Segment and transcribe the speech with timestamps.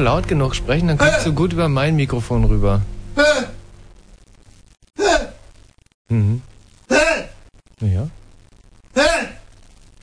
[0.00, 2.82] nur laut genug sprechen, dann kommst du gut über mein Mikrofon rüber.
[6.08, 6.42] Mhm.
[7.80, 8.08] Ja.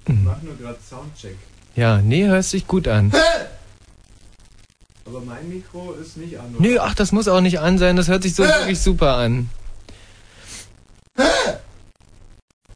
[0.06, 0.24] Ich mhm.
[0.24, 1.38] mach nur gerade Soundcheck.
[1.76, 3.12] Ja, nee, hörst dich gut an.
[5.06, 6.56] Aber mein Mikro ist nicht an.
[6.56, 6.62] Oder?
[6.68, 9.50] Nee, ach, das muss auch nicht an sein, das hört sich so wirklich super an.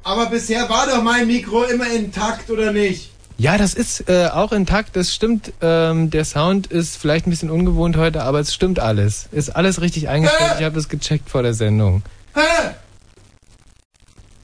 [0.04, 3.11] Aber bisher war doch mein Mikro immer intakt, oder nicht?
[3.42, 5.52] Ja, das ist äh, auch intakt, das stimmt.
[5.62, 9.30] Ähm, der Sound ist vielleicht ein bisschen ungewohnt heute, aber es stimmt alles.
[9.32, 10.58] Ist alles richtig eingestellt.
[10.60, 12.04] Ich habe das gecheckt vor der Sendung.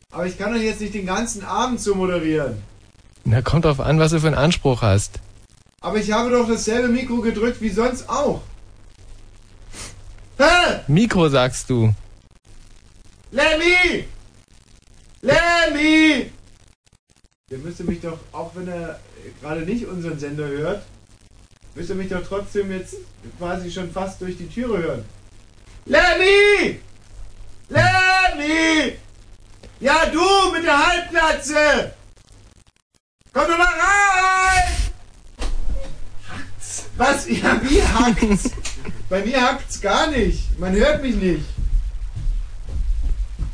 [0.09, 2.63] Aber ich kann doch jetzt nicht den ganzen Abend so moderieren.
[3.23, 5.19] Na, kommt drauf an, was du für einen Anspruch hast.
[5.79, 8.41] Aber ich habe doch dasselbe Mikro gedrückt wie sonst auch.
[10.39, 10.79] Hä?
[10.87, 11.93] Mikro sagst du.
[13.29, 14.05] Lemmy!
[15.21, 16.31] Lemmy!
[17.49, 18.99] Der müsste mich doch, auch wenn er
[19.39, 20.83] gerade nicht unseren Sender hört,
[21.75, 22.95] müsste mich doch trotzdem jetzt
[23.37, 25.05] quasi schon fast durch die Türe hören.
[25.85, 26.81] Lemmy!
[27.69, 28.97] Lemmy!
[29.79, 31.93] Ja, du mit der Halbplatze!
[33.31, 34.73] Komm doch mal rein!
[36.27, 36.85] Hackt's?
[36.97, 37.29] Was?
[37.29, 38.51] Ja, wie hackt's?
[39.07, 40.59] Bei mir hackt's gar nicht.
[40.59, 41.45] Man hört mich nicht.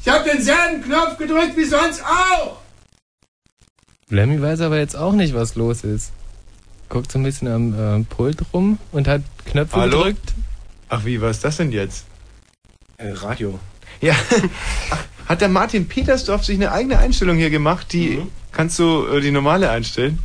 [0.02, 2.63] Ich hab denselben Knopf gedrückt wie sonst auch!
[4.10, 6.12] Lemmy weiß aber jetzt auch nicht, was los ist.
[6.90, 9.98] Guckt so ein bisschen am äh, Pult rum und hat Knöpfe Hallo?
[10.00, 10.34] gedrückt.
[10.90, 12.06] Ach wie, was ist das denn jetzt?
[12.98, 13.60] Äh, Radio.
[14.02, 14.14] Ja.
[15.28, 17.94] Hat der Martin Petersdorf sich eine eigene Einstellung hier gemacht?
[17.94, 18.28] Die Mhm.
[18.52, 20.20] kannst du äh, die normale einstellen?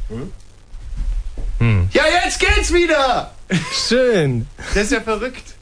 [1.59, 1.89] Hm.
[1.93, 3.33] Ja, jetzt geht's wieder!
[3.73, 4.47] Schön.
[4.75, 5.55] Das ist ja verrückt.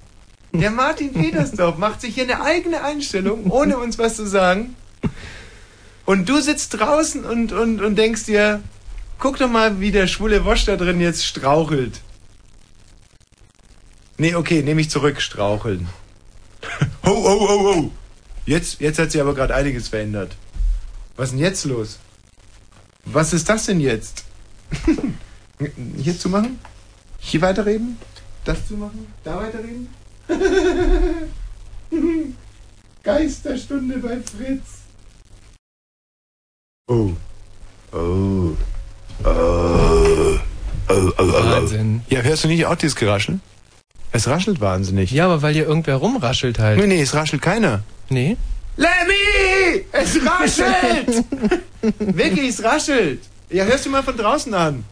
[0.52, 4.74] Der Martin Petersdorf macht sich hier eine eigene Einstellung, ohne uns was zu sagen.
[6.06, 8.62] Und du sitzt draußen und, und, und denkst dir,
[9.18, 12.00] guck doch mal, wie der schwule Wosch da drin jetzt strauchelt.
[14.16, 15.88] Nee, okay, nehme ich zurück, straucheln.
[17.04, 17.92] Ho, ho, ho, ho.
[18.46, 20.36] Jetzt, jetzt hat sich aber gerade einiges verändert.
[21.16, 21.98] Was ist denn jetzt los?
[23.04, 24.24] Was ist das denn jetzt?
[25.96, 26.58] Hier zu machen?
[27.18, 27.98] Hier weiterreden?
[28.44, 29.06] Das zu machen?
[29.24, 29.88] Da weiterreden?
[33.02, 34.85] Geisterstunde bei Fritz.
[36.88, 37.10] Oh.
[37.92, 37.96] Oh.
[37.96, 38.56] Oh.
[39.24, 40.38] Oh,
[40.88, 41.50] oh, oh, oh.
[41.50, 42.02] Wahnsinn.
[42.08, 43.40] Ja, hörst du nicht auch dieses Geraschel?
[44.12, 45.10] Es raschelt wahnsinnig.
[45.10, 46.78] Ja, aber weil hier irgendwer rumraschelt halt.
[46.78, 47.82] Nee, nee, es raschelt keiner.
[48.08, 48.36] Nee?
[48.76, 49.84] Lemmy!
[49.90, 51.24] Es raschelt!
[51.98, 53.20] Wirklich, es raschelt.
[53.50, 54.84] Ja, hörst du mal von draußen an.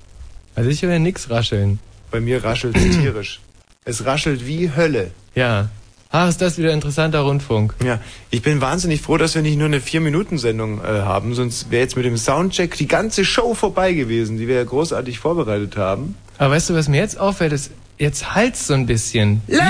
[0.56, 1.78] Also ich höre nix rascheln.
[2.10, 3.40] Bei mir raschelt es tierisch.
[3.86, 5.10] Es raschelt wie Hölle.
[5.34, 5.68] Ja.
[6.16, 7.74] Ach, ist das wieder interessanter Rundfunk.
[7.84, 7.98] Ja,
[8.30, 11.96] ich bin wahnsinnig froh, dass wir nicht nur eine 4-Minuten-Sendung äh, haben, sonst wäre jetzt
[11.96, 16.14] mit dem Soundcheck die ganze Show vorbei gewesen, die wir ja großartig vorbereitet haben.
[16.38, 19.42] Aber weißt du, was mir jetzt auffällt, ist, jetzt halt's so ein bisschen.
[19.48, 19.64] Lemmy!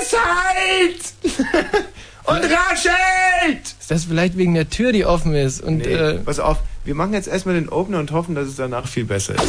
[0.00, 1.34] Es halt!
[2.22, 3.74] Und raschelt!
[3.80, 5.60] Ist das vielleicht wegen der Tür, die offen ist?
[5.60, 8.54] Und Nee, äh, pass auf, wir machen jetzt erstmal den Opener und hoffen, dass es
[8.54, 9.48] danach viel besser ist.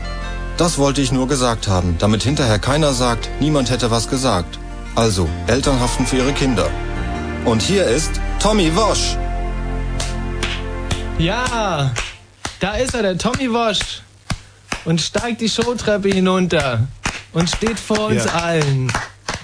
[0.57, 4.59] Das wollte ich nur gesagt haben, damit hinterher keiner sagt, niemand hätte was gesagt.
[4.95, 6.69] Also, Eltern haften für ihre Kinder.
[7.45, 9.15] Und hier ist Tommy Wosch.
[11.17, 11.91] ja,
[12.59, 14.01] da ist er, der Tommy Wosch.
[14.85, 16.87] Und steigt die Showtreppe hinunter.
[17.33, 18.31] Und steht vor uns Ja.
[18.33, 18.91] allen.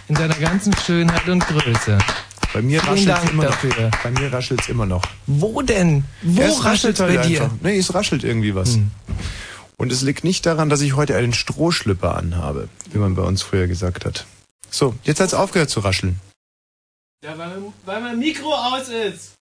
[0.08, 1.98] In seiner ganzen Schönheit und Größe.
[2.54, 3.50] Bei mir Vielen raschelt es immer noch.
[3.52, 3.92] dafür.
[4.04, 5.02] Bei mir raschelt es immer noch.
[5.28, 6.06] Wo denn?
[6.22, 7.44] Wo Ja, es raschelt's halt bei dir?
[7.44, 7.56] einfach.
[7.62, 8.76] Nee, es raschelt irgendwie was.
[8.76, 8.92] Hm.
[9.78, 13.44] Und es liegt nicht daran, dass ich heute einen Strohschlipper anhabe, wie man bei uns
[13.44, 14.26] früher gesagt hat.
[14.72, 16.20] So, jetzt hat's aufgehört zu rascheln.
[17.24, 19.34] Ja, weil, weil mein Mikro aus ist.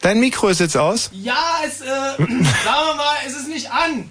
[0.00, 1.10] Dein Mikro ist jetzt aus?
[1.12, 1.84] Ja, es, äh,
[2.16, 4.10] sagen wir mal, es ist nicht an.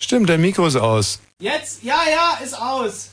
[0.00, 1.20] Stimmt, dein Mikro ist aus.
[1.40, 3.10] Jetzt, ja, ja, ist aus.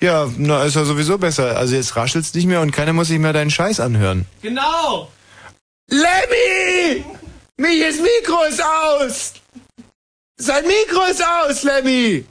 [0.00, 1.56] Ja, na, ist ja sowieso besser.
[1.56, 4.26] Also jetzt raschelt's nicht mehr und keiner muss sich mehr deinen Scheiß anhören.
[4.42, 5.10] Genau.
[5.88, 7.04] Lemmy!
[7.56, 9.32] Miches Mikro ist aus!
[10.38, 12.24] Sein Mikro ist aus, Lemmy!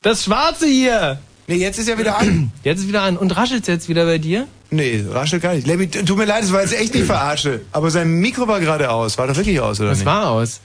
[0.00, 1.18] Das Schwarze hier.
[1.46, 2.52] Nee, jetzt ist er wieder an.
[2.62, 3.16] Jetzt ist wieder an.
[3.16, 4.46] Und raschelt's jetzt wieder bei dir?
[4.70, 5.66] Nee, raschelt gar nicht.
[5.66, 7.62] Lemmy, tut mir leid, es war jetzt echt nicht verarsche.
[7.72, 9.18] Aber sein Mikro war gerade aus.
[9.18, 10.06] War doch wirklich aus, oder Es nicht?
[10.06, 10.60] war aus.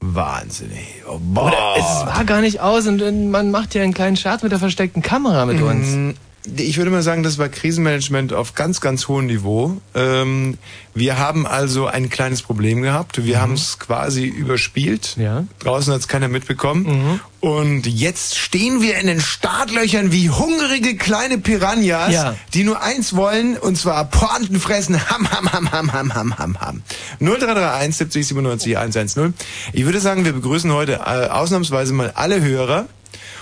[0.00, 0.86] Wahnsinnig.
[1.08, 1.46] Oh, boah.
[1.48, 4.52] Oder es war gar nicht aus und, und man macht ja einen kleinen Scherz mit
[4.52, 6.14] der versteckten Kamera mit uns.
[6.56, 9.80] Ich würde mal sagen, das war Krisenmanagement auf ganz, ganz hohem Niveau.
[9.94, 10.58] Ähm,
[10.94, 13.24] wir haben also ein kleines Problem gehabt.
[13.24, 15.14] Wir haben es quasi überspielt.
[15.16, 15.22] Mhm.
[15.22, 15.40] Ja.
[15.40, 15.48] Mhm.
[15.58, 17.20] Draußen hat es keiner mitbekommen.
[17.40, 22.34] Und jetzt stehen wir in den Startlöchern wie hungrige kleine Piranhas, Ja.
[22.54, 24.96] die nur eins wollen, und zwar Pointen fressen.
[25.10, 26.82] Ham, ham, ham, ham, ham, ham, ham, ham.
[27.20, 29.34] 0331 70 97 110.
[29.72, 32.86] Ich würde sagen, wir begrüßen heute äh, ausnahmsweise mal alle Hörer.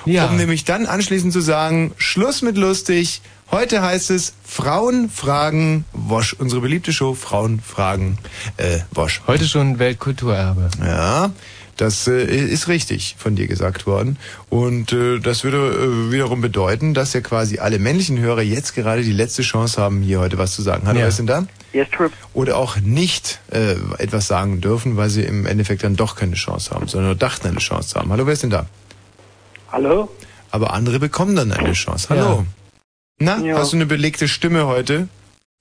[0.06, 0.26] Ja.
[0.26, 3.22] Um nämlich dann anschließend zu sagen, Schluss mit lustig.
[3.50, 6.34] Heute heißt es Frauen fragen Wosch.
[6.38, 8.18] Unsere beliebte Show Frauen fragen
[8.56, 9.22] äh, Wosch.
[9.26, 10.70] Heute schon Weltkulturerbe.
[10.80, 11.30] Ja.
[11.76, 14.18] das äh, ist richtig von dir gesagt worden.
[14.50, 15.58] Und äh, das würde
[16.08, 20.02] äh, wiederum bedeuten, dass ja quasi alle männlichen Hörer jetzt gerade die letzte Chance haben,
[20.02, 20.86] hier heute was zu sagen.
[20.86, 21.02] Hallo, Ja.
[21.04, 21.46] wer ist denn da?
[21.72, 22.12] Yes, Trip.
[22.34, 26.70] Oder auch nicht äh, etwas sagen dürfen, weil sie im Endeffekt dann doch keine Chance
[26.72, 28.10] haben, sondern nur dachten, eine Chance zu haben.
[28.10, 28.66] Hallo, wer ist denn da?
[29.74, 30.08] Hallo?
[30.52, 32.06] Aber andere bekommen dann eine Chance.
[32.10, 32.20] Hallo.
[32.20, 32.44] Ja.
[33.18, 33.58] Na, Ja.
[33.58, 35.08] hast du eine belegte Stimme heute?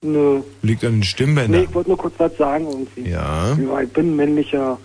[0.02, 0.42] Nö.
[0.62, 1.60] Liegt an den Stimmbändern.
[1.62, 3.10] Nee, ich wollte nur kurz was sagen irgendwie.
[3.10, 3.56] Ja.
[3.58, 4.78] Ja, ich bin männlicher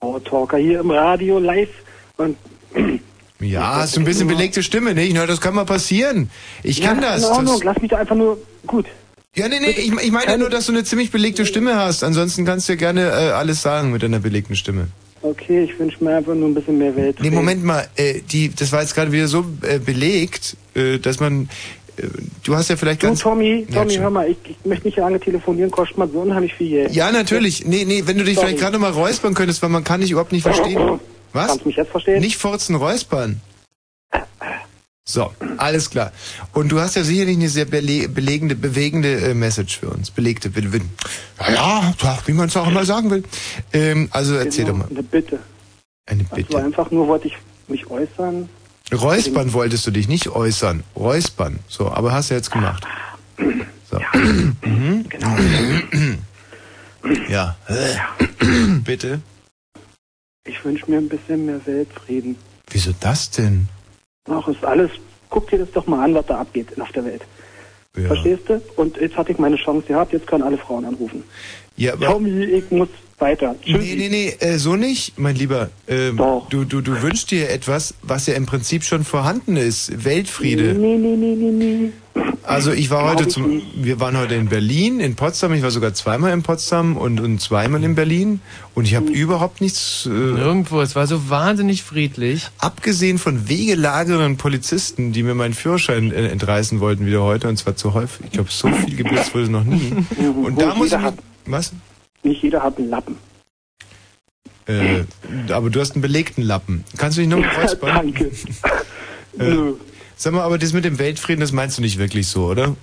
[0.00, 1.70] Talker hier im Radio live
[2.16, 2.36] und
[3.38, 5.14] Ja, hast du ein bisschen belegte Stimme, nicht?
[5.14, 6.28] Na, das kann mal passieren.
[6.64, 7.22] Ich kann ja, das.
[7.22, 8.86] In Ordnung, das lass mich da einfach nur gut.
[9.36, 12.02] ja, nee, nee, ich, ich meine ja nur, dass du eine ziemlich belegte Stimme hast.
[12.02, 14.88] Ansonsten kannst du ja gerne äh, alles sagen mit deiner belegten Stimme.
[15.22, 17.16] Okay, ich wünsche mir einfach nur ein bisschen mehr Welt.
[17.20, 21.20] Nee, Moment mal, äh, die, das war jetzt gerade wieder so äh, belegt, äh, dass
[21.20, 21.48] man,
[21.96, 22.02] äh,
[22.42, 23.20] du hast ja vielleicht Du, ganz...
[23.20, 26.52] Tommy, Ja, Tommy, hör mal, ich, ich möchte nicht lange telefonieren, kostet mal so unheimlich
[26.54, 26.94] viel Geld.
[26.94, 27.64] Ja, natürlich.
[27.64, 28.48] Nee, nee, wenn du dich Sorry.
[28.48, 30.98] vielleicht gerade mal räuspern könntest, weil man kann dich überhaupt nicht verstehen.
[31.32, 31.46] Was?
[31.46, 32.20] Kannst du mich jetzt verstehen?
[32.20, 33.40] Nicht furzen, räuspern.
[35.04, 36.12] So, alles klar.
[36.52, 40.10] Und du hast ja sicherlich eine sehr bele belegende, bewegende äh, Message für uns.
[40.12, 40.80] Belegte, be be
[41.40, 43.24] ja, ja, wie man es auch immer sagen will.
[43.72, 44.90] Ähm, also erzähl Genau, doch mal.
[44.90, 45.38] Eine Bitte.
[46.06, 46.64] Eine Also Bitte.
[46.64, 48.48] einfach nur wollte ich mich äußern.
[48.92, 50.84] Räuspern wolltest du dich nicht äußern.
[50.94, 51.58] Räuspern.
[51.66, 52.86] So, aber hast du jetzt gemacht.
[53.90, 53.98] So.
[54.64, 55.04] Mhm.
[55.08, 55.36] Genau.
[57.28, 57.56] Ja.
[58.84, 59.20] Bitte.
[60.46, 62.36] Ich wünsche mir ein bisschen mehr Weltfrieden.
[62.70, 63.68] Wieso das denn?
[64.28, 64.90] Ach, ist alles.
[65.30, 67.22] Guck dir das doch mal an, was da abgeht auf der Welt.
[67.96, 68.06] Ja.
[68.06, 68.60] Verstehst du?
[68.76, 71.24] Und jetzt hatte ich meine Chance gehabt, jetzt können alle Frauen anrufen.
[71.76, 72.88] Ja, aber Tommy, ich muss
[73.18, 73.54] weiter.
[73.64, 73.78] Tschüss.
[73.80, 75.70] Nee, nee, nee, äh, so nicht, mein Lieber.
[75.88, 76.48] Ähm, Doch.
[76.50, 80.04] Du, du, du wünschst dir etwas, was ja im Prinzip schon vorhanden ist.
[80.04, 80.74] Weltfriede.
[80.74, 81.92] Nee, nee, nee, nee, nee.
[82.42, 83.66] Also ich war Glaub heute ich zum, nicht.
[83.76, 85.54] wir waren heute in Berlin, in Potsdam.
[85.54, 88.40] Ich war sogar zweimal in Potsdam und, und zweimal in Berlin.
[88.74, 89.14] Und ich habe Hm.
[89.14, 92.48] überhaupt nichts, äh, Nirgendwo, es war so wahnsinnig friedlich.
[92.58, 97.48] abgesehen von wegelagernden Polizisten, die mir meinen Führerschein äh, entreißen wollten wieder heute.
[97.48, 98.26] Und zwar zu häufig.
[98.26, 99.92] Ich glaube, so viel geblitzt wurde noch nie.
[100.44, 100.98] Und da muss ich
[101.46, 101.72] was?
[102.22, 103.16] Nicht jeder hat einen Lappen.
[104.66, 105.04] Äh,
[105.50, 106.84] aber du hast einen belegten Lappen.
[106.96, 107.94] Kannst du dich nochmal räuspern?
[107.94, 108.30] Danke.
[109.36, 109.74] Nö.
[110.16, 112.76] Sag mal, aber das mit dem Weltfrieden, das meinst du nicht wirklich so, oder?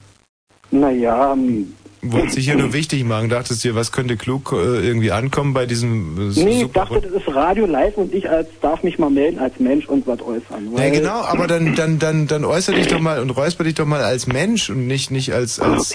[0.72, 5.12] Naja, ähm, Wolltest dich ja nur wichtig machen, dachtest dir, was könnte klug äh, irgendwie
[5.12, 8.84] ankommen bei diesem äh, nee, ich dachte, das ist Radio live und ich als darf
[8.84, 10.74] mich mal melden als Mensch und was äußern.
[10.78, 13.86] Ja, genau, aber dann, dann, dann, dann äußer dich doch mal und räusper dich doch
[13.86, 15.94] mal als Mensch und nicht, nicht als, als.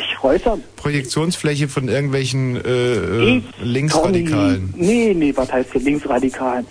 [0.76, 4.74] Projektionsfläche von irgendwelchen äh, äh, Linksradikalen.
[4.76, 6.66] Nee, nee, was heißt hier Linksradikalen?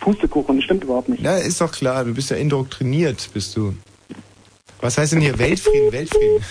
[0.00, 1.22] Pustekuchen, das stimmt überhaupt nicht.
[1.22, 3.74] Ja, ist doch klar, du bist ja indoktriniert, bist du.
[4.80, 6.42] Was heißt denn hier Weltfrieden, Weltfrieden?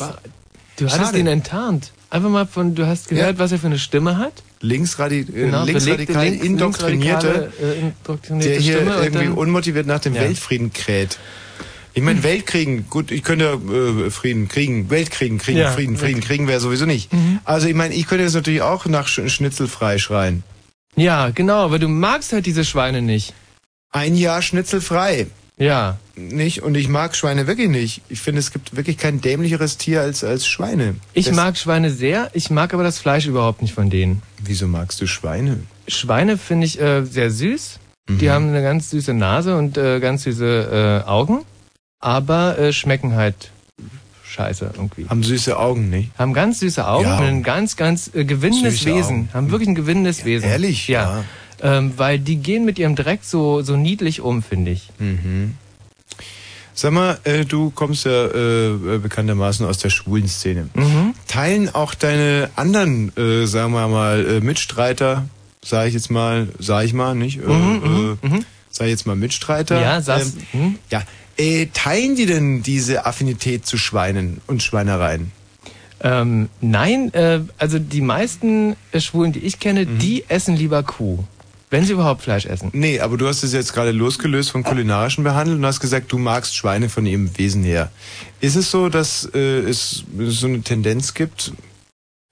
[0.80, 1.18] Du hattest Schade.
[1.18, 1.92] ihn enttarnt.
[2.10, 3.38] Einfach mal von, du hast gehört, Ja.
[3.38, 4.32] was er für eine Stimme hat?
[4.60, 10.14] Linksradi äh, Genau, linksradikal links- indoktrinierte, äh, indoktrinierte der hier Stimme irgendwie unmotiviert nach dem
[10.14, 10.22] Ja.
[10.22, 11.18] Weltfrieden kräht.
[11.92, 13.60] Ich meine, Weltkriegen, gut, ich könnte
[14.06, 17.12] äh, Frieden kriegen, Weltkriegen kriegen, Ja, Frieden, Frieden kriegen wäre sowieso nicht.
[17.12, 17.40] Mhm.
[17.44, 20.42] Also ich meine, ich könnte jetzt natürlich auch nach Sch Schnitzel frei schreien.
[20.96, 23.34] Ja, genau, aber du magst halt diese Schweine nicht.
[23.92, 25.26] Ein Jahr Schnitzel frei.
[25.60, 25.98] Ja.
[26.16, 26.62] Nicht?
[26.62, 28.02] Und ich mag Schweine wirklich nicht.
[28.08, 30.96] Ich finde, es gibt wirklich kein dämlicheres Tier als, als Schweine.
[31.12, 34.22] Ich Das- mag Schweine sehr, ich mag aber das Fleisch überhaupt nicht von denen.
[34.42, 35.60] Wieso magst du Schweine?
[35.86, 37.78] Schweine finde ich äh, sehr süß.
[38.08, 38.30] Die Mhm.
[38.30, 41.44] haben eine ganz süße Nase und äh, ganz süße äh, Augen,
[42.00, 43.52] aber äh, schmecken halt
[44.24, 45.06] scheiße irgendwie.
[45.08, 46.10] Haben süße Augen, nicht?
[46.18, 47.18] Haben ganz süße Augen Ja.
[47.18, 49.16] und ein ganz, ganz äh, gewinnendes Süße Wesen.
[49.16, 49.28] Augen.
[49.34, 50.48] Haben wirklich ein gewinnendes Wesen.
[50.48, 50.88] Ehrlich?
[50.88, 51.24] Ja.
[51.62, 54.88] Ähm, weil die gehen mit ihrem Dreck so, so niedlich um, finde ich.
[54.98, 55.54] Mhm.
[56.74, 60.68] Sag mal, äh, du kommst ja äh, äh, bekanntermaßen aus der schwulen Szene.
[60.74, 61.14] Mhm.
[61.26, 65.28] Teilen auch deine anderen, äh, sagen wir mal, äh, Mitstreiter,
[65.62, 67.38] sage ich jetzt mal, sag ich mal, nicht?
[67.38, 68.40] Äh, Mhm, äh,
[68.70, 69.80] Sag ich jetzt mal Mitstreiter.
[69.80, 70.34] Ja, sag's.
[70.54, 70.78] Ähm, hm?
[70.90, 71.02] ja.
[71.72, 75.32] Teilen die denn diese Affinität zu Schweinen und Schweinereien?
[76.02, 79.98] Ähm, nein, äh, also die meisten Schwulen, die ich kenne, Mhm.
[79.98, 81.24] die essen lieber Kuh.
[81.70, 82.70] Wenn sie überhaupt Fleisch essen.
[82.72, 86.18] Nee, aber du hast es jetzt gerade losgelöst vom kulinarischen Behandeln und hast gesagt, du
[86.18, 87.92] magst Schweine von ihrem Wesen her.
[88.40, 91.52] Ist es so, dass äh, es so eine Tendenz gibt?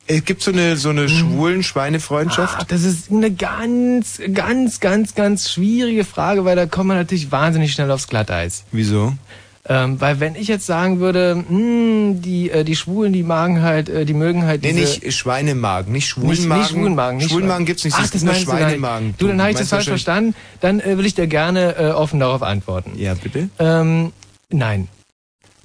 [0.08, 2.56] Es gibt so eine so eine schwulen Schweinefreundschaft?
[2.58, 7.30] Ach, das ist eine ganz, ganz, ganz, ganz schwierige Frage, weil da kommt man natürlich
[7.30, 8.64] wahnsinnig schnell aufs Glatteis.
[8.72, 9.14] Wieso?
[9.66, 13.88] Ähm, weil wenn ich jetzt sagen würde, hm, die, äh, die Schwulen, die magen halt,
[13.88, 15.00] äh, die mögen halt Nee, diese...
[15.00, 16.58] nicht Schweinemagen, nicht Nicht, Schwulenmagen.
[16.62, 17.18] nicht Schwulenmagen.
[17.18, 18.44] Nicht Schwulenmagen gibt's nicht, Ach, es das gibt nur nicht.
[18.44, 19.14] Schweinemagen.
[19.18, 20.34] Du, dann habe ich das falsch verstanden.
[20.60, 22.92] Dann äh, will ich dir gerne äh, offen darauf antworten.
[22.96, 23.50] Ja, bitte.
[23.58, 24.12] Ähm,
[24.50, 24.88] nein.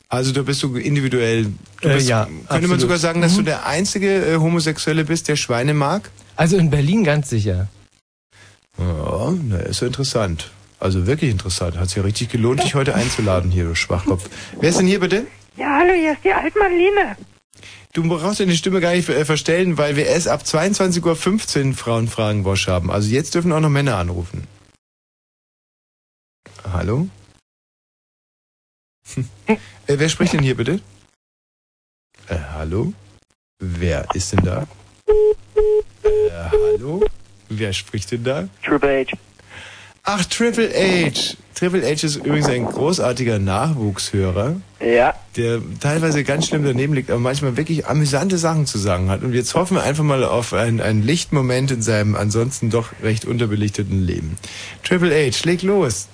[0.10, 1.48] Also da bist du individuell.
[1.82, 2.82] Du Äh, bist, ja, könnte man absolut.
[2.82, 3.38] sogar sagen, dass Mhm.
[3.38, 6.10] du der einzige äh, Homosexuelle bist, der Schweine mag?
[6.36, 7.68] Also in Berlin ganz sicher.
[8.78, 10.52] Ja, na, ist ja interessant.
[10.84, 11.78] Also wirklich interessant.
[11.78, 14.30] Hat sich ja richtig gelohnt, dich heute einzuladen hier, du Schwachkopf.
[14.60, 15.25] Wer ist denn hier bitte?
[15.56, 17.16] Ja, hallo, hier ist die Altmarlene.
[17.94, 22.44] Du brauchst deine Stimme gar nicht äh, verstellen, weil wir erst ab 22.15 Uhr Frauenfragen
[22.44, 22.92] Bosch haben.
[22.92, 24.46] Also jetzt dürfen auch noch Männer anrufen.
[26.70, 27.08] Hallo?
[29.48, 29.56] äh,
[29.88, 30.82] wer spricht denn hier bitte?
[32.28, 32.92] Äh, hallo?
[33.60, 34.68] Wer ist denn da?
[35.08, 37.06] Äh, hallo?
[37.48, 38.50] Wer spricht denn da?
[38.66, 39.18] Triple H.
[40.05, 41.36] Ach, Triple H.
[41.55, 45.13] Triple H ist übrigens ein großartiger Nachwuchshörer, Ja.
[45.38, 49.24] der teilweise ganz schlimm daneben liegt, aber manchmal wirklich amüsante Sachen zu sagen hat.
[49.24, 53.24] Und jetzt hoffen wir einfach mal auf einen, einen Lichtmoment in seinem ansonsten doch recht
[53.24, 54.36] unterbelichteten Leben.
[54.83, 56.07] Triple H, leg los.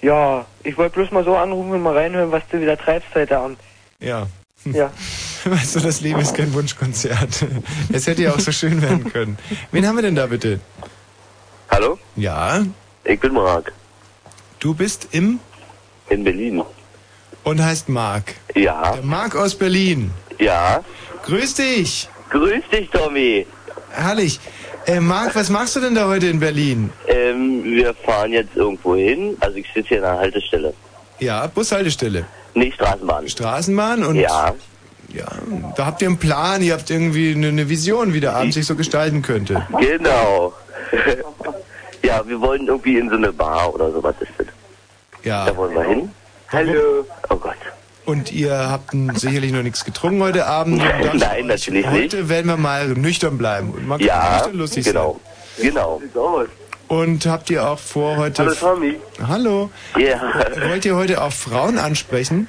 [0.00, 3.36] Ja, ich wollte bloß mal so anrufen und mal reinhören, was du wieder treibst heute
[3.36, 3.58] Abend.
[3.98, 4.28] Ja.
[4.64, 4.92] Ja.
[5.44, 7.46] Weißt du, das Leben ist kein Wunschkonzert.
[7.92, 9.38] Es hätte ja auch so schön werden können.
[9.72, 10.60] Wen haben wir denn da bitte?
[11.70, 12.62] Hallo, Ja,
[13.08, 13.72] ich bin Marc
[14.60, 15.40] du bist im
[16.10, 16.62] in Berlin.
[17.44, 18.34] und heißt Marc.
[18.54, 20.10] Ja, Der Marc aus Berlin.
[20.38, 20.82] ja.
[21.24, 22.08] Grüß dich.
[22.30, 23.46] Grüß dich, Tommy.
[23.90, 24.40] Herrlich.
[24.86, 26.90] Äh, Marc, was machst du denn da heute in Berlin?
[27.06, 29.36] Ähm, wir fahren jetzt irgendwo hin.
[29.40, 30.72] Also ich sitze hier an der Haltestelle.
[31.18, 32.24] Ja, Bushaltestelle.
[32.54, 33.28] Nee, Straßenbahn.
[33.28, 34.54] Straßenbahn und Ja,
[35.12, 35.26] ja,
[35.76, 38.64] da habt ihr einen Plan, ihr habt irgendwie eine, eine Vision, wie der Abend sich
[38.66, 39.66] so gestalten könnte.
[39.78, 40.54] genau.
[42.02, 44.46] ja, wir wollen irgendwie in so eine Bar oder sowas ist das.
[45.24, 45.46] Ja.
[45.46, 46.10] Da wollen wir hin.
[46.50, 47.04] Hallo.
[47.28, 47.56] Oh Gott.
[48.06, 50.80] Und ihr habt n- sicherlich noch nichts getrunken heute Abend.
[50.82, 52.28] und Nein, euch, natürlich heute nicht.
[52.28, 53.70] werden wir mal nüchtern bleiben.
[53.70, 55.20] Und man kann Ja, nüchtern lustig genau.
[55.60, 56.00] Genau.
[56.14, 56.46] sein.
[56.88, 58.44] Und habt ihr auch vor heute...
[58.46, 58.96] Hallo, Tommy.
[59.26, 59.70] Hallo.
[59.98, 60.18] Ja.
[60.68, 62.48] Wollt ihr heute auch Frauen ansprechen?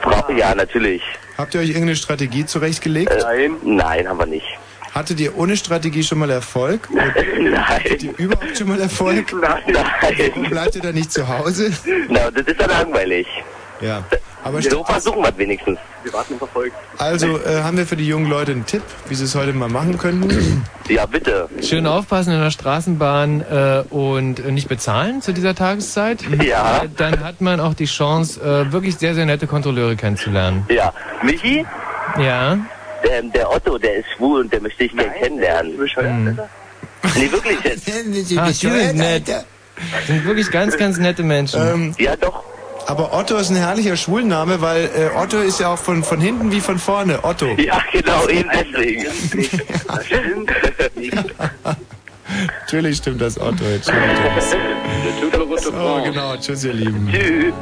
[0.00, 1.00] Frau, ja, natürlich.
[1.36, 3.12] Habt ihr euch irgendeine Strategie zurechtgelegt?
[3.12, 4.46] Äh, nein, haben wir nicht.
[4.94, 6.88] Hattet ihr ohne Strategie schon mal Erfolg?
[6.92, 8.14] Oder hattet nein.
[8.18, 9.32] ihr überhaupt schon mal Erfolg?
[9.32, 10.50] Warum Nein.
[10.50, 11.70] bleibt ihr da nicht zu Hause?
[12.08, 13.26] Na, das ist ja langweilig.
[13.80, 14.02] Ja.
[14.42, 15.78] Aber So versuchen wir es wenigstens.
[16.96, 19.68] also äh, haben wir für die jungen Leute einen Tipp, wie sie es heute mal
[19.68, 20.64] machen könnten.
[20.88, 21.50] Ja, bitte.
[21.62, 26.20] Schön aufpassen in der Straßenbahn äh, und äh, nicht bezahlen zu dieser Tageszeit.
[26.42, 26.84] Ja.
[26.84, 30.64] Äh, Dann hat man auch die Chance, äh, wirklich sehr, sehr nette Kontrolleure kennenzulernen.
[30.70, 30.94] Ja.
[31.22, 31.66] Michi,
[32.18, 32.56] Ja.
[33.04, 35.72] Der, der Otto, der ist schwul und der möchte ich gerne kennenlernen.
[35.94, 36.38] Hm.
[37.16, 37.88] Nee, wirklich jetzt.
[38.38, 39.26] Ah, die sind nett.
[40.06, 41.60] Sind wirklich ganz, ganz nette Menschen.
[41.62, 42.42] Ähm, Ja, doch.
[42.86, 46.50] aber Otto ist ein herrlicher Schwulname, weil äh, Otto ist ja auch von, von hinten
[46.50, 47.22] wie von vorne.
[47.24, 47.46] Otto.
[47.56, 49.06] Ja, genau, eben deswegen.
[52.60, 53.64] Natürlich stimmt das, Otto.
[53.64, 54.02] Jetzt stimmt
[54.36, 54.50] das.
[55.62, 56.36] So, genau.
[56.36, 57.08] Tschüss, ihr Lieben.
[57.10, 57.54] Tschüss.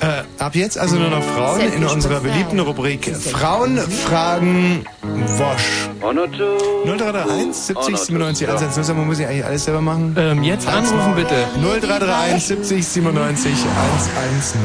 [0.00, 5.90] Äh, ab jetzt also nur noch Frauen in unserer beliebten Rubrik Frauen fragen Wosch.
[6.00, 8.82] 0331 70 97 110.
[8.84, 10.16] Sag mal, muss ich eigentlich alles selber machen?
[10.18, 11.34] Ähm, jetzt anrufen bitte.
[11.60, 14.60] 0331 70 97 110.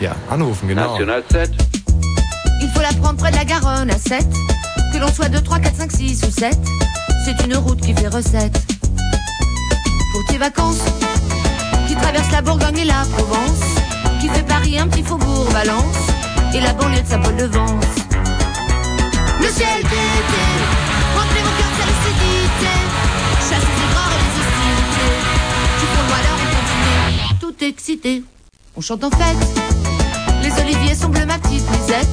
[0.00, 0.98] Ja, anrufen, genau.
[0.98, 4.26] Il faut la prendre près de la Garonne à 7.
[4.92, 6.58] Que l'on soit 2, 3, 4, 5, 6 ou 7.
[7.24, 8.60] C'est une route qui fait recette.
[10.12, 10.82] Pour tes vacances,
[11.86, 13.81] qui traverse la Bourgogne et la Provence.
[14.22, 15.96] Qui fait Paris un petit faubourg Valence.
[16.54, 17.84] Et la banlieue de Saint-Paul-de-Vence.
[19.40, 20.44] Le ciel d'été,
[21.16, 22.72] remplit mon cœur de sa lucidité.
[23.40, 25.14] Chasse les erreurs et les hostilités.
[25.80, 27.38] Tu prends malheur en continue.
[27.40, 28.22] Tout excité,
[28.76, 29.44] on chante en fête.
[30.44, 32.06] Les oliviers sont bleus, ma petite Lisette.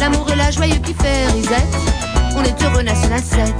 [0.00, 1.76] L'amour et la joyeux qui fait risette.
[2.34, 3.54] On est heureux, National 7.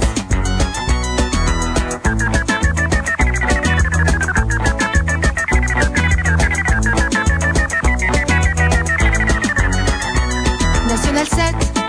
[11.17, 11.83] National 7.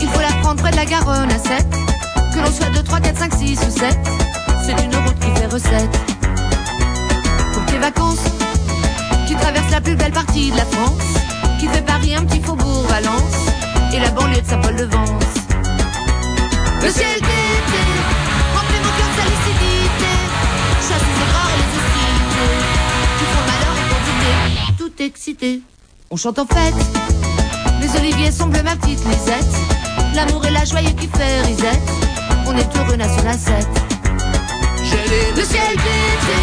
[0.00, 1.66] Il faut la prendre près de la Garonne à 7.
[2.32, 3.98] Que l'on soit 2, 3, 4, 5, 6 ou 7.
[4.64, 5.98] C'est une route qui fait recette.
[7.52, 8.22] Pour tes vacances,
[9.26, 11.02] qui traverse la plus belle partie de la France,
[11.58, 13.48] qui fait Paris un petit faubourg Valence,
[13.92, 15.34] et la banlieue de Saint-Paul-de-Vence.
[16.82, 17.82] Le ciel d'été,
[18.54, 19.24] remplit mon cœur de sa
[20.86, 22.54] chasse les erreurs et les hostilités,
[23.18, 24.30] qui font malheur et quantité,
[24.78, 25.62] tout excité.
[26.10, 26.74] On chante en fête,
[27.84, 29.54] les oliviers sont bleus, ma petite Lisette,
[30.14, 31.82] l'amour et la joie qui fait risette,
[32.46, 33.54] on est heureux, National 7.
[35.36, 36.38] Le ciel d'été,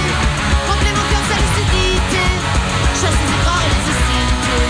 [0.68, 2.24] remplit mon cœur sa lucidité,
[2.94, 4.70] chasse les erreurs et les hostilités,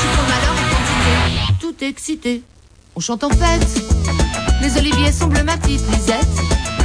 [0.00, 1.14] qui font malheur et quantité,
[1.60, 2.42] tout excité.
[2.96, 3.68] On chante en fête,
[4.62, 6.36] les oliviers sont bleus, ma petite Lisette,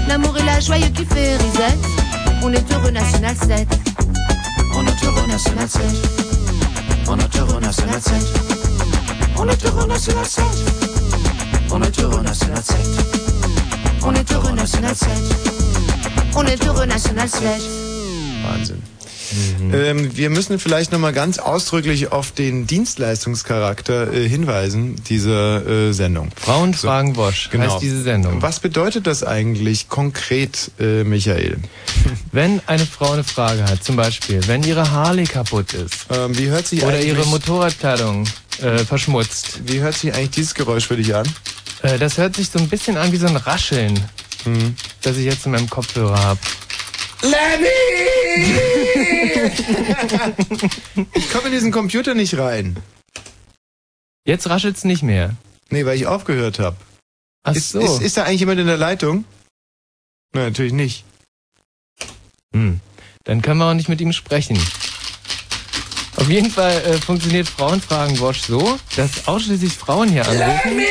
[0.07, 1.79] l'amour et la joie qui fait risette,
[2.43, 3.67] on est heureux, National 7.
[4.75, 5.81] On est heureux, National 7.
[7.07, 8.54] On est heureux, National 7.
[9.37, 10.43] On est heureux, National 7.
[11.71, 12.77] On est heureux, National 7.
[14.03, 15.09] On est heureux, National 7.
[16.35, 17.63] On est heureux, National Sledge.
[18.45, 18.94] Wahnsinn.
[19.73, 26.29] Ähm, wir müssen vielleicht nochmal ganz ausdrücklich auf den Dienstleistungscharakter äh, hinweisen dieser äh, Sendung.
[26.35, 27.73] Frauen fragen Wosch Genau.
[27.73, 28.41] heißt diese Sendung.
[28.41, 31.57] Was bedeutet das eigentlich konkret, äh, Michael?
[32.31, 36.47] Wenn eine Frau eine Frage hat, zum Beispiel, wenn ihre Harley kaputt ist Ähm, wie
[36.49, 38.27] hört sich oder ihre Motorradkleidung
[38.61, 41.27] äh, verschmutzt, Wie hört sich eigentlich dieses Geräusch für dich an?
[41.83, 43.99] äh, das hört sich so ein bisschen an wie so ein Rascheln,
[44.45, 44.75] Mhm.
[45.01, 46.39] das ich jetzt in meinem Kopfhörer habe.
[47.21, 48.59] Lenny!
[51.13, 52.77] ich komme in diesen Computer nicht rein.
[54.25, 55.35] Jetzt raschelt's nicht mehr.
[55.69, 56.77] Nee, weil ich aufgehört habe.
[57.43, 57.79] Ach Ist, so.
[57.79, 59.25] ist, ist da eigentlich jemand in der Leitung?
[60.33, 61.05] Nein, natürlich nicht.
[62.53, 62.79] Hm.
[63.23, 64.59] Dann können wir auch nicht mit ihm sprechen.
[66.17, 70.81] Auf jeden Fall äh, funktioniert Frauenfragen Wosch so, dass ausschließlich Frauen hier anrufen.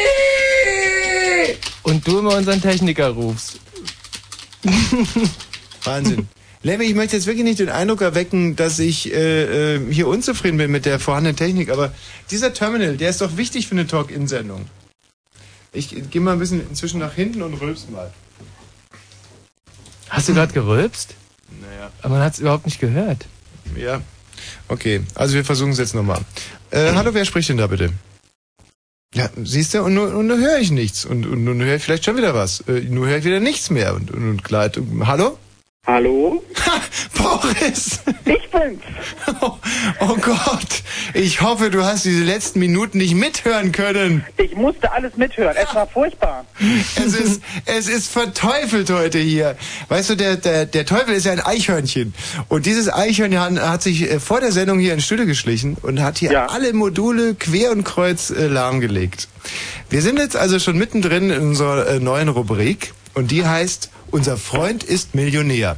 [1.83, 3.59] Und du immer unseren Techniker rufst.
[5.85, 6.29] Wahnsinn.
[6.65, 10.57] Lemmy, ich möchte jetzt wirklich nicht den Eindruck erwecken, dass ich äh, äh, hier unzufrieden
[10.57, 11.93] bin mit der vorhandenen Technik, aber
[12.31, 14.65] dieser Terminal, der ist doch wichtig für eine Talk-In-Sendung.
[15.75, 18.11] Ich gehe mal ein bisschen inzwischen nach hinten und rülpst mal.
[20.09, 21.15] Hast du gerade gerülpst?
[21.61, 21.91] Naja.
[22.01, 23.27] Aber man hat es überhaupt nicht gehört.
[23.77, 24.01] Ja.
[24.69, 26.23] Okay, also wir versuchen es jetzt nochmal.
[26.71, 27.93] Äh, hallo, wer spricht denn da bitte?
[29.15, 31.05] Ja, siehst du, und, nun- und nun höre ich nichts.
[31.05, 32.61] Und, und nun höre ich vielleicht schon wieder was.
[32.61, 33.95] Äh, nun höre ich wieder nichts mehr.
[33.95, 34.81] Und, und, und Kleid.
[35.03, 35.39] Hallo?
[35.87, 36.43] Hallo?
[37.23, 38.01] Boris!
[38.25, 38.81] Ich bin's.
[39.43, 39.53] Oh,
[40.01, 44.25] oh Gott, ich hoffe, du hast diese letzten Minuten nicht mithören können.
[44.39, 45.55] Ich musste alles mithören.
[45.63, 46.47] Es war furchtbar.
[46.97, 49.57] Es ist, es ist verteufelt heute hier.
[49.89, 52.15] Weißt du, der, der, der Teufel ist ja ein Eichhörnchen.
[52.49, 56.17] Und dieses Eichhörnchen hat, sich äh, vor der Sendung hier ins Studio geschlichen und hat
[56.17, 56.47] hier Ja.
[56.47, 59.29] alle Module quer und kreuz äh, lahmgelegt.
[59.91, 64.37] Wir sind jetzt also schon mittendrin in unserer äh, neuen Rubrik und die heißt Unser
[64.37, 65.77] Freund ist Millionär.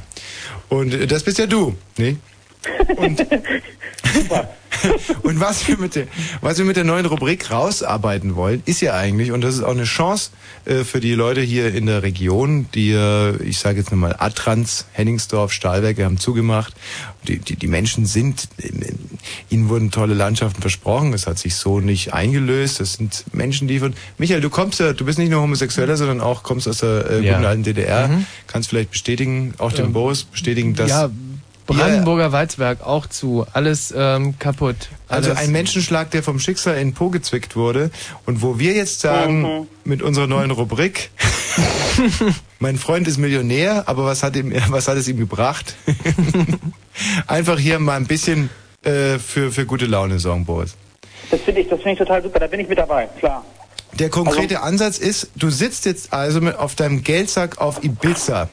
[0.69, 2.17] Und das bist ja du, ne?
[2.97, 3.25] Und,
[5.23, 6.07] und was wir, mit der,
[6.41, 9.71] was wir mit der neuen Rubrik rausarbeiten wollen, ist ja eigentlich, und das ist auch
[9.71, 10.31] eine Chance
[10.65, 14.85] äh, für die Leute hier in der Region, die, äh, ich sage jetzt nochmal, Atrans,
[14.93, 16.73] Henningsdorf, Stahlwerke haben zugemacht.
[17.27, 18.71] Die, die, die Menschen sind, äh,
[19.49, 22.79] ihnen wurden tolle Landschaften versprochen, es hat sich so nicht eingelöst.
[22.79, 23.93] Das sind Menschen, die von...
[24.17, 27.25] Michael, du kommst ja, du bist nicht nur Homosexueller, sondern auch kommst aus der äh,
[27.25, 27.33] Ja.
[27.33, 28.07] guten alten DDR.
[28.07, 28.25] Mhm.
[28.47, 30.89] Kannst vielleicht bestätigen, auch dem Ähm, Boris bestätigen, dass...
[30.89, 31.09] ja,
[31.67, 33.45] Brandenburger Walzwerk auch zu.
[33.53, 34.75] Alles ähm, kaputt.
[35.07, 37.91] Also Alles ein Menschenschlag, der vom Schicksal in Po gezwickt wurde
[38.25, 39.67] und wo wir jetzt sagen, Mhm.
[39.83, 41.11] mit unserer neuen Rubrik,
[42.59, 45.75] mein Freund ist Millionär, aber was hat, ihm, was hat es ihm gebracht?
[47.27, 48.49] Einfach hier mal ein bisschen
[48.83, 50.75] äh, für, für gute Laune sorgen, Boris.
[51.29, 52.39] Das finde ich, das finde ich total super.
[52.39, 53.07] Da bin ich mit dabei.
[53.19, 53.43] Klar.
[53.93, 58.49] Der konkrete Ansatz ist, du sitzt jetzt also mit auf deinem Geldsack auf Ibiza.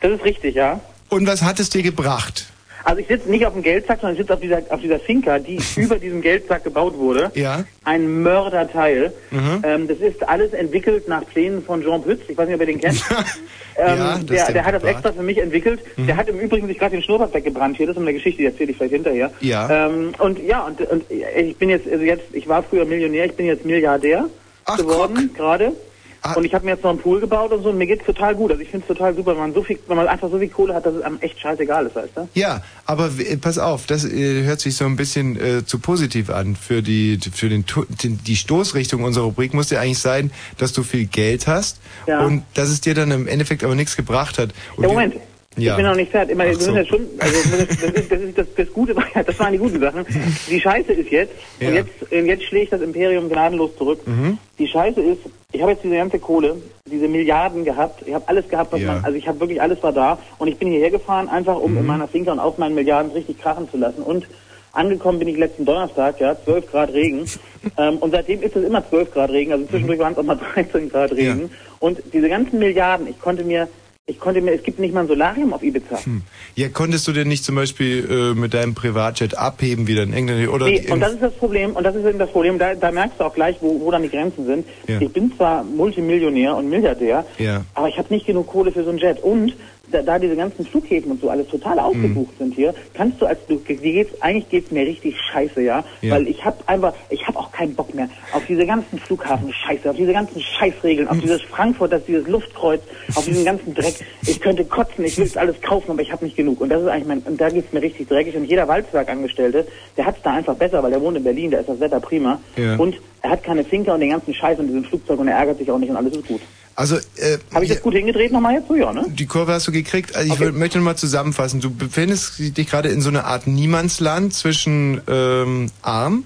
[0.00, 0.80] Das ist richtig, ja.
[1.10, 2.46] Und was hat es dir gebracht?
[2.84, 5.38] Also ich sitze nicht auf dem Geldsack, sondern ich sitze auf dieser, auf dieser Finca,
[5.38, 7.30] die über diesem Geldsack gebaut wurde.
[7.34, 7.64] Ja.
[7.84, 9.12] Ein Mörderteil.
[9.30, 9.62] Mhm.
[9.62, 12.22] Ähm, das ist alles entwickelt nach Plänen von Jean Pütz.
[12.28, 13.04] Ich weiß nicht, ob ihr den kennt.
[13.76, 15.80] ähm, Ja, das ist der, der hat das extra für mich entwickelt.
[15.98, 17.86] Der hat im Übrigen sich gerade den Schnurrbart weggebrannt hier.
[17.86, 19.30] Das ist eine Geschichte, die erzähle ich vielleicht hinterher.
[19.40, 19.86] Ja.
[19.86, 23.34] Ähm, und ja, und, und ich bin jetzt, also jetzt, ich war früher Millionär, ich
[23.34, 24.26] bin jetzt Milliardär
[24.64, 25.72] Ach, geworden gerade.
[26.22, 26.34] Ah.
[26.34, 28.34] Und ich habe mir jetzt noch einen Pool gebaut und so und mir geht's total
[28.34, 28.50] gut.
[28.50, 30.48] Also ich finde es total super, wenn man so viel, wenn man einfach so viel
[30.48, 32.28] Kohle hat, dass es einem echt scheißegal ist, weißt du?
[32.34, 36.56] Ja, aber pass auf, das äh, hört sich so ein bisschen äh, zu positiv an.
[36.56, 37.64] Für die für den,
[38.04, 42.24] die Stoßrichtung unserer Rubrik muss ja eigentlich sein, dass du viel Geld hast Ja.
[42.26, 44.50] und dass es dir dann im Endeffekt aber nichts gebracht hat.
[44.76, 45.14] Und Ja, die- Moment.
[45.56, 45.72] Ja.
[45.72, 46.32] Ich bin noch nicht fertig.
[46.32, 46.72] Immer, so.
[46.74, 49.38] jetzt schon, also das, ist, das, ist, das, ist das, das Gute, war ja, das
[49.40, 50.06] waren die guten Sachen.
[50.48, 51.68] Die Scheiße ist jetzt, Ja.
[51.68, 54.00] und jetzt, jetzt schlägt das Imperium gnadenlos zurück.
[54.06, 54.38] Mhm.
[54.58, 55.18] Die Scheiße ist,
[55.52, 58.94] ich habe jetzt diese ganze Kohle, diese Milliarden gehabt, ich habe alles gehabt, was Ja.
[58.94, 61.72] man, also ich habe wirklich alles war da und ich bin hierher gefahren, einfach um
[61.72, 61.78] Mhm.
[61.78, 64.26] in meiner Finca und auf meinen Milliarden richtig krachen zu lassen und
[64.72, 67.24] Angekommen bin ich letzten Donnerstag, ja, 12 Grad Regen.
[67.76, 70.38] ähm, und seitdem ist es immer 12 Grad Regen, also zwischendurch waren es auch mal
[70.54, 71.40] 13 Grad Regen.
[71.40, 71.48] Ja.
[71.80, 73.66] Und diese ganzen Milliarden, ich konnte mir,
[74.10, 76.04] ich konnte mir, es gibt nicht mal ein Solarium auf Ibiza.
[76.04, 76.22] Hm.
[76.56, 80.48] Ja, konntest du denn nicht zum Beispiel äh, mit deinem Privatjet abheben wieder in England
[80.48, 82.90] oder Nee, und das ist das Problem, und das ist eben das Problem, da, da
[82.90, 84.66] merkst du auch gleich, wo, wo dann die Grenzen sind.
[84.88, 85.00] Ja.
[85.00, 87.64] Ich bin zwar Multimillionär und Milliardär, Ja.
[87.74, 89.22] aber ich habe nicht genug Kohle für so ein Jet.
[89.22, 89.54] Und
[89.90, 91.80] da, da diese ganzen Flughäfen und so alles total Mhm.
[91.80, 96.14] ausgebucht sind hier, kannst du als du geht's, eigentlich geht's mir richtig scheiße, ja, Ja.
[96.14, 99.90] weil ich habe einfach, ich habe auch keinen Bock mehr auf diese ganzen Flughafen Scheiße,
[99.90, 101.10] auf diese ganzen Scheißregeln, Mhm.
[101.12, 102.80] auf dieses Frankfurt, das dieses Luftkreuz,
[103.14, 103.94] auf diesen ganzen Dreck.
[104.26, 106.60] Ich könnte kotzen, ich will es alles kaufen, aber ich habe nicht genug.
[106.60, 108.36] Und das ist eigentlich mein, und da geht's mir richtig dreckig.
[108.36, 111.68] Und jeder Walzwerkangestellte, der hat's da einfach besser, weil der wohnt in Berlin, da ist
[111.68, 112.40] das Wetter prima.
[112.56, 112.76] Ja.
[112.76, 115.58] Und er hat keine Finca und den ganzen Scheiß und diesen Flugzeug und er ärgert
[115.58, 116.40] sich auch nicht und alles ist gut.
[116.74, 119.04] Also, äh, Habe ich das gut hingedreht nochmal jetzt so, ja, ne?
[119.08, 120.16] Die Kurve hast du gekriegt.
[120.16, 121.60] Also ich will, möchte nochmal zusammenfassen.
[121.60, 126.24] Du befindest dich gerade in so einer Art Niemandsland zwischen ähm, arm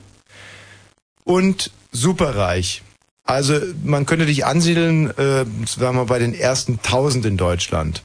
[1.24, 2.83] und superreich.
[3.24, 5.46] Also man könnte dich ansiedeln, äh, sagen
[5.78, 8.02] wir mal, bei den ersten tausend in Deutschland.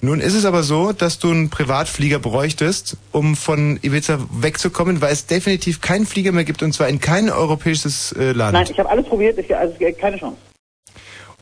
[0.00, 5.12] Nun ist es aber so, dass du einen Privatflieger bräuchtest, um von Ibiza wegzukommen, weil
[5.12, 8.52] es definitiv keinen Flieger mehr gibt und zwar in kein europäisches äh, Land.
[8.52, 10.36] Nein, ich habe alles probiert, ich, also keine Chance.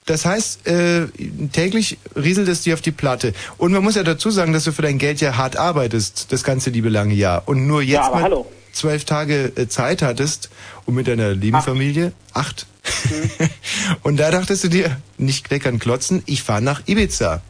[0.07, 1.07] Das heißt, äh,
[1.53, 3.33] täglich rieselt es dir auf die Platte.
[3.59, 6.45] Und man muss ja dazu sagen, dass du für dein Geld ja hart arbeitest, das
[6.45, 7.43] ganze liebe lange Jahr.
[7.47, 8.47] Und nur jetzt Ja, mal hallo.
[8.73, 10.49] zwölf Tage äh, Zeit hattest,
[10.85, 12.67] um mit deiner lieben Familie, acht.
[13.11, 13.49] Mhm.
[14.05, 17.43] Und da dachtest du dir, nicht kleckern, klotzen, ich fahre nach Ibiza.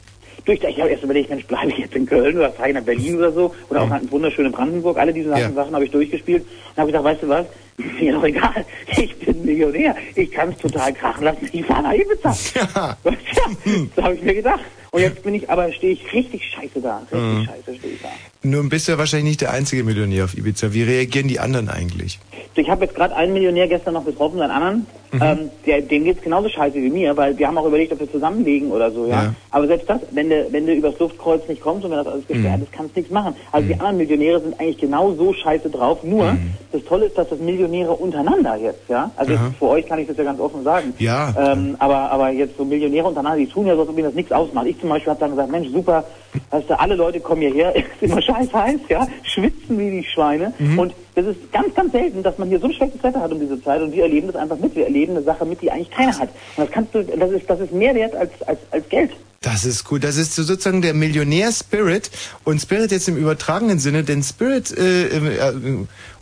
[0.47, 2.85] Durch, ich habe erst überlegt, Mensch, bleibe ich jetzt in Köln oder fahre ich nach
[2.85, 4.97] Berlin oder so oder auch nach wunderschöne Brandenburg.
[4.97, 5.53] Alle diese Ja.
[5.53, 7.47] Sachen habe ich durchgespielt und habe gedacht, weißt du was,
[8.01, 8.65] mir doch egal,
[8.97, 12.37] ich bin Millionär, ich kann es total krachen lassen, ich fahre nach Ibiza.
[12.75, 12.97] Ja.
[13.05, 14.61] ja, so habe ich mir gedacht.
[14.93, 17.45] Und jetzt bin ich, aber stehe ich richtig scheiße da, richtig Mhm.
[17.45, 18.09] scheiße stehe ich da.
[18.47, 20.73] Nun bist du ja wahrscheinlich nicht der einzige Millionär auf Ibiza.
[20.73, 22.21] Wie reagieren die anderen eigentlich?
[22.55, 24.87] Ich habe jetzt gerade einen Millionär gestern noch getroffen, einen anderen.
[25.13, 25.21] Mhm.
[25.23, 28.11] Ähm, der, dem geht's genauso scheiße wie mir, weil wir haben auch überlegt, ob wir
[28.11, 29.25] zusammenlegen oder so, ja.
[29.25, 29.35] Ja.
[29.51, 32.27] Aber selbst das, wenn du, wenn du übers Luftkreuz nicht kommst und wenn das alles
[32.27, 32.63] gesperrt Mhm.
[32.63, 33.35] ist, kannst du nichts machen.
[33.53, 36.03] Also die anderen Millionäre sind eigentlich genau so scheiße drauf.
[36.03, 36.55] Nur, Mhm.
[36.73, 39.11] das Tolle ist, dass das Millionäre untereinander jetzt, ja.
[39.17, 39.53] Also Aha.
[39.59, 40.95] für euch kann ich das ja ganz offen sagen.
[40.99, 41.35] Ja.
[41.39, 44.15] Ähm, aber, aber jetzt so Millionäre untereinander, die tun ja so, als ob ihnen das
[44.15, 44.67] nichts ausmacht.
[44.67, 46.05] Ich zum Beispiel habe dann gesagt, Mensch, super,
[46.51, 50.53] weißt du, alle Leute kommen hierher, ist immer scheiß heiß, ja, schwitzen wie die Schweine.
[50.59, 50.79] Mhm.
[50.79, 53.41] Und das ist ganz, ganz selten, dass man hier so ein schlechtes Wetter hat um
[53.41, 54.75] diese Zeit und wir erleben das einfach mit.
[54.77, 56.29] Wir erleben eine Sache mit, die eigentlich keiner hat.
[56.57, 59.11] Und das kannst du, das ist, das ist mehr wert als, als, als Geld.
[59.43, 60.01] Das ist cool.
[60.01, 62.11] Das ist so sozusagen der Millionär-Spirit.
[62.45, 65.53] Und Spirit jetzt im übertragenen Sinne, denn Spirit, äh, äh, äh,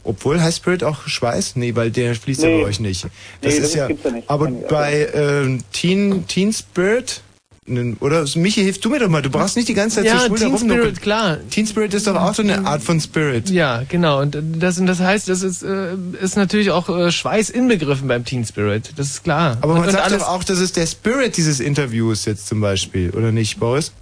[0.02, 1.56] obwohl heißt Spirit auch Schweiß?
[1.56, 2.62] Nee, weil der fließt ja Nee.
[2.62, 3.04] bei euch nicht.
[3.04, 4.28] Nee, das gibt's ja nicht.
[4.28, 7.22] Aber bei ähm, Teen, Teen Spirit,
[7.66, 9.22] nen- oder Michi, hilf du mir doch mal.
[9.22, 10.58] Du brauchst nicht die ganze Zeit Ja, so schwul Teen.
[10.58, 11.38] Spirit, klar.
[11.50, 13.50] Teen Spirit ist doch auch so eine Art von Spirit.
[13.50, 14.20] Ja, genau.
[14.20, 18.24] Und das, und das heißt, das ist, äh, ist natürlich auch äh, Schweiß inbegriffen beim
[18.24, 18.92] Teen Spirit.
[18.96, 19.58] Das ist klar.
[19.60, 22.46] Aber und, man und sagt alles, doch auch, das ist der Spirit dieses Interviews jetzt
[22.46, 23.92] zum Beispiel, oder nicht, Boris?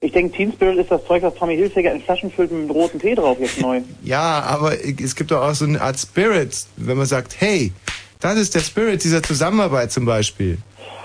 [0.00, 2.70] Ich denke, Teen Spirit ist das Zeug, was Tommy Hilfiger in Flaschen füllt mit einem
[2.70, 3.80] roten Tee drauf jetzt neu.
[4.02, 7.72] Ja, aber es gibt doch auch so eine Art Spirit, wenn man sagt, hey,
[8.18, 10.58] das ist der Spirit dieser Zusammenarbeit zum Beispiel.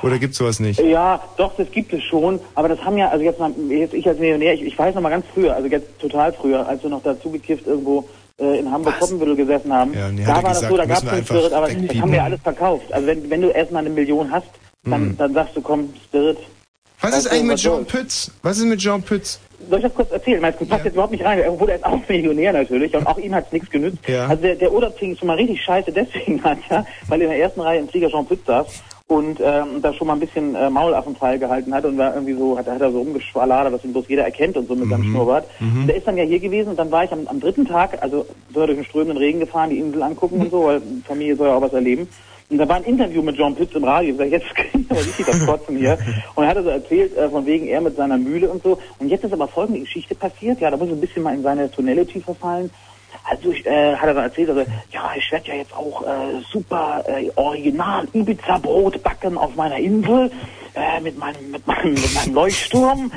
[0.03, 0.79] Oder gibt's sowas nicht?
[0.79, 2.39] Ja, doch, das gibt es schon.
[2.55, 5.01] Aber das haben ja, also jetzt mal, jetzt ich als Millionär, ich, ich weiß noch
[5.01, 8.07] mal ganz früher, also jetzt total früher, als wir noch dazu gekifft irgendwo
[8.39, 9.93] äh, in Hamburg-Poppenbüttel gesessen haben.
[9.93, 12.01] Ja, nee, da war das gesagt, so, da gab es den Spirit, aber das wegpiepen.
[12.01, 12.93] haben wir ja alles verkauft.
[12.93, 14.47] Also wenn, wenn du erstmal eine Million hast,
[14.83, 15.17] dann, Mhm.
[15.17, 16.38] dann sagst du, komm, Spirit.
[17.01, 17.86] Was ist eigentlich mit Jean?
[17.86, 18.31] Pütz?
[18.41, 19.39] Was ist mit Jean Pütz?
[19.69, 20.41] Soll ich das kurz erzählen?
[20.41, 21.39] Meinst du, passt jetzt überhaupt nicht rein.
[21.39, 23.97] Er ist auch Millionär natürlich und auch ihm hat es nichts genützt.
[24.07, 24.27] Ja.
[24.27, 27.62] Also der, der Urlaubsfliegen schon mal richtig scheiße deswegen hat, ja, weil in der ersten
[27.62, 28.67] Reihe im Flieger Jean Pütz saß
[29.08, 32.58] und ähm, da schon mal ein bisschen äh, Maulaffenfall gehalten hat und war irgendwie so,
[32.58, 35.48] hat, hat er so rumgeschwalladert, was ihn bloß jeder erkennt und so mit seinem Schnurrbart.
[35.60, 35.82] Mhm.
[35.82, 38.04] Und der ist dann ja hier gewesen und dann war ich am, am dritten Tag,
[38.04, 41.38] also sind wir durch den strömenden Regen gefahren, die Insel angucken und so, weil Familie
[41.38, 42.10] soll ja auch was erleben.
[42.50, 44.12] Und da war ein Interview mit John Pütz im Radio.
[44.12, 45.98] Ich sag, jetzt kriege ich aber richtig das Kotzen hier.
[46.36, 48.78] Und er hat so erzählt, äh, von wegen er mit seiner Mühle und so.
[49.00, 50.60] Und jetzt ist aber folgende Geschichte passiert.
[50.62, 52.70] Ja, da muss ich ein bisschen mal in seine Tonality verfallen.
[53.30, 57.04] Also äh, hat er dann erzählt, also, ja, ich werde ja jetzt auch äh, super
[57.08, 60.32] äh, original Ibiza-Brot backen auf meiner Insel
[60.76, 63.12] äh, mit, meinem, mit, meinem, mit meinem Leuchtturm.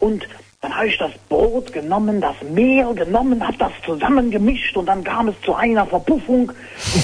[0.00, 0.26] Und
[0.64, 5.28] dann habe ich das Brot genommen, das Mehl genommen, habe das zusammengemischt und dann kam
[5.28, 6.52] es zu einer Verpuffung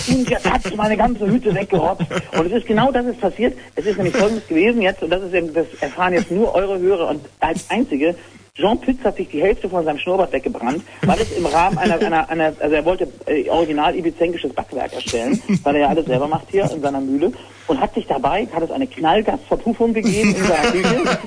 [0.08, 2.06] und jetzt hat meine ganze Hütte weggerotzt.
[2.38, 3.58] Und es ist genau das ist passiert.
[3.76, 6.78] Es ist nämlich folgendes gewesen jetzt, und das ist eben, das erfahren jetzt nur eure
[6.78, 8.16] Hörer und als einzige,
[8.54, 12.00] Jean Pütz hat sich die Hälfte von seinem Schnurrbart weggebrannt, weil es im Rahmen einer,
[12.00, 16.28] einer, einer also er wollte äh, original ibizenkisches Backwerk erstellen, weil er ja alles selber
[16.28, 17.32] macht hier in seiner Mühle
[17.66, 21.18] und hat sich dabei, hat es eine Knallgasverpuffung gegeben in seiner Küche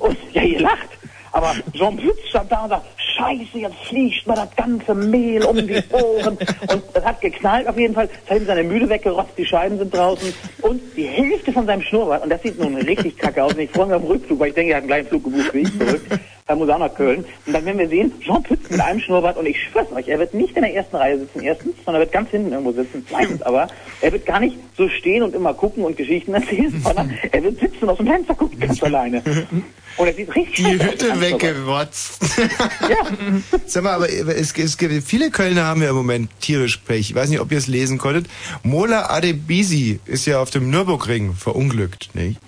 [0.00, 0.88] und ja, ihr lacht.
[1.32, 5.56] Aber Jean Pütz stand da und sagt, scheiße, jetzt fliegt mir das ganze Mehl um
[5.56, 6.36] die Ohren.
[6.36, 8.08] Und das hat geknallt auf jeden Fall.
[8.24, 10.32] Es hat ihm seine Mühle weggerotzt, die Scheiben sind draußen.
[10.60, 13.54] Und die Hälfte von seinem Schnurrbart, und das sieht nun richtig kacke aus.
[13.54, 15.24] Und ich freue mich auf den Rückflug, weil ich denke, er hat einen gleichen Flug
[15.24, 16.02] gebucht wie ich zurück.
[16.52, 17.24] Er muss auch nach Köln.
[17.46, 19.38] Und dann werden wir sehen, Jean Pütz mit einem Schnurrbart.
[19.38, 22.00] Und ich schwör's euch, er wird nicht in der ersten Reihe sitzen, erstens, sondern er
[22.00, 23.06] wird ganz hinten irgendwo sitzen.
[23.08, 23.68] Zweitens aber,
[24.02, 27.58] er wird gar nicht so stehen und immer gucken und Geschichten erzählen, sondern er wird
[27.58, 29.22] sitzen und aus dem Fenster gucken, ganz alleine.
[29.96, 31.20] Und er sieht richtig Die Hütte Schnurrbart.
[31.22, 32.20] weggerotzt.
[33.66, 37.00] Sag mal, aber es, es gibt, viele Kölner haben ja im Moment tierisch Pech.
[37.00, 38.26] Ich weiß nicht, ob ihr es lesen konntet.
[38.62, 42.38] Mola Adebisi ist ja auf dem Nürburgring verunglückt, nicht?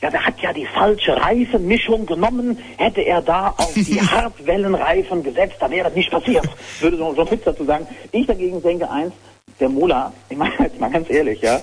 [0.00, 2.58] Ja, der hat ja die falsche Reifenmischung genommen.
[2.76, 6.48] Hätte er da auf die Hartwellenreifen gesetzt, dann wäre das nicht passiert.
[6.80, 7.86] Würde so so ein Pizza dazu sagen.
[8.12, 9.12] Ich dagegen denke eins,
[9.58, 11.60] der Mola, ich meine jetzt mal ganz ehrlich, ja,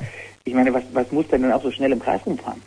[0.48, 2.62] Ich meine, was, was muss denn dann auch so schnell im Kreis rumfahren?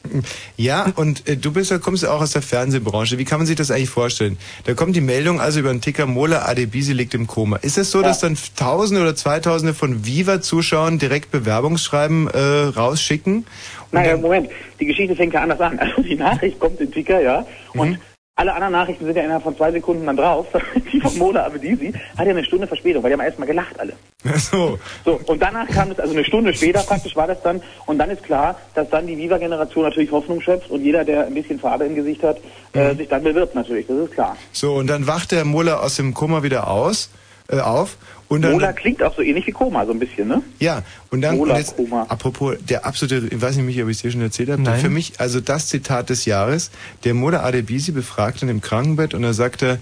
[0.57, 3.19] Ja, und äh, du bist ja, kommst ja auch aus der Fernsehbranche.
[3.19, 4.37] Wie kann man sich das eigentlich vorstellen?
[4.65, 7.57] Da kommt die Meldung also über einen Ticker, Mola Adebisi liegt im Koma.
[7.59, 12.39] Ist es so, dass dann Tausende oder Zweitausende von Viva-Zuschauern direkt Bewerbungsschreiben äh,
[12.77, 13.47] rausschicken?
[13.93, 15.79] Naja, Moment, die Geschichte fängt ja anders an.
[15.81, 17.99] Also die Nachricht kommt in Ticker, ja, und Mhm.
[18.37, 20.47] alle anderen Nachrichten sind ja innerhalb von zwei Sekunden dann drauf.
[20.93, 23.95] die von Mola Abedisi hat ja eine Stunde Verspätung, weil die haben erstmal gelacht alle.
[24.29, 24.79] Ach so.
[25.05, 28.11] So, und danach kam es, also eine Stunde später praktisch war das dann, und dann
[28.11, 31.85] ist klar, dass dann die Viva-Generation natürlich Hoffnung schöpft und jeder, der ein bisschen Farbe
[31.87, 32.37] im Gesicht hat,
[32.75, 34.37] äh, sich dann bewirbt natürlich, das ist klar.
[34.53, 37.11] So, und dann wacht der Mola aus dem Koma wieder aus,
[37.51, 37.97] äh, auf.
[38.29, 40.43] Und dann, Mola klingt auch so ähnlich wie Koma, so ein bisschen, ne?
[40.61, 42.03] Ja, und dann, Mola und jetzt, Koma.
[42.09, 44.81] apropos, der absolute, ich weiß nicht, Michi, ob ich es dir schon erzählt habe, Nein.
[44.81, 46.71] für mich, also das Zitat des Jahres,
[47.05, 49.79] der Mola Adebisi befragt dann im Krankenbett und er sagte,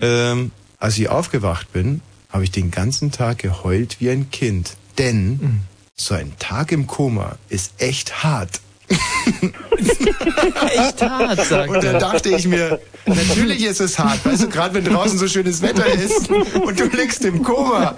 [0.00, 4.76] ähm, als ich aufgewacht bin, habe ich den ganzen Tag geheult wie ein Kind.
[4.98, 5.60] Denn Mhm.
[5.94, 8.60] so ein Tag im Koma ist echt hart.
[10.74, 11.98] Echt hart, sagt Und da er.
[11.98, 15.86] dachte ich mir, natürlich ist es hart, weißt du, gerade wenn draußen so schönes Wetter
[15.86, 17.94] ist und du liegst im Koma.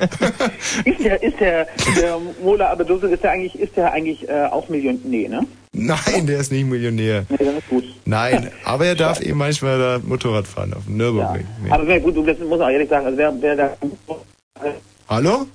[0.84, 4.68] Ist der, ist der, der Mola Abedisi, ist der eigentlich, ist der eigentlich äh, auch
[4.68, 5.46] Million, nee, ne?
[5.72, 7.24] Nein, der ist nicht Millionär.
[7.28, 7.84] Nee, dann ist gut.
[8.04, 11.46] Nein, aber er darf eben manchmal da Motorrad fahren auf dem Nürburgring.
[11.62, 11.70] Nee.
[11.70, 13.76] Aber wer, gut, du, das muss man auch ehrlich sagen, also wer, wer da,
[15.08, 15.46] Hallo?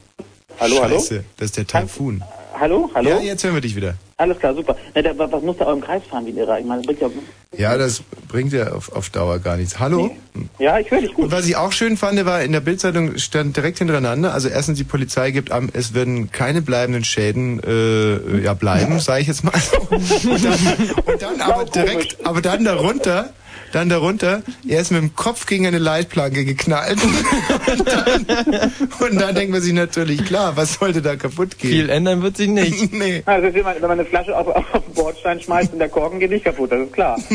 [0.59, 0.95] hallo, hallo?
[0.95, 2.23] Scheiße, das ist der Taifun.
[2.59, 3.09] Hallo, hallo?
[3.09, 3.95] Ja, jetzt hören wir dich wieder.
[4.23, 4.77] Alles klar, super.
[4.95, 6.57] Na, der, was muss der auch im Kreis fahren wie ein Irrer?
[6.57, 7.09] Ich meine, das bringt ja,
[7.57, 9.79] Ja, das bringt ja auf, auf Dauer gar nichts.
[9.79, 10.15] Hallo?
[10.59, 11.25] ja, ich höre dich gut.
[11.25, 14.77] Und was ich auch schön fand, war in der Bildzeitung stand direkt hintereinander, also erstens
[14.77, 19.43] die Polizei gibt an, es werden keine bleibenden Schäden äh, ja bleiben, sage ich jetzt
[19.43, 19.51] mal.
[19.89, 23.33] Und dann, und dann aber direkt, aber dann darunter,
[23.73, 26.99] dann darunter, er ist mit dem Kopf gegen eine Leitplanke geknallt.
[27.73, 31.71] Und dann, und dann denkt man sich natürlich, klar, was sollte da kaputt gehen?
[31.71, 32.93] Viel ändern wird sich nicht.
[32.93, 33.23] nee.
[33.25, 36.19] Also wenn man, wenn man eine Flasche auf, auf den Bordstein schmeißt und der Korken
[36.19, 37.19] geht nicht kaputt, das ist klar.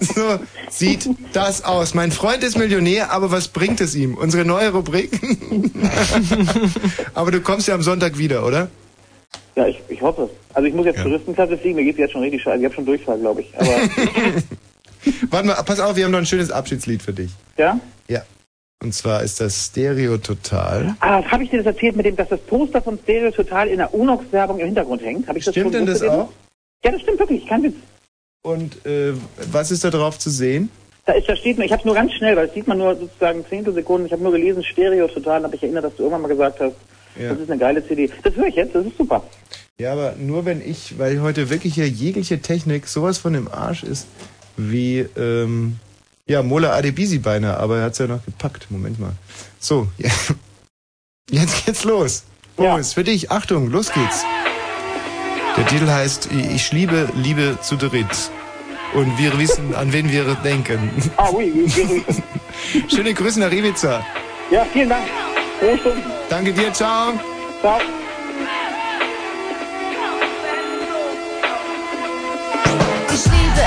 [0.00, 1.94] So sieht das aus.
[1.94, 4.14] Mein Freund ist Millionär, aber was bringt es ihm?
[4.14, 5.10] Unsere neue Rubrik.
[7.14, 8.68] aber du kommst ja am Sonntag wieder, oder?
[9.56, 10.30] Ja, ich, ich hoffe.
[10.54, 11.04] Also ich muss jetzt Ja.
[11.04, 12.58] Touristenklasse fliegen, mir geht's jetzt schon richtig scheiße.
[12.58, 13.52] Ich habe schon Durchfall, glaube ich.
[13.58, 13.68] Aber
[15.30, 17.30] Warte mal, pass auf, wir haben noch ein schönes Abschiedslied für dich.
[17.56, 17.78] ja?
[18.08, 18.22] Ja.
[18.82, 20.94] Und zwar ist das Stereo Total.
[21.00, 23.76] Ah, habe ich dir das erzählt mit dem, dass das Poster von Stereo total in
[23.76, 25.28] der Unox-Werbung im Hintergrund hängt?
[25.28, 26.30] Hab ich das Stimmt denn das auch?
[26.82, 27.74] Ja, das stimmt wirklich, kein Witz.
[28.42, 29.12] Und äh,
[29.52, 30.70] was ist da drauf zu sehen?
[31.04, 32.96] Da, ist, da steht nur, ich habe nur ganz schnell, weil das sieht man nur
[32.96, 36.22] sozusagen Zehntelsekunden, ich habe nur gelesen, Stereo total, und habe ich erinnert, dass du irgendwann
[36.22, 36.74] mal gesagt hast,
[37.18, 37.30] Ja.
[37.30, 38.10] das ist eine geile CD.
[38.22, 39.24] Das höre ich jetzt, das ist super.
[39.78, 43.82] Ja, aber nur wenn ich, weil heute wirklich hier jegliche Technik sowas von im Arsch
[43.82, 44.06] ist,
[44.56, 45.78] wie, ähm,
[46.26, 48.70] ja, Mola Adebisi beinahe, aber er hat's ja noch gepackt.
[48.70, 49.12] Moment mal.
[49.58, 50.10] So, ja.
[51.30, 52.24] jetzt geht's los.
[52.56, 54.24] Boris, für dich, Achtung, los geht's.
[55.56, 58.30] Der Titel heißt Ich liebe Liebe zu dritt.
[58.92, 60.90] Und wir wissen, an wen wir denken.
[61.16, 62.84] Ah, oui, oui, oui, oui.
[62.88, 64.04] Schöne Grüße nach Ibiza.
[64.50, 65.04] Ja, vielen Dank.
[65.60, 66.10] Frohe Stunden.
[66.30, 67.12] Danke dir, ciao.
[67.60, 67.78] Ciao.
[73.12, 73.60] Ich Liebe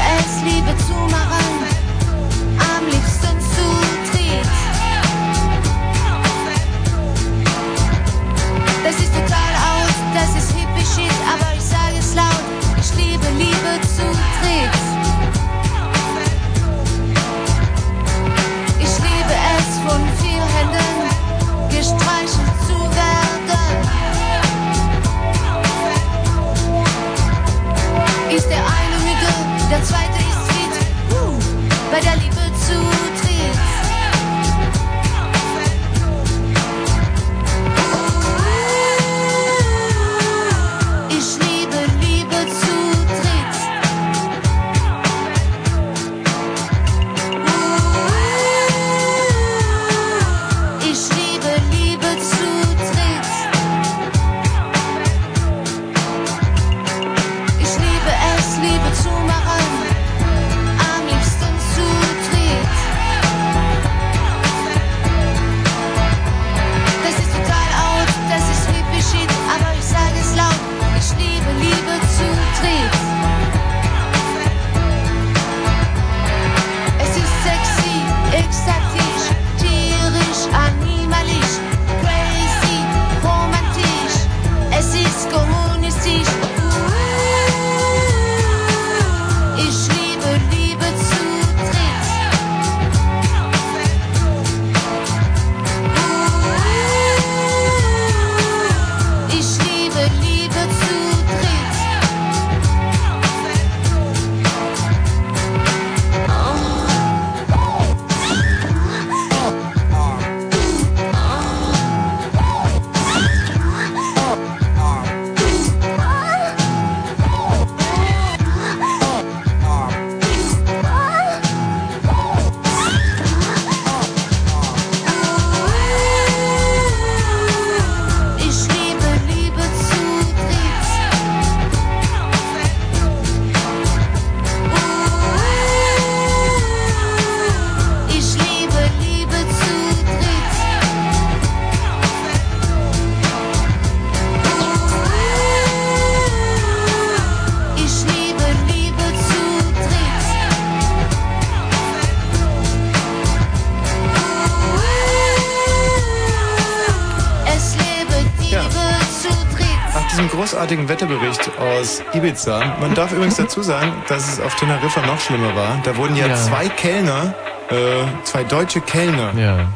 [160.64, 162.78] großartigen Wetterbericht aus Ibiza.
[162.80, 165.78] Man darf übrigens dazu sagen, dass es auf Teneriffa noch schlimmer war.
[165.84, 166.36] Da wurden ja, Ja.
[166.38, 167.34] zwei Kellner,
[167.70, 167.76] äh,
[168.24, 169.74] zwei deutsche Kellner Ja.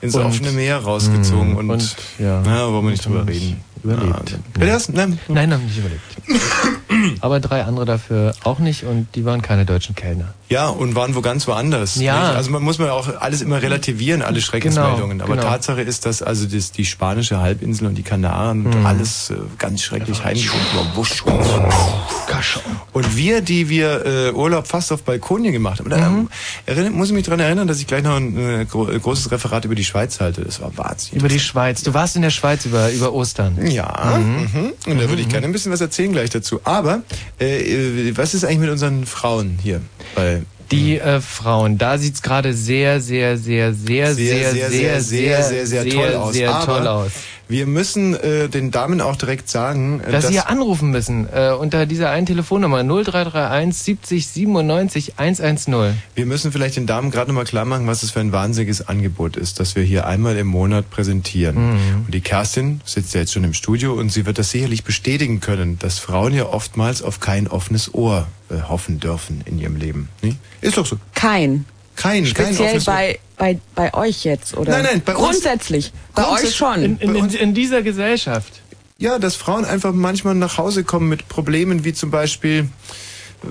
[0.00, 2.42] ins Und- offene Meer rausgezogen Mm, und, und, ja.
[2.44, 3.62] na, wollen wir nicht drüber reden.
[3.84, 4.36] überlebt.
[4.58, 4.88] Ja, das?
[4.88, 5.18] Nein.
[5.28, 6.02] Nein, haben nicht überlebt.
[7.20, 10.34] Aber drei andere dafür auch nicht und die waren keine deutschen Kellner.
[10.48, 11.96] Ja, und waren wo ganz woanders.
[11.96, 12.28] Ja.
[12.28, 12.36] Nicht?
[12.36, 15.18] Also man muss man auch alles immer relativieren, alle Schreckensmeldungen.
[15.18, 15.48] Genau, Aber genau.
[15.48, 18.86] Tatsache ist, dass also das, die spanische Halbinsel und die Kanaren und Mhm.
[18.86, 20.96] alles äh, ganz schrecklich heimgeschickt war.
[20.96, 22.58] Wusch, wusch.
[22.92, 26.28] Und wir, die wir äh, Urlaub fast auf Balkonien gemacht haben, Mhm.
[26.66, 29.64] Erinnert, muss ich mich daran erinnern, dass ich gleich noch ein äh, äh, großes Referat
[29.64, 30.42] über die Schweiz halte.
[30.42, 31.18] Das war Wahnsinn.
[31.18, 31.82] Über die Schweiz.
[31.82, 33.66] Du warst in der Schweiz über, über Ostern.
[33.66, 34.72] Ja, mhm.
[34.86, 36.60] und da würde ich gerne ein bisschen was erzählen gleich dazu.
[36.64, 37.02] Aber
[37.40, 39.80] äh, äh, was ist eigentlich mit unseren Frauen hier?
[40.14, 45.42] Bei Die äh, Frauen, da sieht's gerade sehr, sehr, sehr, sehr, sehr, sehr, sehr, sehr,
[45.42, 46.34] sehr, sehr toll aus.
[46.34, 47.12] sehr toll aus.
[47.54, 51.52] Wir müssen äh, den Damen auch direkt sagen, äh, Dass sie hier anrufen müssen äh,
[51.52, 55.94] unter dieser einen Telefonnummer 0331 70 97 110.
[56.16, 59.36] wir müssen vielleicht den Damen gerade nochmal klar machen, was es für ein wahnsinniges Angebot
[59.36, 61.74] ist, das wir hier einmal im Monat präsentieren.
[61.74, 62.04] Mhm.
[62.06, 65.38] Und die Kerstin sitzt ja jetzt schon im Studio und sie wird das sicherlich bestätigen
[65.38, 70.08] können, dass Frauen ja oftmals auf kein offenes Ohr äh, hoffen dürfen in ihrem Leben.
[70.22, 70.38] nicht?
[70.60, 70.96] Ist doch so.
[71.14, 71.66] Kein.
[71.96, 72.84] Kein, kein Speziell Ohr.
[72.84, 74.72] bei, bei, bei euch jetzt, oder?
[74.72, 75.92] Nein, nein, bei uns- Grundsätzlich.
[76.14, 76.82] Bei Grundsätzlich- euch schon.
[76.82, 78.60] In, in, in, in dieser Gesellschaft.
[78.98, 82.68] Ja, dass Frauen einfach manchmal nach Hause kommen mit Problemen wie zum Beispiel,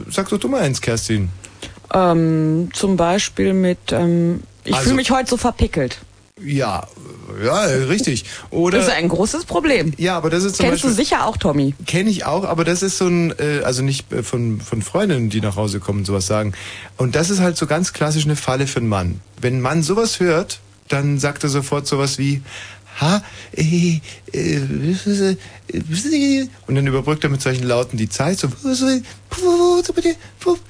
[0.09, 1.29] sag doch du mal eins, Kerstin.
[1.93, 5.99] Ähm, zum Beispiel mit, ähm, ich Also- fühle mich heute so verpickelt.
[6.45, 6.87] Ja,
[7.43, 8.25] ja, äh, richtig.
[8.49, 9.93] Oder das ist ein großes Problem.
[9.97, 11.73] ja, aber das ist zum Kennst du Beispiel sicher auch, Tommy.
[11.85, 15.29] kenne ich auch, aber das ist so ein, äh, also nicht äh, von von Freundinnen,
[15.29, 16.53] die nach Hause kommen und sowas sagen.
[16.97, 19.21] Und das ist halt so ganz klassisch eine Falle für einen Mann.
[19.39, 22.41] Wenn ein Mann sowas hört, dann sagt er sofort sowas wie
[23.01, 23.23] Ha,
[23.57, 23.99] äh,
[24.33, 24.59] äh,
[26.67, 28.39] und dann überbrückt er mit solchen Lauten die Zeit.
[28.39, 28.49] So,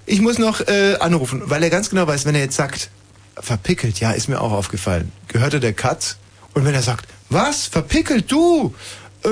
[0.06, 2.90] ich muss noch äh, anrufen, weil er ganz genau weiß, wenn er jetzt sagt,
[3.40, 5.12] verpickelt, ja, ist mir auch aufgefallen.
[5.28, 6.18] Gehörte der Cut?
[6.54, 8.74] Und wenn er sagt, was, verpickelt du?
[9.26, 9.30] Äh,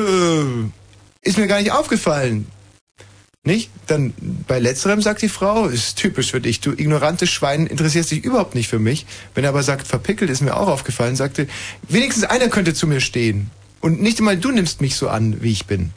[1.22, 2.48] ist mir gar nicht aufgefallen.
[3.44, 3.72] Nicht?
[3.88, 4.14] Dann
[4.48, 8.54] bei letzterem sagt die Frau, ist typisch für dich, du ignorantes Schwein, interessierst dich überhaupt
[8.54, 9.08] nicht für mich.
[9.34, 11.48] Wenn er aber sagt, verpickelt ist mir auch aufgefallen, sagte,
[11.88, 13.50] wenigstens einer könnte zu mir stehen.
[13.80, 15.92] Und nicht einmal du nimmst mich so an, wie ich bin.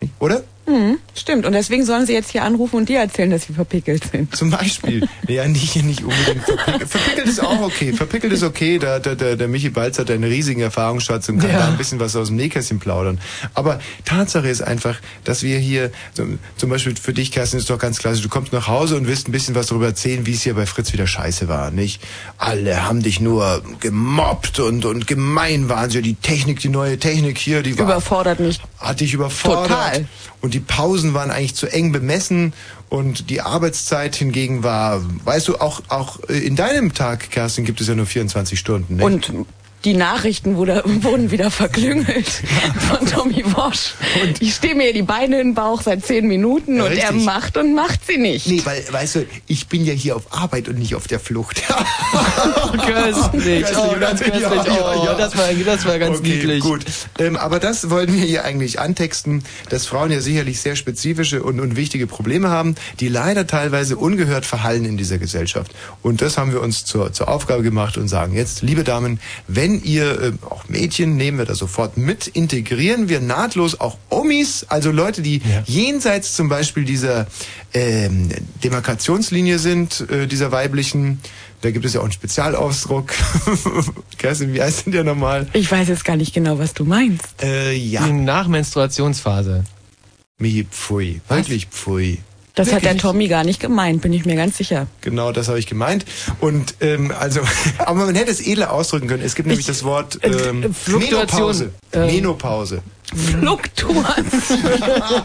[0.00, 0.12] Nicht?
[0.18, 0.44] Oder?
[0.70, 1.46] Mhm, stimmt.
[1.46, 4.34] Und deswegen sollen sie jetzt hier anrufen und dir erzählen, dass sie verpickelt sind.
[4.36, 5.08] Zum Beispiel.
[5.26, 6.88] ja, nicht, nicht unbedingt verpickelt.
[6.88, 7.92] Verpickelt ist auch okay.
[7.92, 8.78] Verpickelt ist okay.
[8.78, 11.58] Da, da, der, der Michi Balz hat einen riesigen Erfahrungsschatz und kann Ja.
[11.58, 13.18] da ein bisschen was aus dem Nähkästchen plaudern.
[13.54, 17.78] Aber Tatsache ist einfach, dass wir hier, zum, zum Beispiel für dich, Kerstin, ist doch
[17.78, 20.42] ganz klassisch, du kommst nach Hause und willst ein bisschen was darüber erzählen, wie es
[20.42, 22.00] hier bei Fritz wieder scheiße war, nicht?
[22.38, 26.00] Alle haben dich nur gemobbt und, und gemein waren sie.
[26.02, 28.60] Die Technik, die neue Technik hier, die war Überfordert mich.
[28.78, 29.68] hat dich überfordert.
[29.68, 30.04] Total.
[30.40, 32.54] Und die Pausen waren eigentlich zu eng bemessen
[32.88, 37.88] und die Arbeitszeit hingegen war, weißt du, auch, auch in deinem Tag, Kerstin, gibt es
[37.88, 38.96] ja nur 24 Stunden.
[38.96, 39.04] Nicht?
[39.04, 39.46] Und
[39.84, 42.28] die Nachrichten wurde, wurden wieder verklüngelt
[42.88, 43.94] von Tommy Wosch.
[44.40, 47.24] ich stehe mir die Beine in den Bauch seit zehn Minuten Ja, und er richtig.
[47.24, 48.46] macht und macht sie nicht.
[48.46, 51.62] Nee, weil, weißt du, ich bin ja hier auf Arbeit und nicht auf der Flucht.
[52.86, 53.64] Köstlich.
[53.76, 54.42] Oh, ganz köstlich.
[54.42, 55.14] Ja, ja, Oh, ja.
[55.14, 56.60] das war, das war ganz okay, niedlich.
[56.62, 56.84] gut.
[57.18, 61.60] Ähm, aber das wollten wir hier eigentlich antexten, dass Frauen ja sicherlich sehr spezifische und,
[61.60, 65.72] und wichtige Probleme haben, die leider teilweise ungehört verhallen in dieser Gesellschaft.
[66.02, 69.69] Und das haben wir uns zur, zur Aufgabe gemacht und sagen jetzt, liebe Damen, wenn
[69.78, 74.90] ihr, äh, auch Mädchen, nehmen wir da sofort mit, integrieren wir nahtlos auch Omis, also
[74.90, 77.26] Leute, die jenseits zum Beispiel dieser
[77.74, 78.30] ähm,
[78.64, 81.20] Demarkationslinie sind, äh, dieser weiblichen,
[81.60, 83.12] da gibt es ja auch einen Spezialausdruck.
[84.18, 85.46] Kerstin, wie heißt denn der nochmal?
[85.52, 87.42] Ich weiß jetzt gar nicht genau, was du meinst.
[87.42, 88.06] Äh, ja.
[88.06, 89.64] Die Nachmenstruationsphase.
[90.38, 91.20] Michi, pfui.
[91.28, 92.18] Wirklich pfui.
[92.54, 93.02] Das hat der Wirklich?
[93.02, 94.86] Tommy gar nicht gemeint, bin ich mir ganz sicher.
[95.00, 96.04] Genau, das habe ich gemeint.
[96.40, 97.40] Und ähm, also,
[97.78, 99.22] aber man hätte es edler ausdrücken können.
[99.24, 101.70] Es gibt nämlich das Wort ähm, äh, Fluktuation, Menopause.
[101.92, 102.82] ähm, Menopause.
[103.14, 104.04] Fluktuation.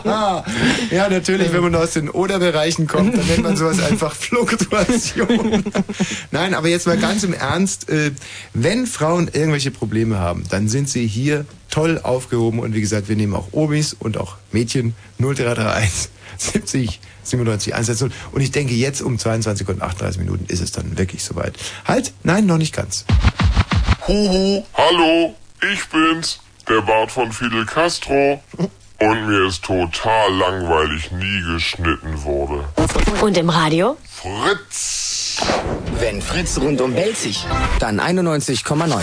[0.92, 5.64] ja, natürlich, wenn man aus den Oder-Bereichen kommt, dann nennt man sowas einfach Fluktuation.
[6.32, 7.90] Nein, aber jetzt mal ganz im Ernst.
[7.90, 8.12] Äh,
[8.54, 12.60] wenn Frauen irgendwelche Probleme haben, dann sind sie hier toll aufgehoben.
[12.60, 18.12] Und wie gesagt, wir nehmen auch Omis und auch Mädchen 0331 70 97 110.
[18.32, 21.56] Und ich denke, jetzt um 22 und 38 Minuten ist es dann wirklich soweit.
[21.86, 23.06] Halt, nein, noch nicht ganz.
[24.08, 25.36] Huhu, hallo,
[25.74, 28.42] ich bin's, der Bart von Fidel Castro.
[28.98, 32.64] Und mir ist total langweilig nie geschnitten wurde.
[33.22, 33.98] Und im Radio?
[34.10, 35.05] Fritz!
[36.00, 37.46] Wenn Fritz rundum belzig,
[37.80, 39.00] dann 91,9.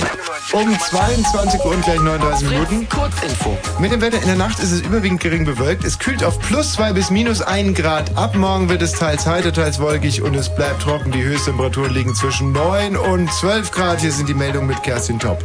[0.52, 2.88] Um 22 Uhr und gleich 39 Minuten.
[2.88, 3.56] Kurzinfo.
[3.78, 5.84] Mit dem Wetter in der Nacht ist es überwiegend gering bewölkt.
[5.84, 8.16] Es kühlt auf plus 2 bis minus 1 Grad.
[8.16, 11.10] Ab morgen wird es teils heiter, teils wolkig und es bleibt trocken.
[11.12, 14.00] Die Höchsttemperaturen liegen zwischen 9 und 12 Grad.
[14.00, 15.42] Hier sind die Meldungen mit Kerstin Topp.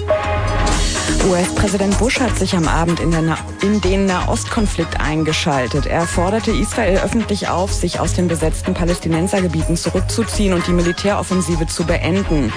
[1.30, 5.86] US-Präsident Bush hat sich am Abend in, Na in den Nahostkonflikt eingeschaltet.
[5.86, 11.86] Er forderte Israel öffentlich auf, sich aus den besetzten Palästinensergebieten zurückzuziehen und die Militäroffensive zu
[11.86, 12.54] beenden.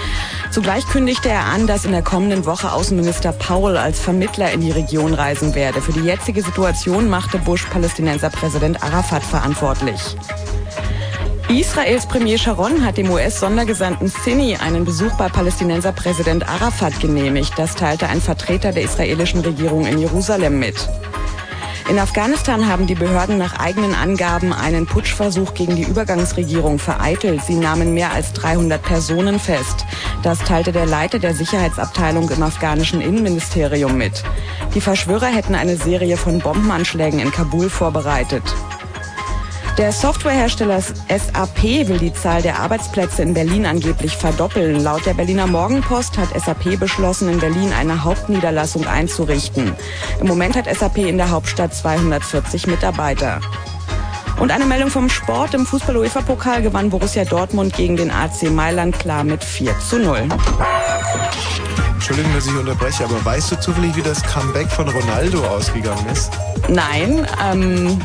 [0.52, 4.70] Zugleich kündigte er an, dass in der kommenden Woche Außenminister Powell als Vermittler in die
[4.70, 5.82] Region reisen werde.
[5.82, 10.16] Für die jetzige Situation machte Bush Palästinenser Präsident Arafat verantwortlich.
[11.51, 17.55] Israels Premier Sharon hat dem US-Sondergesandten Sini einen Besuch bei Palästinenser Präsident Arafat genehmigt.
[17.57, 20.88] Das teilte ein Vertreter der israelischen Regierung in Jerusalem mit.
[21.88, 27.42] In Afghanistan haben die Behörden nach eigenen Angaben einen Putschversuch gegen die Übergangsregierung vereitelt.
[27.42, 29.84] Sie nahmen mehr als 300 Personen fest.
[30.22, 34.22] Das teilte der Leiter der Sicherheitsabteilung im afghanischen Innenministerium mit.
[34.76, 38.44] Die Verschwörer hätten eine Serie von Bombenanschlägen in Kabul vorbereitet.
[39.80, 44.78] Der Softwarehersteller SAP will die Zahl der Arbeitsplätze in Berlin angeblich verdoppeln.
[44.84, 49.74] Laut der Berliner Morgenpost hat SAP beschlossen, in Berlin eine Hauptniederlassung einzurichten.
[50.20, 53.40] Im Moment hat SAP in der Hauptstadt 240 Mitarbeiter.
[54.38, 55.54] Und eine Meldung vom Sport.
[55.54, 60.28] Im Fußball-UEFA-Pokal gewann Borussia Dortmund gegen den AC Mailand klar mit 4 zu 0.
[61.94, 66.30] Entschuldigung, dass ich unterbreche, aber weißt du zufällig, wie das Comeback von Ronaldo ausgegangen ist?
[66.68, 67.98] Nein, ähm,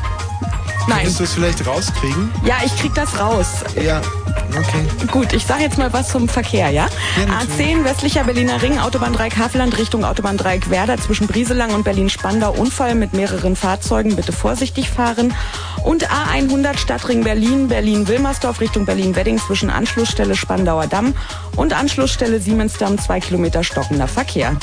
[0.87, 0.97] nein.
[0.99, 2.31] Könntest du es vielleicht rauskriegen?
[2.45, 3.47] Ja, ich krieg das raus.
[3.81, 4.01] Ja,
[4.49, 4.85] okay.
[5.11, 6.87] Gut, ich sage jetzt mal was zum Verkehr, ja?
[7.17, 13.13] A10 westlicher Berliner Ring, Autobahndreieck Havelland Richtung Autobahndreieck Werder zwischen Brieselang und Berlin-Spandau Unfall mit
[13.13, 15.33] mehreren Fahrzeugen, bitte vorsichtig fahren.
[15.83, 21.13] Und A100 Stadtring Berlin, Berlin-Wilmersdorf Richtung Berlin-Wedding zwischen Anschlussstelle Spandauer Damm
[21.55, 24.55] und Anschlussstelle Siemensdamm, zwei Kilometer stockender Verkehr.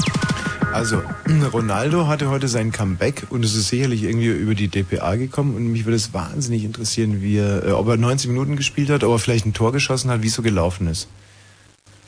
[0.73, 1.03] Also,
[1.53, 5.67] Ronaldo hatte heute sein Comeback und es ist sicherlich irgendwie über die DPA gekommen und
[5.71, 9.13] mich würde es wahnsinnig interessieren, wie er, äh, ob er 90 Minuten gespielt hat, ob
[9.13, 11.09] er vielleicht ein Tor geschossen hat, wie es so gelaufen ist.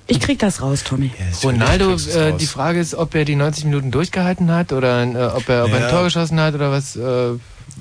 [0.06, 1.10] Ich krieg das raus, Tommy.
[1.42, 5.02] Ronaldo, du es äh, die Frage ist, ob er die 90 Minuten durchgehalten hat oder
[5.02, 5.86] äh, ob, er, ob er Ja.
[5.86, 6.96] ein Tor geschossen hat oder was.
[6.96, 7.32] Äh,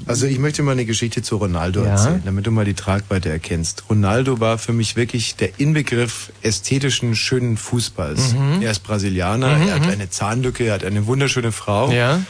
[0.06, 1.92] Also ich möchte mal eine Geschichte zu Ronaldo Ja.
[1.92, 3.84] erzählen, damit du mal die Tragweite erkennst.
[3.90, 8.34] Ronaldo war für mich wirklich der Inbegriff ästhetischen, schönen Fußballs.
[8.34, 8.62] Mhm.
[8.62, 11.92] Er ist Brasilianer, Mhm, er hat eine Zahnlücke, er hat eine wunderschöne Frau.
[11.92, 12.22] Ja.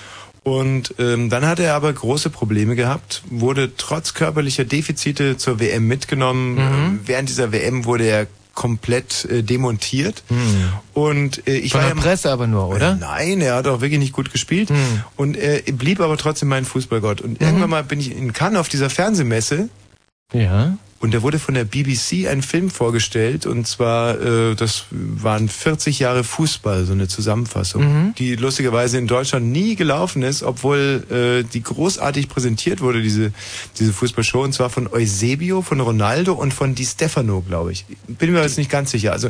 [0.44, 5.88] Und ähm, dann hat er aber große Probleme gehabt, wurde trotz körperlicher Defizite zur WM
[5.88, 6.56] mitgenommen.
[6.56, 7.00] Mhm.
[7.06, 10.24] Während dieser WM wurde er komplett äh, demontiert.
[10.94, 12.92] Und äh, ich Von war der ja Presse aber nur, oder?
[12.92, 14.70] Äh, Nein, er hat auch wirklich nicht gut gespielt
[15.16, 17.22] und er blieb aber trotzdem mein Fußballgott.
[17.22, 19.70] Und irgendwann mal bin ich in Cannes auf dieser Fernsehmesse
[20.34, 20.78] Ja.
[21.04, 26.00] Und da wurde von der BBC ein Film vorgestellt und zwar, äh, das waren 40
[26.00, 28.16] Jahre Fußball, so eine Zusammenfassung, Mhm.
[28.18, 33.34] die lustigerweise in Deutschland nie gelaufen ist, obwohl äh, die großartig präsentiert wurde, diese,
[33.78, 37.86] diese Fußballshow, und zwar von Eusebio, von Ronaldo und von Di Stefano, glaube ich.
[38.08, 39.12] Bin mir jetzt nicht ganz sicher.
[39.12, 39.30] Also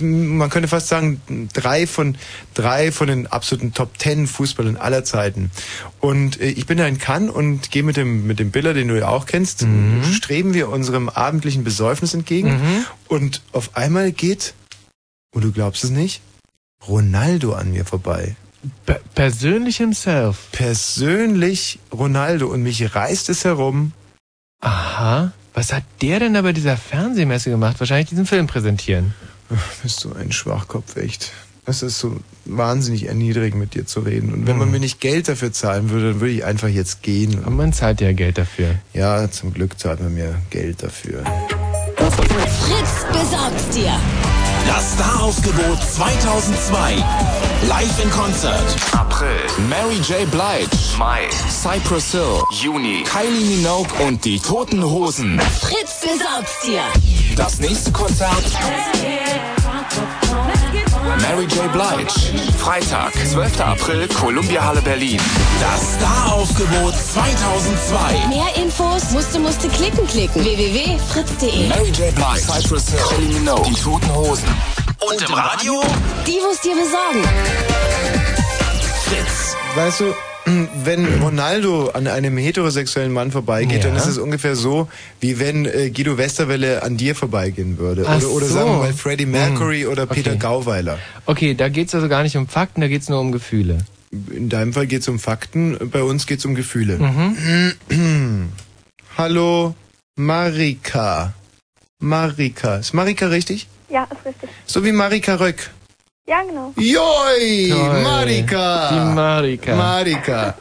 [0.00, 1.20] ähm, man könnte fast sagen,
[1.52, 2.16] drei von
[2.54, 5.52] drei von den absoluten Top Ten Fußballern aller Zeiten.
[6.00, 8.88] Und äh, ich bin da in Cannes und gehe mit dem mit dem Biller, den
[8.88, 9.64] du ja auch kennst,
[10.12, 12.86] streben wir unserem abendlichen Besäufnis entgegen.
[13.08, 14.54] Und auf einmal geht,
[15.34, 16.22] und du glaubst es nicht,
[16.86, 18.36] Ronaldo an mir vorbei.
[18.84, 20.48] Per persönlich himself.
[20.52, 23.92] Persönlich Ronaldo und mich reißt es herum.
[24.60, 25.32] Aha.
[25.54, 27.78] Was hat der denn da bei dieser Fernsehmesse gemacht?
[27.78, 29.14] Wahrscheinlich diesen Film präsentieren.
[29.82, 31.32] Bist du ein Schwachkopf, echt.
[31.68, 34.32] Es ist so wahnsinnig erniedrigend, mit dir zu reden.
[34.32, 37.40] Und wenn man mir nicht Geld dafür zahlen würde, dann würde ich einfach jetzt gehen.
[37.42, 38.76] Aber man zahlt ja Geld dafür.
[38.94, 41.24] Ja, zum Glück zahlt man mir Geld dafür.
[41.96, 43.92] Fritz besorgt's dir.
[44.68, 46.96] Das Staraufgebot 2002.
[47.68, 48.76] Live in Konzert.
[48.92, 49.28] April.
[49.68, 50.30] Mary J.
[50.30, 50.70] Blige.
[50.98, 51.22] Mai.
[51.50, 52.42] Cypress Hill.
[52.62, 53.02] Juni.
[53.04, 55.40] Kylie Minogue und die Toten Hosen.
[55.40, 56.82] Fritz besorgt's dir.
[57.34, 58.44] Das nächste Konzert.
[61.20, 61.70] Mary J.
[61.72, 62.12] Blige.
[62.58, 63.60] Freitag, 12.
[63.60, 65.20] April, Columbia Halle Berlin.
[65.60, 68.28] Das Staraufgebot 2002.
[68.28, 70.44] Mehr Infos musste musste klicken klicken.
[70.44, 71.68] www.fritz.de.
[71.68, 72.14] Mary J.
[72.14, 72.40] Blige.
[72.40, 73.00] Cypress Hill.
[73.08, 73.64] Kylie Minogue.
[73.68, 74.48] Die Toten Hosen.
[75.00, 75.82] Und im Radio?
[76.26, 77.22] Die, wo's dir besorgen.
[79.04, 79.56] Fritz.
[79.74, 80.14] Weißt du,
[80.84, 83.88] wenn Ronaldo an einem heterosexuellen Mann vorbeigeht, Ja.
[83.90, 84.88] dann ist es ungefähr so,
[85.20, 88.04] wie wenn äh, Guido Westerwelle an dir vorbeigehen würde.
[88.06, 88.54] Ach oder oder so.
[88.54, 89.90] sagen wir mal Freddie Mercury Hm.
[89.90, 90.38] oder Peter Okay.
[90.38, 90.98] Gauweiler.
[91.26, 93.78] Okay, da geht's also gar nicht um Fakten, da geht's nur um Gefühle.
[94.30, 96.96] In deinem Fall geht es um Fakten, bei uns geht es um Gefühle.
[96.98, 98.52] Mhm.
[99.18, 99.74] Hallo,
[100.16, 101.34] Marika.
[101.98, 102.76] Marika.
[102.76, 103.66] Ist Marika richtig?
[103.88, 104.48] Ja, ist richtig.
[104.66, 105.70] So wie Marika Röck.
[106.28, 106.72] Ja, genau.
[106.76, 108.02] Joi, Toll.
[108.02, 108.88] Marika.
[108.90, 109.76] Die Marika.
[109.76, 110.54] Marika.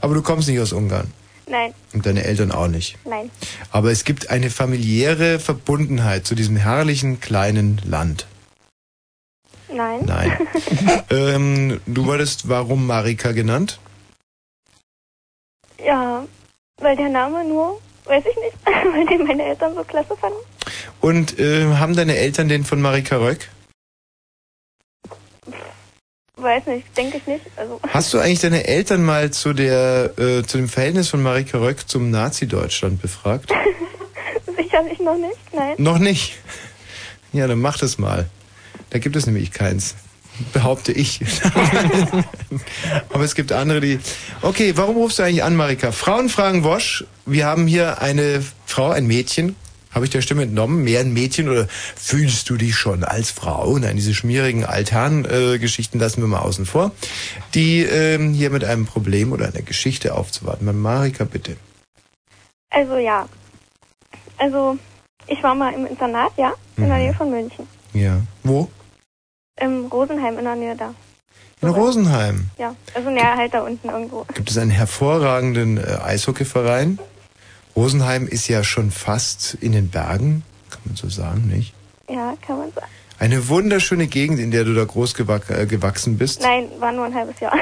[0.00, 1.12] Aber du kommst nicht aus Ungarn.
[1.46, 2.96] Nein, Und deine Eltern auch nicht.
[3.04, 3.28] nein.
[3.72, 8.26] Aber es gibt eine familiäre Verbundenheit zu diesem herrlichen kleinen Land.
[9.68, 10.00] Nein.
[10.06, 10.38] Nein.
[11.10, 13.78] ähm, du wurdest warum Marika genannt?
[15.84, 16.24] ja,
[16.80, 18.56] weil der Name nur, weiß ich nicht,
[18.94, 20.38] weil den meine Eltern so klasse fanden.
[21.00, 23.48] Und äh, haben deine Eltern den von Marika Röck?
[26.40, 27.44] Weiß nicht, denke ich nicht.
[27.56, 31.58] Also, Hast du eigentlich deine Eltern mal zu der äh, zu dem Verhältnis von Marika
[31.58, 33.52] Röck zum Nazi-Deutschland befragt?
[34.56, 35.74] sicherlich noch nicht, nein.
[35.78, 36.38] Noch nicht.
[37.32, 38.28] Ja, dann mach das mal.
[38.90, 39.94] Da gibt es nämlich keins.
[40.52, 41.20] Behaupte ich.
[43.12, 44.00] Aber es gibt andere, die.
[44.40, 45.92] Okay, warum rufst du eigentlich an, Marika?
[45.92, 47.04] Frauen fragen Wosch.
[47.26, 49.54] Wir haben hier eine Frau, ein Mädchen.
[49.92, 50.84] Habe ich der Stimme entnommen?
[50.84, 53.76] Mehr ein Mädchen oder fühlst du dich schon als Frau?
[53.78, 56.92] Nein, diese schmierigen Altherren-Geschichten lassen wir mal außen vor.
[57.54, 60.80] Die ähm, hier mit einem Problem oder einer Geschichte aufzuwarten.
[60.80, 61.56] Marika, bitte.
[62.70, 63.28] Also ja.
[64.38, 64.78] Also,
[65.26, 67.66] ich war mal im Internat, ja, in der Nähe von München.
[67.92, 68.20] Ja.
[68.42, 68.70] Wo?
[69.60, 70.94] Im Rosenheim in der Nähe da.
[71.60, 72.46] In Rosenheim.
[72.56, 74.24] Ja, also näher halt da unten irgendwo.
[74.32, 76.98] gibt es einen hervorragenden äh, Eishockeyverein.
[77.80, 81.72] Rosenheim ist ja schon fast in den Bergen, kann man so sagen, nicht?
[82.10, 82.86] Ja, kann man sagen.
[83.18, 86.42] Eine wunderschöne Gegend, in der du da groß gewack, äh, gewachsen bist.
[86.42, 87.56] Nein, war nur ein halbes Jahr.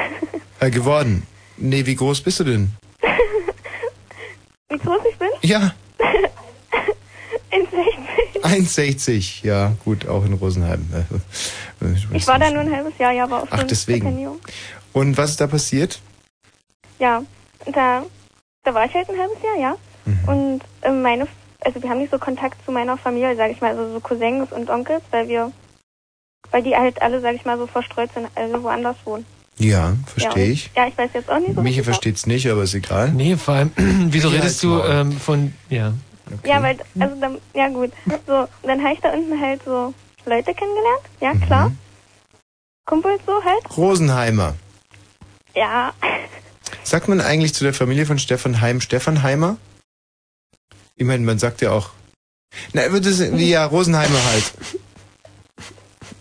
[0.59, 1.25] Äh, geworden.
[1.55, 2.73] Nee, wie groß bist du denn?
[4.69, 5.29] Wie groß ich bin?
[5.41, 5.73] Ja,
[7.51, 7.65] In
[8.43, 8.67] 60.
[8.67, 9.45] 1,60.
[9.45, 10.85] Ja, gut, auch in Rosenheim.
[12.13, 14.27] Ich war da nur ein halbes Jahr, ja, aber auch Ach, deswegen.
[14.91, 16.01] Und was ist da passiert?
[16.99, 17.23] Ja,
[17.73, 18.03] da,
[18.65, 19.77] da war ich halt ein halbes Jahr, ja.
[20.09, 20.29] Mhm.
[20.29, 21.27] Und ähm, meine,
[21.61, 24.51] also wir haben nicht so Kontakt zu meiner Familie, sage ich mal, also so Cousins
[24.51, 25.51] und Onkels, weil wir,
[26.51, 29.25] weil die halt alle, sage ich mal, so verstreut sind, also woanders wohnen.
[29.57, 30.71] Ja, verstehe ja, ich.
[30.75, 31.61] Ja, ich weiß jetzt auch nicht so.
[31.61, 33.11] Micha richtig versteht's nicht, aber ist egal.
[33.11, 35.93] Nee, vor allem, wieso Ja, redest du ähm, von, ja.
[36.45, 37.91] Ja, weil, also dann, ja gut.
[38.27, 39.93] So, dann habe ich da unten halt so
[40.25, 41.41] Leute kennengelernt, ja Mhm.
[41.41, 41.71] klar.
[42.85, 43.77] Kumpels so halt.
[43.77, 44.55] Rosenheimer.
[45.55, 45.91] Ja,
[46.83, 49.57] Sagt man eigentlich zu der Familie von Stefan Heim Stefan Heimer?
[50.99, 51.91] Ich meine, man sagt ja auch.
[52.73, 54.53] Na, wird es wie ja Rosenheimer halt.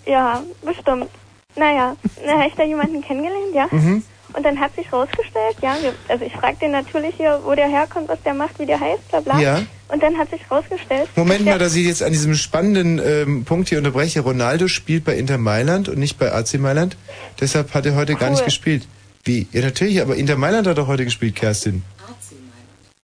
[0.06, 1.08] ja, bestimmt.
[1.56, 3.66] Naja, dann habe ich da jemanden kennengelernt, ja.
[3.70, 4.02] Mhm.
[4.34, 7.66] Und dann hat sich rausgestellt, ja, wir, also ich fragte den natürlich hier, wo der
[7.66, 9.40] herkommt, was der macht, wie der heißt, bla bla.
[9.40, 9.62] Ja.
[9.88, 11.08] Und dann hat sich rausgestellt.
[11.16, 14.20] Moment mal, dass ich jetzt an diesem spannenden ähm, Punkt hier unterbreche.
[14.20, 16.96] Ronaldo spielt bei Inter Mailand und nicht bei AC Mailand.
[17.40, 18.44] Deshalb hat er heute gar nicht Cool.
[18.44, 18.86] gespielt.
[19.24, 19.48] Wie?
[19.50, 21.82] Ja, natürlich, aber Inter Mailand hat doch heute gespielt, Kerstin.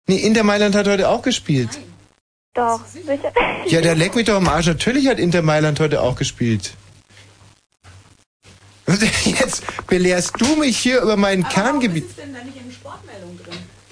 [0.07, 1.69] Nee, Inter Mailand hat heute auch gespielt.
[2.53, 3.31] Doch, sicher.
[3.67, 4.67] Ja, der leck mich doch am Arsch.
[4.67, 6.71] Natürlich hat Inter Mailand heute auch gespielt.
[9.25, 12.05] Jetzt belehrst du mich hier über mein Kerngebiet.
[12.05, 13.46] ist denn da nicht eine Sportmeldung drin?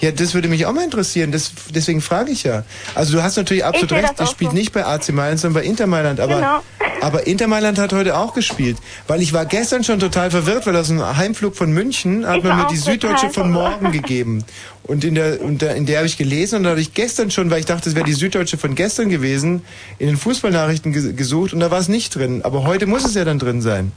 [0.05, 1.31] Ja, das würde mich auch mal interessieren.
[1.31, 2.63] Das, deswegen frage ich ja.
[2.93, 4.03] Also du hast natürlich absolut recht.
[4.09, 4.57] das Das spielt so.
[4.57, 6.19] nicht bei AC Mailand, sondern bei Inter Mailand.
[6.19, 6.59] Aber, Genau.
[7.01, 8.77] aber Inter Mailand hat heute auch gespielt.
[9.07, 12.43] Weil ich war gestern schon total verwirrt, weil aus dem Heimflug von München hat Ich
[12.43, 14.43] man mir die Süddeutsche von morgen gegeben.
[14.83, 17.31] Und in der, und da, in der habe ich gelesen und da habe ich gestern
[17.31, 19.63] schon, weil ich dachte, es wäre die Süddeutsche von gestern gewesen,
[19.97, 22.41] in den Fußballnachrichten ges gesucht und da war es nicht drin.
[22.43, 23.91] Aber heute muss es ja dann drin sein.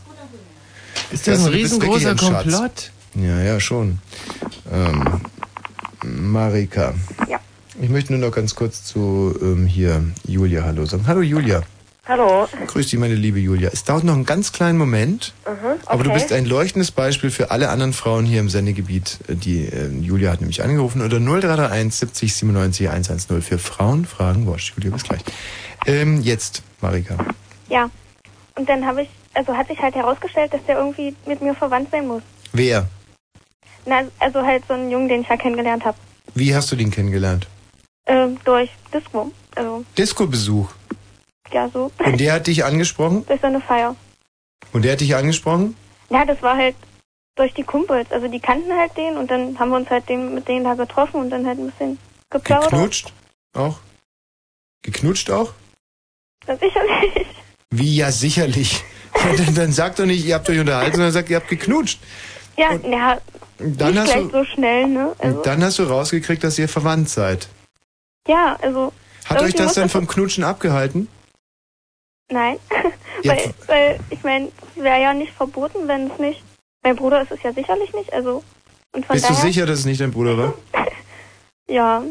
[1.13, 2.31] Ist das ein riesengroßer ein Schatz.
[2.45, 2.91] Komplott?
[3.15, 3.99] Ja, ja, schon.
[4.73, 5.21] Ähm,
[6.05, 6.95] Marika.
[7.29, 7.39] Ja.
[7.81, 11.07] Ich möchte nur noch ganz kurz zu ähm, hier Julia Hallo sagen.
[11.07, 11.63] Hallo Julia.
[12.07, 12.49] Hallo.
[12.69, 13.69] Grüß dich, meine liebe Julia.
[13.71, 16.19] Es dauert noch einen ganz kleinen Moment, Mhm, aber du okay.
[16.19, 19.19] bist ein leuchtendes Beispiel für alle anderen Frauen hier im Sendegebiet.
[19.29, 24.47] Äh, Die äh, Julia hat nämlich angerufen unter 0331 70 97 110 für Frauen Fragen
[24.47, 24.73] Wosch.
[24.77, 25.21] Julia, bis gleich.
[25.87, 27.17] Ähm, jetzt, Marika.
[27.69, 27.91] Ja.
[28.57, 31.91] Und dann habe ich, also hat sich halt herausgestellt, dass der irgendwie mit mir verwandt
[31.93, 32.23] sein muss.
[32.55, 32.89] Wer?
[33.89, 35.97] Na, also halt so einen Jungen, den ich ja kennengelernt habe.
[36.35, 37.49] Wie hast du den kennengelernt?
[38.07, 39.33] Ähm, durch Disco.
[39.57, 40.71] Also, Disco-Besuch.
[41.53, 41.91] ja, so.
[42.05, 43.25] Und der hat dich angesprochen?
[43.27, 43.97] Durch so eine Feier.
[44.75, 45.75] Und der hat dich angesprochen?
[46.11, 46.77] Ja, das war halt
[47.37, 48.11] durch die Kumpels.
[48.13, 50.75] Also die kannten halt den und dann haben wir uns halt den, mit denen da
[50.75, 51.99] getroffen und dann halt ein bisschen
[52.31, 52.71] geplaudert.
[52.71, 53.13] Geknutscht?
[53.55, 53.79] Auch?
[54.83, 55.53] Geknutscht auch?
[56.47, 57.27] Das sicherlich.
[57.71, 58.85] Wie ja sicherlich.
[59.15, 62.01] Ja, dann, dann sagt doch nicht, ihr habt euch unterhalten, sondern sagt, ihr habt geknutscht.
[62.59, 63.19] Ja, ja,
[63.59, 65.15] Und dann nicht hast gleich du, so schnell, ne?
[65.19, 67.49] Also, dann hast du rausgekriegt, dass ihr verwandt seid.
[68.27, 68.93] ja, also.
[69.27, 71.07] Hat euch das dann vom Knutschen abgehalten?
[72.31, 72.59] Nein.
[73.23, 76.43] Ja, weil, weil, ich meine, es wäre ja nicht verboten, wenn es nicht.
[76.83, 78.43] Mein Bruder ist es ja sicherlich nicht, also.
[78.93, 79.45] Und von Bist du daher.
[79.47, 80.55] sicher, dass es nicht dein Bruder war?
[81.71, 82.03] Ja,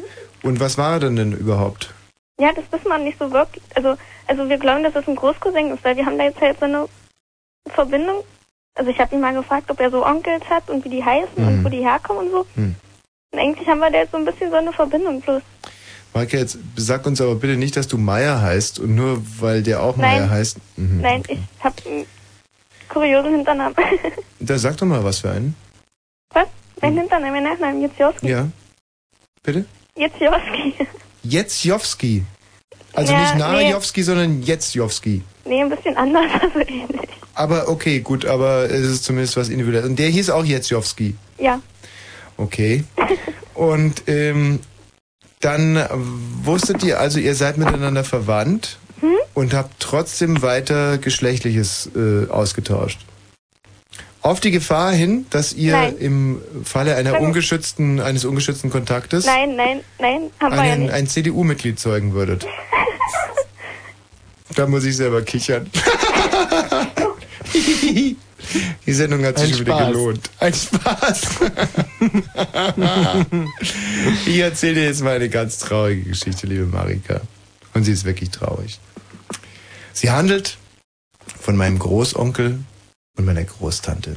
[0.43, 1.91] Und was war er denn denn überhaupt?
[2.39, 3.63] Ja, das wissen wir nicht so wirklich.
[3.73, 3.95] Also,
[4.27, 6.65] also wir glauben, dass es ein Großcousin ist, weil wir haben da jetzt halt so
[6.65, 6.87] eine
[7.73, 8.23] Verbindung.
[8.77, 11.35] Also ich habe ihn mal gefragt, ob er so Onkels hat und wie die heißen
[11.37, 11.65] und Mhm.
[11.65, 12.45] wo die herkommen und so.
[12.55, 12.75] Hm.
[13.33, 15.41] Und eigentlich haben wir da jetzt so ein bisschen so eine Verbindung bloß.
[16.13, 19.81] Maike, jetzt sag uns aber bitte nicht, dass du Meier heißt und nur weil der
[19.81, 20.19] auch Nein.
[20.21, 20.57] Meier heißt.
[20.77, 21.01] Mhm.
[21.01, 22.05] Nein, ich habe einen
[22.89, 23.75] kuriosen Hinternamen.
[24.39, 25.55] Da sag doch mal was für einen.
[26.33, 26.47] Was?
[26.81, 28.27] Mein Hinternamen, mein Nachname, Jetzjowski.
[28.29, 28.47] Ja.
[29.43, 29.65] Bitte?
[29.95, 30.73] Jetzjowski.
[31.23, 32.23] Jetzjowski.
[32.93, 33.39] Also Ja, nicht nee.
[33.39, 35.23] Narajowski, sondern Jetzjowski.
[35.45, 37.09] Nee, ein bisschen anders, also ähnlich.
[37.37, 39.87] Aber okay, gut, aber es ist zumindest was individuelles.
[39.89, 41.15] Und der hieß auch Jetzjowski.
[41.37, 41.61] Ja.
[42.35, 42.83] Okay.
[43.53, 44.59] Und ähm,
[45.39, 45.83] dann
[46.43, 49.15] wusstet ihr also, ihr seid miteinander verwandt Hm?
[49.35, 52.99] und habt trotzdem weiter Geschlechtliches äh, ausgetauscht.
[54.23, 55.97] Auf die Gefahr hin, dass ihr Nein.
[55.99, 60.93] im Falle einer ungeschützten, eines ungeschützten Kontaktes Nein, nein, nein, haben wir ja einen, nicht.
[60.93, 62.47] ein CDU-Mitglied zeugen würdet.
[64.55, 65.69] da muss ich selber kichern.
[68.85, 70.29] Die Sendung hat sich schon wieder gelohnt.
[70.39, 71.21] Ein Spaß.
[74.25, 77.21] ich erzähle dir jetzt mal eine ganz traurige Geschichte, liebe Marika.
[77.73, 78.79] Und sie ist wirklich traurig.
[79.93, 80.57] Sie handelt
[81.39, 82.59] von meinem Großonkel
[83.17, 84.15] und meiner Großtante.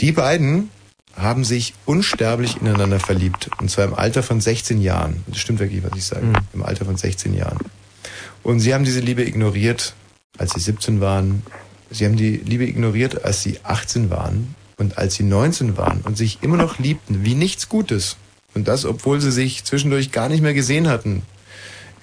[0.00, 0.70] Die beiden
[1.16, 3.50] haben sich unsterblich ineinander verliebt.
[3.60, 5.22] Und zwar im Alter von 16 Jahren.
[5.26, 6.26] Das stimmt wirklich, was ich sage.
[6.26, 6.36] Mhm.
[6.54, 7.58] Im Alter von 16 Jahren.
[8.42, 9.94] Und sie haben diese Liebe ignoriert,
[10.38, 11.42] als sie 17 waren.
[11.90, 16.16] Sie haben die Liebe ignoriert, als sie 18 waren und als sie 19 waren und
[16.16, 18.16] sich immer noch liebten, wie nichts Gutes.
[18.54, 21.22] Und das, obwohl sie sich zwischendurch gar nicht mehr gesehen hatten.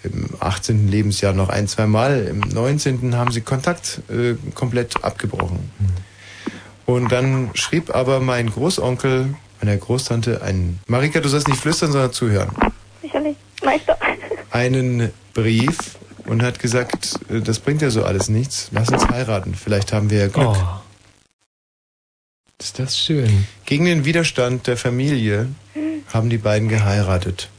[0.03, 0.89] Im 18.
[0.89, 2.25] Lebensjahr noch ein, zwei Mal.
[2.27, 3.15] Im 19.
[3.15, 5.71] haben sie Kontakt äh, komplett abgebrochen.
[6.85, 12.13] Und dann schrieb aber mein Großonkel meiner Großtante einen, Marika, du sollst nicht flüstern, sondern
[12.13, 12.49] zuhören,
[13.01, 13.35] Sicherlich.
[13.85, 13.97] Doch.
[14.51, 15.96] einen Brief
[16.27, 20.09] und hat gesagt, äh, das bringt ja so alles nichts, lass uns heiraten, vielleicht haben
[20.09, 20.47] wir ja Glück.
[20.47, 20.79] Oh.
[22.59, 23.45] Ist das schön.
[23.65, 25.47] Gegen den Widerstand der Familie
[26.11, 27.49] haben die beiden geheiratet.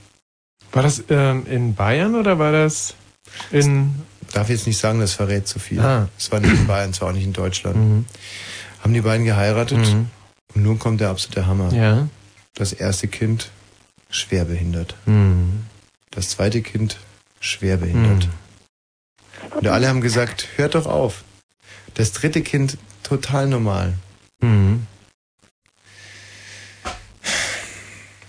[0.73, 2.95] War das ähm, in Bayern oder war das
[3.51, 3.95] in...
[4.33, 5.81] Darf jetzt nicht sagen, das verrät zu viel.
[5.81, 6.09] Ah.
[6.19, 7.77] Es war nicht in Bayern, es war auch nicht in Deutschland.
[7.77, 8.05] Mhm.
[8.83, 10.11] Haben die beiden geheiratet Mhm.
[10.55, 11.73] und nun kommt der absolute Hammer.
[11.73, 12.09] Ja.
[12.55, 13.51] Das erste Kind
[14.11, 14.97] schwer behindert.
[15.07, 15.65] Mhm.
[16.11, 16.99] Das zweite Kind
[17.41, 18.29] schwer behindert.
[19.61, 21.25] Und alle haben gesagt, hört doch auf.
[21.95, 23.95] Das dritte Kind total normal.
[24.41, 24.87] Mhm.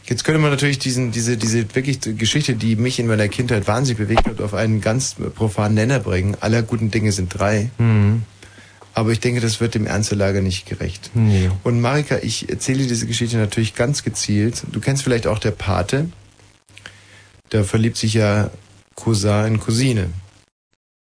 [0.06, 4.00] Jetzt könnte man natürlich diesen, diese, diese wirklich Geschichte, die mich in meiner Kindheit wahnsinnig
[4.00, 6.36] bewegt hat, auf einen ganz profanen Nenner bringen.
[6.40, 7.70] Aller guten Dinge sind drei.
[7.78, 8.24] Mhm.
[8.96, 11.12] Aber ich denke, das wird dem Ernst der Lage nicht gerecht.
[11.14, 11.52] Nee.
[11.64, 14.64] Und Marika, ich erzähle diese Geschichte natürlich ganz gezielt.
[14.72, 16.10] Du kennst vielleicht auch der Pate.
[17.50, 18.50] Da verliebt sich ja
[18.96, 20.10] Cousin in Cousine.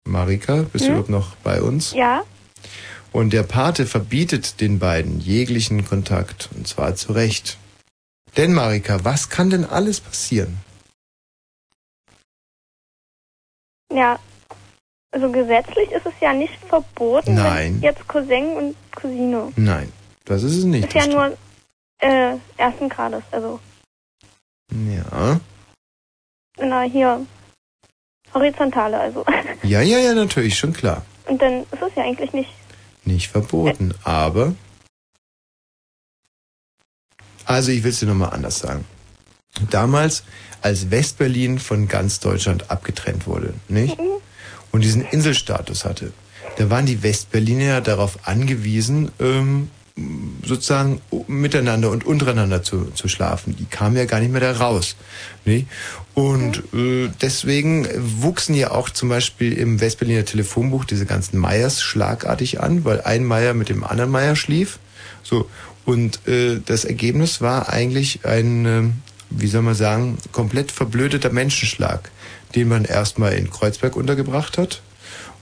[0.08, 0.94] Marika, bist du Hm?
[0.94, 1.94] überhaupt noch bei uns?
[1.94, 2.24] Ja.
[3.12, 6.50] Und der Pate verbietet den beiden jeglichen Kontakt.
[6.56, 7.58] Und zwar zu Recht.
[8.38, 10.58] Denn Marika, was kann denn alles passieren?
[13.94, 14.18] Ja.
[15.14, 17.36] Also gesetzlich ist es ja nicht verboten.
[17.36, 17.76] Nein.
[17.76, 19.52] Wenn jetzt Cousin und Cousine.
[19.58, 19.92] Nein,
[20.24, 20.88] das ist es nicht.
[20.88, 21.38] ist ja nur
[22.00, 23.24] äh, ersten Grades.
[23.32, 23.60] Also
[24.72, 25.38] ja.
[26.58, 27.26] na hier
[28.34, 29.26] horizontale also.
[29.64, 31.06] ja, ja, ja, natürlich, schon klar.
[31.28, 32.50] Und dann ist es ja eigentlich nicht.
[33.06, 34.54] Nicht verboten, aber...
[37.46, 38.86] Also ich will es dir nochmal anders sagen.
[39.70, 40.24] Damals,
[40.62, 43.98] als Westberlin von ganz Deutschland abgetrennt wurde, nicht?
[44.72, 46.14] Und diesen Inselstatus hatte,
[46.58, 49.70] da waren die Westberliner ja darauf angewiesen, ähm,
[50.46, 53.56] sozusagen miteinander und untereinander zu, zu schlafen.
[53.58, 54.96] Die kamen ja gar nicht mehr da raus.
[55.46, 55.68] Nicht?
[56.14, 57.88] Und äh, deswegen
[58.22, 63.24] wuchsen ja auch zum Beispiel im Westberliner Telefonbuch diese ganzen Meyers schlagartig an, weil ein
[63.24, 64.80] Meyer mit dem anderen Meyer schlief.
[65.24, 65.50] So.
[65.86, 68.84] Und äh, das Ergebnis war eigentlich ein, äh,
[69.30, 72.12] wie soll man sagen, komplett verblödeter Menschenschlag,
[72.56, 74.82] den man erstmal in Kreuzberg untergebracht hat.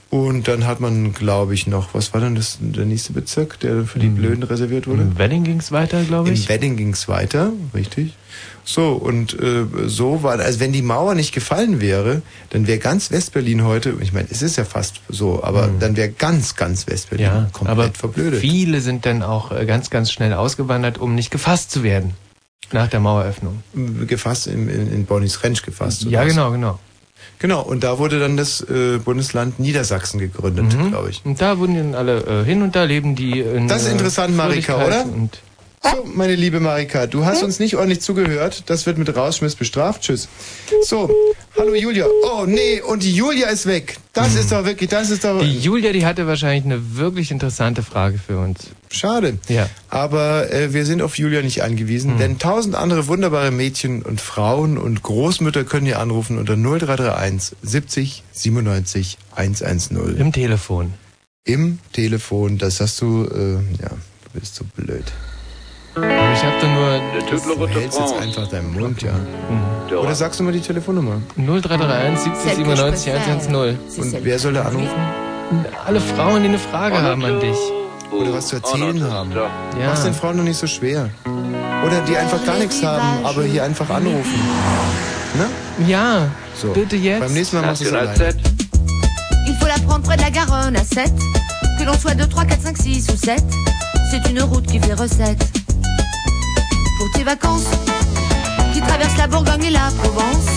[0.10, 3.84] Und dann hat man, glaube ich, noch, was war denn das, der nächste Bezirk, der
[3.86, 5.04] für die Blöden reserviert wurde?
[5.04, 6.44] Im Wedding ging's weiter, glaube ich.
[6.44, 8.16] Im Wedding ging's weiter, richtig.
[8.64, 13.12] So, und äh, so war, also wenn die Mauer nicht gefallen wäre, dann wäre ganz
[13.12, 17.28] Westberlin heute, ich meine, es ist ja fast so, aber dann wäre ganz, ganz Westberlin
[17.28, 17.36] Mhm.
[17.36, 18.40] Ja, komplett aber verblödet.
[18.40, 22.14] viele sind dann auch äh, ganz, ganz schnell ausgewandert, um nicht gefasst zu werden.
[22.72, 23.64] Nach der Maueröffnung.
[24.08, 26.04] Gefasst in, in, in Bonnis Rentsch gefasst.
[26.04, 26.30] Ja, was?
[26.30, 26.80] genau, genau.
[27.40, 30.90] Genau, und da wurde dann das äh, Bundesland Niedersachsen gegründet, Mhm.
[30.90, 31.22] glaube ich.
[31.26, 33.92] Und da wurden dann alle äh, hin und da leben die in Das ist äh,
[33.94, 35.14] interessant, Marika, Fröhlichkeit oder?
[35.18, 35.40] Und
[35.82, 38.64] So, meine liebe Marika, du hast uns nicht ordentlich zugehört.
[38.66, 40.02] Das wird mit Rausschmiss bestraft.
[40.02, 40.28] Tschüss.
[40.84, 41.10] So,
[41.58, 42.06] hallo Julia.
[42.24, 43.98] Oh nee, und die Julia ist weg.
[44.12, 45.40] Das ist doch wirklich, das ist doch...
[45.40, 48.68] Die Julia, die hatte wahrscheinlich eine wirklich interessante Frage für uns.
[48.90, 49.38] Schade.
[49.48, 49.70] Ja.
[49.90, 54.78] Aber äh, wir sind auf Julia nicht angewiesen, denn tausend andere wunderbare Mädchen und Frauen
[54.78, 60.18] und Großmütter können hier anrufen unter 0331 70 97 110.
[60.18, 60.94] Im Telefon.
[61.46, 65.06] Im Telefon, das hast du, äh, ja, du bist so blöd.
[65.96, 67.58] Aber ich habe da nur...
[67.58, 69.12] Du hältst jetzt einfach deinen Mund, ja.
[69.98, 71.22] Oder sagst du mal die Telefonnummer?
[71.36, 73.56] 0331 70 97 110.
[73.98, 74.90] Und wer soll da anrufen?
[75.86, 77.58] Alle Frauen, die eine Frage haben an dich.
[78.12, 79.32] Oder was zu erzählen haben.
[79.32, 79.50] Ja.
[79.88, 81.10] Mach's den Frauen doch nicht so schwer.
[81.86, 84.40] Oder die einfach gar nichts haben, aber hier einfach anrufen.
[85.36, 85.46] Ne?
[85.88, 86.28] Ja,
[86.60, 86.70] So.
[86.70, 87.20] bitte jetzt.
[87.22, 88.34] Beim nächsten Mal machst du es alleine.
[89.48, 91.12] Il faut la prendre près de la Garonne à 7.
[91.78, 93.44] Que l'on soit 2, 3, 4, 5, 6 ou 7.
[94.12, 95.49] C'est une route qui fait recette.
[97.00, 97.64] Pour tes vacances,
[98.74, 100.48] qui traverse la Bourgogne et la Provence.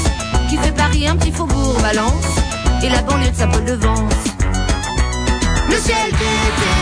[0.50, 2.26] Qui fait Paris un petit faubourg Valence.
[2.82, 4.12] Et la banlieue de Saint-Paul-de-Vence.
[5.68, 6.72] Le ciel d'été,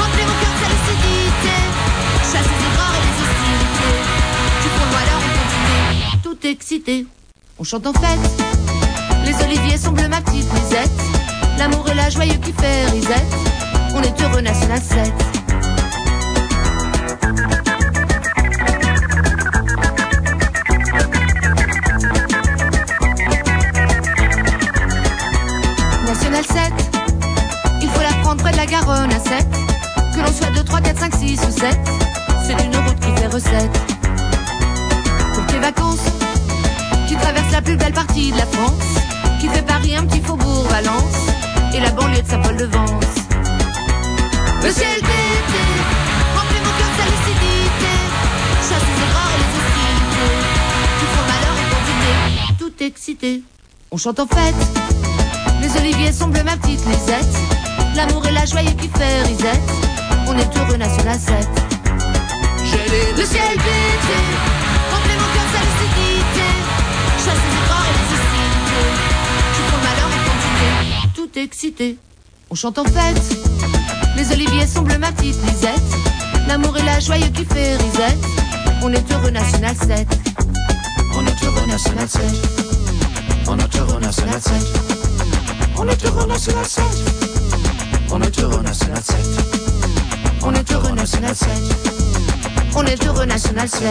[0.00, 1.56] remplit mon cœur de sa lucidité.
[2.22, 3.96] Chasse les erreurs et les hostilités.
[4.62, 6.22] Tu prends malheur et continue.
[6.22, 7.06] Tout excité,
[7.58, 8.30] on chante en fête.
[9.26, 10.90] Les oliviers sont bleus, ma petite Lisette.
[11.58, 13.34] L'amour et la joyeux qui fait risette.
[13.94, 15.35] On est heureux, National 7.
[30.66, 31.78] 3, 4, 5, 6 ou 7.
[32.44, 33.78] C'est une route qui fait recette.
[35.34, 36.04] Pour tes vacances,
[37.08, 38.82] qui traverse la plus belle partie de la France.
[39.40, 41.16] Qui fait Paris un petit faubourg Valence.
[41.74, 43.14] Et la banlieue de Saint-Paul-de-Vence.
[44.62, 45.96] Le ciel d'été
[46.34, 47.92] mon cœur de sa lucidité.
[48.68, 50.34] Chasse les erreurs et les hostilités.
[50.98, 52.58] Qui font malheur et continuer.
[52.58, 53.42] Tout excité,
[53.90, 54.54] on chante en fête.
[55.60, 57.36] Les oliviers sont bleus, ma petite Lisette.
[57.94, 59.85] L'amour et la joie qui fait risette.
[60.28, 61.34] On est heureux, National 7.
[63.16, 64.18] Le ciel d'été
[64.90, 66.46] remplit mon cœur de sa lucidité.
[67.16, 68.88] Chasse les erreurs et les hostilités.
[69.54, 71.12] Tu prends le malheur et continuer.
[71.14, 71.98] Tout excité,
[72.50, 73.36] on chante en fête.
[74.16, 75.80] Les oliviers sont bleus, ma petite Lisette.
[76.48, 78.18] L'amour et la joie qui fait risette.
[78.82, 80.06] On est heureux, National 7.
[81.14, 82.22] On est heureux, National 7.
[83.48, 84.52] On est heureux, National 7.
[85.78, 86.84] On est heureux, National 7.
[88.10, 89.65] On est heureux, National 7.
[90.46, 91.48] On est heureux, National 7.
[92.76, 93.84] On est heureux, National 7.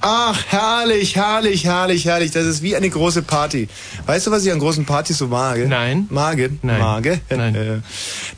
[0.00, 2.32] Ach, herrlich, herrlich, herrlich, herrlich.
[2.32, 3.68] Das ist wie eine große Party.
[4.06, 5.58] Weißt du, was ich an großen Partys so mag?
[5.68, 6.06] Nein.
[6.10, 6.50] Mage?
[6.62, 6.80] Nein.
[6.80, 7.20] Mage?
[7.30, 7.54] Nein.
[7.54, 7.78] Äh,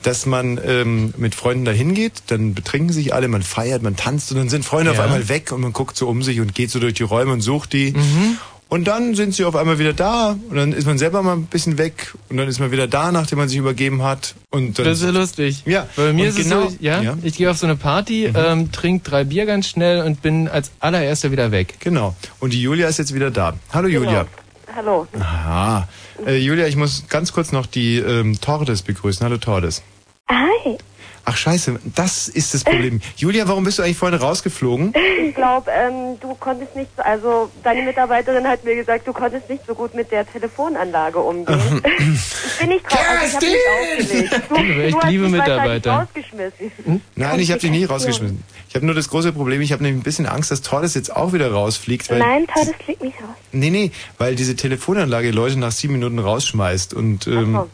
[0.03, 4.31] Dass man ähm, mit Freunden dahin geht, dann betrinken sich alle, man feiert, man tanzt
[4.33, 4.99] und dann sind Freunde Ja.
[4.99, 7.33] auf einmal weg und man guckt so um sich und geht so durch die Räume
[7.33, 7.93] und sucht die.
[7.93, 8.37] Mhm.
[8.75, 11.47] Und dann sind sie auf einmal wieder da und dann ist man selber mal ein
[11.47, 14.35] bisschen weg und dann ist man wieder da, nachdem man sich übergeben hat.
[14.51, 15.63] Und dann Das ist ja lustig.
[15.65, 17.15] Ja, Bei mir und ist genau- es so, ja, ja.
[17.15, 17.21] Mhm.
[17.23, 20.73] ich gehe auf so eine Party, ähm, trinke drei Bier ganz schnell und bin als
[20.81, 21.77] allererster wieder weg.
[21.79, 22.17] Genau.
[22.41, 23.55] Und die Julia ist jetzt wieder da.
[23.73, 24.27] Hallo Julia.
[24.75, 25.07] Hallo.
[25.21, 25.87] Aha.
[26.27, 29.25] Äh, Julia, ich muss ganz kurz noch die ähm, Tordes begrüßen.
[29.25, 29.85] Hallo Tordes.
[30.29, 30.79] Hi.
[31.27, 33.01] Ach scheiße, das ist das Problem.
[33.17, 34.93] Julia, warum bist du eigentlich vorhin rausgeflogen?
[35.27, 39.49] Ich glaube, ähm, du konntest nicht, so- also deine Mitarbeiterin hat mir gesagt, du konntest
[39.49, 41.81] nicht so gut mit der Telefonanlage umgehen.
[41.85, 44.91] ich bin nicht drauf, also ich habe mich.
[44.91, 45.93] Du, Du liebe mich Mitarbeiter.
[45.93, 47.01] rausgeschmissen.
[47.15, 48.43] Nein, ich habe dich nie rausgeschmissen.
[48.69, 51.15] Ich habe nur das große Problem, ich habe nämlich ein bisschen Angst, dass Tordes jetzt
[51.15, 52.11] auch wieder rausfliegt.
[52.11, 53.31] Weil, Nein, Todd, das fliegt nicht raus.
[53.53, 56.93] Nee, nee, weil diese Telefonanlage Leute nach sieben Minuten rausschmeißt.
[56.93, 57.67] Und ähm, hm.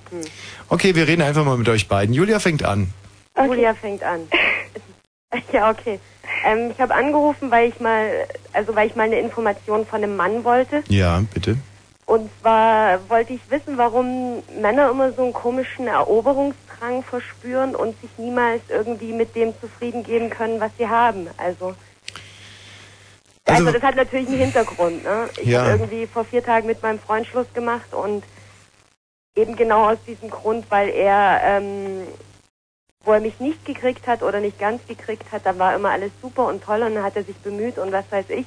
[0.69, 2.15] okay, wir reden einfach mal mit euch beiden.
[2.15, 2.93] Julia fängt an.
[3.37, 4.29] Julia fängt an.
[5.53, 6.01] ja, okay.
[6.45, 10.17] Ähm, ich habe angerufen, weil ich mal, also weil ich mal eine Information von einem
[10.17, 10.83] Mann wollte.
[10.89, 11.57] Ja, bitte.
[12.07, 18.11] Und zwar wollte ich wissen, warum Männer immer so einen komischen Eroberungsdrang verspüren und sich
[18.19, 21.29] niemals irgendwie mit dem zufrieden geben können, was sie haben.
[21.37, 21.75] Also,
[23.47, 25.05] also, Also- das hat natürlich einen Hintergrund.
[25.05, 25.29] Ne?
[25.37, 25.61] Ich Ja.
[25.61, 28.25] habe irgendwie vor vier Tagen mit meinem Freund Schluss gemacht und
[29.37, 32.09] eben genau aus diesem Grund, weil er, ähm,
[33.05, 36.13] wo er mich nicht gekriegt hat oder nicht ganz gekriegt hat, da war immer alles
[36.21, 38.47] super und toll und dann hat er sich bemüht und was weiß ich.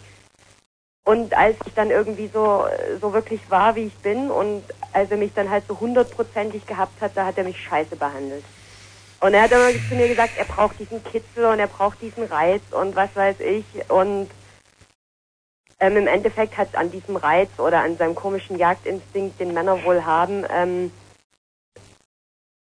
[1.05, 2.65] Und als ich dann irgendwie so,
[3.01, 7.01] so wirklich war, wie ich bin und als er mich dann halt so hundertprozentig gehabt
[7.01, 8.45] hat, da hat er mich scheiße behandelt.
[9.19, 12.25] Und er hat immer zu mir gesagt, er braucht diesen Kitzel und er braucht diesen
[12.25, 13.65] Reiz und was weiß ich.
[13.89, 14.29] Und
[15.79, 20.05] ähm, im Endeffekt hat an diesem Reiz oder an seinem komischen Jagdinstinkt, den Männer wohl
[20.05, 20.91] haben, ähm,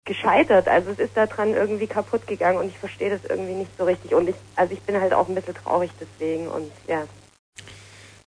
[0.08, 0.68] gescheitert.
[0.68, 3.86] Also es ist da dran irgendwie kaputt gegangen und ich verstehe das irgendwie nicht so
[3.86, 4.16] richtig.
[4.16, 7.04] Und ich, also ich bin halt auch ein bisschen traurig deswegen und ja.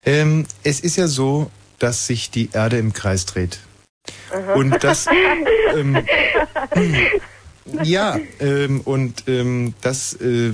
[0.05, 3.59] Ähm, es ist ja so, dass sich die Erde im Kreis dreht.
[4.33, 4.55] Aha.
[4.55, 5.07] Und das,
[5.75, 5.97] ähm,
[7.83, 10.51] ja, ähm, und ähm, das äh,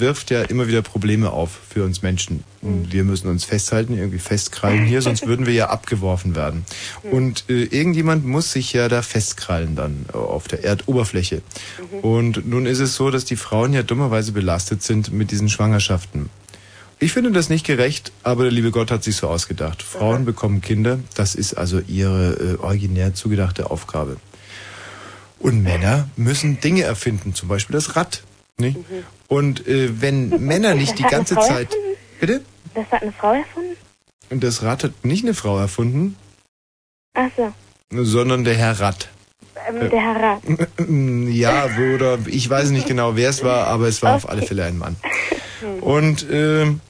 [0.00, 2.44] wirft ja immer wieder Probleme auf für uns Menschen.
[2.62, 6.64] Und Wir müssen uns festhalten, irgendwie festkrallen hier, sonst würden wir ja abgeworfen werden.
[7.10, 11.42] Und äh, irgendjemand muss sich ja da festkrallen dann äh, auf der Erdoberfläche.
[12.02, 16.30] Und nun ist es so, dass die Frauen ja dummerweise belastet sind mit diesen Schwangerschaften.
[17.00, 19.82] Ich finde das nicht gerecht, aber der liebe Gott hat sich so ausgedacht.
[19.82, 24.16] Frauen bekommen Kinder, das ist also ihre äh, originär zugedachte Aufgabe.
[25.40, 28.22] Und Männer müssen Dinge erfinden, zum Beispiel das Rad.
[28.58, 28.76] Nicht?
[29.28, 31.72] Und äh, wenn Männer nicht die ganze Zeit...
[31.72, 31.96] erfunden?
[32.20, 32.40] Bitte?
[32.74, 33.76] Das hat eine Frau erfunden?
[34.30, 36.16] Und das Rad hat nicht eine Frau erfunden,
[37.14, 37.52] Ach so,
[37.90, 39.08] sondern der Herr Rad.
[39.68, 40.42] ähm, der Herr Rat.
[41.28, 44.64] Ja, oder ich weiß nicht genau, wer es war, aber es war auf alle Fälle
[44.64, 44.96] ein Mann.
[45.80, 46.80] Und ähm,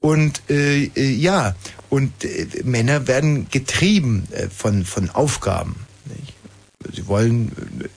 [0.00, 1.54] und äh, äh, ja,
[1.88, 5.83] und äh, Männer werden getrieben äh, von von Aufgaben.
[6.92, 7.52] Sie wollen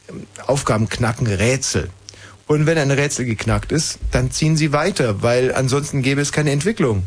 [0.07, 1.89] äh, Aufgaben knacken, Rätsel.
[2.47, 6.51] Und wenn ein Rätsel geknackt ist, dann ziehen sie weiter, weil ansonsten gäbe es keine
[6.51, 7.03] Entwicklung.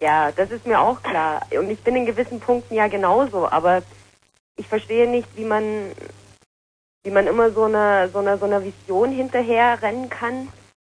[0.00, 1.42] Ja, das ist mir auch klar.
[1.58, 3.82] Und ich bin in gewissen Punkten ja genauso, aber
[4.56, 5.62] ich verstehe nicht, wie man,
[7.04, 10.48] wie man immer so einer so einer so einer Vision hinterher rennen kann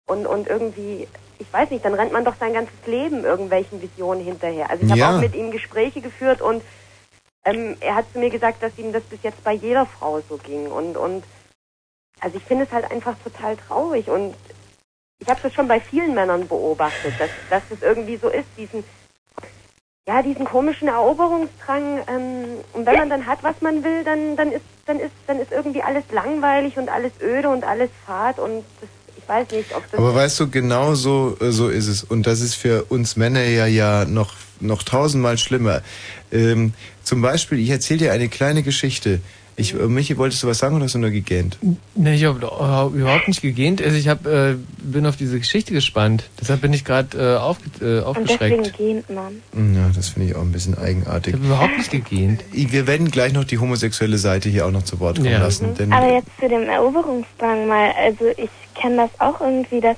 [0.06, 4.24] und und irgendwie, ich weiß nicht, dann rennt man doch sein ganzes Leben irgendwelchen Visionen
[4.24, 4.70] hinterher.
[4.70, 5.16] Also ich habe Ja.
[5.16, 6.62] auch mit ihm Gespräche geführt und
[7.46, 10.36] ähm, er hat zu mir gesagt, dass ihm das bis jetzt bei jeder Frau so
[10.36, 11.24] ging und und
[12.20, 14.34] also ich finde es halt einfach total traurig und
[15.18, 18.84] ich habe das schon bei vielen Männern beobachtet, dass, dass das irgendwie so ist, diesen,
[20.06, 22.02] ja, diesen komischen Eroberungsdrang.
[22.08, 22.44] Ähm,
[22.74, 25.52] und wenn man dann hat, was man will, dann, dann ist, dann ist, dann ist
[25.52, 29.90] irgendwie alles langweilig und alles öde und alles fad und das, ich weiß nicht, ob
[29.90, 29.98] das.
[29.98, 32.04] Aber weißt du, genau so, äh, so ist es.
[32.04, 35.80] Und das ist für uns Männer ja, ja noch, noch tausendmal schlimmer.
[36.30, 36.74] Ähm,
[37.06, 39.20] zum Beispiel, ich erzähle dir eine kleine Geschichte.
[39.58, 41.56] Ich, äh, Michi, wolltest du was sagen oder hast du nur gegähnt?
[41.94, 42.40] Ne, ich habe
[42.94, 43.80] überhaupt nicht gegähnt.
[43.80, 46.24] Also ich hab, äh, bin auf diese Geschichte gespannt.
[46.40, 48.76] Deshalb bin ich gerade äh, aufge, äh, Und deswegen aufgeschreckt.
[48.76, 49.40] gehend man.
[49.74, 51.32] Ja, das finde ich auch ein bisschen eigenartig.
[51.34, 52.44] Ich habe überhaupt nicht gegähnt.
[52.52, 55.38] Wir werden gleich noch die homosexuelle Seite hier auch noch zu Wort kommen Ja.
[55.38, 55.74] lassen.
[55.74, 57.92] Denn Aber jetzt zu dem Eroberungsdrang mal.
[58.04, 59.96] Also ich kenne das auch irgendwie, dass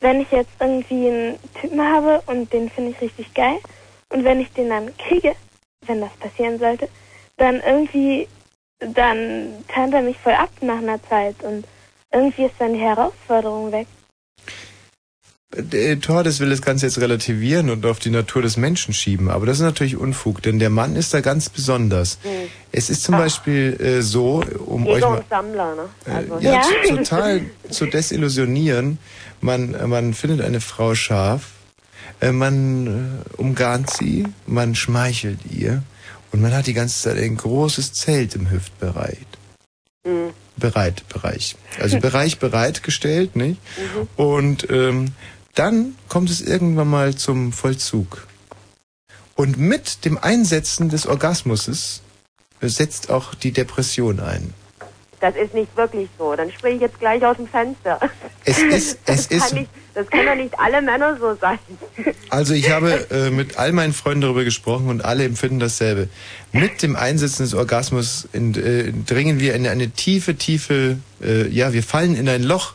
[0.00, 3.56] wenn ich jetzt irgendwie einen Typen habe und den finde ich richtig geil
[4.10, 5.32] und wenn ich den dann kriege,
[5.86, 6.88] wenn das passieren sollte,
[7.36, 8.28] dann irgendwie,
[8.78, 11.64] dann turnt er mich voll ab nach einer Zeit und
[12.12, 13.86] irgendwie ist dann die Herausforderung weg.
[15.72, 19.30] äh, Tordes will das Ganze jetzt relativieren und auf die Natur des Menschen schieben.
[19.30, 22.18] Aber das ist natürlich Unfug, denn der Mann ist da ganz besonders.
[22.22, 22.30] Hm.
[22.72, 25.18] Es ist zum Beispiel äh, so, um euch Jäger mal...
[25.18, 25.88] und Sammler, ne?
[26.12, 28.98] Also, Äh, ja, t- total zu desillusionieren.
[29.40, 31.55] Man, äh, man findet eine Frau scharf, äh,
[32.20, 35.82] man äh, umgarnt sie, man schmeichelt ihr
[36.32, 39.18] und man hat die ganze Zeit ein großes Zelt im Hüftbereich.
[40.04, 40.30] Mhm.
[40.56, 41.56] Bereit, Bereich.
[41.78, 43.60] Also Bereich bereitgestellt, nicht?
[44.16, 45.12] Und ähm,
[45.54, 48.26] dann kommt es irgendwann mal zum Vollzug.
[49.34, 52.00] Und mit dem Einsetzen des Orgasmuses
[52.62, 54.54] setzt auch die Depression ein.
[55.20, 56.34] Das ist nicht wirklich so.
[56.34, 58.00] Dann springe ich jetzt gleich aus dem Fenster.
[58.44, 59.54] Es ist, es ist,
[59.96, 61.58] das können doch nicht alle Männer so sein.
[62.28, 66.10] also ich habe äh, mit all meinen Freunden darüber gesprochen und alle empfinden dasselbe.
[66.52, 71.72] Mit dem Einsetzen des Orgasmus in, äh, dringen wir in eine tiefe, tiefe, äh, ja,
[71.72, 72.74] wir fallen in ein Loch,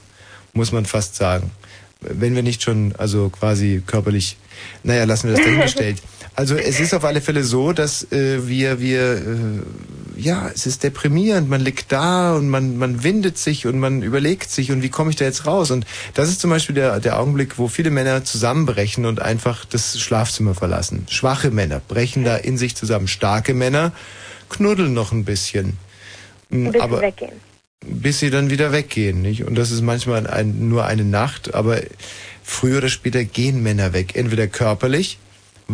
[0.54, 1.52] muss man fast sagen.
[2.00, 4.38] Wenn wir nicht schon, also quasi körperlich,
[4.82, 6.02] naja, lassen wir das dahingestellt.
[6.42, 10.82] Also es ist auf alle Fälle so, dass äh, wir, wir, äh, ja, es ist
[10.82, 11.48] deprimierend.
[11.48, 15.12] Man liegt da und man, man windet sich und man überlegt sich und wie komme
[15.12, 15.70] ich da jetzt raus?
[15.70, 15.86] Und
[16.16, 20.56] das ist zum Beispiel der, der Augenblick, wo viele Männer zusammenbrechen und einfach das Schlafzimmer
[20.56, 21.06] verlassen.
[21.12, 23.08] Schwache Männer brechen da in sich zusammen.
[23.08, 23.92] Starke Männer
[24.50, 25.78] knuddeln noch ein bisschen.
[26.50, 27.34] Mm, Ein bisschen aber weggehen.
[27.86, 29.44] bis sie dann wieder weggehen, nicht?
[29.46, 31.82] Und das ist manchmal ein, nur eine Nacht, aber
[32.44, 34.16] früher oder später gehen Männer weg.
[34.16, 35.20] Entweder körperlich,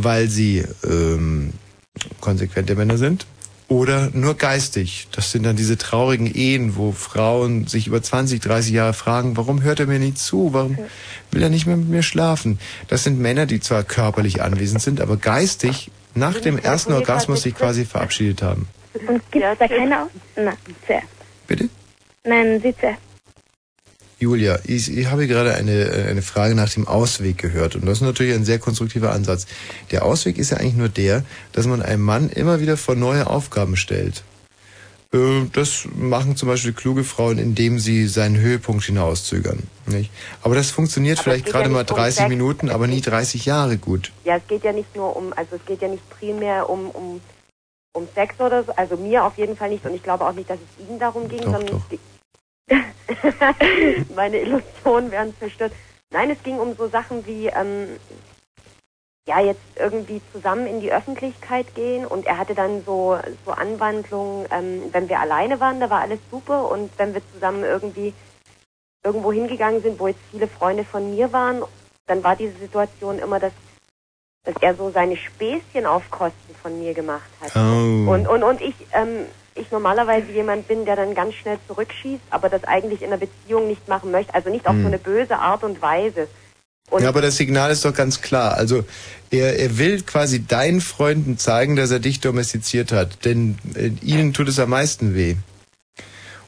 [0.03, 1.53] weil sie ähm,
[2.21, 3.25] konsequente Männer sind,
[3.69, 5.07] oder nur geistig.
[5.11, 9.61] Das sind dann diese traurigen Ehen, wo Frauen sich über 20, 30 Jahre fragen, warum
[9.61, 10.53] hört er mir nicht zu?
[10.53, 10.77] Warum
[11.31, 12.59] will er nicht mehr mit mir schlafen?
[12.87, 17.55] Das sind Männer, die zwar körperlich anwesend sind, aber geistig nach dem ersten Orgasmus sich
[17.55, 18.67] quasi verabschiedet haben.
[19.07, 20.09] Und gibt es da keine Aus...
[20.35, 20.53] Na,
[20.85, 21.07] zuerst.
[21.45, 21.69] Bitte?
[22.23, 23.06] Nein, Sie zuerst.
[24.19, 28.03] Julia, ich, ich habe gerade eine, eine Frage nach dem Ausweg gehört und das ist
[28.03, 29.45] natürlich ein sehr konstruktiver Ansatz.
[29.91, 33.27] Der Ausweg ist ja eigentlich nur der, dass man einem Mann immer wieder vor neue
[33.27, 34.23] Aufgaben stellt.
[35.13, 39.63] Äh, Das machen zum Beispiel kluge Frauen, indem sie seinen Höhepunkt hinauszögern.
[39.85, 40.11] Nicht?
[40.41, 42.29] Aber das funktioniert Aber vielleicht gerade ja mal nicht um 30 Sex.
[42.29, 44.11] Minuten, aber nie 30 Jahre gut.
[44.25, 47.21] Ja, es geht ja nicht nur um, also es geht ja nicht primär um, um,
[47.93, 50.49] um Sex oder so, also mir auf jeden Fall nicht und ich glaube auch nicht,
[50.49, 51.81] dass es ihm darum ging, Doch, sondern doch.
[54.15, 55.73] meine Illusionen werden zerstört.
[56.11, 57.97] Nein, es ging um so Sachen wie, ähm,
[59.27, 64.47] ja, jetzt irgendwie zusammen in die Öffentlichkeit gehen und er hatte dann so, so Anwandlungen,
[64.51, 68.13] ähm, wenn wir alleine waren, da war alles super und wenn wir zusammen irgendwie
[69.03, 71.63] irgendwo hingegangen sind, wo jetzt viele Freunde von mir waren,
[72.07, 73.53] dann war diese Situation immer, dass,
[74.43, 77.55] dass er so seine Späßchen auf Kosten von mir gemacht hat.
[77.55, 78.11] Oh.
[78.11, 79.25] Und, und, und ich, ähm,
[79.57, 83.67] ich normalerweise jemand bin, der dann ganz schnell zurückschießt, aber das eigentlich in einer Beziehung
[83.67, 84.81] nicht machen möchte, also nicht auf Hm.
[84.81, 86.27] so eine böse Art und Weise.
[86.89, 88.53] Und Ja, aber das Signal ist doch ganz klar.
[88.53, 88.85] Also
[89.29, 94.33] er, er will quasi deinen Freunden zeigen, dass er dich domestiziert hat, denn äh, ihnen
[94.33, 95.35] tut es am meisten weh.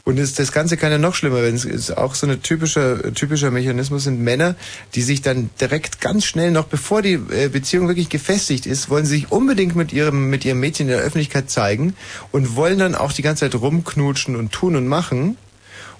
[0.10, 1.54] Und es, das Ganze kann ja noch schlimmer werden.
[1.54, 4.56] Es ist auch so ein typischer, typischer Mechanismus sind Männer,
[4.96, 9.06] die sich dann direkt ganz schnell, noch bevor die äh, Beziehung wirklich gefestigt ist, wollen
[9.06, 11.96] sie sich unbedingt mit ihrem, mit ihrem Mädchen in der Öffentlichkeit zeigen
[12.32, 15.38] und wollen dann auch die ganze Zeit rumknutschen und tun und machen.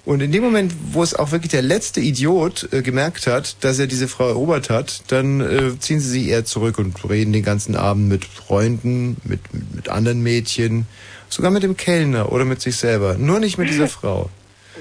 [0.06, 3.78] Und in dem Moment, wo es auch wirklich der letzte Idiot äh, gemerkt hat, dass
[3.78, 7.44] er diese Frau erobert hat, dann äh, ziehen sie sich eher zurück und reden den
[7.44, 9.42] ganzen Abend mit Freunden, mit,
[9.76, 10.88] mit anderen Mädchen,
[11.34, 13.16] sogar mit dem Kellner oder mit sich selber.
[13.16, 14.30] Nur nicht mit dieser Frau.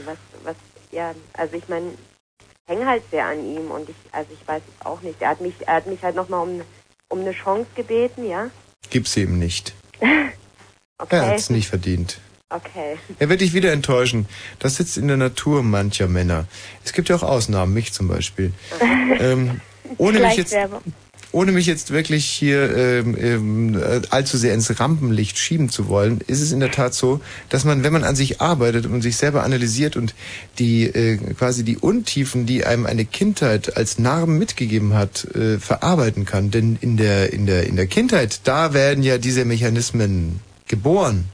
[0.05, 0.57] was, was,
[0.91, 1.91] ja, also ich meine,
[2.41, 5.21] ich hänge halt sehr an ihm und ich, also ich weiß es auch nicht.
[5.21, 6.63] Er hat mich, er hat mich halt nochmal um,
[7.09, 8.51] um eine Chance gebeten, ja.
[8.91, 9.75] Gib's ihm nicht.
[11.01, 11.17] Okay.
[11.17, 12.19] Er hat's nicht verdient.
[12.51, 12.99] Okay.
[13.19, 14.27] Er wird dich wieder enttäuschen.
[14.59, 16.47] Das sitzt in der Natur mancher Männer.
[16.85, 18.53] Es gibt ja auch Ausnahmen, mich zum Beispiel.
[19.21, 19.61] ähm,
[19.99, 20.57] ohne mich jetzt.
[21.33, 26.20] Ohne mich jetzt wirklich hier ähm, ähm, äh, allzu sehr ins Rampenlicht schieben zu wollen,
[26.27, 29.16] ist es in der Tat so, dass man, wenn man an sich arbeitet und sich
[29.16, 30.15] selber analysiert und
[30.59, 36.24] die äh, quasi die Untiefen, die einem eine Kindheit als Narben mitgegeben hat, äh, verarbeiten
[36.24, 36.51] kann.
[36.51, 41.24] Denn in der in der in der Kindheit, da werden ja diese Mechanismen geboren,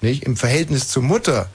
[0.00, 1.48] nicht im Verhältnis zur Mutter.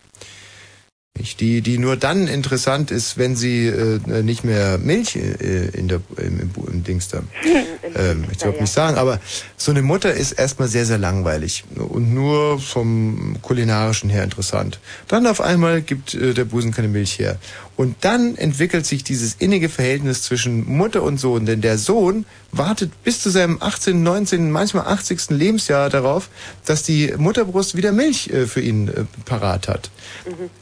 [1.19, 6.01] Die, die nur dann interessant ist, wenn sie äh, nicht mehr Milch äh, in der,
[6.17, 7.21] im, im, im Dings da.
[7.93, 9.19] Ähm, ich glaube nicht sagen, aber
[9.57, 14.79] so eine Mutter ist erstmal sehr, sehr langweilig und nur vom kulinarischen her interessant.
[15.09, 17.37] Dann auf einmal gibt äh, der Busen keine Milch her.
[17.81, 22.91] Und dann entwickelt sich dieses innige Verhältnis zwischen Mutter und Sohn, denn der Sohn wartet
[23.03, 25.31] bis zu seinem 18., 19., manchmal 80.
[25.31, 26.29] Lebensjahr darauf,
[26.63, 29.89] dass die Mutterbrust wieder Milch äh, für ihn äh, parat hat.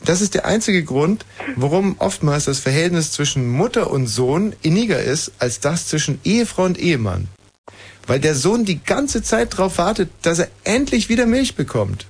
[0.05, 1.25] Das ist der einzige Grund,
[1.57, 6.79] warum oftmals das Verhältnis zwischen Mutter und Sohn inniger ist als das zwischen Ehefrau und
[6.79, 7.27] Ehemann.
[8.07, 12.05] Weil der Sohn die ganze Zeit darauf wartet, dass er endlich wieder Milch bekommt.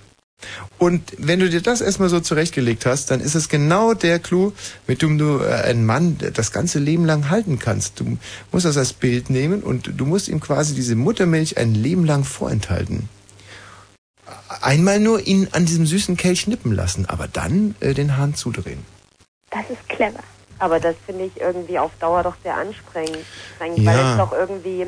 [0.78, 4.54] Und wenn du dir das erstmal so zurechtgelegt hast, dann ist es genau der Clou,
[4.88, 8.00] mit dem du äh, einen Mann das ganze Leben lang halten kannst.
[8.00, 8.18] Du
[8.52, 12.24] musst das als Bild nehmen und du musst ihm quasi diese Muttermilch ein Leben lang
[12.24, 13.10] vorenthalten.
[14.62, 18.86] Einmal nur ihn an diesem süßen Kelch nippen lassen, aber dann äh, den Hahn zudrehen.
[19.52, 20.20] Das ist clever.
[20.60, 23.20] Aber das finde ich irgendwie auf Dauer doch sehr anstrengend,
[23.60, 24.12] weil Ja.
[24.12, 24.86] es doch irgendwie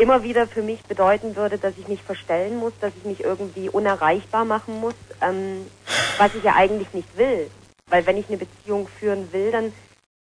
[0.00, 3.68] immer wieder für mich bedeuten würde, dass ich mich verstellen muss, dass ich mich irgendwie
[3.68, 5.66] unerreichbar machen muss, ähm,
[6.18, 7.50] was ich ja eigentlich nicht will.
[7.90, 9.72] Weil wenn ich eine Beziehung führen will, dann,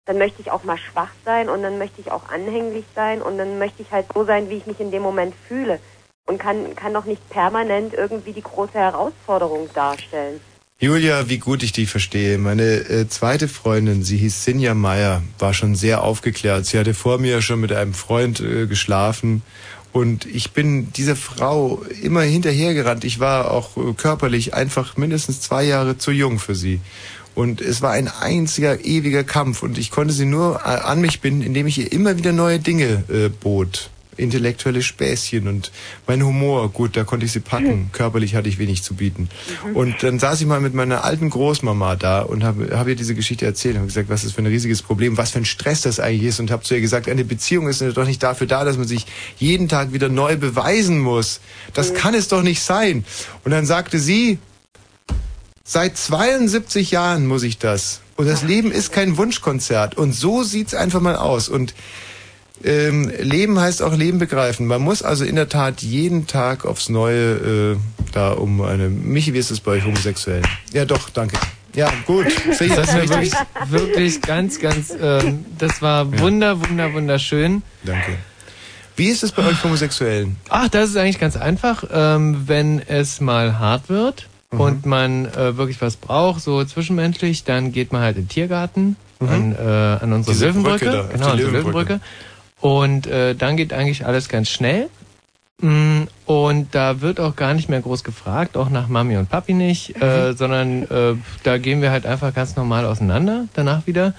[0.05, 3.37] dann möchte ich auch mal schwach sein und dann möchte ich auch anhänglich sein und
[3.37, 5.79] dann möchte ich halt so sein, wie ich mich in dem Moment fühle.
[6.27, 10.39] Und kann, kann doch nicht permanent irgendwie die große Herausforderung darstellen.
[10.83, 12.39] Julia, wie gut ich dich verstehe.
[12.39, 16.65] Meine äh, zweite Freundin, sie hieß Sinja Meyer, war schon sehr aufgeklärt.
[16.65, 19.43] Sie hatte vor mir schon mit einem Freund äh, geschlafen.
[19.93, 23.03] Und ich bin dieser Frau immer hinterhergerannt.
[23.03, 26.79] Ich war auch äh, körperlich einfach mindestens zwei Jahre zu jung für sie.
[27.35, 29.61] Und es war ein einziger ewiger Kampf.
[29.61, 32.57] Und ich konnte sie nur äh, an mich binden, indem ich ihr immer wieder neue
[32.57, 33.91] Dinge äh, bot.
[34.21, 35.71] Intellektuelle Späßchen und
[36.07, 37.89] mein Humor, gut, da konnte ich sie packen.
[37.91, 39.29] Körperlich hatte ich wenig zu bieten.
[39.73, 43.15] Und dann saß ich mal mit meiner alten Großmama da und habe hab ihr diese
[43.15, 45.99] Geschichte erzählt und gesagt, was das für ein riesiges Problem, was für ein Stress das
[45.99, 48.77] eigentlich ist und habe zu ihr gesagt, eine Beziehung ist doch nicht dafür da, dass
[48.77, 49.05] man sich
[49.37, 51.41] jeden Tag wieder neu beweisen muss.
[51.73, 53.03] Das kann es doch nicht sein.
[53.43, 54.37] Und dann sagte sie,
[55.63, 58.01] seit 72 Jahren muss ich das.
[58.17, 59.97] Und das Leben ist kein Wunschkonzert.
[59.97, 61.49] Und so sieht's einfach mal aus.
[61.49, 61.73] Und
[62.63, 64.67] ähm, Leben heißt auch Leben begreifen.
[64.67, 67.77] Man muss also in der Tat jeden Tag aufs Neue äh,
[68.13, 68.89] da um eine.
[68.89, 70.41] Michi, wie ist es bei euch homosexuell?
[70.73, 71.37] Ja, doch, danke.
[71.75, 72.25] Ja, gut.
[72.59, 72.59] Das
[72.93, 73.33] war wirklich,
[73.69, 77.63] wirklich ganz, ganz, ähm, das war wunder, wunder, wunderschön.
[77.83, 78.17] Danke.
[78.95, 80.35] Wie ist es bei euch Homosexuellen?
[80.49, 81.85] Ach, das ist eigentlich ganz einfach.
[81.91, 87.71] Ähm, wenn es mal hart wird, und man äh, wirklich was braucht, so zwischenmenschlich, dann
[87.71, 89.29] geht man halt in den Tiergarten Mhm.
[89.29, 90.85] an, äh, an unsere Diese Löwenbrücke.
[90.85, 91.51] Brücke da, genau, Löwenbrücke.
[91.59, 91.99] Löwenbrücke.
[92.61, 94.89] Und äh, dann geht eigentlich alles ganz schnell.
[95.61, 99.53] Mm, Und da wird auch gar nicht mehr groß gefragt, auch nach Mami und Papi
[99.53, 100.01] nicht, Mhm.
[100.01, 104.13] äh, sondern äh, da gehen wir halt einfach ganz normal auseinander, danach wieder.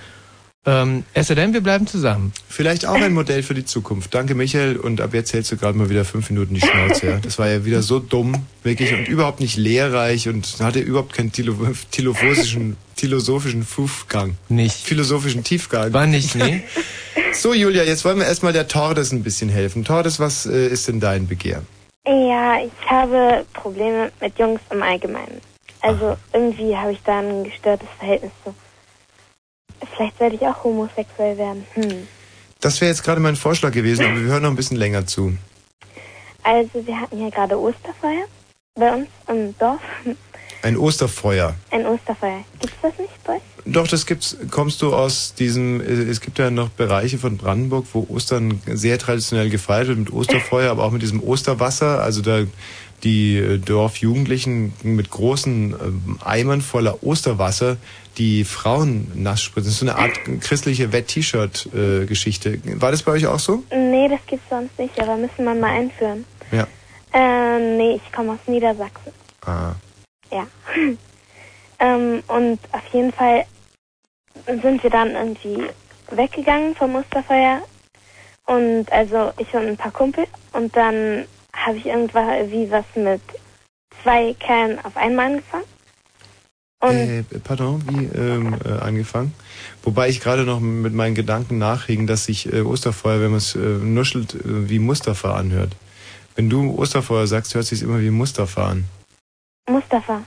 [0.64, 2.32] Ähm, es sei denn, wir bleiben zusammen.
[2.48, 4.14] Vielleicht auch ein Modell für die Zukunft.
[4.14, 4.76] Danke, Michael.
[4.76, 7.06] Und ab jetzt hältst du gerade mal wieder fünf Minuten die Schnauze.
[7.06, 7.18] Ja.
[7.18, 11.32] Das war ja wieder so dumm, wirklich, und überhaupt nicht lehrreich und hatte überhaupt keinen
[11.32, 14.36] philosophischen, philosophischen Fufgang.
[14.48, 14.76] Nicht.
[14.86, 15.93] Philosophischen Tiefgang.
[15.93, 16.62] War nicht, nee.
[17.32, 19.84] So, Julia, jetzt wollen wir erstmal der Tordes ein bisschen helfen.
[19.84, 21.62] Tordes, was äh, ist denn dein Begehr?
[22.06, 25.40] Ja, ich habe Probleme mit Jungs im Allgemeinen.
[25.80, 28.55] Also irgendwie habe ich da ein gestörtes Verhältnis zu.
[29.94, 31.66] Vielleicht sollte ich auch homosexuell werden.
[31.74, 32.06] Hm.
[32.60, 35.36] Das wäre jetzt gerade mein Vorschlag gewesen, aber wir hören noch ein bisschen länger zu.
[36.44, 38.24] Also wir hatten hier gerade Osterfeuer
[38.74, 39.80] bei uns im Dorf.
[40.62, 41.54] Ein Osterfeuer.
[41.70, 42.44] Ein Osterfeuer.
[42.60, 43.42] Gibt's das nicht bei euch?
[43.64, 44.36] Doch, das gibt's.
[44.50, 48.98] Kommst du aus diesem, äh, es gibt ja noch Bereiche von Brandenburg, wo Ostern sehr
[48.98, 52.00] traditionell gefeiert wird mit Osterfeuer, aber auch mit diesem Osterwasser.
[52.00, 52.44] Also da
[53.05, 57.77] die äh, Dorfjugendlichen mit großen ähm, Eimern voller Osterwasser
[58.19, 59.69] die Frauen nass spritzen.
[59.69, 62.61] Das ist so eine Art christliche Wett-T-Shirt-Geschichte.
[62.81, 63.62] War das bei euch auch so?
[63.70, 66.24] Nee, das gibt's sonst nicht, aber müssen wir mal einführen.
[66.51, 66.66] Ja.
[67.12, 69.12] Äh, nee, ich komme aus Niedersachsen.
[69.47, 69.73] Ah.
[70.31, 70.47] Ja.
[71.79, 73.45] ähm, und auf jeden Fall
[74.47, 75.66] sind wir dann irgendwie
[76.11, 77.62] weggegangen vom Osterfeuer.
[78.47, 80.27] Und also ich und ein paar Kumpel.
[80.53, 81.24] Und dann
[81.55, 83.20] habe ich irgendwann wie was mit
[84.03, 85.65] zwei Kerlen auf einmal angefangen.
[86.81, 89.35] Und Äh, pardon, wie ähm, äh, angefangen?
[89.85, 93.55] Wobei ich gerade noch mit meinen Gedanken nachhing, dass sich äh, Osterfeuer, wenn man es
[93.55, 95.77] äh, nuschelt, äh, wie Mustafa anhört.
[96.35, 98.85] Wenn du Osterfeuer sagst, hört sich immer wie Mustafa an.
[99.70, 100.23] Mustafa.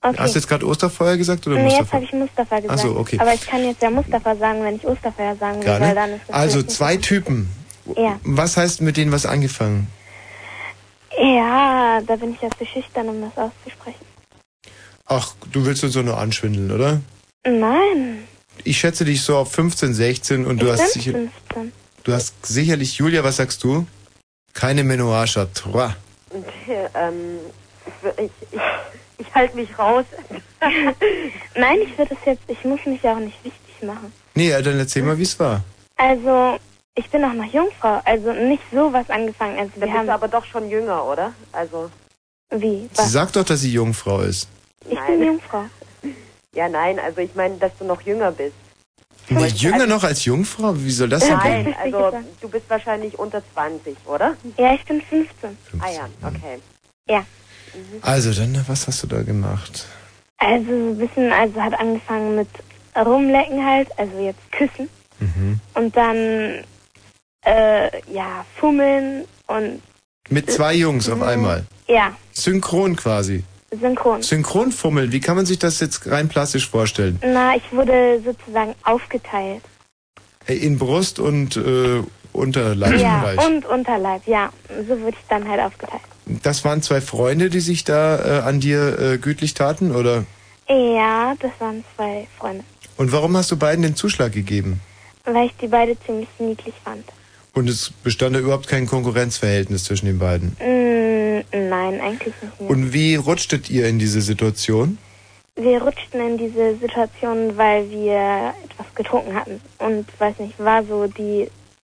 [0.00, 0.16] Okay.
[0.18, 1.92] Hast du jetzt gerade Osterfeuer gesagt oder nee, jetzt Mustafa?
[1.94, 2.78] habe ich Mustafa gesagt.
[2.78, 3.18] Ach so, okay.
[3.18, 6.20] Aber ich kann jetzt ja Mustafa sagen, wenn ich Osterfeuer sagen will, weil dann ist
[6.28, 7.48] es Also zwei Typen.
[7.96, 8.20] Ja.
[8.22, 9.88] Was heißt mit denen was angefangen?
[11.20, 14.06] Ja, da bin ich ja zu schüchtern, um das auszusprechen.
[15.06, 17.00] Ach, du willst uns doch nur anschwindeln, oder?
[17.46, 18.24] Nein.
[18.64, 21.72] Ich schätze dich so auf 15, 16 und du ich hast bin sicher, 15.
[22.04, 23.86] du hast sicherlich, Julia, was sagst du?
[24.52, 25.94] Keine Menage à trois.
[26.94, 27.38] ähm,
[28.16, 28.60] ich, ich,
[29.18, 30.04] ich, halte mich raus.
[31.54, 34.12] Nein, ich würde es jetzt, ich muss mich ja auch nicht wichtig machen.
[34.34, 35.62] Nee, ja, dann erzähl mal, wie es war.
[35.96, 36.58] Also,
[36.98, 39.58] ich bin auch noch Jungfrau, also nicht so was angefangen.
[39.58, 41.32] Also Da wir bist haben du aber doch schon jünger, oder?
[41.52, 41.90] Also.
[42.50, 42.88] Wie?
[42.92, 44.48] Sie sagt doch, dass sie Jungfrau ist.
[44.88, 45.64] Ich bin Jungfrau.
[46.54, 48.54] Ja, nein, also ich meine, dass du noch jünger bist.
[49.28, 50.74] Jünger noch als Jungfrau?
[50.74, 51.74] Wie soll das denn Nein, gehen?
[51.82, 54.34] also du bist wahrscheinlich unter 20, oder?
[54.56, 55.56] Ja, ich bin 15.
[55.80, 56.58] Ah ja, okay.
[57.06, 57.24] Ja.
[58.00, 59.86] Also, dann, was hast du da gemacht?
[60.38, 62.48] Also so ein bisschen, also hat angefangen mit
[62.96, 64.88] rumlecken halt, also jetzt küssen.
[65.20, 65.60] Mhm.
[65.74, 66.64] Und dann,
[67.48, 69.82] äh, ja, fummeln und,
[70.30, 71.64] Mit zwei Jungs auf einmal.
[71.88, 73.44] ja, Synchron quasi.
[73.80, 74.22] synchron.
[74.22, 77.18] Synchronfummeln, wie kann man sich das jetzt rein plastisch vorstellen?
[77.22, 79.62] Na, ich wurde sozusagen aufgeteilt.
[80.46, 83.46] In Brust und äh, Ja, Unterleibsbereich.
[83.46, 84.50] und Unterleib, ja.
[84.88, 86.02] So wurde ich dann halt aufgeteilt.
[86.42, 90.24] das waren zwei Freunde, die sich da äh, an dir äh, gütlich taten, oder?
[90.68, 92.62] Ja, das waren zwei Freunde.
[92.96, 94.80] Und warum hast du beiden den Zuschlag gegeben?
[95.24, 97.04] Weil ich die beide ziemlich niedlich fand.
[97.58, 100.50] Und es bestand da überhaupt kein Konkurrenzverhältnis zwischen den beiden.
[100.60, 102.60] Mm, nein, eigentlich nicht.
[102.60, 102.70] Mehr.
[102.70, 104.96] Und wie rutschtet ihr in diese Situation?
[105.56, 109.60] Wir rutschten in diese Situation, weil wir etwas getrunken hatten.
[109.78, 111.48] Und weiß nicht, war so die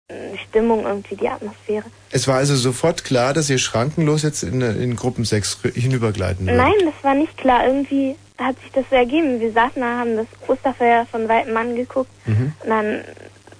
[0.06, 1.86] äh, Stimmung irgendwie, die Atmosphäre.
[2.12, 6.60] Es war also sofort klar, dass ihr schrankenlos jetzt in, in Gruppensex hinübergleiten würdet.
[6.60, 7.66] Nein, das war nicht klar.
[7.66, 9.40] Irgendwie hat sich das so ergeben.
[9.40, 12.10] Wir saßen da, haben das Osterfeuer von weitem angeguckt.
[12.24, 12.52] Mhm.
[12.62, 13.00] Und dann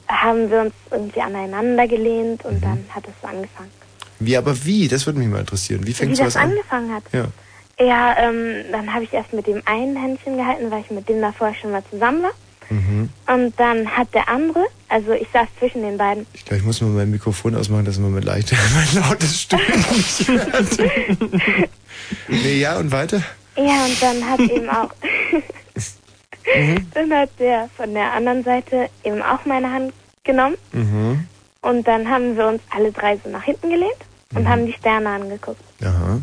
[0.09, 2.51] haben wir uns irgendwie aneinander gelehnt Mhm.
[2.51, 3.71] und dann hat es so angefangen.
[4.19, 4.89] Wie, aber wie?
[4.89, 5.87] Das würde mich mal interessieren.
[5.87, 6.51] Wie fängt Wie sowas das an?
[6.51, 7.03] angefangen hat.
[7.13, 7.27] Ja.
[7.79, 11.21] Ja, ähm, dann habe ich erst mit dem einen Händchen gehalten, weil ich mit dem
[11.21, 12.31] davor schon mal zusammen war.
[12.71, 13.11] Mhm.
[13.33, 16.81] Und dann hat der andere, also ich saß zwischen den beiden, Ich glaube, ich muss
[16.81, 18.53] mal mein Mikrofon ausmachen, dass man mit leicht
[18.95, 20.79] mein lautes Stöhnen nicht hört.
[22.29, 23.23] nee, ja, und weiter?
[23.57, 24.91] ja, und dann hat eben auch,
[26.55, 26.91] Mhm.
[26.95, 29.93] dann hat der von der anderen Seite eben auch meine Hand
[30.25, 30.57] genommen.
[30.73, 31.27] Mhm.
[31.63, 33.97] Und dann haben wir uns alle drei so nach hinten gelehnt
[34.35, 34.49] und Mhm.
[34.49, 35.61] haben die Sterne angeguckt.
[35.83, 36.21] Aha.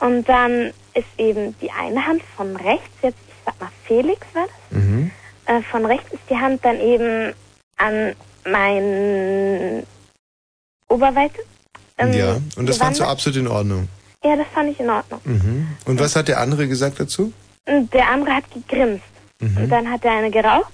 [0.00, 4.46] Und dann ist eben die eine Hand von rechts, jetzt ich sag mal Felix war
[4.46, 5.10] das, Mhm.
[5.46, 7.32] äh, von rechts ist die Hand dann eben
[7.76, 8.14] an
[8.44, 9.84] mein
[10.88, 11.38] Oberweite.
[11.98, 13.88] ähm, ja, und das fandst du absolut in Ordnung.
[14.24, 15.20] Ja, das fand ich in Ordnung.
[15.24, 15.68] Mhm.
[15.84, 17.32] Und was hat der andere gesagt dazu?
[17.66, 19.04] Und der andere hat gegrinst.
[19.42, 19.56] Mhm.
[19.56, 20.72] Und dann hat der eine geraucht.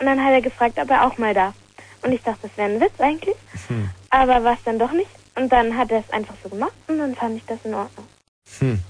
[0.00, 1.54] Und dann hat er gefragt, ob er auch mal darf.
[2.02, 3.36] Und ich dachte, das wäre ein Witz eigentlich.
[3.68, 3.88] Hm.
[4.10, 5.10] Aber war es dann doch nicht.
[5.34, 6.72] Und dann hat er es einfach so gemacht.
[6.86, 8.06] Und dann fand ich das in Ordnung.
[8.58, 8.80] Hm.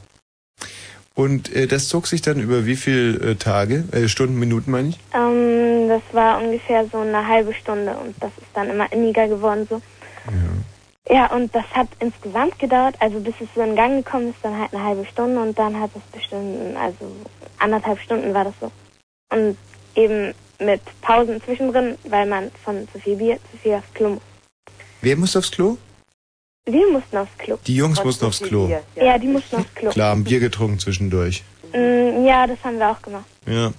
[1.14, 4.88] Und äh, das zog sich dann über wie viele äh, Tage, äh, Stunden, Minuten meine
[4.88, 4.98] ich?
[5.14, 7.96] Ähm, das war ungefähr so eine halbe Stunde.
[7.96, 9.80] Und das ist dann immer inniger geworden so.
[11.08, 14.58] Ja, und das hat insgesamt gedauert, also bis es so in Gang gekommen ist, dann
[14.58, 17.14] halt eine halbe Stunde und dann hat es bestimmt, also
[17.58, 18.72] anderthalb Stunden war das so.
[19.30, 19.56] Und
[19.94, 24.22] eben mit Pausen zwischendrin, weil man von zu viel Bier zu viel aufs Klo muss.
[25.02, 25.76] Wer muss aufs Klo?
[26.64, 27.58] Wir mussten aufs Klo.
[27.66, 28.68] Die Jungs mussten aufs Klo.
[28.96, 29.90] Ja, die mussten aufs Klo.
[29.90, 31.44] Klar, haben Bier getrunken zwischendurch.
[31.72, 33.24] Mm, ja, das haben wir auch gemacht.
[33.46, 33.72] Ja.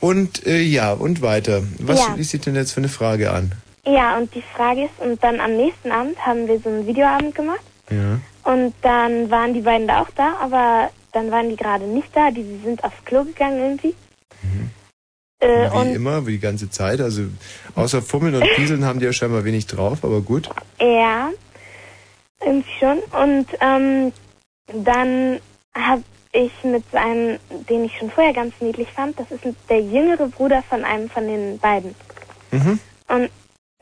[0.00, 1.62] Und äh, ja, und weiter.
[1.78, 2.16] Was Ja.
[2.16, 3.52] sich denn jetzt für eine Frage an?
[3.86, 7.34] Ja, und die Frage ist, und dann am nächsten Abend haben wir so einen Videoabend
[7.34, 7.60] gemacht
[7.90, 8.20] Ja.
[8.44, 12.30] und dann waren die beiden da auch da, aber dann waren die gerade nicht da,
[12.30, 13.94] die sind aufs Klo gegangen irgendwie.
[15.40, 17.00] Äh, Wie immer, wie die ganze Zeit.
[17.00, 17.22] Also
[17.74, 20.48] außer Fummeln und Pieseln haben die ja scheinbar wenig drauf, aber gut.
[20.80, 21.30] Ja,
[22.40, 22.98] irgendwie schon.
[22.98, 24.12] Und ähm,
[24.84, 25.40] dann
[25.74, 26.02] habe
[26.32, 27.38] ich mit einem,
[27.68, 31.26] den ich schon vorher ganz niedlich fand, das ist der jüngere Bruder von einem von
[31.26, 31.94] den beiden.
[32.50, 32.78] Mhm.
[33.08, 33.30] Und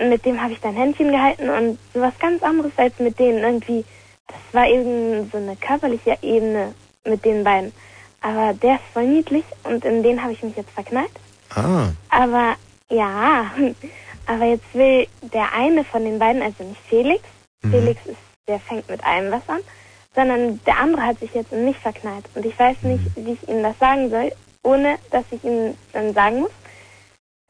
[0.08, 3.84] mit dem habe ich dann Händchen gehalten und sowas ganz anderes als mit denen irgendwie.
[4.26, 6.74] Das war eben so eine körperliche Ebene
[7.04, 7.72] mit den beiden.
[8.20, 11.10] Aber der ist voll niedlich und in den habe ich mich jetzt verknallt.
[11.54, 11.88] Ah.
[12.10, 12.56] Aber
[12.90, 13.50] ja,
[14.26, 17.22] aber jetzt will der eine von den beiden, also nicht Felix,
[17.62, 17.72] Mhm.
[17.72, 18.16] Felix ist,
[18.48, 19.60] der fängt mit einem was an,
[20.14, 22.24] sondern der andere hat sich jetzt in mich verknallt.
[22.34, 24.32] Und ich weiß nicht, wie ich ihm das sagen soll,
[24.62, 26.50] ohne dass ich ihm dann sagen muss,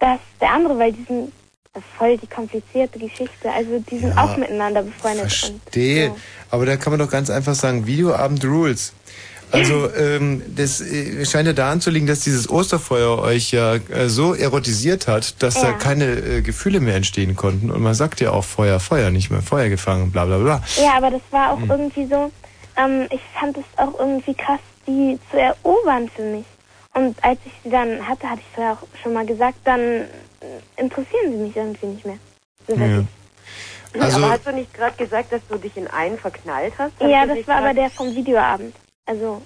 [0.01, 1.33] dass der andere, weil die sind
[1.97, 5.23] voll die komplizierte Geschichte, also die sind Ja, auch miteinander befreundet.
[5.25, 5.31] Und
[5.63, 6.13] Verstehe.
[6.51, 8.93] Aber da kann man doch ganz einfach sagen, Videoabend Rules.
[9.52, 14.09] Also ähm, das äh, scheint ja daran zu liegen, dass dieses Osterfeuer euch ja äh,
[14.09, 15.72] so erotisiert hat, dass da Ja.
[15.72, 17.70] keine äh, Gefühle mehr entstehen konnten.
[17.70, 20.62] Und man sagt ja auch Feuer, Feuer, nicht mehr Feuer gefangen, bla bla bla.
[20.82, 21.70] Ja, aber das war auch Mhm.
[21.70, 22.31] irgendwie so,
[22.77, 26.44] ähm, ich fand es auch irgendwie krass, die zu erobern für mich.
[26.94, 30.06] Und als ich sie dann hatte, hatte ich vorher auch schon mal gesagt, dann äh,
[30.77, 32.18] interessieren sie mich irgendwie nicht mehr.
[32.68, 32.74] So.
[33.98, 36.93] Also- aber hast du nicht gerade gesagt, dass du dich in einen verknallt hast?
[37.01, 38.74] Ja, das war aber der vom Videoabend.
[39.11, 39.43] Also,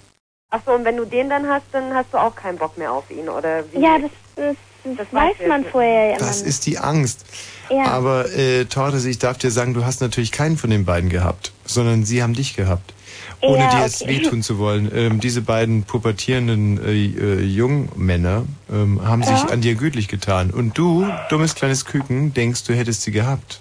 [0.50, 2.92] Ach so, und wenn du den dann hast, dann hast du auch keinen Bock mehr
[2.92, 3.80] auf ihn, oder wie?
[3.82, 7.24] ja, das, das, das, Das weiß man jetzt vorher ja immer Das ist die Angst.
[7.70, 7.86] Ja.
[7.86, 11.52] Aber äh, Tortes, ich darf dir sagen, du hast natürlich keinen von den beiden gehabt,
[11.64, 12.92] sondern sie haben dich gehabt.
[13.40, 14.20] Ohne Ja, dir jetzt okay.
[14.22, 14.92] wehtun zu wollen.
[14.94, 19.48] Ähm, diese beiden pubertierenden äh, äh, Jungmänner ähm, haben sich Ja.
[19.48, 20.50] an dir gütlich getan.
[20.50, 23.60] Und du, dummes kleines Küken, denkst, du hättest sie gehabt.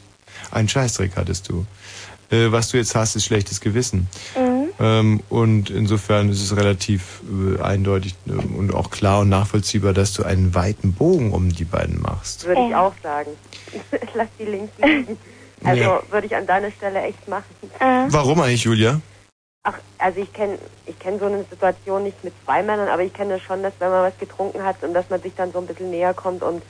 [0.52, 1.66] Einen Scheißdreck hattest du.
[2.34, 4.08] Äh, was du jetzt hast, ist schlechtes Gewissen.
[4.36, 4.70] Mhm.
[4.80, 10.14] Ähm, und insofern ist es relativ äh, eindeutig äh, und auch klar und nachvollziehbar, dass
[10.14, 12.46] du einen weiten Bogen um die beiden machst.
[12.46, 13.30] Würde ich auch sagen.
[14.16, 15.18] Lass die links liegen.
[15.66, 16.02] Also Ja.
[16.12, 17.46] würde ich an deiner Stelle echt machen.
[18.10, 19.00] Warum eigentlich, Julia?
[19.64, 23.14] Ach, also ich kenne ich kenn so eine Situation nicht mit zwei Männern, aber ich
[23.14, 25.66] kenne schon, dass wenn man was getrunken hat und dass man sich dann so ein
[25.66, 26.62] bisschen näher kommt und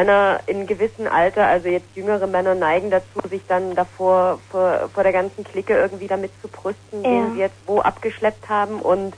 [0.00, 5.02] Männer in gewissem Alter, also jetzt jüngere Männer neigen dazu, sich dann davor vor, vor
[5.02, 7.10] der ganzen Clique irgendwie damit zu brüsten, Ja.
[7.10, 9.14] den sie jetzt wo abgeschleppt haben und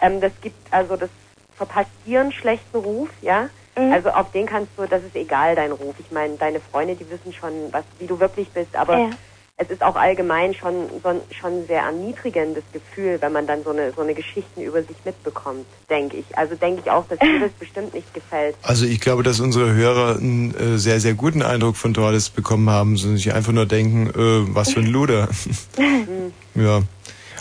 [0.00, 1.08] ähm, das gibt also das
[1.56, 3.48] verpasst dir einen schlechten Ruf, ja.
[3.74, 3.90] Mhm.
[3.94, 5.94] Also auf den kannst du, das ist egal, dein Ruf.
[5.98, 9.10] Ich meine, deine Freunde, die wissen schon, was, wie du wirklich bist, aber Ja.
[9.58, 13.64] Es ist auch allgemein schon so ein schon ein sehr erniedrigendes Gefühl, wenn man dann
[13.64, 16.26] so eine so eine Geschichten über sich mitbekommt, denke ich.
[16.36, 18.54] Also denke ich auch, dass dir das bestimmt nicht gefällt.
[18.62, 22.68] Also ich glaube, dass unsere Hörer einen äh, sehr, sehr guten Eindruck von Torres bekommen
[22.68, 25.28] haben, sondern sich einfach nur denken, äh, was für ein Luder.
[26.54, 26.82] Ja.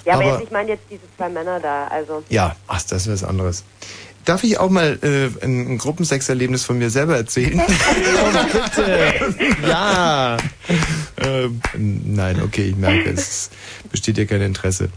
[0.04, 2.22] Ja, aber, Aber- jetzt, ich meine jetzt diese zwei Männer da, also.
[2.30, 3.64] Ja, ach, das ist was anderes.
[4.26, 7.62] Darf ich auch mal äh, ein, ein Gruppensexerlebnis von mir selber erzählen?
[8.76, 9.36] bitte.
[9.68, 10.38] Ja.
[11.24, 11.62] ähm,
[12.06, 13.50] nein, okay, ich merke, es
[13.92, 14.90] besteht ja kein Interesse.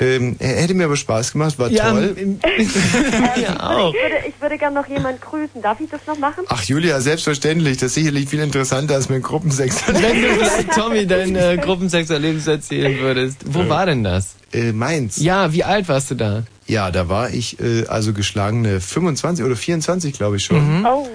[0.00, 2.16] Ähm, er hätte mir aber Spaß gemacht, war Ja, toll.
[2.42, 3.92] ja, Ich auch.
[3.94, 5.62] würde, ich würde gerne noch jemand grüßen.
[5.62, 6.44] Darf ich das noch machen?
[6.48, 7.76] Ach Julia, selbstverständlich.
[7.76, 9.82] Das ist sicherlich viel interessanter als mein Gruppensex.
[9.86, 13.38] Wenn du Tommy dein äh, Gruppensexerlebnis erzählen würdest.
[13.44, 14.34] Wo war denn das?
[14.52, 15.18] Äh, Mainz.
[15.18, 16.42] Ja, wie alt warst du da?
[16.66, 20.78] Ja, da war ich äh, also geschlagene 25 oder 24, glaube ich schon.
[20.80, 20.86] Mhm.
[20.86, 21.08] Oh.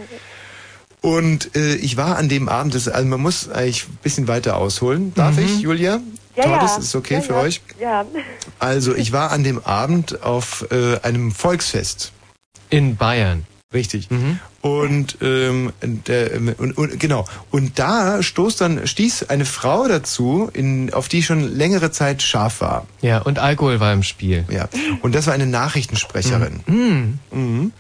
[1.01, 4.57] Und äh, ich war an dem Abend, das, also man muss eigentlich ein bisschen weiter
[4.57, 5.13] ausholen.
[5.15, 5.45] Darf Mhm.
[5.45, 5.99] ich, Julia?
[6.35, 6.77] Ja, Tordes, ja.
[6.79, 7.39] ist okay ja, für ja.
[7.41, 7.61] euch?
[7.79, 8.05] Ja.
[8.59, 12.11] Also ich war an dem Abend auf äh, einem Volksfest.
[12.69, 13.45] In Bayern.
[13.73, 14.07] Richtig.
[14.61, 17.25] Und, ähm, der, ähm, und, und genau.
[17.49, 22.21] Und da stoßt dann stieß eine Frau dazu, in, auf die ich schon längere Zeit
[22.21, 22.85] scharf war.
[23.01, 24.45] Ja, und Alkohol war im Spiel.
[24.49, 24.67] Ja.
[25.01, 26.59] Und das war eine Nachrichtensprecherin.
[26.65, 27.19] Mhm.
[27.31, 27.71] Mhm.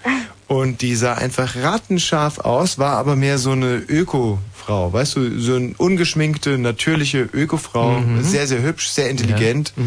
[0.47, 5.55] Und die sah einfach rattenscharf aus, war aber mehr so eine Öko-Frau, weißt du, so
[5.55, 8.23] eine ungeschminkte, natürliche Öko-Frau, Mhm.
[8.23, 9.73] sehr, sehr hübsch, sehr intelligent.
[9.75, 9.83] Ja.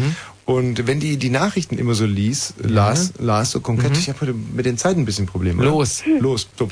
[0.47, 0.53] Mhm.
[0.53, 3.97] Und wenn die die Nachrichten immer so lies, las, las so konkret, Mhm.
[3.99, 5.63] ich habe heute mit den Zeiten ein bisschen Probleme.
[5.63, 6.03] Los.
[6.19, 6.67] Los, so.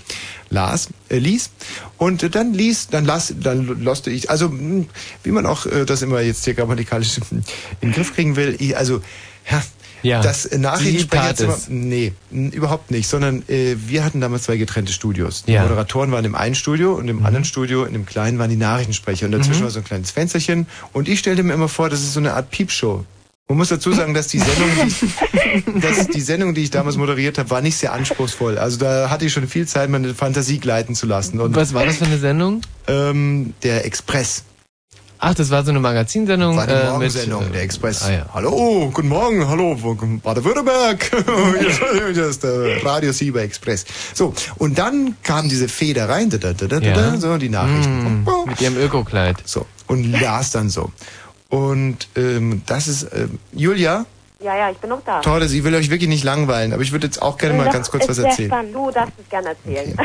[0.49, 1.49] Las, äh, lies.
[1.97, 4.85] Und äh, dann lies, dann las, dann loste ich, also mh,
[5.23, 7.43] wie man auch äh, das immer jetzt hier grammatikalisch in
[7.81, 9.01] den Griff kriegen will, ich, also,
[9.49, 9.61] ja,
[10.03, 15.43] Ja, das Nachrichtensprecherzimmer, nee, überhaupt nicht, sondern äh, wir hatten damals zwei getrennte Studios.
[15.43, 15.61] Die Ja.
[15.61, 15.69] Mhm.
[15.69, 19.27] Moderatoren waren im einen Studio und im anderen Studio, in dem kleinen, waren die Nachrichtensprecher.
[19.27, 19.65] Und dazwischen Mhm.
[19.65, 20.65] war so ein kleines Fensterchen.
[20.91, 23.05] Und ich stellte mir immer vor, das ist so eine Art Piepshow.
[23.51, 26.95] Man muss dazu sagen, dass die Sendung, die, ich, dass die Sendung, die ich damals
[26.95, 28.57] moderiert habe, war nicht sehr anspruchsvoll.
[28.57, 31.37] Also da hatte ich schon viel Zeit, meine Fantasie gleiten zu lassen.
[31.41, 32.61] Und Was war das für eine Sendung?
[32.87, 34.45] Ähm, der Express.
[35.19, 36.55] Ach, das war so eine Magazinsendung.
[36.55, 38.03] War die äh, Morgensendung, mit, der Express.
[38.03, 38.25] Ah, ja.
[38.33, 41.11] Hallo, guten Morgen, hallo, Baden-Württemberg.
[42.13, 43.83] Hier ist der Radio Sieber Express.
[44.13, 46.93] So, und dann kam diese da rein, da, da, da, da, Ja.
[46.93, 48.23] da, so die Nachrichten.
[48.23, 49.43] Mm, mit ihrem Öko-Kleid.
[49.45, 50.91] So, und las dann so.
[51.51, 54.05] Und ähm, das ist, ähm, Julia,
[54.43, 55.19] Ja, ja, ich bin noch da.
[55.21, 57.91] Tordes, ich will euch wirklich nicht langweilen, aber ich würde jetzt auch gerne mal ganz
[57.91, 58.49] kurz ist was erzählen.
[58.49, 58.73] Spannend.
[58.73, 59.95] Du darfst es gerne erzählen.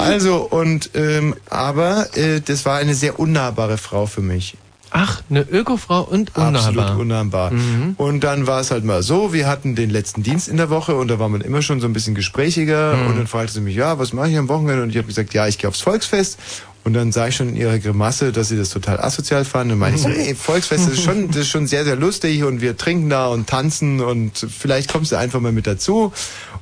[0.00, 4.56] Also, und, ähm, aber äh, das war eine sehr unnahbare Frau für mich.
[4.90, 6.66] Ach, eine Ökofrau und unnahbar.
[6.84, 7.50] Absolut unnahbar.
[7.52, 7.94] Mhm.
[7.96, 10.94] Und dann war es halt mal so, wir hatten den letzten Dienst in der Woche
[10.96, 13.06] und da war man immer schon so ein bisschen gesprächiger Mhm.
[13.06, 14.82] und dann fragte sie mich, ja, was mache ich am Wochenende?
[14.82, 16.38] Und ich habe gesagt, ja, ich gehe aufs Volksfest.
[16.86, 19.72] Und dann sah ich schon in ihrer Grimasse, dass sie das total asozial fand.
[19.72, 22.44] Und meinte ich so, ey, Volksfest das ist schon, das ist schon sehr, sehr lustig
[22.44, 26.12] und wir trinken da und tanzen und vielleicht kommst du einfach mal mit dazu.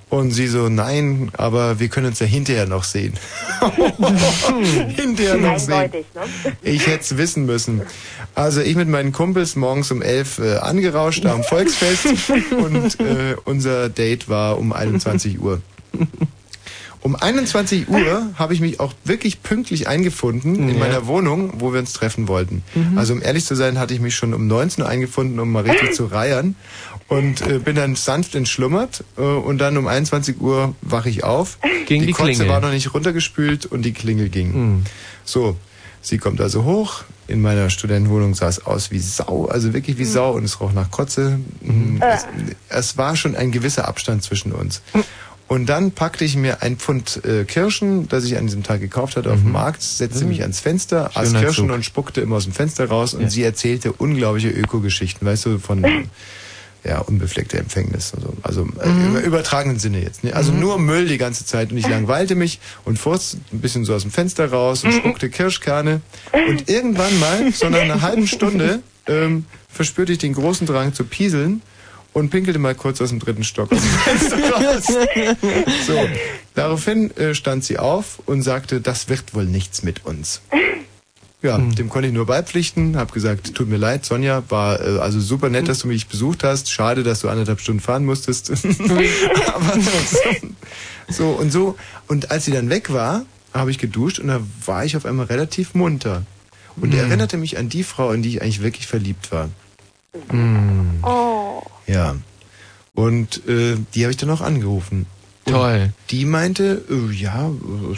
[0.08, 3.12] Und sie so, nein, aber wir können uns ja hinterher noch sehen.
[4.96, 5.90] hinterher noch sehen.
[5.92, 6.52] Ne?
[6.62, 7.82] Ich hätte es wissen müssen.
[8.34, 12.06] Also ich mit meinen Kumpels morgens um elf äh, angerauscht am Volksfest
[12.56, 15.60] und äh, unser Date war um 21 Uhr.
[17.04, 20.78] Um 21 Uhr habe ich mich auch wirklich pünktlich eingefunden in Ja.
[20.80, 22.62] meiner Wohnung, wo wir uns treffen wollten.
[22.74, 22.96] Mhm.
[22.96, 25.64] Also um ehrlich zu sein, hatte ich mich schon um 19 Uhr eingefunden, um mal
[25.64, 26.56] richtig zu reiern
[27.08, 31.58] und äh, bin dann sanft entschlummert äh, und dann um 21 Uhr wache ich auf.
[31.84, 32.48] Ging die Kotze Klingel.
[32.48, 34.52] war noch nicht runtergespült und die Klingel ging.
[34.76, 34.82] Mhm.
[35.26, 35.56] So,
[36.00, 37.04] sie kommt also hoch.
[37.28, 40.72] In meiner Studentenwohnung sah es aus wie Sau, also wirklich wie Sau und es roch
[40.72, 41.38] nach Kotze.
[41.60, 42.00] Mhm.
[42.00, 42.24] Es,
[42.70, 44.80] es war schon ein gewisser Abstand zwischen uns.
[45.46, 49.16] Und dann packte ich mir ein Pfund äh, Kirschen, das ich an diesem Tag gekauft
[49.16, 50.30] hatte, auf dem Markt, setzte Mhm.
[50.30, 51.74] mich ans Fenster, aß Schöner Kirschen Zug.
[51.76, 53.30] und spuckte immer aus dem Fenster raus und Ja.
[53.30, 55.84] sie erzählte unglaubliche Ökogeschichten, weißt du, von
[56.84, 58.12] ja, unbefleckter Empfängnis.
[58.14, 59.16] Also, also äh, Mhm.
[59.16, 60.24] im übertragenen Sinne jetzt.
[60.24, 60.34] Ne?
[60.34, 63.94] Also nur Müll die ganze Zeit und ich langweilte mich und furzt ein bisschen so
[63.94, 66.00] aus dem Fenster raus und spuckte Kirschkerne.
[66.48, 71.04] Und irgendwann mal, so nach einer halben Stunde, ähm, verspürte ich den großen Drang zu
[71.04, 71.60] pieseln
[72.14, 73.68] und pinkelte mal kurz aus dem dritten Stock.
[75.86, 76.08] So,
[76.54, 80.40] daraufhin äh, stand sie auf und sagte, das wird wohl nichts mit uns.
[81.42, 85.20] Ja, dem konnte ich nur beipflichten, habe gesagt, tut mir leid, Sonja, war äh, also
[85.20, 86.70] super nett, dass du mich besucht hast.
[86.70, 88.50] Schade, dass du anderthalb Stunden fahren musstest.
[89.54, 90.18] Aber so,
[91.10, 91.76] so und so.
[92.08, 95.26] Und als sie dann weg war, habe ich geduscht und da war ich auf einmal
[95.26, 96.22] relativ munter.
[96.76, 96.98] Und Mhm.
[96.98, 99.50] erinnerte mich an die Frau, in die ich eigentlich wirklich verliebt war.
[100.32, 101.00] Mhm.
[101.02, 101.62] Oh.
[101.86, 102.16] Ja.
[102.94, 105.06] Und äh, die habe ich dann auch angerufen.
[105.46, 105.90] Und Toll.
[106.10, 107.50] Die meinte, äh, ja,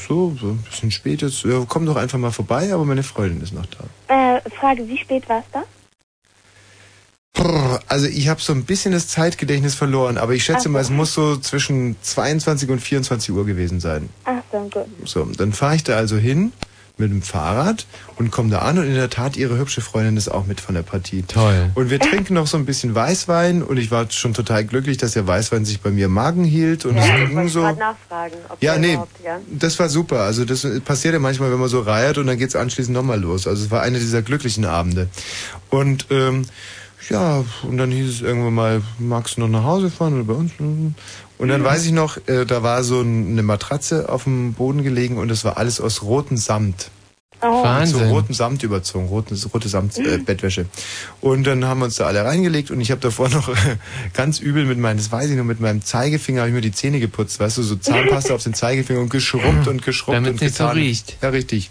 [0.08, 3.40] so, so ein bisschen spät jetzt, ja, komm doch einfach mal vorbei, aber meine Freundin
[3.40, 4.36] ist noch da.
[4.36, 5.62] Äh, Frage, wie spät war es da?
[7.34, 10.70] Brr, Also ich habe so ein bisschen das Zeitgedächtnis verloren, aber ich schätze Ach so.
[10.70, 14.08] mal, es muss so zwischen 22 und 24 Uhr gewesen sein.
[14.24, 14.86] Ach so, gut.
[15.04, 16.52] So, dann fahre ich da also hin
[16.98, 17.86] mit dem Fahrrad
[18.16, 20.74] und komme da an und in der Tat, ihre hübsche Freundin ist auch mit von
[20.74, 21.22] der Partie.
[21.28, 21.70] Toll.
[21.74, 25.12] Und wir trinken noch so ein bisschen Weißwein und ich war schon total glücklich, dass
[25.12, 27.60] der Weißwein sich bei mir im Magen hielt und es Ja, ich ging so.
[27.60, 29.38] nachfragen, ob Ja, der nee, ja.
[29.50, 30.20] das war super.
[30.20, 33.46] Also das passiert ja manchmal, wenn man so reiert und dann geht's anschließend nochmal los.
[33.46, 35.08] Also es war einer dieser glücklichen Abende.
[35.68, 36.46] Und ähm,
[37.10, 40.32] ja, und dann hieß es irgendwann mal, magst du noch nach Hause fahren oder bei
[40.34, 40.52] uns?
[41.38, 44.82] Und dann weiß ich noch, äh, da war so ein- eine Matratze auf dem Boden
[44.82, 46.90] gelegen und es war alles aus rotem Samt.
[47.42, 47.46] Oh.
[47.48, 48.08] Mit so Wahnsinn.
[48.10, 50.66] rotem Samt überzogen, rote, rote Samt äh, Bettwäsche.
[51.20, 53.50] Und dann haben wir uns da alle reingelegt und ich habe davor noch
[54.14, 56.72] ganz übel mit meinem, das weiß ich noch, mit meinem Zeigefinger habe ich mir die
[56.72, 60.40] Zähne geputzt, weißt du, so Zahnpasta auf den Zeigefinger und geschrubbt und geschrubbt Damit's und
[60.42, 60.76] nicht so getan.
[60.78, 61.16] riecht.
[61.22, 61.70] Ja, richtig.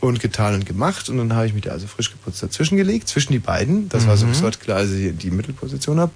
[0.00, 3.08] Und getan und gemacht und dann habe ich mich da also frisch geputzt dazwischen gelegt,
[3.08, 3.88] zwischen die beiden.
[3.88, 4.34] Das war so Mhm.
[4.34, 6.12] sofort klar, also die, die Mittelposition habe.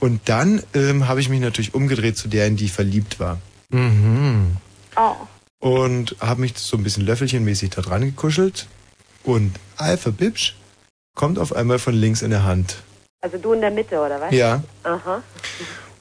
[0.00, 3.38] Und dann ähm, habe ich mich natürlich umgedreht zu der, in die ich verliebt war.
[3.70, 4.56] Mhm.
[4.96, 5.14] Oh.
[5.60, 8.66] Und habe mich so ein bisschen löffelchenmäßig da dran gekuschelt
[9.24, 10.56] und Alpha Bibsch
[11.14, 12.76] kommt auf einmal von links in der Hand.
[13.22, 14.32] Also du in der Mitte, oder was?
[14.32, 14.62] Ja.
[14.82, 15.22] Aha.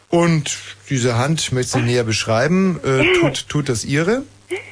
[0.10, 0.57] Und
[0.90, 4.23] diese Hand, ich möchte sie näher beschreiben, äh, tut, tut das ihre.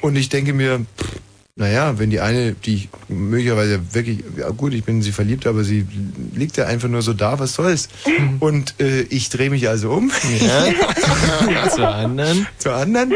[0.01, 1.21] Und ich denke mir, pff,
[1.57, 5.47] naja, wenn die eine, die ich möglicherweise wirklich, ja gut, ich bin in sie verliebt,
[5.47, 5.85] aber sie
[6.33, 7.89] liegt ja einfach nur so da, was soll's?
[8.39, 10.11] Und äh, ich drehe mich also um.
[10.39, 11.69] Ja.
[11.75, 12.47] Zur anderen.
[12.59, 13.13] Zur anderen.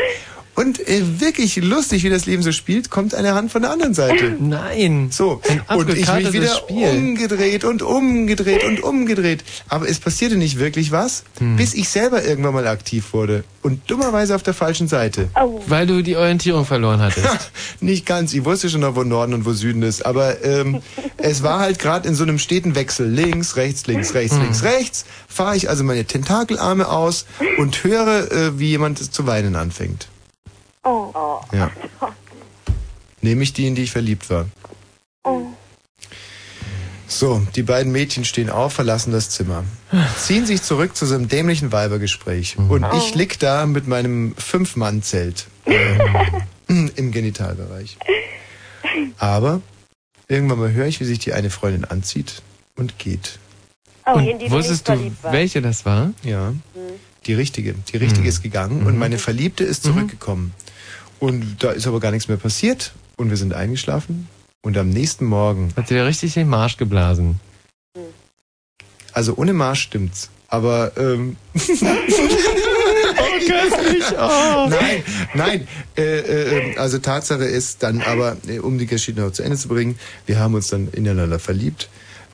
[0.53, 3.94] Und äh, wirklich lustig, wie das Leben so spielt, kommt eine Hand von der anderen
[3.94, 4.36] Seite.
[4.40, 5.10] Nein.
[5.11, 6.88] So, Ein und ich mich wieder Spiel.
[6.90, 9.44] umgedreht und umgedreht und umgedreht.
[9.69, 11.56] Aber es passierte nicht wirklich was, Hm.
[11.56, 13.44] bis ich selber irgendwann mal aktiv wurde.
[13.64, 15.30] Und dummerweise auf der falschen Seite.
[15.68, 17.28] Weil du die Orientierung verloren hattest.
[17.80, 18.34] Nicht ganz.
[18.34, 20.03] Ich wusste schon noch, wo Norden und wo Süden ist.
[20.06, 20.82] Aber ähm,
[21.18, 23.07] es war halt gerade in so einem steten Wechsel.
[23.07, 24.41] Links, rechts, links, rechts, Hm.
[24.44, 25.06] links, rechts.
[25.28, 27.26] Fahre ich also meine Tentakelarme aus
[27.57, 30.07] und höre, äh, wie jemand zu weinen anfängt.
[30.83, 31.41] Oh.
[31.51, 31.71] Ja.
[33.21, 34.47] Nämlich die, in die ich verliebt war.
[35.23, 35.47] Oh.
[37.07, 39.65] So, die beiden Mädchen stehen auf, verlassen das Zimmer,
[40.17, 42.57] ziehen sich zurück zu so einem dämlichen Weibergespräch.
[42.57, 47.97] Und ich lieg da mit meinem Fünf-Mann-Zelt ähm, im Genitalbereich.
[49.17, 49.61] Aber
[50.29, 52.41] irgendwann mal höre ich, wie sich die eine Freundin anzieht
[52.77, 53.39] und geht.
[54.05, 56.13] Oh, Und in die wusstest du welche das war?
[56.23, 56.53] Ja.
[57.25, 57.75] Die richtige.
[57.91, 60.53] Die richtige ist gegangen und meine Verliebte ist zurückgekommen.
[61.22, 64.27] Und da ist aber gar nichts mehr passiert und wir sind eingeschlafen.
[64.64, 65.72] Und am nächsten Morgen.
[65.76, 67.39] Hat sie dir richtig den Marsch geblasen?
[69.14, 70.31] Also ohne Marsch stimmt's.
[70.48, 71.80] Aber ähm, köstlich.
[74.18, 74.68] Oh.
[74.68, 75.03] nein,
[75.35, 75.68] nein.
[75.95, 79.68] Äh, äh, also Tatsache ist dann aber, äh, um die Geschichte noch zu Ende zu
[79.68, 81.88] bringen, wir haben uns dann ineinander verliebt,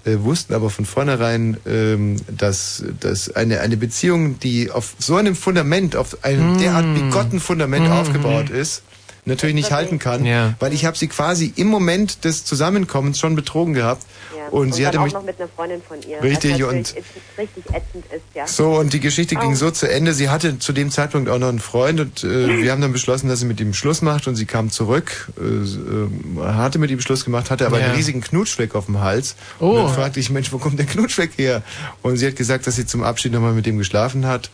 [0.07, 5.35] äh, wussten aber von vornherein, ähm, dass, dass eine, eine Beziehung, die auf so einem
[5.35, 6.57] Fundament, auf einem Mm.
[6.59, 7.91] derart bigotten Fundament Mm.
[7.91, 8.83] aufgebaut ist,
[9.27, 10.55] natürlich nicht halten kann, Ja.
[10.59, 14.03] weil ich habe sie quasi im Moment des Zusammenkommens schon betrogen gehabt.
[14.35, 14.47] Ja.
[14.49, 16.21] Und, sie dann hatte auch mich noch mit einer Freundin von ihr.
[16.23, 16.93] Richtig, und-
[17.37, 18.47] richtig ätzend ist, ja.
[18.47, 19.55] So, und die Geschichte ging Oh.
[19.55, 20.13] so zu Ende.
[20.13, 22.27] Sie hatte zu dem Zeitpunkt auch noch einen Freund und äh,
[22.63, 25.43] wir haben dann beschlossen, dass sie mit ihm Schluss macht und sie kam zurück, äh,
[25.43, 27.87] äh, hatte mit ihm Schluss gemacht, hatte aber Ja.
[27.87, 29.35] einen riesigen Knutschfleck auf dem Hals.
[29.59, 29.71] Oh.
[29.71, 31.61] Und dann fragte ich, Mensch, wo kommt der Knutschfleck her?
[32.01, 34.49] Und sie hat gesagt, dass sie zum Abschied nochmal mit ihm geschlafen hat.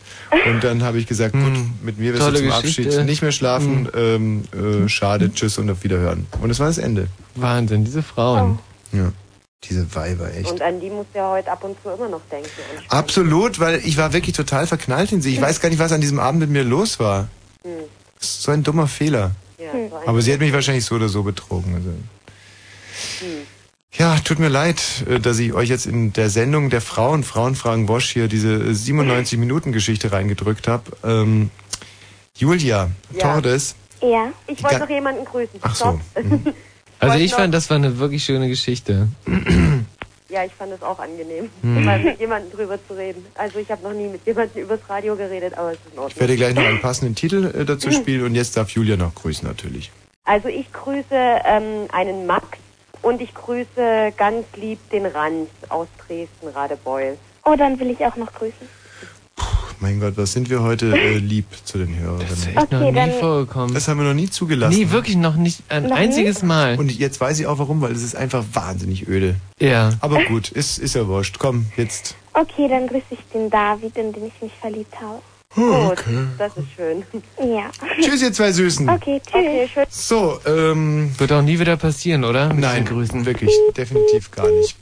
[0.52, 1.52] Und dann habe ich gesagt, gut,
[1.82, 2.34] mit mir wirst Hm.
[2.34, 2.88] Tolle du zum Geschichte.
[2.90, 3.88] Abschied nicht mehr schlafen.
[3.94, 6.26] Ähm, äh, schade, tschüss und auf Wiederhören.
[6.40, 7.08] Und das war das Ende.
[7.34, 8.58] Wahnsinn, diese Frauen.
[8.92, 9.12] Ja.
[9.64, 10.50] Diese Weiber, echt.
[10.50, 12.48] Und an die muss ja heute ab und zu immer noch denken.
[12.90, 15.32] Absolut, weil ich war wirklich total verknallt in sie.
[15.32, 17.28] Ich weiß gar nicht, was an diesem Abend mit mir los war.
[17.62, 17.70] Hm.
[18.20, 19.32] Das ist so ein dummer Fehler.
[19.58, 19.88] Ja, Hm.
[19.88, 21.74] so ein- Aber sie hat mich wahrscheinlich so oder so betrogen.
[21.76, 21.88] Also.
[23.20, 23.46] Hm.
[23.96, 27.54] Ja, tut mir leid, äh, dass ich euch jetzt in der Sendung der Frauen, Frauen
[27.54, 30.82] fragen Wosch hier diese 97-Minuten-Geschichte reingedrückt habe.
[31.04, 31.50] Ähm,
[32.36, 33.20] Julia Ja.
[33.20, 34.28] Tordes, Ja.
[34.46, 35.58] Ich wollte noch jemanden grüßen.
[35.62, 35.84] Ach so.
[35.84, 36.54] Stopp.
[37.00, 39.08] Also ich fand, das war eine wirklich schöne Geschichte.
[40.30, 41.84] Ja, ich fand es auch angenehm, Hm.
[41.84, 43.24] mal mit jemandem drüber zu reden.
[43.36, 45.98] Also ich habe noch nie mit jemandem übers Radio geredet, aber es ist in ich
[46.00, 46.20] Ordnung.
[46.20, 49.46] werde gleich noch einen passenden Titel äh, dazu spielen und jetzt darf Julia noch grüßen
[49.46, 49.92] natürlich.
[50.24, 52.46] Also ich grüße ähm, einen Max
[53.02, 57.16] und ich grüße ganz lieb den Ranz aus Dresden, Radebeul.
[57.44, 58.66] Oh, dann will ich auch noch grüßen.
[59.80, 62.26] Mein Gott, was sind wir heute äh, lieb zu den Hörerinnen.
[62.28, 63.74] Das ist echt Okay, noch nie vorgekommen.
[63.74, 64.76] Das haben wir noch nie zugelassen.
[64.78, 65.96] Nee, wirklich noch nicht ein Noch nie?
[65.96, 66.78] einziges Mal.
[66.78, 69.36] Und jetzt weiß ich auch warum, weil es ist einfach wahnsinnig öde.
[69.60, 69.90] Ja.
[70.00, 71.38] Aber gut, ist, ist ja wurscht.
[71.38, 72.14] Komm, jetzt.
[72.32, 75.20] Okay, dann grüße ich den David, in den ich mich verliebt habe.
[75.54, 76.04] Gut,
[76.38, 77.02] das ist schön.
[77.38, 77.70] Ja.
[78.00, 78.88] Tschüss, ihr zwei Süßen.
[78.88, 79.34] Okay, tschüss.
[79.34, 79.84] Okay, schön.
[79.88, 81.12] So, ähm.
[81.18, 82.48] Wird auch nie wieder passieren, oder?
[82.48, 83.24] Mit Nein, Grüßen.
[83.24, 84.76] wirklich, definitiv gar nicht.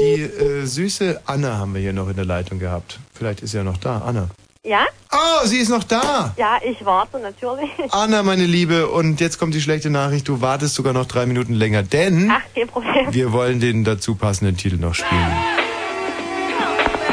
[0.00, 2.98] Die äh, süße Anna haben wir hier noch in der Leitung gehabt.
[3.14, 3.98] Vielleicht ist sie ja noch da.
[3.98, 4.28] Anna.
[4.64, 4.86] Ja?
[5.12, 6.34] Oh, sie ist noch da!
[6.36, 7.70] Ja, ich warte natürlich.
[7.90, 10.28] Anna, meine Liebe, und jetzt kommt die schlechte Nachricht.
[10.28, 13.06] Du wartest sogar noch drei Minuten länger, denn Ach, kein Problem.
[13.10, 15.32] wir wollen den dazu passenden Titel noch spielen.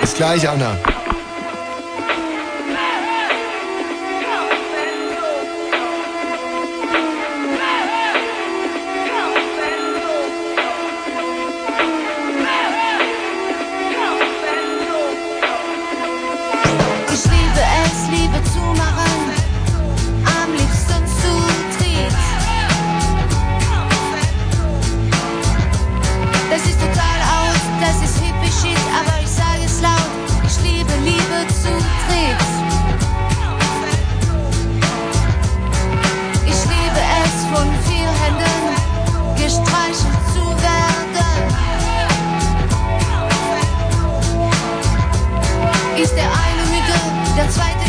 [0.02, 0.78] Bis gleich, Anna.
[47.46, 47.85] Der zweite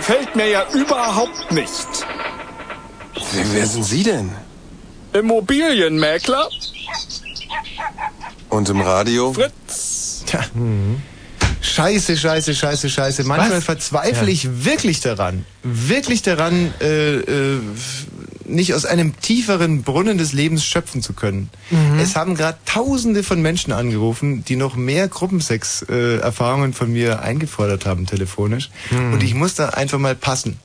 [0.00, 2.06] gefällt mir ja überhaupt nicht.
[3.32, 4.30] Wer, wer sind Sie denn?
[5.12, 6.48] Immobilienmäkler?
[8.48, 9.34] Und im Radio?
[9.34, 10.24] Fritz.
[10.24, 10.40] Tja.
[11.60, 13.24] Scheiße, scheiße, scheiße, scheiße.
[13.24, 13.64] Manchmal Was?
[13.64, 14.32] verzweifle Ja.
[14.32, 17.60] ich wirklich daran, wirklich daran, äh, äh,
[18.50, 21.50] nicht aus einem tieferen Brunnen des Lebens schöpfen zu können.
[21.70, 21.98] Mhm.
[21.98, 28.06] Es haben gerade Tausende von Menschen angerufen, die noch mehr Gruppensex-Erfahrungen von mir eingefordert haben
[28.06, 28.70] telefonisch.
[28.90, 29.14] Mhm.
[29.14, 30.58] Und ich muss da einfach mal passen.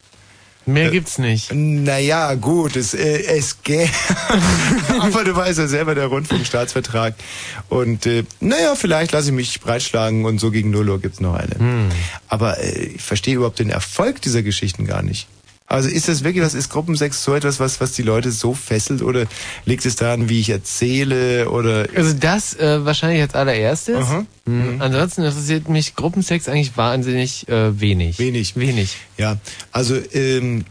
[0.68, 1.54] Mehr gibt's nicht.
[1.54, 3.88] Naja, gut, es, äh, es gäbe.
[5.00, 7.14] Aber du weißt ja selber, der Rundfunkstaatsvertrag.
[7.70, 11.36] Und äh, naja, vielleicht lasse ich mich breitschlagen und so gegen 0 Uhr gibt's noch
[11.36, 11.60] eine.
[11.60, 11.90] Hm.
[12.28, 15.28] Aber äh, ich verstehe überhaupt den Erfolg dieser Geschichten gar nicht.
[15.68, 19.02] Also ist das wirklich was, ist Gruppensex so etwas, was, was die Leute so fesselt
[19.02, 19.26] oder
[19.66, 21.88] liegt es daran, wie ich erzähle oder...
[21.96, 23.96] Also das äh, wahrscheinlich als allererstes.
[23.96, 24.26] Aha.
[24.46, 24.80] Mhm.
[24.80, 28.20] Ansonsten interessiert mich Gruppensex eigentlich wahnsinnig äh, wenig.
[28.20, 28.56] Wenig.
[28.56, 28.96] Wenig.
[29.18, 29.38] Ja,
[29.72, 30.66] also ähm,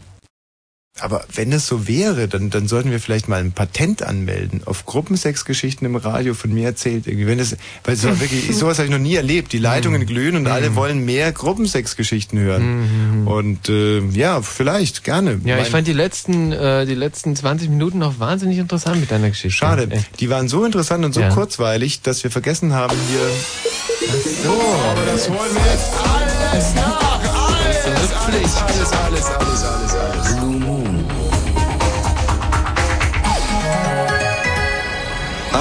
[1.01, 4.85] aber wenn das so wäre, dann, dann sollten wir vielleicht mal ein Patent anmelden auf
[4.85, 7.05] Gruppensexgeschichten im Radio von mir erzählt.
[7.05, 7.27] Irgendwie.
[7.27, 9.51] Wenn das, weil so wirklich, sowas habe ich noch nie erlebt.
[9.51, 13.25] Die Leitungen glühen und alle wollen mehr Gruppensexgeschichten hören.
[13.27, 15.41] Und äh, ja, vielleicht, gerne.
[15.43, 19.11] Ja, ich Mein- fand die letzten, äh, die letzten 20 Minuten noch wahnsinnig interessant mit
[19.11, 19.51] deiner Geschichte.
[19.57, 21.29] Schade, Äh, die waren so interessant und so Ja.
[21.29, 23.19] kurzweilig, dass wir vergessen haben hier.
[24.07, 24.13] Ach
[24.43, 24.51] so,
[24.91, 27.05] aber das holen wir jetzt alles nach.
[27.47, 30.24] Alles, alles, alles, alles, alles, alles, alles.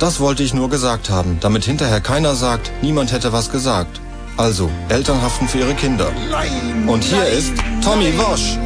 [0.00, 4.00] Das wollte ich nur gesagt haben, damit hinterher keiner sagt, niemand hätte was gesagt.
[4.36, 6.10] Also, Eltern haften für ihre Kinder.
[6.30, 6.88] Nein!
[6.88, 7.52] Und hier ist
[7.84, 8.56] Tommy Wosch.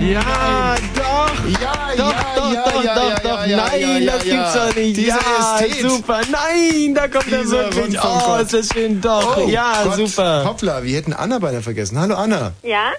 [0.00, 1.48] Ja, doch!
[1.60, 3.46] Ja, Doch, ja, doch, ja, doch, ja, doch, ja, doch.
[3.46, 4.34] ja, Nein, das ja.
[4.34, 4.96] gibt's doch nicht.
[4.96, 5.90] Dieser ja, Ästhet.
[5.90, 6.20] super.
[6.30, 7.98] Nein, da kommt er wirklich.
[8.00, 8.40] Oh, Rundfunkgott.
[8.42, 9.00] ist das schön.
[9.00, 10.44] Doch, Oh ja, Gott, super.
[10.44, 12.00] Hoppla, wir hätten Anna beinahe vergessen.
[12.00, 12.52] Hallo Anna.
[12.64, 12.90] Ja?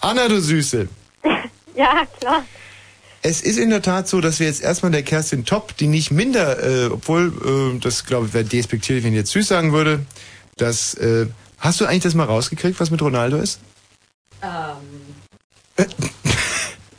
[0.00, 0.86] Anna, du Süße.
[1.74, 2.42] Ja, klar.
[3.24, 6.10] Es ist in der Tat so, dass wir jetzt erstmal der Kerstin Topp, die nicht
[6.10, 7.32] minder, äh, obwohl,
[7.74, 10.04] äh, das glaube ich wäre despektierlich, wenn ich jetzt süß sagen würde,
[10.56, 11.26] dass, äh,
[11.58, 13.60] hast du eigentlich das mal rausgekriegt, was mit Ronaldo ist?
[14.42, 15.86] Ähm.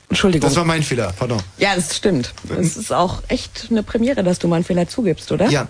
[0.10, 0.48] Entschuldigung.
[0.48, 1.42] Das war mein Fehler, pardon.
[1.58, 2.34] Ja, das stimmt.
[2.58, 5.50] Es ist auch echt eine Premiere, dass du mal einen Fehler zugibst, oder?
[5.50, 5.68] Ja,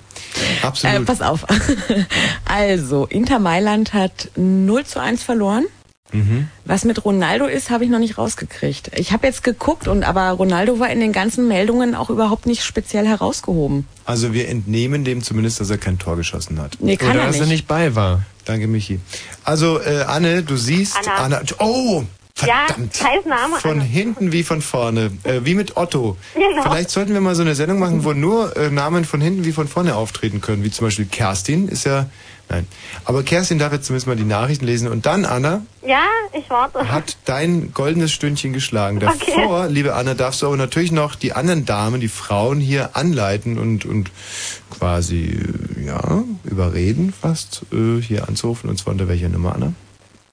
[0.62, 0.96] absolut.
[0.98, 1.46] Äh, pass auf.
[2.46, 5.66] Also, Inter Mailand hat 0 zu 1 verloren.
[6.14, 6.48] Mhm.
[6.66, 8.92] Was mit Ronaldo ist, habe ich noch nicht rausgekriegt.
[8.98, 12.64] Ich habe jetzt geguckt und aber Ronaldo war in den ganzen Meldungen auch überhaupt nicht
[12.64, 13.88] speziell herausgehoben.
[14.06, 16.78] Also wir entnehmen dem zumindest, dass er kein Tor geschossen hat.
[16.80, 17.50] Nee, kann Oder er dass er nicht.
[17.52, 18.24] nicht bei war.
[18.46, 19.00] Danke, Michi.
[19.44, 21.42] Also, äh, Anne, du siehst, Anna.
[21.60, 22.04] oh,
[22.42, 22.96] Ja, verdammt.
[22.96, 23.56] scheiß Name.
[23.60, 23.84] Von Anna.
[23.84, 25.12] hinten wie von vorne.
[25.24, 26.18] Äh, wie mit Otto.
[26.34, 26.64] Genau.
[26.64, 29.54] Vielleicht sollten wir mal so eine Sendung machen, wo nur äh, Namen von hinten wie
[29.54, 30.64] von vorne auftreten können.
[30.64, 32.08] Wie zum Beispiel Kerstin ist ja.
[32.50, 32.68] Nein.
[33.06, 34.88] Aber Kerstin darf jetzt zumindest mal die Nachrichten lesen.
[34.90, 36.04] Und dann, Anna, Ja,
[36.34, 36.92] ich warte.
[36.92, 39.00] hat dein goldenes Stündchen geschlagen.
[39.00, 43.58] Davor, liebe Anna, darfst du aber natürlich noch die anderen Damen, die Frauen hier anleiten
[43.58, 44.12] und, und
[44.70, 45.40] quasi,
[45.80, 48.70] äh, ja, überreden fast, äh, hier anzurufen.
[48.70, 49.74] Und zwar unter welcher Nummer, Anna?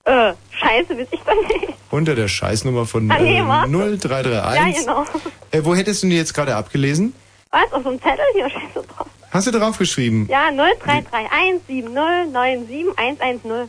[0.05, 1.74] Äh, scheiße, weiß ich doch nicht.
[1.91, 3.70] Unter der Scheißnummer von Ah, nee, äh, warte.
[3.70, 4.74] 0331.
[4.77, 5.05] Ja, genau.
[5.53, 7.12] Äh, wo hättest du die jetzt gerade abgelesen?
[7.51, 9.09] Was, auf so einem Zettel hier steht so drauf.
[9.31, 10.28] Hast du drauf geschrieben?
[10.31, 13.68] Ja, 0331 70 110.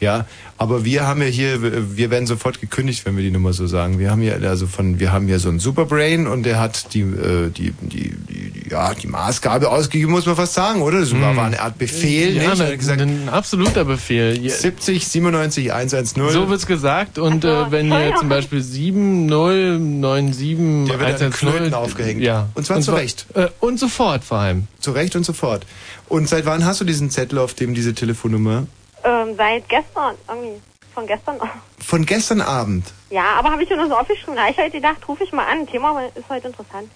[0.00, 0.26] Ja,
[0.58, 3.98] aber wir haben ja hier, wir werden sofort gekündigt, wenn wir die Nummer so sagen.
[3.98, 7.00] Wir haben ja also von, wir haben hier so einen Superbrain und der hat die,
[7.00, 11.00] äh, die, die, die, ja, die Maßgabe ausgegeben, muss man fast sagen, oder?
[11.00, 14.38] Das war, war eine Art Befehl, Ja, ein, gesagt, ein absoluter Befehl.
[14.42, 16.30] Ja, 70 97 110.
[16.30, 21.74] So wird's gesagt und äh, wenn hier zum Beispiel 7097 Der wird an den Knöten
[21.74, 22.22] aufgehängt.
[22.22, 22.48] Ja.
[22.54, 23.26] Und zwar zu so- Recht.
[23.34, 24.68] Äh, und sofort vor allem.
[24.80, 25.66] Zu Recht und sofort.
[26.08, 28.66] Und seit wann hast du diesen Zettel, auf dem diese Telefonnummer?
[29.04, 30.60] Ähm, seit gestern, irgendwie.
[30.94, 31.48] Von gestern auch.
[31.84, 32.86] Von gestern Abend.
[33.10, 34.36] Ja, aber habe ich schon so aufgeschrieben.
[34.36, 35.66] Da hab ich heute gedacht, rufe ich mal an.
[35.66, 36.88] Thema ist heute interessant.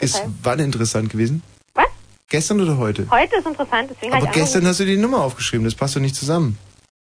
[0.00, 0.28] Ist Okay.
[0.42, 1.42] wann interessant gewesen?
[1.74, 1.86] Was?
[2.28, 3.06] Gestern oder heute?
[3.10, 6.00] Heute ist interessant, deswegen Aber ich gestern hast du die Nummer aufgeschrieben, das passt doch
[6.00, 6.58] nicht zusammen.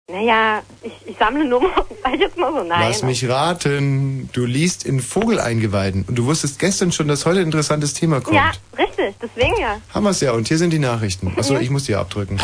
[0.09, 1.69] Naja, ich, ich sammle Nummer.
[2.03, 2.79] Sag ich jetzt mal so, nein.
[2.79, 4.29] Lass mich raten.
[4.31, 8.37] Du liest in Vogeleingeweiden und du wusstest gestern schon, dass heute ein interessantes Thema kommt.
[8.37, 9.81] Ja, richtig, deswegen ja.
[9.93, 11.33] Haben wir's ja und hier sind die Nachrichten.
[11.37, 12.39] Achso, ich muss die abdrücken.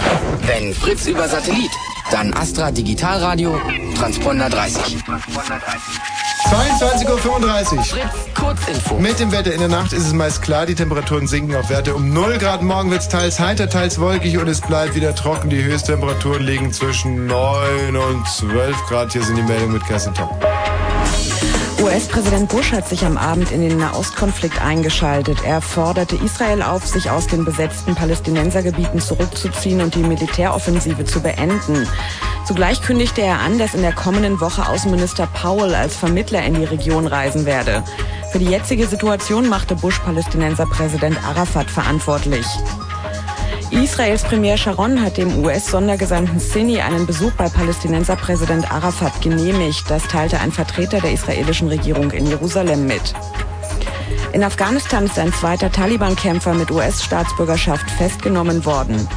[0.45, 1.71] Wenn Fritz über Satellit,
[2.11, 3.57] dann Astra Digitalradio,
[3.97, 4.97] Transponder 30.
[6.49, 7.83] 22.35 Uhr.
[7.83, 8.99] Fritz, Kurzinfo.
[8.99, 11.95] Mit dem Wetter in der Nacht ist es meist klar, die Temperaturen sinken auf Werte
[11.95, 12.61] um 0 Grad.
[12.61, 15.49] Morgen wird's teils heiter, teils wolkig und es bleibt wieder trocken.
[15.49, 19.13] Die Höchsttemperaturen liegen zwischen 9 und 12 Grad.
[19.13, 20.29] Hier sind die Meldungen mit Kerstin Top.
[21.83, 25.39] US-Präsident Bush hat sich am Abend in den Nahostkonflikt eingeschaltet.
[25.45, 31.85] Er forderte Israel auf, sich aus den besetzten Palästinensergebieten zurückzuziehen und die Militäroffensive zu beenden.
[32.47, 36.63] Zugleich kündigte er an, dass in der kommenden Woche Außenminister Powell als Vermittler in die
[36.63, 37.83] Region reisen werde.
[38.31, 42.45] Für die jetzige Situation machte Bush Palästinenser Präsident Arafat verantwortlich.
[43.73, 49.89] Israels Premier Sharon hat dem US-Sondergesandten Sini einen Besuch bei Palästinenser Präsident Arafat genehmigt.
[49.89, 53.13] Das teilte ein Vertreter der israelischen Regierung in Jerusalem mit.
[54.31, 59.07] In Afghanistan ist ein zweiter Taliban-Kämpfer mit US-Staatsbürgerschaft festgenommen worden.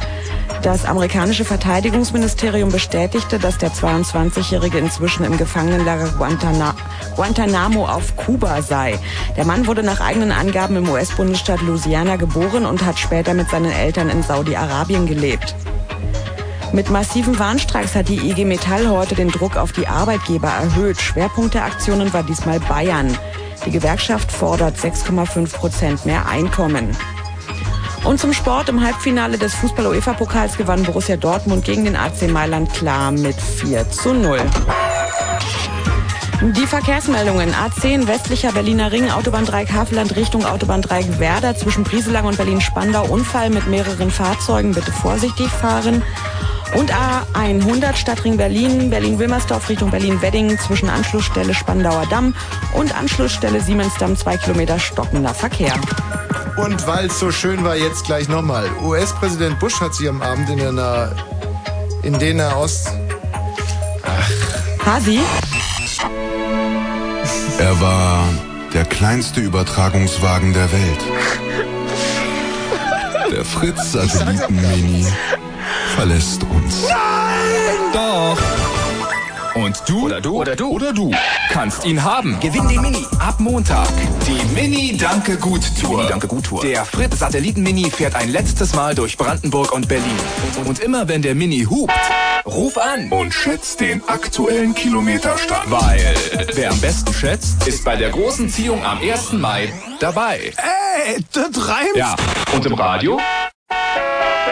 [0.61, 6.75] Das amerikanische Verteidigungsministerium bestätigte, dass der 22-Jährige inzwischen im Gefangenenlager Guantana
[7.15, 8.99] Guantanamo auf Kuba sei.
[9.35, 13.71] Der Mann wurde nach eigenen Angaben im US-Bundesstaat Louisiana geboren und hat später mit seinen
[13.71, 15.55] Eltern in Saudi-Arabien gelebt.
[16.73, 20.99] Mit massiven Warnstreiks hat die IG Metall heute den Druck auf die Arbeitgeber erhöht.
[20.99, 23.17] Schwerpunkt der Aktionen war diesmal Bayern.
[23.65, 26.95] Die Gewerkschaft fordert 6,5 Prozent mehr Einkommen.
[28.07, 33.11] Und zum Sport im Halbfinale des Fußball-UEFA-Pokals gewann Borussia Dortmund gegen den AC Mailand klar
[33.11, 34.39] mit 4 zu 0.
[36.55, 42.25] Die Verkehrsmeldungen A10 westlicher Berliner Ring, Autobahn 3 Havelland Richtung Autobahn 3 Werder zwischen Brieselang
[42.25, 46.01] und Berlin-Spandau Unfall mit mehreren Fahrzeugen, bitte vorsichtig fahren.
[46.77, 52.33] Und A100 Stadtring Berlin, Berlin-Wilmersdorf Richtung Berlin-Wedding zwischen Anschlussstelle Spandauer Damm
[52.73, 55.73] und Anschlussstelle Siemensdamm zwei Kilometer stockender Verkehr.
[56.57, 58.69] Und weil es so schön war, jetzt gleich nochmal.
[58.81, 61.11] US-Präsident Bush hat sich am Abend in der Na
[62.03, 62.91] in den Nahost...
[64.85, 65.19] Hasi?
[67.59, 68.23] Er war
[68.73, 70.99] der kleinste Übertragungswagen der Welt.
[73.31, 75.05] Der Fritz-Satelliten-Mini
[75.95, 76.87] verlässt uns.
[77.93, 78.37] Doch.
[79.57, 81.11] Und du oder du oder du oder du
[81.49, 82.39] kannst ihn haben.
[82.39, 83.87] Gewinn die Mini ab Montag.
[84.27, 85.97] Die Mini Danke Gut Tour.
[85.97, 86.61] Mini Danke Gut Tour.
[86.61, 90.19] Der Fritz Satelliten Mini fährt ein letztes Mal durch Brandenburg und Berlin.
[90.65, 91.91] Und immer wenn der Mini hupt,
[92.45, 95.71] ruf an Und schätzt den aktuellen Kilometerstand.
[95.71, 96.15] weil
[96.53, 99.33] wer am besten schätzt, ist bei der großen Ziehung am 1.
[99.33, 100.53] Mai dabei.
[101.07, 101.95] Ey, das reimt.
[101.95, 102.15] Ja,
[102.53, 103.19] und im Radio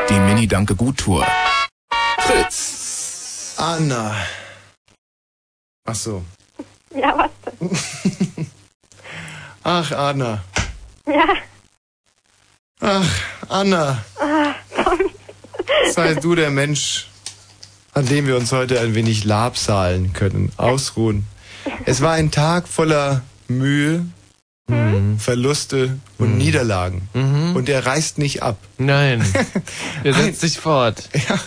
[0.10, 1.23] die Mini Danke Gut Tour.
[2.19, 3.53] Fritz.
[3.57, 4.15] Anna.
[5.86, 6.24] Ach so.
[6.95, 8.48] Ja, was denn?
[9.64, 10.41] Ach, Anna.
[11.06, 11.28] Ja.
[12.80, 13.10] Ach,
[13.49, 14.02] Anna.
[14.18, 15.10] Ah, Tommy.
[15.91, 17.07] Sei du der Mensch,
[17.94, 21.28] an dem wir uns heute ein wenig labsalen können, ausruhen.
[21.86, 24.06] Es war ein Tag voller Mühe,
[25.18, 27.10] Verluste und Niederlagen.
[27.14, 28.57] Und er reißt nicht ab.
[28.78, 29.26] Nein.
[30.03, 31.10] Er setzt sich fort.
[31.28, 31.40] Ja.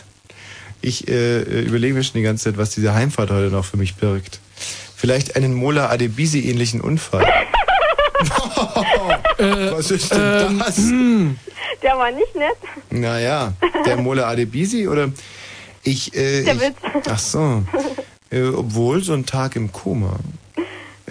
[0.81, 3.77] Ich äh, äh, überlege mir schon die ganze Zeit, was diese Heimfahrt heute noch für
[3.77, 4.41] mich birgt.
[4.97, 7.25] Vielleicht einen Mola Adebisi-ähnlichen Unfall.
[9.39, 10.77] was ist denn das?
[11.83, 12.57] Der war nicht nett.
[12.91, 13.53] Naja,
[13.87, 15.11] der Mola Adebisi oder
[15.85, 16.77] ich, äh, Der ich Witz.
[17.09, 17.63] Ach so.
[18.31, 20.17] Äh, obwohl so ein Tag im Koma.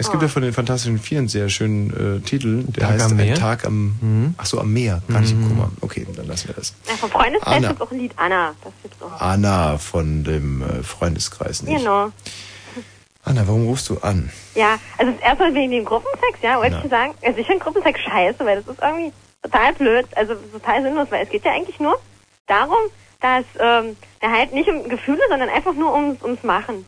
[0.00, 3.10] Es gibt ja von den Fantastischen Vier einen sehr schönen äh, Titel, der Tag heißt
[3.10, 3.34] am Meer?
[3.34, 5.72] Ein Tag am, ach so, am Meer, gar nicht im Koma.
[5.80, 6.72] Okay, dann lassen wir das.
[6.88, 7.68] Ja, vom Freundeskreis Anna.
[7.68, 8.54] gibt's auch ein Lied Anna.
[8.62, 9.20] Das gibt's auch.
[9.20, 11.78] Anna von dem äh, Freundeskreis nicht.
[11.78, 12.12] Genau.
[13.24, 14.30] Anna, warum rufst du an?
[14.54, 17.14] Ja, also das erste Mal wegen dem Gruppensex, ja, wollte ich sagen.
[17.22, 19.12] Also ich finde Gruppensex scheiße, weil das ist irgendwie
[19.42, 21.98] total blöd, also total sinnlos, weil es geht ja eigentlich nur
[22.46, 22.78] darum,
[23.20, 26.84] dass ähm, ja, halt nicht um Gefühle, sondern einfach nur ums, ums Machen.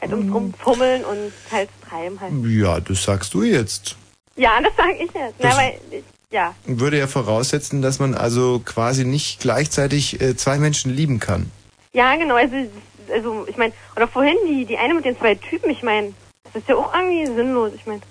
[0.00, 2.32] Halt ums Rumfummeln und halt treiben halt.
[2.46, 3.96] Ja, das sagst du jetzt.
[4.36, 5.34] Ja, das sage ich jetzt.
[5.40, 6.54] Na, Das- weil, ich- ja.
[6.66, 11.50] Würde ja voraussetzen, dass man also quasi nicht gleichzeitig äh, zwei Menschen lieben kann.
[11.92, 12.54] Ja, genau, also,
[13.12, 16.12] also ich meine, oder vorhin die, die eine mit den zwei Typen, ich meine,
[16.44, 18.02] das ist ja auch irgendwie sinnlos, ich meine.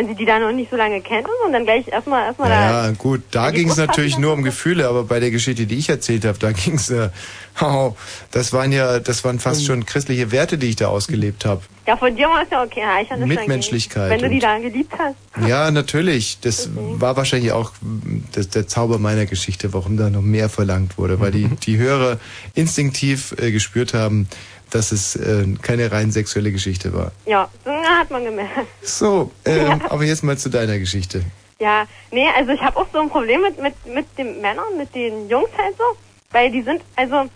[0.00, 2.86] Wenn sie die da noch nicht so lange kennt und dann gleich erstmal erstmal da.
[2.86, 5.90] Ja, gut, da ging es natürlich nur um Gefühle, aber bei der Geschichte, die ich
[5.90, 7.10] erzählt habe, da ging es, äh,
[7.60, 7.94] oh,
[8.30, 11.60] das waren ja, das waren fast schon christliche Werte, die ich da ausgelebt habe.
[11.86, 14.58] Ja, von dir war es ja okay, ja, ich hatte Mitmenschlichkeit Wenn du die da
[14.58, 15.16] geliebt hast.
[15.46, 16.38] Ja, natürlich.
[16.40, 20.96] Das war wahrscheinlich auch mm, das, der Zauber meiner Geschichte, warum da noch mehr verlangt
[20.96, 22.18] wurde, weil die, die Hörer
[22.54, 24.28] instinktiv äh, gespürt haben,
[24.70, 27.12] dass es äh, keine rein sexuelle Geschichte war.
[27.26, 28.66] Ja, hat man gemerkt.
[28.82, 31.22] So, ähm, aber jetzt mal zu deiner Geschichte.
[31.60, 34.94] Ja, nee, also ich habe auch so ein Problem mit, mit, mit den Männern, mit
[34.94, 35.84] den Jungs halt so,
[36.30, 37.28] weil die sind, also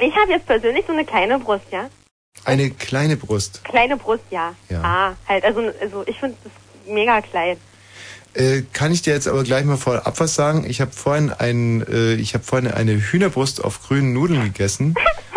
[0.00, 1.88] ich habe jetzt persönlich so eine kleine Brust, ja.
[2.44, 3.62] Eine kleine Brust.
[3.64, 4.54] Kleine Brust, ja.
[4.68, 4.82] Ja.
[4.82, 6.52] Ah, halt, also, also ich finde das
[6.92, 7.56] mega klein.
[8.34, 10.64] Äh, kann ich dir jetzt aber gleich mal vorab was sagen?
[10.66, 14.94] Ich habe vorhin ein, äh, ich habe vorhin eine Hühnerbrust auf grünen Nudeln gegessen.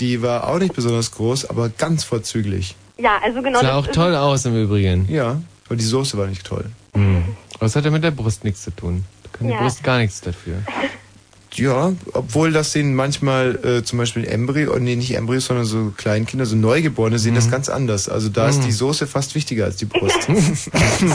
[0.00, 2.74] die war auch nicht besonders groß, aber ganz vorzüglich.
[2.98, 5.06] Ja, also genau Sah das auch ist- toll aus im Übrigen.
[5.10, 6.66] Ja, aber die Soße war nicht toll.
[6.94, 7.24] Hm.
[7.54, 9.04] Aber es hat ja mit der Brust nichts zu tun.
[9.24, 9.56] Da kann Ja.
[9.58, 10.56] die Brust gar nichts dafür.
[11.56, 15.92] Ja, obwohl das sehen manchmal äh, zum Beispiel Embryo, oh, nee, nicht Embryos, sondern so
[15.96, 18.08] Kleinkinder, so Neugeborene sehen das ganz anders.
[18.08, 18.64] Also da ist Mhm.
[18.64, 20.26] die Soße fast wichtiger als die Brust.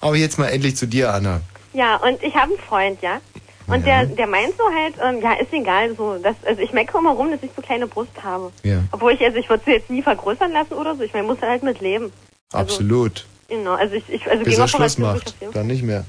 [0.00, 1.40] Aber jetzt mal endlich zu dir, Anna.
[1.74, 3.20] Ja, und ich habe einen Freund, ja.
[3.68, 6.98] Und der, der meint so halt, ähm, ja, ist egal, so, dass, also ich meckere
[7.00, 8.52] immer rum, dass ich so kleine Brust habe.
[8.62, 11.26] Ja, Obwohl ich, also ich würde sie jetzt nie vergrößern lassen oder so, ich meine,
[11.26, 12.12] muss halt mit leben.
[12.52, 13.26] absolut.
[13.48, 16.04] Genau, also ich, ich also Bis er Schluss macht, dann nicht mehr.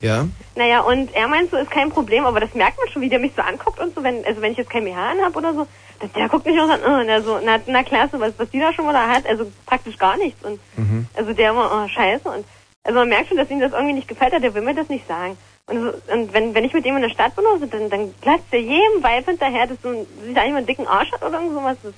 [0.00, 0.26] Ja?
[0.54, 3.18] Naja, und er meint so, ist kein Problem, aber das merkt man schon, wie der
[3.18, 5.66] mich so anguckt und so, wenn, also wenn ich jetzt kein BH anhab oder so,
[6.00, 8.60] der, der guckt mich auch an, oh, und so, na, na klasse, was, was die
[8.60, 11.06] da schon mal da hat, also praktisch gar nichts und, Mhm.
[11.14, 12.44] also der immer, oh, scheiße und,
[12.82, 14.88] also man merkt schon, dass ihm das irgendwie nicht gefällt hat, der will mir das
[14.88, 15.36] nicht sagen.
[15.66, 18.12] Und, und wenn, wenn ich mit ihm in der Stadt bin oder so, dann, dann
[18.14, 21.40] platzt er jedem Weib hinterher, dass ein, sich eigentlich mal einen dicken Arsch hat oder
[21.40, 21.76] irgend sowas.
[21.82, 21.94] Das,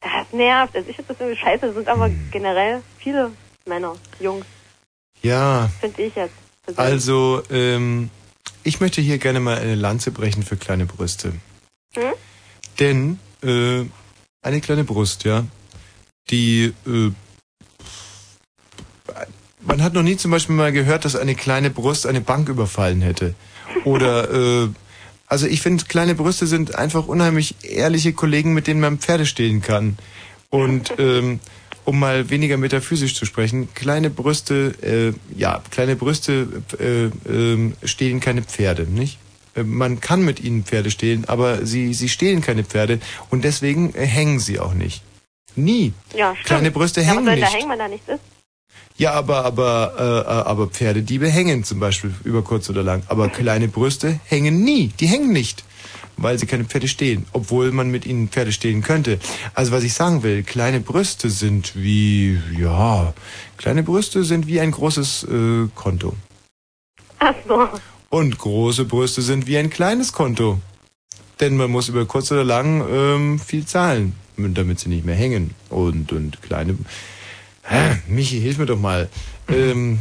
[0.00, 0.74] das nervt.
[0.74, 1.66] Also ich finde das irgendwie scheiße.
[1.66, 3.30] Das sind aber generell viele
[3.66, 4.44] Männer, Jungs,
[5.22, 6.34] Ja, finde ich jetzt.
[6.64, 6.92] persönlich.
[6.92, 8.10] also ähm,
[8.62, 11.32] ich möchte hier gerne mal eine Lanze brechen für kleine Brüste.
[11.94, 12.12] Hm?
[12.78, 13.84] Denn äh,
[14.42, 15.44] eine kleine Brust, ja,
[16.30, 17.10] die äh,
[19.66, 23.02] man hat noch nie zum Beispiel mal gehört, dass eine kleine Brust eine Bank überfallen
[23.02, 23.34] hätte.
[23.84, 24.68] Oder äh,
[25.26, 29.62] also ich finde, kleine Brüste sind einfach unheimlich ehrliche Kollegen, mit denen man Pferde stehlen
[29.62, 29.96] kann.
[30.50, 31.40] Und ähm,
[31.84, 38.20] um mal weniger metaphysisch zu sprechen, kleine Brüste, äh, ja, kleine Brüste äh, äh, stehlen
[38.20, 39.18] keine Pferde, nicht?
[39.54, 43.00] Äh, Man kann mit ihnen Pferde stehlen, aber sie, sie stehlen keine Pferde
[43.30, 45.02] und deswegen äh, hängen sie auch nicht.
[45.56, 45.92] Nie.
[46.14, 46.46] Ja, stimmt.
[46.46, 47.54] Kleine Brüste ja, hängen was soll da nicht.
[47.56, 48.20] hängen, wenn da nichts ist?
[48.96, 53.02] Ja, aber aber äh, äh, aber Pferdediebe hängen zum Beispiel über kurz oder lang.
[53.08, 54.92] Aber kleine Brüste hängen nie.
[55.00, 55.64] Die hängen nicht,
[56.16, 59.18] weil sie keine Pferde stehlen, obwohl man mit ihnen Pferde stehlen könnte.
[59.52, 63.14] Also was ich sagen will, kleine Brüste sind wie ja,
[63.56, 66.14] kleine Brüste sind wie ein großes äh, Konto
[67.18, 67.68] Ach so.
[68.10, 70.60] und große Brüste sind wie ein kleines Konto.
[71.40, 75.50] Denn man muss über kurz oder lang ähm, viel zahlen, damit sie nicht mehr hängen.
[75.68, 76.78] Und und kleine
[77.64, 77.96] Hä?
[78.08, 79.08] Michi, hilf mir doch mal.
[79.48, 79.98] Ähm,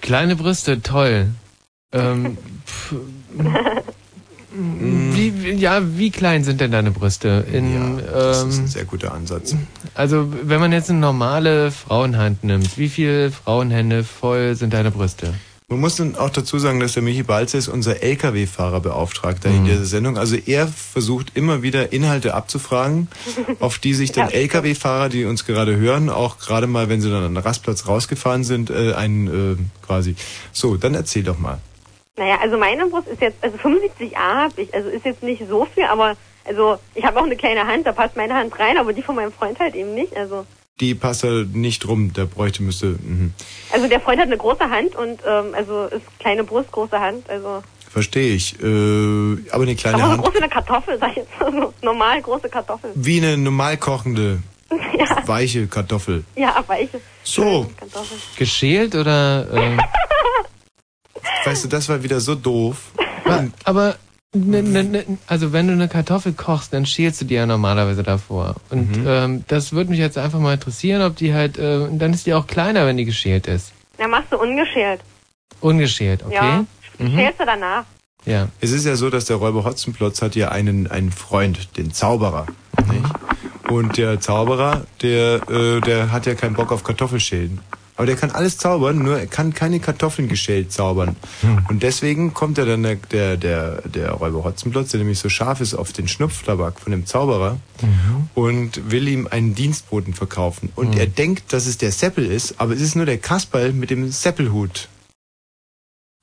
[0.00, 1.28] Kleine Brüste, toll.
[1.92, 2.94] Ähm, pf,
[4.58, 7.44] wie, ja, wie klein sind denn deine Brüste?
[7.52, 9.54] In, Das ist ähm, ein sehr guter Ansatz.
[9.94, 15.34] also, wenn man jetzt eine normale Frauenhand nimmt, wie viele Frauenhände voll sind deine Brüste?
[15.68, 19.84] Man muss dann auch dazu sagen, dass der Michi Balzer ist unser LKW-Fahrerbeauftragter in dieser
[19.84, 20.16] Sendung.
[20.16, 23.08] Also er versucht immer wieder Inhalte abzufragen,
[23.60, 27.24] auf die sich dann LKW-Fahrer, die uns gerade hören, auch gerade mal, wenn sie dann
[27.24, 30.14] an den Rastplatz rausgefahren sind, äh, einen äh, quasi.
[30.52, 31.58] So, dann erzähl doch mal.
[32.16, 35.64] Naja, also meine Brust ist jetzt, also 75a habe ich, also ist jetzt nicht so
[35.64, 38.92] viel, aber also ich habe auch eine kleine Hand, da passt meine Hand rein, aber
[38.92, 40.16] die von meinem Freund halt eben nicht.
[40.16, 40.46] Also
[40.80, 42.86] Die passt da nicht rum, der bräuchte müsste.
[43.02, 43.32] Mhm.
[43.72, 47.28] also der Freund hat eine große Hand und ähm, also ist kleine Brust, große Hand,
[47.30, 48.60] also Verstehe ich.
[48.62, 50.22] Äh, aber eine kleine aber so Hand.
[50.24, 52.90] groß wie eine Kartoffel, sag ich jetzt, also normal große Kartoffel.
[52.94, 54.42] Wie eine normal kochende,
[55.24, 56.24] weiche Kartoffel.
[56.34, 58.18] Ja, weiche So, Kartoffel.
[58.36, 59.46] Geschält oder?
[59.50, 59.78] Äh,
[61.46, 62.90] weißt du, das war wieder so doof.
[63.64, 63.96] aber
[64.36, 68.02] ne, ne, ne, also wenn du eine Kartoffel kochst, dann schälst du die ja normalerweise
[68.02, 68.56] davor.
[68.70, 72.26] Und ähm, das würde mich jetzt einfach mal interessieren, ob die halt, äh, dann ist
[72.26, 73.72] die auch kleiner, wenn die geschält ist.
[73.98, 75.00] Dann machst du ungeschält.
[75.60, 76.34] Ungeschält, okay?
[76.34, 76.64] Ja,
[76.98, 77.14] Mhm.
[77.14, 77.84] schälst du danach.
[78.24, 78.48] Ja.
[78.60, 82.46] Es ist ja so, dass der Räuber Hotzenplotz hat ja einen, einen Freund, den Zauberer.
[82.90, 83.70] Nicht?
[83.70, 87.60] Und der Zauberer, der, äh, der hat ja keinen Bock auf Kartoffelschälen.
[87.96, 91.16] Aber der kann alles zaubern, nur er kann keine Kartoffeln geschält zaubern.
[91.68, 95.60] Und deswegen kommt er dann der, der, der, der Räuber Hotzenplotz, der nämlich so scharf
[95.60, 97.58] ist auf den Schnupftabak von dem Zauberer
[98.34, 100.70] und will ihm einen Dienstboten verkaufen.
[100.76, 103.90] Und er denkt, dass es der Seppel ist, aber es ist nur der Kasperl mit
[103.90, 104.88] dem Seppelhut.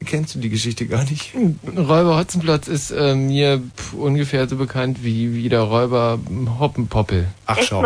[0.06, 1.34] Kennst du die Geschichte gar nicht?
[1.66, 6.20] Räuber Hotzenplotz ist äh, mir pf, ungefähr so bekannt wie, wie der Räuber
[6.60, 7.28] Hoppenpoppel.
[7.46, 7.84] Ach schau.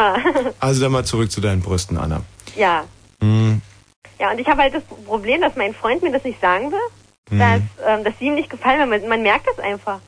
[0.60, 2.24] Also dann mal zurück zu deinen Brüsten, Anna.
[2.58, 2.86] ja.
[3.22, 3.62] Hm.
[4.20, 6.80] Ja, und ich habe halt das Problem, dass mein Freund mir das nicht sagen will,
[7.30, 7.40] Mhm.
[7.40, 10.00] dass, ähm, dass sie ihm nicht gefallen, weil man, man merkt das einfach.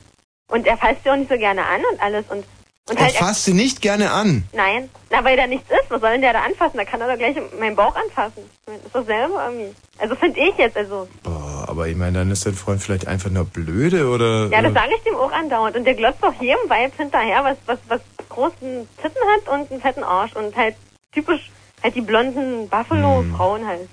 [0.50, 2.24] Und er fasst sie auch nicht so gerne an und alles.
[2.30, 2.44] Und,
[2.88, 4.44] und Er halt, fasst sie nicht gerne an.
[4.54, 5.90] nein, na, weil da nichts ist.
[5.90, 6.78] Was soll denn der da anfassen?
[6.78, 8.42] Da kann er doch gleich meinen Bauch anfassen.
[8.66, 9.74] Das ist dasselbe irgendwie.
[9.98, 11.08] Also finde ich jetzt, also.
[11.22, 14.48] Boah, aber ich meine, dann ist dein Freund vielleicht einfach nur blöde oder.
[14.50, 15.76] Ja, das äh, sage ich dem auch andauernd.
[15.76, 18.00] Und der glotzt auch jedem Weib hinterher, was, was, was
[18.30, 20.34] großen Titten hat und einen fetten Arsch.
[20.34, 20.74] Und halt
[21.12, 21.50] typisch,
[21.82, 23.88] halt die blonden Buffalo-Frauen halt.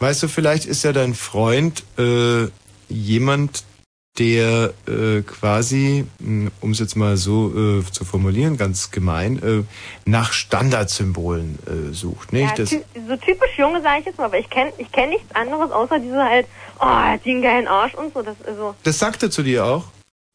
[0.00, 2.48] Weißt du, vielleicht ist ja dein Freund äh,
[2.88, 3.64] jemand,
[4.18, 6.04] der äh, quasi,
[6.60, 9.62] um es jetzt mal so äh, zu formulieren, ganz gemein, äh,
[10.08, 12.50] nach Standardsymbolen äh, sucht, nicht?
[12.50, 15.10] Ja, das, ty so typisch Junge, sage ich jetzt mal, aber ich kenne ich kenn
[15.10, 16.46] nichts anderes, außer diese halt,
[16.80, 18.22] oh, er hat die einen geilen Arsch und so.
[18.22, 18.74] Das ist so.
[18.82, 19.84] das sagt er zu dir auch.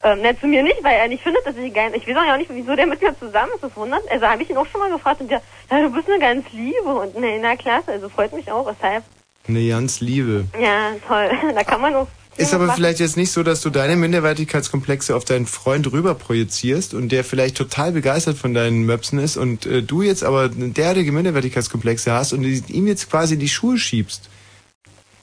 [0.02, 2.38] Ähm, ne, zu mir nicht, weil er nicht findet, dass ich geil Ich weiß auch
[2.38, 4.02] nicht, wieso der mit mir zusammen ist, das wundert.
[4.12, 5.42] Also habe ich ihn auch schon mal gefragt und der,
[5.72, 9.04] ja, du bist eine ganz Liebe und ne, na klasse, also freut mich auch, weshalb.
[9.48, 10.46] Eine ganz Liebe.
[10.60, 11.30] Ja, toll.
[11.54, 12.08] Da kann man auch.
[12.36, 16.96] Ist aber vielleicht jetzt nicht so, dass du deine Minderwertigkeitskomplexe auf deinen Freund rüber projizierst
[16.96, 21.12] und der vielleicht total begeistert von deinen Möpsen ist und äh, du jetzt aber derartige
[21.12, 24.30] Minderwertigkeitskomplexe hast und ihm jetzt quasi in die Schuhe schiebst.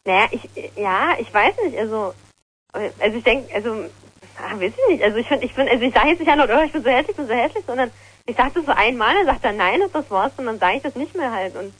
[0.05, 2.15] Naja, ich, ja, ich weiß nicht, also,
[2.73, 3.85] also ich denke, also,
[4.39, 6.41] ah, weiß ich nicht, also ich finde, ich finde, also ich sage jetzt nicht an,
[6.41, 7.91] oh, ich bin so hässlich, ich bin so hässlich, sondern
[8.27, 10.77] ich sage das so einmal, dann sagt er nein und das war's und dann sage
[10.77, 11.73] ich das nicht mehr halt und,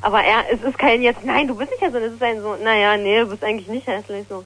[0.00, 2.56] aber er, es ist kein jetzt, nein, du bist nicht hässlich, es ist ein so,
[2.62, 4.44] naja, nee, du bist eigentlich nicht hässlich, so.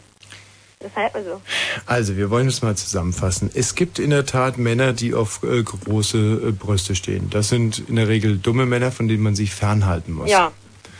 [0.82, 1.40] Deshalb also.
[1.86, 3.50] Also, wir wollen es mal zusammenfassen.
[3.54, 6.18] Es gibt in der Tat Männer, die auf äh, große
[6.48, 7.30] äh, Brüste stehen.
[7.30, 10.28] Das sind in der Regel dumme Männer, von denen man sich fernhalten muss.
[10.28, 10.50] Ja,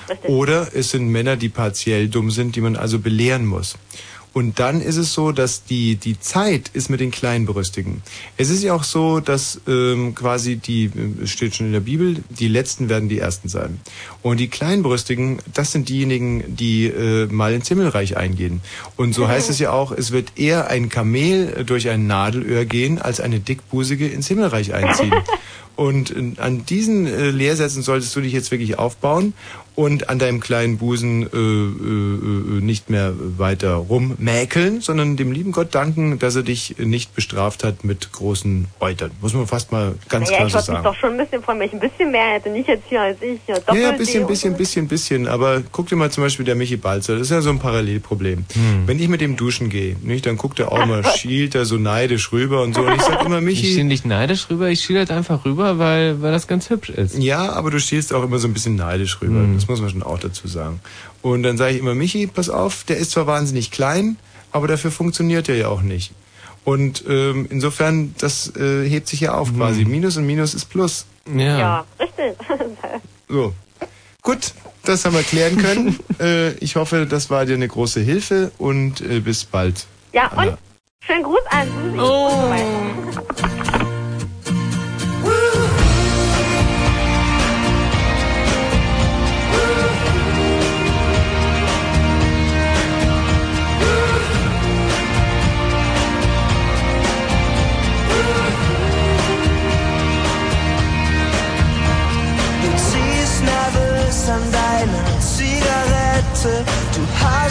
[0.08, 0.30] richtig.
[0.30, 3.76] Oder es sind Männer, die partiell dumm sind, die man also belehren muss.
[4.32, 8.02] Und dann ist es so, dass die, die Zeit ist mit den Kleinbrüstigen.
[8.36, 11.80] Es ist ja auch so, dass ähm, quasi die, äh, es steht schon in der
[11.80, 13.80] Bibel, die Letzten werden die Ersten sein.
[14.22, 18.62] Und die Kleinbrüstigen, das sind diejenigen, die äh, mal ins Himmelreich eingehen.
[18.96, 22.98] Und so heißt es ja auch, es wird eher ein Kamel durch ein Nadelöhr gehen,
[23.00, 25.12] als eine Dickbusige ins Himmelreich einziehen.
[25.76, 29.34] Und äh, an diesen äh, Lehrsätzen solltest du dich jetzt wirklich aufbauen
[29.74, 35.52] und an deinem kleinen Busen äh, äh, äh, nicht mehr weiter rummäkeln, sondern dem lieben
[35.52, 39.10] Gott danken, dass er dich nicht bestraft hat mit großen Eutern.
[39.20, 40.84] Muss man fast mal ganz naja, klar ich so würde mich sagen.
[40.84, 43.22] doch schon ein bisschen freuen, wenn ich ein bisschen mehr hätte, nicht jetzt hier als
[43.22, 45.26] ich, ja, Ja, ja, bisschen, bisschen, bisschen, bisschen.
[45.26, 48.44] Aber guck dir mal zum Beispiel der Michi Balzer, das ist ja so ein Parallelproblem.
[48.86, 51.76] Wenn ich mit dem duschen gehe, nicht, dann guckt er auch mal, schielt er so
[51.76, 52.82] neidisch rüber und so.
[52.82, 53.62] Und ich sag immer, Michi...
[53.62, 56.90] Ich stehe nicht neidisch rüber, ich schiele halt einfach rüber, weil, weil das ganz hübsch
[56.90, 57.18] ist.
[57.18, 59.40] Ja, aber du stehst auch immer so ein bisschen neidisch rüber.
[59.62, 60.80] Das muss man schon auch dazu sagen.
[61.22, 64.16] Und dann sage ich immer, Michi, pass auf, der ist zwar wahnsinnig klein,
[64.50, 66.12] aber dafür funktioniert er ja auch nicht.
[66.64, 69.84] Und ähm, insofern, das äh, hebt sich ja auf quasi.
[69.84, 71.06] Minus und Minus ist Plus.
[71.32, 72.34] Ja, richtig.
[73.28, 73.54] So.
[74.20, 74.52] Gut,
[74.84, 75.98] das haben wir klären können.
[76.20, 79.86] äh, ich hoffe, das war dir eine große Hilfe und äh, bis bald.
[80.12, 80.58] ja, und
[81.06, 81.98] schönen Gruß an Susi.
[82.00, 83.51] Oh.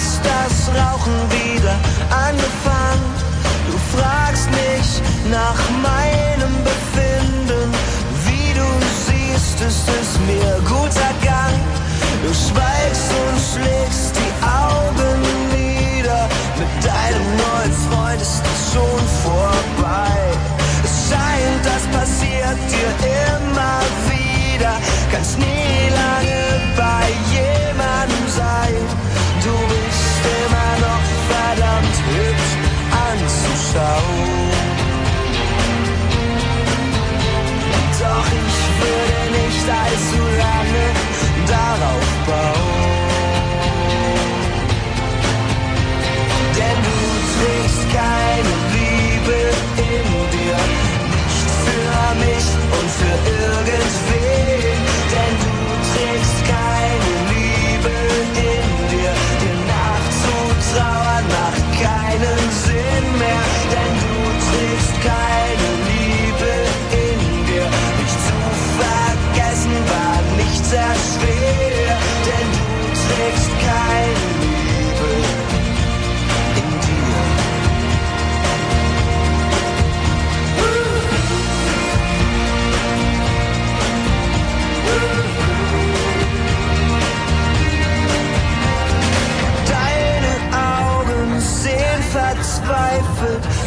[0.02, 1.76] Hast das Rauchen wieder
[2.10, 3.14] angefangen.
[3.68, 7.72] Du fragst mich nach meinem Befinden.
[8.26, 8.68] Wie du
[9.06, 11.60] siehst, ist es mir guter Gang.
[12.24, 15.22] Du schweigst und schlägst die Augen
[15.56, 16.28] nieder.
[16.58, 20.18] Mit deinem neuen Freund ist es schon vorbei.
[20.84, 22.92] Es scheint, das passiert dir
[23.38, 24.74] immer wieder.
[25.12, 25.61] Kannst nie
[33.76, 34.52] anzuschauen.
[38.00, 40.31] Doch ich würde nicht allzu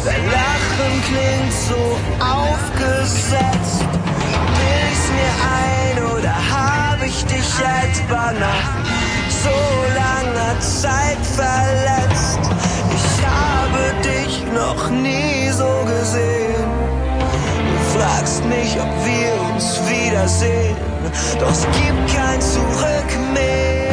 [0.05, 3.79] dein Lachen klingt so aufgesetzt.
[3.81, 7.49] Bild ich's mir ein oder habe ich dich
[7.81, 8.69] etwa nach
[9.43, 9.57] so
[10.01, 12.39] langer Zeit verletzt?
[12.97, 16.69] Ich habe dich noch nie so gesehen.
[17.71, 20.77] Du fragst mich, ob wir uns wiedersehen,
[21.39, 23.84] doch es gibt kein Zurück mehr.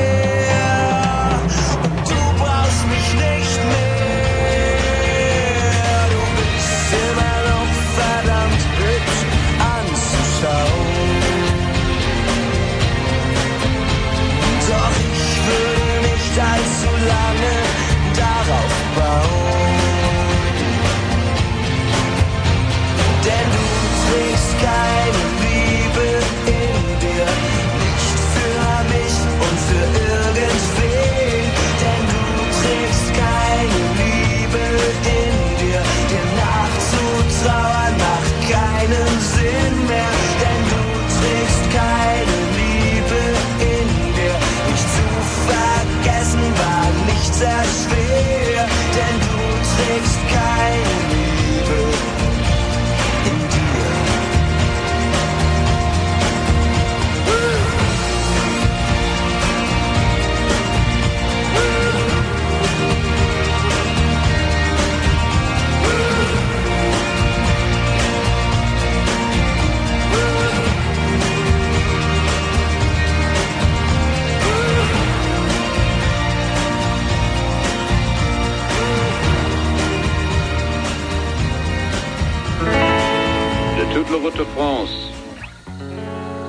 [84.43, 84.91] De France,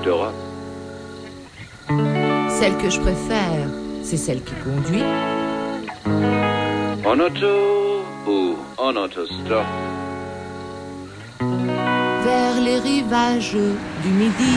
[0.04, 0.34] d'Europe.
[2.60, 3.68] Celle que je préfère,
[4.04, 5.04] c'est celle qui conduit.
[7.06, 9.68] En auto ou en autostop.
[12.24, 13.58] vers les rivages
[14.02, 14.56] du Midi.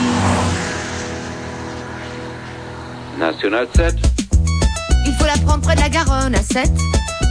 [3.19, 3.93] National 7.
[5.05, 6.71] Il faut la prendre près de la Garonne à 7.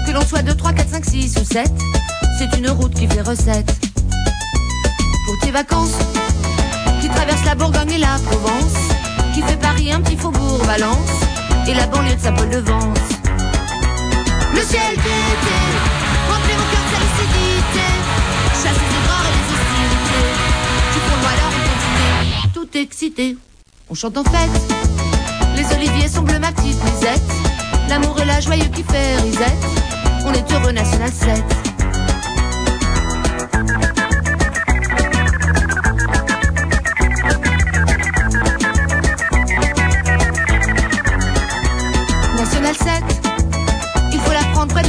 [0.07, 1.69] Que l'on soit 2, 3, 4, 5, 6 ou 7.
[2.39, 3.86] C'est une route qui fait recette.
[5.27, 5.99] Pour tes vacances,
[7.01, 8.75] qui traverse la Bourgogne et la Provence.
[9.35, 11.11] Qui fait Paris un petit faubourg Valence.
[11.67, 12.99] Et la banlieue de Saint-Paul-de-Vence.
[14.55, 15.57] Le ciel d'été,
[16.31, 17.87] remplit mon cœur de lucidité.
[18.53, 20.27] Chasse les aigreurs et les hostilités.
[20.93, 23.37] Tu prends alors on continue, tout excité.
[23.91, 24.63] On chante en fête.
[25.57, 27.33] Les oliviers sont bleus, ma petite Lisette.
[27.89, 29.65] L'amour et la joyeux qui fait risette.
[30.25, 31.45] On est heureux, National 7.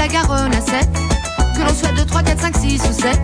[0.07, 0.87] Garonne à 7.
[1.55, 3.19] Que l'on soit 2, 3, 4, 5, 6 ou 7.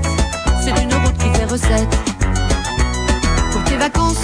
[0.61, 1.97] C'est une route qui fait recette.
[3.51, 4.23] Pour tes vacances,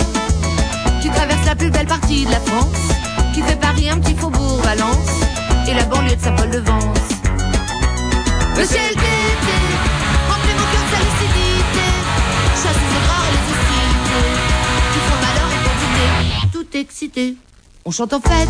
[1.01, 2.75] qui traverse la plus belle partie de la France.
[3.33, 5.09] Qui fait Paris un petit faubourg Valence.
[5.67, 7.09] Et la banlieue de Saint-Paul-de-Vence.
[8.57, 9.59] Le ciel d'été,
[10.29, 11.85] remplit mon cœur de sa lucidité.
[12.55, 14.29] Chasse les aigreurs et les hostilités.
[14.91, 16.05] Qui font malheur et quantité,
[16.51, 17.37] tout excité.
[17.85, 18.49] On chante en fête.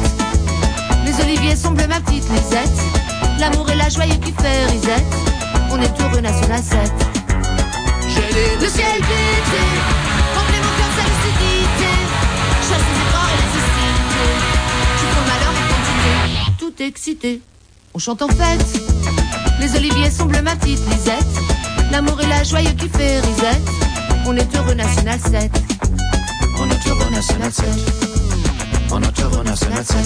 [1.06, 2.99] Les oliviers bleus, ma petite Lisette.
[3.40, 5.06] L'amour et la joie qui fait risette.
[5.72, 6.80] On est heureux, National 7.
[8.62, 9.64] Le ciel pété,
[10.36, 11.92] remplis mon cœur, sa lucidité.
[12.68, 14.36] Chasse les efforts et les hostilités.
[15.00, 16.18] Tu prends malheur de continuer,
[16.58, 17.42] tout excité.
[17.94, 18.66] On chante en fête.
[19.62, 21.26] Les oliviers sont bleus, ma petite Lisette.
[21.92, 23.70] L'amour et la joie qui fait risette.
[24.26, 25.52] On est heureux, National 7.
[26.60, 27.66] On est heureux, National 7.
[28.92, 29.98] On est heureux, National 7.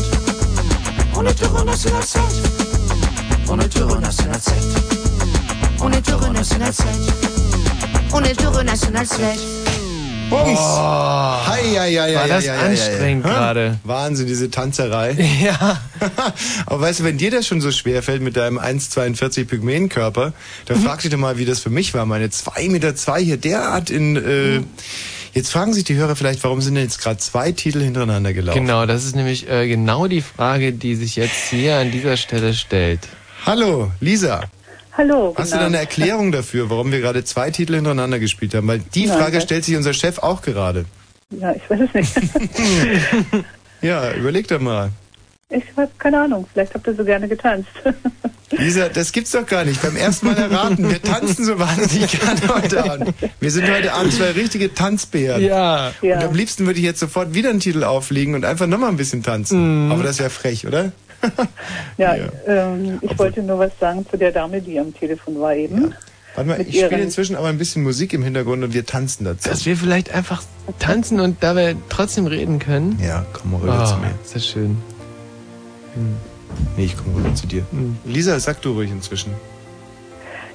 [1.16, 2.63] On est heureux, National 7.
[3.50, 4.54] On est heureux, National 7.
[5.82, 6.86] On est heureux, National 7.
[8.14, 9.20] On est heureux, National 7.
[10.30, 10.58] Bums.
[10.58, 13.30] Hei, hei, hei, War das hei, hei, anstrengend hei.
[13.30, 13.80] gerade.
[13.84, 15.16] Wahnsinn, diese Tanzerei.
[15.44, 15.80] Ja.
[16.66, 20.34] Aber weißt du, wenn dir das schon so schwer fällt mit deinem 1,42 Pygmäenkörper, Mhm.
[20.66, 22.06] dann frag dich doch mal, wie das für mich war.
[22.06, 24.16] Meine 2,2 Meter zwei hier derart in...
[24.16, 24.62] Äh,
[25.36, 28.60] Jetzt fragen sich die Hörer vielleicht, warum sind denn jetzt gerade zwei Titel hintereinander gelaufen?
[28.68, 32.54] Genau, das ist nämlich äh, genau die Frage, die sich jetzt hier an dieser Stelle
[32.54, 33.00] stellt.
[33.46, 34.42] Hallo, Lisa.
[34.98, 35.34] Hallo.
[35.38, 38.68] Hast du da eine Erklärung dafür, warum wir gerade zwei Titel hintereinander gespielt haben?
[38.68, 40.86] Weil die Nein, Frage stellt sich unser Chef auch gerade.
[41.32, 42.14] Ja, ich weiß es nicht.
[43.82, 44.92] Ja, überleg doch mal.
[45.50, 46.48] ich habe keine Ahnung.
[46.54, 47.68] Vielleicht habt ihr so gerne getanzt.
[48.52, 49.82] Lisa, das gibt's doch gar nicht.
[49.82, 50.90] Beim ersten Mal erraten.
[50.90, 53.14] Wir tanzen so wahnsinnig gerne heute Abend.
[53.42, 55.44] Wir sind heute Abend zwei richtige Tanzbären.
[55.44, 55.92] Ja.
[56.02, 56.20] Und Ja.
[56.20, 59.22] am liebsten würde ich jetzt sofort wieder einen Titel auflegen und einfach nochmal ein bisschen
[59.22, 59.88] tanzen.
[59.88, 59.92] Mhm.
[59.92, 60.94] Aber das wäre frech, oder?
[61.98, 62.16] ja,
[62.48, 65.94] Ähm, ich wollte nur was sagen zu der Dame, die am Telefon war eben.
[66.36, 69.24] Warte mal, Mit ich spiele inzwischen aber ein bisschen Musik im Hintergrund und wir tanzen
[69.26, 69.48] dazu.
[69.50, 70.42] Dass wir vielleicht einfach
[70.80, 73.00] tanzen und dabei trotzdem reden können.
[73.04, 74.12] Ja, komm mal rüber Ah, zu mir.
[74.24, 74.78] Ist das schön.
[76.76, 77.64] Nee, ich komme rüber zu dir.
[77.72, 77.98] Hm.
[78.06, 79.32] Lisa, sag du ruhig inzwischen.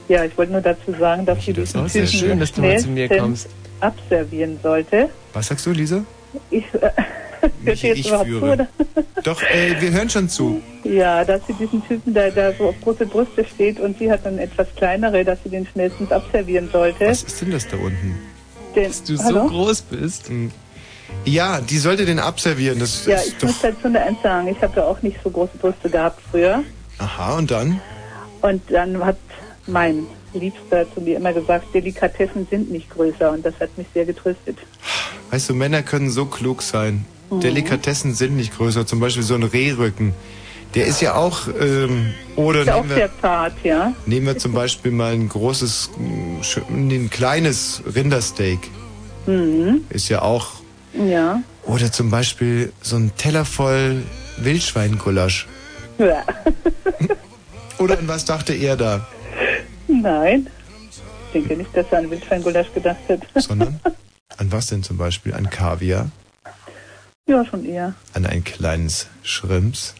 [0.08, 2.78] Ja, ich wollte nur dazu sagen, dass sie diesen auch sehr schön, dass du mal
[2.78, 3.48] zu mir kommst.
[3.80, 5.10] abservieren sollte.
[5.32, 6.02] Was sagst du, Lisa?
[6.50, 6.90] Ich, äh,
[7.64, 8.40] hört ihr jetzt ich überhaupt führe.
[8.40, 8.68] zu, oder?
[9.24, 10.60] Doch, äh, wir hören schon zu.
[10.84, 14.24] Ja, dass sie diesen Typen, der da so auf große Brüste steht und sie hat
[14.24, 17.06] dann etwas kleinere, dass sie den schnellstens abservieren sollte.
[17.06, 18.18] Was ist denn das da unten?
[18.74, 19.42] Den, Dass du Hallo?
[19.42, 20.30] so groß bist.
[21.24, 22.78] Ja, die sollte den abservieren.
[22.78, 23.48] Das Ja, ist ich doch.
[23.48, 24.48] muss dazu eine Eins sagen.
[24.48, 26.62] Ich habe ja auch nicht so große Brüste gehabt früher.
[26.98, 27.80] Aha, und dann?
[28.42, 29.16] Und dann hat
[29.66, 33.32] mein Liebster zu mir immer gesagt, Delikatessen sind nicht größer.
[33.32, 34.58] Und das hat mich sehr getröstet.
[35.30, 37.04] Weißt du, Männer können so klug sein.
[37.30, 37.40] Mhm.
[37.40, 38.86] Delikatessen sind nicht größer.
[38.86, 40.14] Zum Beispiel so ein Rehrücken.
[40.74, 43.94] Der ist ja auch, ähm, oder Ist ja auch nehmen, sehr wir, zart, ja.
[44.04, 45.90] nehmen wir zum Beispiel mal ein großes,
[46.68, 48.58] ein kleines Rindersteak.
[49.26, 49.82] Mhm.
[49.88, 50.46] Ist ja auch,
[50.92, 51.42] Ja.
[51.64, 54.02] oder zum Beispiel so ein Teller voll
[54.38, 55.46] Wildschweingulasch.
[55.98, 56.22] ja.
[57.78, 59.06] Oder an was dachte er da?
[59.86, 60.48] Nein.
[61.28, 63.20] Ich denke nicht, dass er an Wildschweingulasch gedacht hat.
[63.36, 63.78] Sondern
[64.36, 65.32] an was denn zum Beispiel?
[65.32, 66.10] An Kaviar?
[67.28, 67.94] Ja, schon eher.
[68.14, 69.94] An ein kleines Schrimps?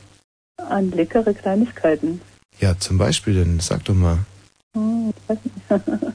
[0.57, 2.21] An leckere Kleinigkeiten.
[2.59, 4.19] Ja, zum Beispiel denn, sag doch mal.
[4.75, 6.15] Hm, ich weiß nicht.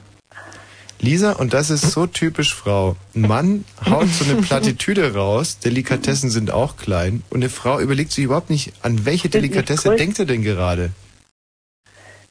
[1.00, 2.96] Lisa, und das ist so typisch Frau.
[3.14, 8.12] Ein Mann haut so eine Plattitüde raus, Delikatessen sind auch klein, und eine Frau überlegt
[8.12, 10.90] sich überhaupt nicht, an welche Delikatesse denkt er denn gerade?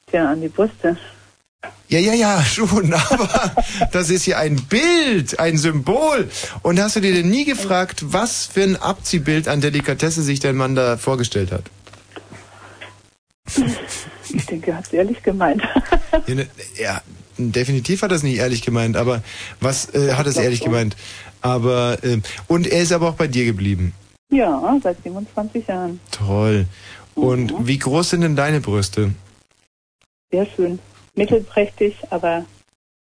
[0.07, 0.97] Tja, an die Brüste.
[1.89, 3.55] Ja, ja, ja, schon, aber
[3.91, 6.29] das ist ja ein Bild, ein Symbol.
[6.61, 10.55] Und hast du dir denn nie gefragt, was für ein Abziehbild an Delikatesse sich dein
[10.55, 11.63] Mann da vorgestellt hat?
[14.33, 15.61] Ich denke, er hat es ehrlich gemeint.
[16.27, 17.01] Ja, ne, ja,
[17.39, 19.23] definitiv hat er es nicht ehrlich gemeint, aber
[19.59, 20.71] was äh, hat er es ehrlich schon.
[20.71, 20.95] gemeint?
[21.41, 23.93] Aber, ähm, und er ist aber auch bei dir geblieben.
[24.29, 25.99] ja, seit 27 Jahren.
[26.11, 26.67] Toll.
[27.15, 29.11] Und wie groß sind denn deine Brüste?
[30.31, 30.77] Sehr schön.
[31.15, 32.45] Mittelprächtig, aber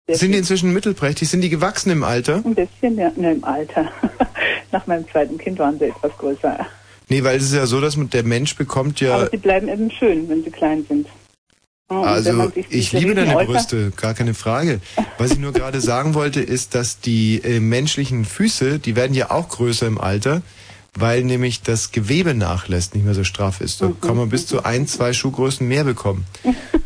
[0.10, 1.30] Sind die inzwischen mittelprächtig?
[1.30, 2.42] Sind die gewachsen im Alter?
[2.46, 3.92] ein bisschen, ja, ne, im Alter.
[4.72, 6.66] Nach meinem zweiten Kind waren sie etwas größer.
[7.10, 9.16] Nee, weil es ist ja so, dass der Mensch bekommt ja.
[9.16, 11.08] Aber sie bleiben eben schön, wenn sie klein sind.
[11.92, 14.80] Ja, und Also ich liebe deine Riesenäuter- Brüste, gar keine Frage.
[15.18, 19.32] Was ich nur gerade sagen wollte, ist, dass die äh, menschlichen Füße, die werden ja
[19.32, 20.42] auch größer im Alter,
[20.96, 23.82] weil nämlich das Gewebe nachlässt, nicht mehr so straff ist.
[23.82, 23.96] Mhm.
[24.02, 26.26] Da kann man bis zu ein, zwei Schuhgrößen mehr bekommen.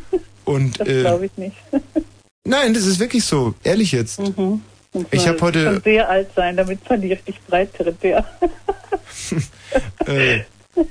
[0.48, 1.56] Und Das äh, glaube ich nicht.
[2.46, 4.20] nein, das ist wirklich so, ehrlich jetzt.
[4.20, 4.62] Mhm.
[4.94, 8.02] Muss Ich mal hab heute- schon sehr alt sein, damit man die richtig breit tritt,
[8.04, 8.26] ja.
[10.06, 10.44] Äh,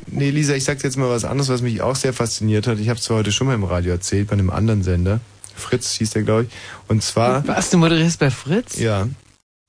[0.06, 2.78] nee, Lisa, ich sag dir jetzt mal was anderes, was mich auch sehr fasziniert hat.
[2.78, 5.20] Ich habe es zwar heute schon mal im Radio erzählt, bei einem anderen Sender.
[5.54, 6.48] Fritz hieß der, glaube ich.
[6.88, 7.46] Und zwar.
[7.48, 8.78] Was, du moderierst bei Fritz?
[8.78, 9.08] Ja.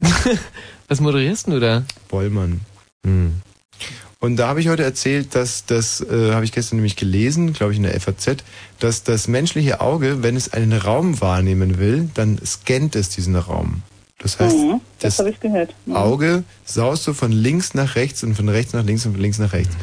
[0.89, 1.83] Was moderierst du da?
[2.09, 2.59] Bollmann.
[3.05, 3.41] Hm.
[4.19, 7.71] Und da habe ich heute erzählt, dass das, äh, habe ich gestern nämlich gelesen, glaube
[7.73, 8.37] ich in der FAZ,
[8.79, 13.83] dass das menschliche Auge, wenn es einen Raum wahrnehmen will, dann scannt es diesen Raum.
[14.19, 15.75] Das heißt, Mhm, das das habe ich gehört.
[15.85, 15.95] Mhm.
[15.95, 19.37] Auge saust so von links nach rechts und von rechts nach links und von links
[19.37, 19.75] nach rechts.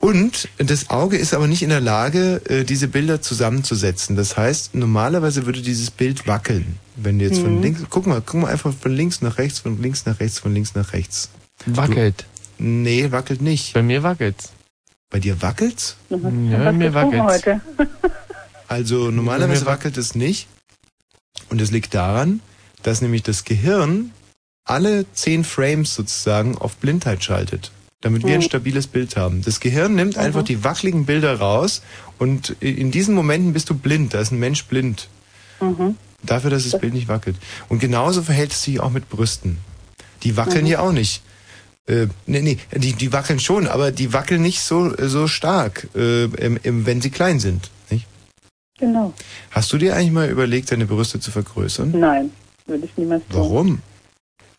[0.00, 4.16] Und das Auge ist aber nicht in der Lage, äh, diese Bilder zusammenzusetzen.
[4.16, 6.78] Das heißt, normalerweise würde dieses Bild wackeln.
[6.96, 7.62] Wenn du jetzt von Mhm.
[7.62, 10.52] links, guck mal, guck mal einfach von links nach rechts, von links nach rechts, von
[10.52, 11.28] links nach rechts.
[11.66, 12.24] Wackelt.
[12.64, 13.74] Nee, wackelt nicht.
[13.74, 14.52] Bei mir wackelt's.
[15.10, 15.96] Bei dir wackelt's?
[16.08, 17.24] Ja, bei mir wackelt's.
[17.24, 17.60] heute?
[18.68, 20.46] Also normalerweise wackelt es nicht.
[21.50, 22.40] Und es liegt daran,
[22.82, 24.12] dass nämlich das Gehirn
[24.64, 28.44] alle zehn Frames sozusagen auf Blindheit schaltet, damit wir ein Mhm.
[28.44, 29.42] stabiles Bild haben.
[29.42, 31.82] Das Gehirn nimmt einfach die wackeligen Bilder raus
[32.18, 34.14] und in diesen Momenten bist du blind.
[34.14, 35.08] Da ist ein Mensch blind.
[35.60, 35.96] Mhm.
[36.22, 37.36] Dafür, dass das Bild nicht wackelt.
[37.68, 39.58] Und genauso verhält es sich auch mit Brüsten.
[40.22, 40.70] Die wackeln Mhm.
[40.70, 41.22] ja auch nicht.
[41.88, 46.24] Äh, nee, nee, die, die wackeln schon, aber die wackeln nicht so, so stark, äh,
[46.24, 47.70] im, im, wenn sie klein sind.
[47.90, 48.06] Nicht?
[48.78, 49.12] Genau.
[49.50, 51.92] Hast du dir eigentlich mal überlegt, deine Brüste zu vergrößern?
[51.98, 52.30] Nein,
[52.66, 53.40] würde ich niemals tun.
[53.40, 53.78] Warum?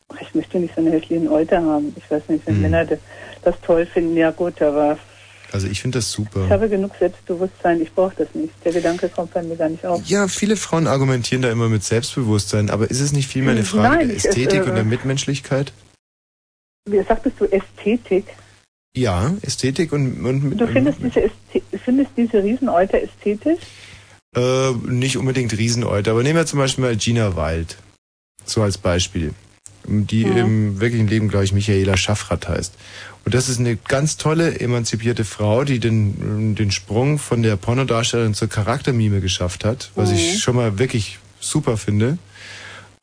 [0.10, 1.95] Ach, Ich möchte nicht so eine hässlichen Euter haben.
[1.95, 2.62] Ich weiß nicht, wenn Hm.
[2.64, 3.00] Männer das-
[3.44, 4.98] das toll finden, ja gut, aber
[5.54, 6.44] Also ich finde das super.
[6.45, 8.54] ich habe genug Selbstbewusstsein, ich brauche das nicht.
[8.66, 10.06] Der Gedanke kommt bei mir gar nicht auf.
[10.08, 13.95] Ja, viele Frauen argumentieren da immer mit Selbstbewusstsein, aber ist es nicht vielmehr eine Frage
[13.98, 15.72] Nein, der Ästhetik äh, und der Mitmenschlichkeit?
[16.85, 18.26] Wie sagtest du Ästhetik?
[18.95, 23.60] Ja, Ästhetik und, und Du findest diese, Ästhe findest diese Rieseneuter ästhetisch?
[24.35, 27.77] äh, nicht unbedingt Rieseneuter, aber nehmen wir zum Beispiel mal Gina Wild,
[28.45, 29.34] so als Beispiel,
[29.85, 30.38] die Mhm.
[30.38, 32.73] im wirklichen Leben, glaube ich, Michaela Schaffrath heißt.
[33.26, 38.34] Und das ist eine ganz tolle, emanzipierte Frau, die den, den Sprung von der Pornodarstellerin
[38.34, 40.15] zur Charaktermime geschafft hat, was Mhm.
[40.15, 42.18] ich schon mal wirklich super finde.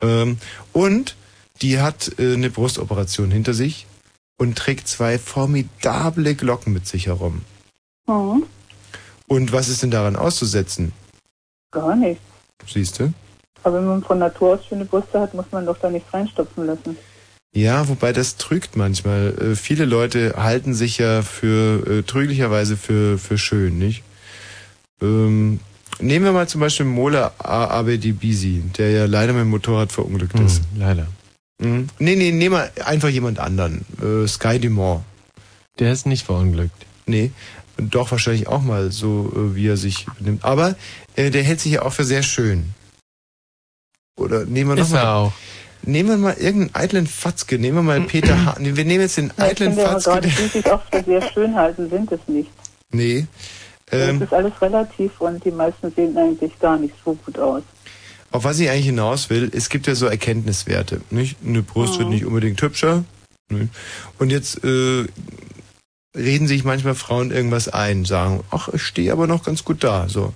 [0.02, 0.38] Ähm,
[0.72, 1.16] und
[1.62, 3.86] die hat äh, eine Brustoperation hinter sich
[4.38, 7.42] und trägt zwei formidable Glocken mit sich herum.
[8.06, 8.44] Mhm.
[9.26, 10.92] Und was ist denn daran auszusetzen?
[11.70, 12.20] Gar nicht.
[12.66, 13.12] Siehst du?
[13.62, 16.66] Aber wenn man von Natur aus schöne Brüste hat, muss man doch da nichts reinstopfen
[16.66, 16.96] lassen.
[17.52, 19.34] Ja, wobei das trügt manchmal.
[19.38, 24.02] Äh, viele Leute halten sich ja für äh, trüglicherweise für für schön, nicht?
[25.02, 25.60] Ähm,
[25.98, 30.62] nehmen wir mal zum Beispiel Mola Abedibisi, der ja leider mit dem Motorrad verunglückt ist.
[30.76, 31.06] leider.
[31.60, 31.88] Mhm.
[31.98, 33.84] Nee, nee, nehmen wir einfach jemand anderen.
[34.02, 35.02] Äh, Sky Dumont.
[35.78, 36.86] Der ist nicht verunglückt.
[37.06, 37.30] Nee,
[37.76, 40.44] doch wahrscheinlich auch mal so, äh, wie er sich benimmt.
[40.44, 40.74] Aber
[41.16, 42.74] äh, der hält sich ja auch für sehr schön.
[44.18, 45.32] Oder nehmen wir noch Ist mal, er auch.
[45.82, 47.58] Nehmen wir mal irgendeinen eitlen Fatzke.
[47.58, 48.76] Nehmen wir mal Peter Hahn.
[48.76, 50.10] Wir nehmen jetzt den Ja, ich eitlen finde aber Fatzke.
[50.10, 52.50] gerade, die sich auch für sehr schön halten, sind es nicht.
[52.92, 53.26] Nee.
[53.92, 57.62] Ähm, ist alles relativ und die meisten sehen eigentlich gar nicht so gut aus.
[58.30, 61.00] Auf was ich eigentlich hinaus will, es gibt ja so Erkenntniswerte.
[61.10, 61.36] Nicht?
[61.44, 62.14] Eine Brust wird Mhm.
[62.14, 63.04] nicht unbedingt hübscher.
[63.50, 63.68] Ne?
[64.18, 65.06] Und jetzt äh,
[66.16, 70.08] reden sich manchmal Frauen irgendwas ein, sagen, ach, ich stehe aber noch ganz gut da.
[70.08, 70.32] So.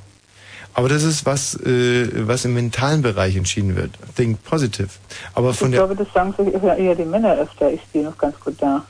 [0.72, 3.92] Aber das ist was, äh, was im mentalen Bereich entschieden wird.
[4.16, 4.88] Think positive.
[5.34, 7.72] Aber von ich der glaube, das sagen sich eher eher die Männer öfter.
[7.72, 8.84] Ich stehe noch ganz gut da.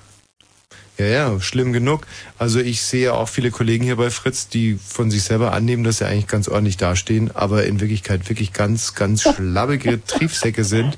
[0.97, 2.07] Ja, ja, schlimm genug.
[2.39, 5.99] Also ich sehe auch viele Kollegen hier bei Fritz, die von sich selber annehmen, dass
[5.99, 10.97] sie eigentlich ganz ordentlich dastehen, aber in Wirklichkeit wirklich ganz, ganz schlabbige Triefsäcke sind.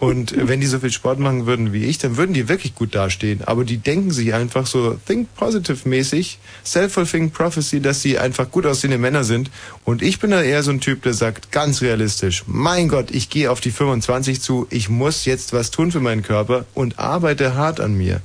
[0.00, 2.94] Und wenn die so viel Sport machen würden wie ich, dann würden die wirklich gut
[2.94, 3.42] dastehen.
[3.44, 8.66] Aber die denken sich einfach so think positive mäßig, self-fulfilling prophecy, dass sie einfach gut
[8.66, 9.50] aussehende Männer sind.
[9.84, 13.30] Und ich bin da eher so ein Typ, der sagt ganz realistisch, mein Gott, ich
[13.30, 17.54] gehe auf die 25 zu, ich muss jetzt was tun für meinen Körper und arbeite
[17.54, 18.20] hart an mir.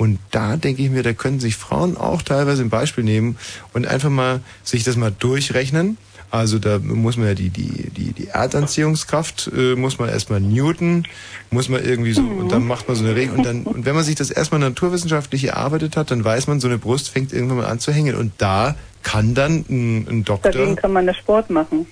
[0.00, 3.36] Und da denke ich mir, da können sich Frauen auch teilweise ein Beispiel nehmen
[3.74, 5.98] und einfach mal sich das mal durchrechnen.
[6.30, 11.06] Also da muss man ja die, die, die, die Erdanziehungskraft, äh, muss man erstmal Newton,
[11.50, 13.36] muss man irgendwie so, und dann macht man so eine Regel.
[13.36, 16.68] Und dann, und wenn man sich das erstmal naturwissenschaftlich erarbeitet hat, dann weiß man, so
[16.68, 18.16] eine Brust fängt irgendwann mal an zu hängen.
[18.16, 20.50] Und da kann dann ein, ein Doktor.
[20.50, 21.86] Dagegen kann man das Sport machen.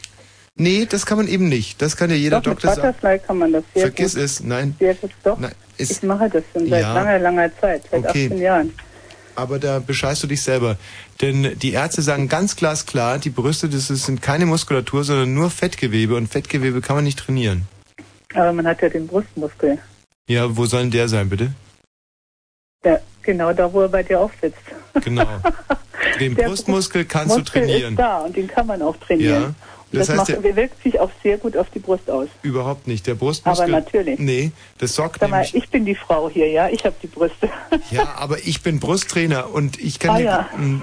[0.60, 1.80] Nee, das kann man eben nicht.
[1.80, 2.88] Das kann ja jeder Doch, mit Doktor sagen.
[2.94, 4.22] Butterfly kann man das sehr Vergiss gut.
[4.24, 4.74] es, nein.
[4.78, 5.38] Sehr gut, doch.
[5.38, 6.92] Nein, ist- ich mache das schon seit Ja.
[6.94, 8.26] langer, langer Zeit, seit Okay.
[8.26, 8.74] 18 Jahren.
[9.36, 10.76] Aber da bescheißt du dich selber.
[11.22, 16.16] Denn die Ärzte sagen ganz glasklar, die Brüste, das sind keine Muskulatur, sondern nur Fettgewebe.
[16.16, 17.62] Und Fettgewebe kann man nicht trainieren.
[18.34, 19.78] Aber man hat ja den Brustmuskel.
[20.28, 21.52] Ja, wo soll denn der sein, bitte?
[22.84, 24.58] Der, genau da, wo er bei dir aufsitzt.
[25.04, 25.26] Genau.
[26.20, 27.92] Den Brustmuskel kannst Muskel du trainieren.
[27.94, 29.42] ist da und den kann man auch trainieren.
[29.42, 29.54] Ja.
[29.90, 32.28] Das Das, heißt, macht, der, wirkt sich auch sehr gut auf die Brust aus.
[32.42, 33.06] überhaupt nicht.
[33.06, 33.64] Der Brustmuskel.
[33.74, 34.18] Aber natürlich.
[34.18, 35.54] Nee, das sorgt Sag mal, nämlich.
[35.54, 36.68] ich bin die Frau hier, ja?
[36.68, 37.48] Ich habe die Brüste.
[37.90, 40.48] Ja, aber ich bin Brusttrainer und ich kann Ah, dir- ja.
[40.58, 40.82] Mm,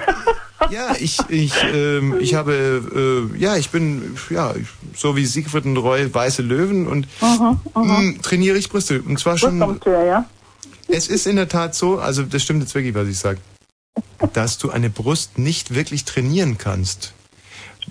[0.71, 4.55] ja, ich ich ähm, ich habe äh, ja, ich bin ja,
[4.95, 9.37] so wie Siegfried und Roy weiße Löwen und Mhm, mm, trainiere ich Brüste und zwar
[9.37, 10.25] schon ja?
[10.87, 13.37] Es ist in der Tat so, also das stimmt jetzt wirklich, was ich sage,
[14.33, 17.13] dass du eine Brust nicht wirklich trainieren kannst.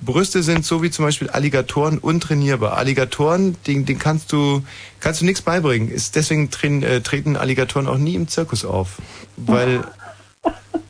[0.02, 2.76] Brüste sind so wie zum Beispiel Alligatoren untrainierbar.
[2.76, 4.62] Alligatoren, den, den kannst du
[5.00, 5.90] kannst du nichts beibringen.
[5.90, 8.98] Ist deswegen train, äh, treten Alligatoren auch nie im Zirkus auf,
[9.36, 9.84] weil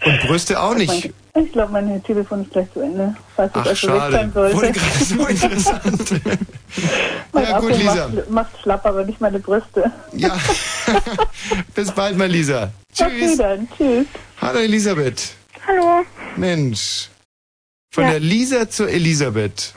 [0.04, 1.12] und Brüste auch nicht.
[1.36, 3.16] Ich glaube, mein Telefon ist gleich zu Ende.
[3.34, 4.12] Falls Ach, es also weg schade.
[4.12, 4.56] sein sollte.
[4.56, 6.10] Wurde gerade so interessant.
[7.32, 8.08] mein Ja, gut, Akku Lisa.
[8.08, 9.90] Macht, macht schlapp, aber nicht meine Brüste.
[10.12, 10.36] Ja.
[11.74, 12.70] Bis bald mal, Lisa.
[12.92, 13.06] Tschüss.
[13.08, 13.68] Okay, dann.
[13.76, 14.06] Tschüss.
[14.40, 15.34] Hallo Elisabeth.
[15.66, 16.04] Hallo.
[16.36, 17.08] Mensch.
[17.94, 18.10] Von Ja.
[18.10, 19.72] der Lisa zur Elisabeth.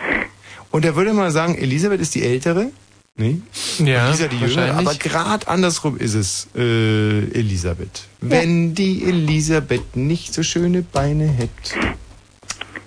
[0.71, 2.71] Und er würde mal sagen, Elisabeth ist die Ältere.
[3.15, 3.41] Nee?
[3.77, 4.73] Ja, Lisa die Jüngere.
[4.73, 8.05] Aber gerade andersrum ist es, äh, Elisabeth.
[8.19, 11.75] Wenn die Elisabeth nicht so schöne Beine hätte.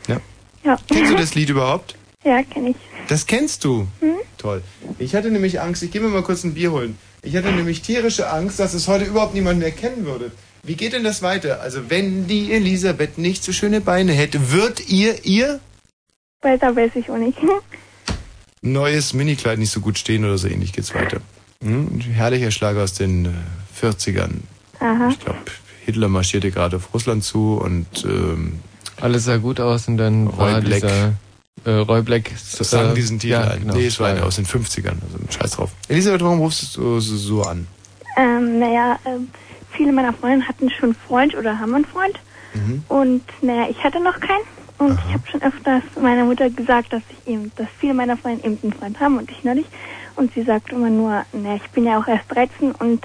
[0.08, 0.20] Ja.
[0.64, 0.76] Ja.
[0.92, 1.94] Kennst du das Lied überhaupt?
[2.24, 2.76] Ja, kenne ich.
[3.06, 3.86] Das kennst du?
[4.00, 4.14] Hm?
[4.36, 4.62] Toll.
[4.98, 6.98] Ich hatte nämlich Angst, ich gehe mir mal kurz ein Bier holen.
[7.22, 10.32] Ich hatte nämlich tierische Angst, dass es heute überhaupt niemand mehr kennen würde.
[10.62, 11.60] Wie geht denn das weiter?
[11.60, 15.60] Also wenn die Elisabeth nicht so schöne Beine hätte, wird ihr ihr
[16.42, 17.38] Weiter weiß ich auch nicht.
[18.62, 21.20] neues Minikleid nicht so gut stehen oder so ähnlich geht's weiter.
[21.62, 22.00] Hm?
[22.00, 23.28] Herrlicher Schlager aus den äh,
[23.80, 24.40] 40ern.
[24.80, 25.08] Aha.
[25.10, 25.38] Ich glaube,
[25.84, 28.60] Hitler marschierte gerade auf Russland zu und ähm,
[29.00, 30.80] alles sah gut aus und dann Roy war Black.
[30.82, 31.12] dieser
[31.64, 33.60] äh, Roy Black das sang äh, diesen Titel ja, ein.
[33.60, 35.72] Genau, nee, es war einer aus den 50ern, also scheiß drauf.
[35.88, 37.66] Elisabeth, warum rufst du so, so, so an?
[38.16, 39.28] Ähm, naja, ähm,
[39.72, 42.18] viele meiner Freunde hatten schon einen Freund oder haben einen Freund.
[42.54, 42.84] Mhm.
[42.88, 44.44] Und naja, ich hatte noch keinen.
[44.78, 48.44] Und ich habe schon öfters meiner Mutter gesagt, dass ich eben, dass viele meiner Freunde
[48.46, 49.68] eben einen Freund haben und ich noch nicht.
[50.16, 53.04] Und sie sagt immer nur, naja, ich bin ja auch erst 13 und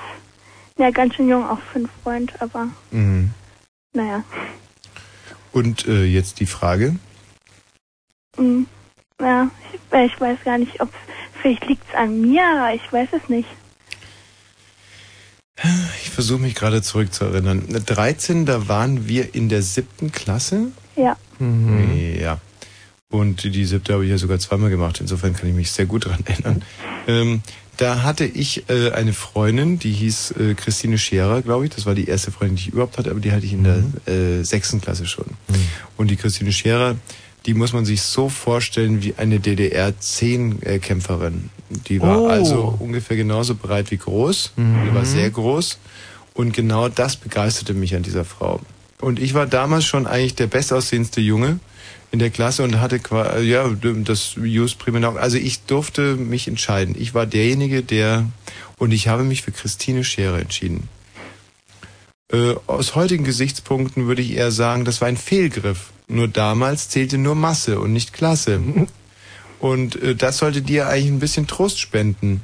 [0.78, 3.32] naja, ganz schön jung auch für einen Freund, aber Mhm.
[3.94, 4.24] naja.
[5.52, 6.96] Und äh, jetzt die Frage.
[8.38, 8.64] Mm,
[9.22, 10.90] ja, ich, ich weiß gar nicht, ob
[11.42, 13.48] vielleicht liegt es an mir, aber ich weiß es nicht.
[16.02, 17.64] Ich versuche mich gerade zurückzuerinnern.
[17.86, 20.68] 13, da waren wir in der siebten Klasse.
[20.96, 21.16] Ja.
[22.20, 22.40] Ja.
[23.10, 25.00] Und die siebte habe ich ja sogar zweimal gemacht.
[25.00, 26.64] Insofern kann ich mich sehr gut daran erinnern.
[27.08, 27.42] Ähm,
[27.78, 31.72] da hatte ich äh, eine Freundin, die hieß äh, Christine Scherer, glaube ich.
[31.72, 33.84] Das war die erste Freundin, die ich überhaupt hatte, aber die hatte ich in der
[34.08, 35.26] äh, sechsten Klasse schon.
[35.98, 36.96] Und die Christine Scherer,
[37.46, 41.50] die muss man sich so vorstellen wie eine DDR-10-Kämpferin.
[41.70, 42.28] Die war Oh.
[42.28, 44.52] also ungefähr genauso breit wie groß.
[44.58, 45.80] Die war sehr groß.
[46.34, 48.60] Und genau das begeisterte mich an dieser Frau.
[49.02, 51.60] Und ich war damals schon eigentlich der bestaussehendste Junge
[52.12, 53.68] in der Klasse und hatte qua- ja
[54.04, 55.14] das Jus Primenau.
[55.16, 56.96] Also ich durfte mich entscheiden.
[56.98, 58.26] Ich war derjenige, der
[58.78, 60.88] und ich habe mich für Christine Scherer entschieden.
[62.32, 65.92] Äh, aus heutigen Gesichtspunkten würde ich eher sagen, das war ein Fehlgriff.
[66.08, 68.60] Nur damals zählte nur Masse und nicht Klasse.
[69.60, 72.42] Und äh, das sollte dir eigentlich ein bisschen Trost spenden.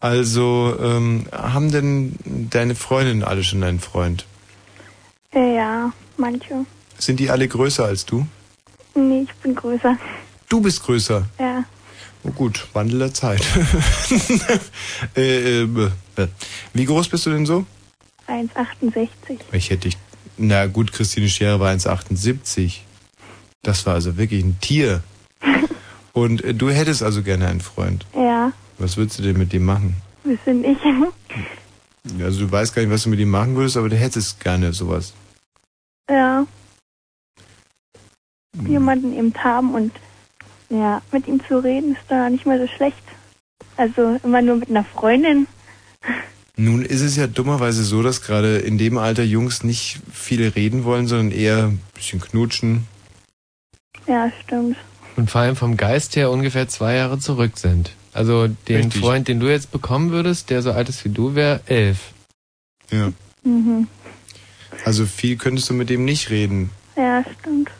[0.00, 2.16] Also ähm, haben denn
[2.50, 4.26] deine Freundinnen alle schon einen Freund?
[5.32, 6.66] Äh, ja, manche.
[6.98, 8.26] Sind die alle größer als du?
[8.94, 9.96] Nee, ich bin größer.
[10.48, 11.26] Du bist größer.
[11.38, 11.64] Ja.
[12.24, 13.42] Oh gut, Wandel der Zeit.
[15.16, 16.28] äh, äh, äh.
[16.74, 17.64] Wie groß bist du denn so?
[18.28, 19.08] 1,68.
[19.52, 19.98] Ich hätte dich.
[20.36, 22.78] Na gut, Christine Scherer war 1,78.
[23.62, 25.02] Das war also wirklich ein Tier.
[26.12, 28.06] Und äh, du hättest also gerne einen Freund.
[28.14, 29.96] Ja, Was würdest du denn mit dem machen?
[30.24, 30.80] wüsste nicht.
[32.20, 34.72] Also du weißt gar nicht, was du mit ihm machen würdest, aber du hättest gerne
[34.72, 35.12] sowas.
[36.10, 36.46] ja.
[38.68, 39.92] Jemanden eben haben und
[40.68, 43.02] ja, mit ihm zu reden ist da nicht mal so schlecht.
[43.78, 45.46] Also immer nur mit einer Freundin.
[46.56, 50.84] Nun ist es ja dummerweise so, dass gerade in dem Alter Jungs nicht viel reden
[50.84, 52.86] wollen, sondern eher ein bisschen knutschen.
[54.06, 54.76] Ja, stimmt.
[55.16, 57.92] Und vor allem vom Geist her ungefähr zwei Jahre zurück sind.
[58.12, 59.00] Also den Richtig.
[59.00, 62.12] Freund, den du jetzt bekommen würdest, der so alt ist wie du, wäre elf.
[62.90, 63.12] Ja.
[63.42, 63.88] Mhm.
[64.84, 66.70] Also viel könntest du mit dem nicht reden.
[66.96, 67.70] Ja, stimmt.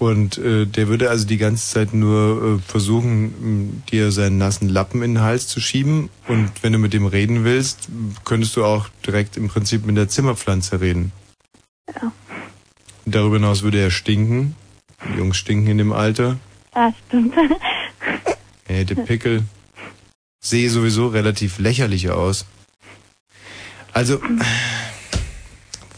[0.00, 5.02] Und äh, der würde also die ganze Zeit nur äh, versuchen, dir seinen nassen Lappen
[5.02, 6.08] in den Hals zu schieben.
[6.26, 7.88] Und wenn du mit dem reden willst,
[8.24, 11.12] könntest du auch direkt im Prinzip mit der Zimmerpflanze reden.
[11.88, 12.12] Ja.
[13.04, 14.56] Darüber hinaus würde er stinken.
[15.08, 16.38] Die Jungs stinken in dem Alter.
[16.74, 17.34] Ja, stimmt.
[18.68, 19.42] Er hätte Pickel.
[20.42, 22.46] Sehe sowieso relativ lächerlich aus.
[23.92, 24.20] Also,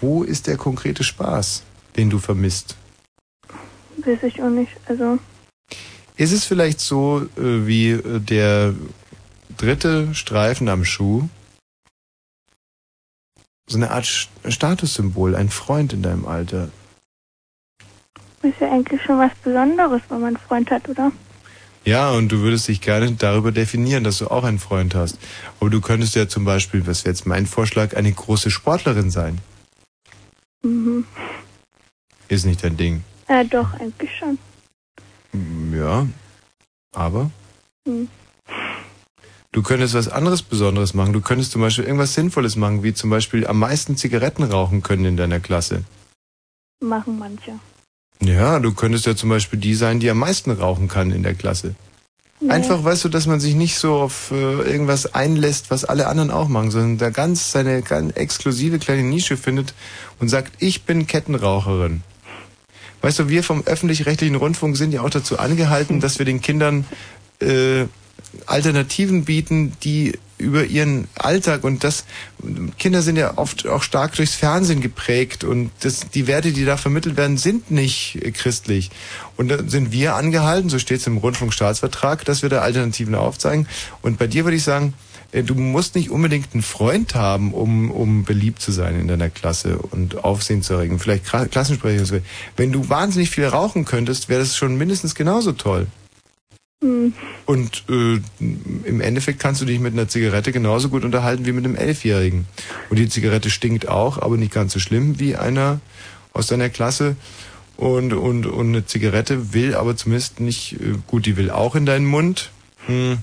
[0.01, 1.63] wo ist der konkrete Spaß,
[1.97, 2.77] den du vermisst?
[3.99, 4.73] Weiß ich auch nicht.
[4.87, 5.19] Also,
[6.17, 8.75] Ist es vielleicht so äh, wie äh, der
[9.59, 11.29] dritte Streifen am Schuh?
[13.69, 16.71] So eine Art St- Statussymbol, ein Freund in deinem Alter.
[18.43, 21.13] Ist ja eigentlich schon was Besonderes, wenn man einen Freund hat, oder?
[21.85, 25.19] Ja, und du würdest dich gerne darüber definieren, dass du auch einen Freund hast.
[25.61, 29.39] Aber du könntest ja zum Beispiel, was wäre jetzt mein Vorschlag, eine große Sportlerin sein.
[30.63, 31.05] Mhm.
[32.29, 33.03] Ist nicht dein Ding.
[33.29, 34.39] Ja, doch, eigentlich schon.
[35.73, 36.07] Ja,
[36.95, 37.31] aber
[37.89, 38.09] Hm.
[39.51, 41.13] du könntest was anderes Besonderes machen.
[41.13, 45.05] Du könntest zum Beispiel irgendwas Sinnvolles machen, wie zum Beispiel am meisten Zigaretten rauchen können
[45.05, 45.83] in deiner Klasse.
[46.81, 47.59] Machen manche.
[48.25, 51.35] Ja, du könntest ja zum Beispiel die sein, die am meisten rauchen kann in der
[51.35, 51.75] Klasse.
[52.41, 52.51] Nee.
[52.51, 56.31] Einfach, weißt du, dass man sich nicht so auf äh, irgendwas einlässt, was alle anderen
[56.31, 59.75] auch machen, sondern da ganz seine ganz exklusive kleine Nische findet
[60.19, 62.03] und sagt, ich bin Kettenraucherin.
[63.01, 66.85] Weißt du, wir vom öffentlich-rechtlichen Rundfunk sind ja auch dazu angehalten, dass wir den Kindern
[67.41, 67.87] äh,
[68.47, 72.05] Alternativen bieten, die über ihren Alltag und das
[72.79, 76.77] Kinder sind ja oft auch stark durchs Fernsehen geprägt und das, die Werte, die da
[76.77, 78.91] vermittelt werden, sind nicht äh, christlich.
[79.37, 83.67] Und da sind wir angehalten, so steht es im Rundfunkstaatsvertrag, dass wir da Alternativen aufzeigen.
[84.03, 84.95] Und bei dir würde ich sagen,
[85.31, 89.31] äh, du musst nicht unbedingt einen Freund haben, um, um beliebt zu sein in deiner
[89.31, 90.99] Klasse und Aufsehen zu erregen.
[90.99, 92.21] Vielleicht Kla- Klassensprecher.
[92.57, 95.87] Wenn du wahnsinnig viel rauchen könntest, wäre das schon mindestens genauso toll.
[96.83, 97.15] Hm.
[97.47, 101.65] Und äh, im Endeffekt kannst du dich mit einer Zigarette genauso gut unterhalten wie mit
[101.65, 102.47] einem Elfjährigen.
[102.91, 105.81] Und die Zigarette stinkt auch, aber nicht ganz so schlimm wie einer
[106.33, 107.17] aus deiner Klasse.
[107.77, 111.87] Und, und, und eine Zigarette will aber zumindest nicht, äh, gut, die will auch in
[111.87, 112.51] deinen Mund.
[112.87, 113.19] Hm.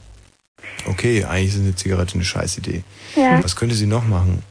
[0.85, 2.83] Okay, eigentlich ist eine Zigarette eine Scheißidee.
[3.15, 3.43] Ja.
[3.43, 4.41] Was könnte sie noch machen?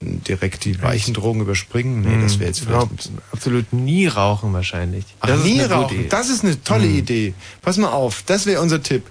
[0.00, 2.02] Direkt die weichen Drogen überspringen?
[2.02, 2.70] Nee, das wäre jetzt vielleicht...
[2.70, 5.04] Überhaupt absolut nie rauchen wahrscheinlich.
[5.18, 5.96] Ach, Das nie rauchen.
[5.98, 6.08] Idee.
[6.08, 6.98] Das ist eine tolle Mhm.
[6.98, 7.34] Idee.
[7.62, 9.04] Pass mal auf, das wäre unser Tipp.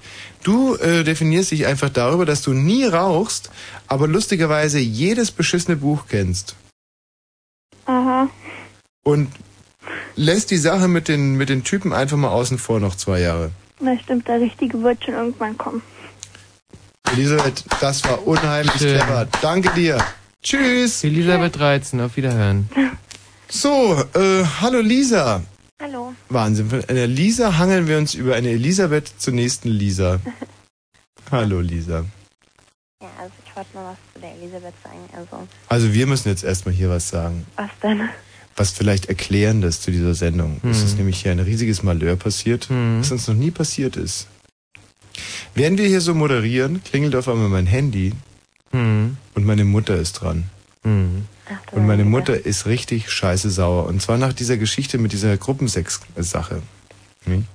[0.43, 3.51] Du äh, definierst dich einfach darüber, dass du nie rauchst,
[3.87, 6.55] aber lustigerweise jedes beschissene Buch kennst.
[7.85, 8.29] Aha.
[9.03, 9.29] Und
[10.15, 13.51] lässt die Sache mit den, mit den Typen einfach mal außen vor noch zwei Jahre.
[13.81, 15.81] Na stimmt, der Richtige wird schon irgendwann kommen.
[17.11, 18.97] Elisabeth, das war unheimlich Schön.
[18.97, 19.27] clever.
[19.41, 19.97] Danke dir.
[20.43, 21.03] Tschüss.
[21.03, 22.69] Elisabeth 13, auf Wiederhören.
[23.49, 25.41] So, äh, hallo Lisa.
[25.81, 26.13] Hallo.
[26.29, 26.69] Wahnsinn.
[26.69, 30.19] Von einer Lisa hangeln wir uns über eine Elisabeth zur nächsten Lisa.
[31.31, 32.05] Hallo Lisa.
[33.01, 34.99] Ja, also ich wollte mal was zu der Elisabeth sagen.
[35.13, 37.45] Also, Also wir müssen jetzt erstmal hier was sagen.
[37.55, 38.09] was denn?
[38.55, 40.59] was vielleicht Erklärendes zu dieser Sendung.
[40.63, 40.85] Es Hm.
[40.85, 44.25] ist nämlich hier ein riesiges Malheur passiert, was uns noch nie passiert ist.
[45.53, 48.13] Während wir hier so moderieren, klingelt auf einmal mein Handy
[48.71, 49.17] Hm.
[49.33, 50.49] und meine Mutter ist dran.
[50.83, 51.25] Hm.
[51.71, 53.85] Und meine Mutter ist richtig scheiße sauer.
[53.85, 56.61] Und zwar nach dieser Geschichte mit dieser Gruppensex-Sache.
[57.25, 57.45] Hm?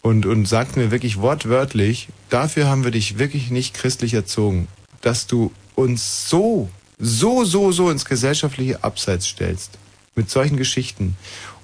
[0.00, 4.66] Und, und sagt mir wirklich wortwörtlich, dafür haben wir dich wirklich nicht christlich erzogen,
[5.00, 9.78] dass du uns so, so, so, so ins gesellschaftliche Abseits stellst.
[10.14, 11.16] Mit solchen Geschichten.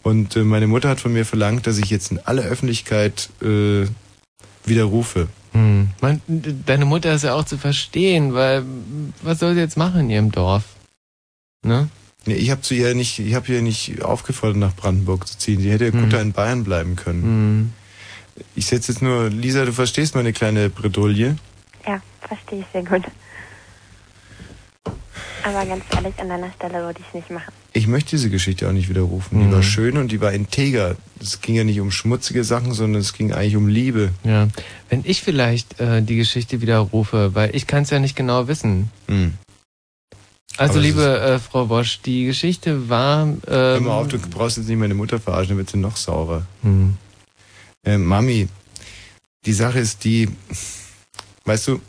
[0.03, 3.87] Und äh, meine Mutter hat von mir verlangt, dass ich jetzt in aller Öffentlichkeit äh,
[4.65, 5.29] widerrufe.
[5.53, 5.89] Hm.
[6.01, 6.21] Man,
[6.67, 8.65] deine Mutter ist ja auch zu verstehen, weil
[9.23, 10.65] was soll sie jetzt machen in ihrem Dorf?
[11.65, 11.89] Ne?
[12.27, 15.61] Nee, ich habe zu ihr nicht, ich habe ihr nicht aufgefordert, nach Brandenburg zu ziehen.
[15.61, 16.03] Sie hätte Hm.
[16.03, 17.73] gut da in Bayern bleiben können.
[18.55, 21.37] Ich setze jetzt nur, Lisa, du verstehst meine kleine Bredouille.
[21.87, 23.05] Ja, verstehe ich sehr gut.
[25.45, 27.53] Aber ganz ehrlich, an deiner Stelle würde ich es nicht machen.
[27.79, 29.39] Ich möchte diese Geschichte auch nicht widerrufen.
[29.39, 30.97] Die war schön und die war integer.
[31.21, 34.11] Es ging ja nicht um schmutzige Sachen, sondern es ging eigentlich um Liebe.
[34.25, 34.49] Ja.
[34.89, 38.91] Wenn ich vielleicht äh, die Geschichte widerrufe, weil ich kann es ja nicht genau wissen.
[39.07, 39.35] Hm.
[40.57, 43.29] Also liebe äh, Frau Bosch, die Geschichte war.
[43.29, 45.97] Ähm, Hör mal auf, du brauchst jetzt nicht meine Mutter verarschen, dann wird sie noch
[45.97, 46.45] saurer.
[46.63, 46.97] Hm.
[47.87, 48.49] Äh, Mami,
[49.47, 50.29] die Sache ist die,
[51.45, 51.81] weißt du,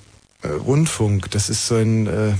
[0.43, 2.33] äh, Rundfunk, das ist so ein, äh,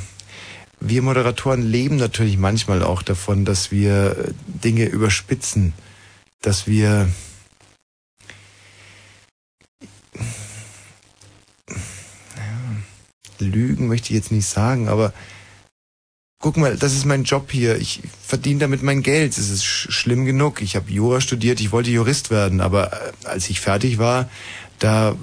[0.80, 5.73] wir Moderatoren leben natürlich manchmal auch davon, dass wir äh, Dinge überspitzen,
[6.41, 7.10] dass wir
[13.39, 15.14] Lügen möchte ich jetzt nicht sagen, aber
[16.41, 17.77] guck mal, das ist mein Job hier.
[17.77, 19.38] Ich verdiene damit mein Geld.
[19.38, 20.61] Es ist sch schlimm genug.
[20.61, 24.30] Ich habe Jura studiert, ich wollte Jurist werden, aber äh, als ich fertig war,
[24.80, 25.15] da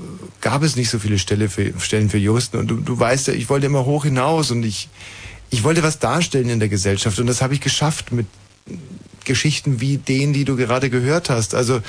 [0.42, 2.58] gab es nicht so viele Stelle für, Stellen für Juristen.
[2.58, 4.88] Und du, du weißt ja, ich wollte immer hoch hinaus und ich,
[5.51, 7.18] ich wollte was darstellen in der Gesellschaft.
[7.18, 8.27] Und das habe ich geschafft mit
[9.24, 11.55] Geschichten wie denen, die du gerade gehört hast.
[11.55, 11.81] Also,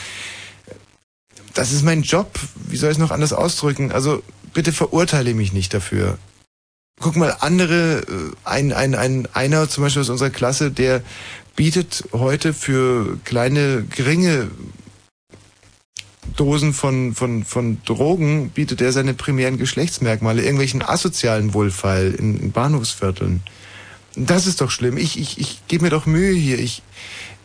[1.54, 2.40] das ist mein Job.
[2.68, 3.92] Wie soll ich es noch anders ausdrücken?
[3.92, 4.22] Also,
[4.54, 6.18] bitte verurteile mich nicht dafür.
[7.00, 11.04] Guck mal, andere, äh, ein, ein, ein, einer zum Beispiel aus unserer Klasse, der
[11.56, 14.50] bietet heute für kleine, geringe
[16.38, 22.52] Dosen von, von, von Drogen, bietet er seine primären Geschlechtsmerkmale, irgendwelchen asozialen Wohlfeil in, in
[22.52, 23.44] Bahnhofsvierteln.
[24.16, 24.98] Das ist doch schlimm.
[24.98, 26.58] Ich, ich, ich gebe mir doch Mühe hier.
[26.58, 26.82] Ich,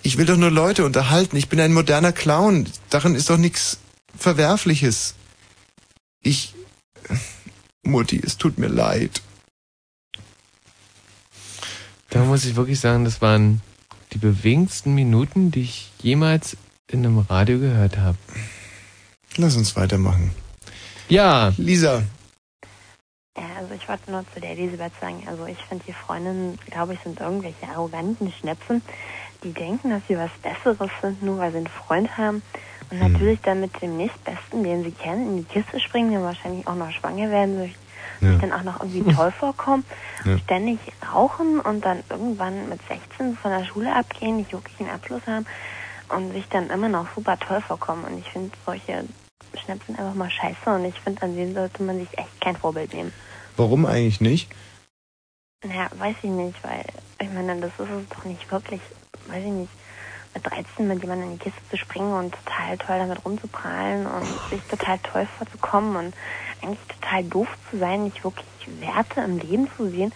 [0.03, 1.37] ich will doch nur Leute unterhalten.
[1.37, 2.67] Ich bin ein moderner Clown.
[2.89, 3.79] Darin ist doch nichts
[4.17, 5.15] Verwerfliches.
[6.23, 6.55] Ich,
[7.83, 9.23] Mutti, es tut mir leid.
[12.11, 13.63] Da muss ich wirklich sagen, das waren
[14.13, 16.57] die bewegendsten Minuten, die ich jemals
[16.89, 18.19] in einem Radio gehört habe.
[19.37, 20.31] Lass uns weitermachen.
[21.09, 21.53] Ja.
[21.57, 22.03] Lisa.
[23.37, 26.95] Ja, also ich wollte nur zu der Elisabeth sagen, also ich finde, die Freundinnen, glaube
[26.95, 28.83] ich, sind irgendwelche arroganten Schnepfen,
[29.43, 32.43] die denken, dass sie was Besseres sind, nur weil sie einen Freund haben.
[32.91, 33.13] Und Hm.
[33.13, 36.75] natürlich dann mit dem nächstbesten, den sie kennen, in die Kiste springen, dann wahrscheinlich auch
[36.75, 37.75] noch schwanger werden, sich
[38.21, 38.33] Ja.
[38.33, 39.85] sich dann auch noch irgendwie toll vorkommen,
[40.27, 40.39] Ja.
[40.41, 40.79] ständig
[41.13, 45.47] rauchen und dann irgendwann mit 16 von der Schule abgehen, nicht wirklich einen Abschluss haben
[46.11, 48.05] und sich dann immer noch super toll vorkommen.
[48.05, 49.05] Und ich finde solche
[49.65, 52.93] Schnepfen einfach mal scheiße und ich finde, an denen sollte man sich echt kein Vorbild
[52.95, 53.13] nehmen.
[53.57, 54.51] Warum eigentlich nicht?
[55.65, 56.85] Naja, weiß ich nicht, weil
[57.21, 58.81] ich meine, das ist es doch nicht wirklich,
[59.29, 59.71] weiß ich nicht,
[60.35, 64.27] mit 13 mit jemandem in die Kiste zu springen und total toll damit rumzuprallen und
[64.51, 66.15] sich total toll vorzukommen und
[66.63, 68.47] eigentlich total doof zu sein, nicht wirklich
[68.81, 70.13] Werte im Leben zu sehen,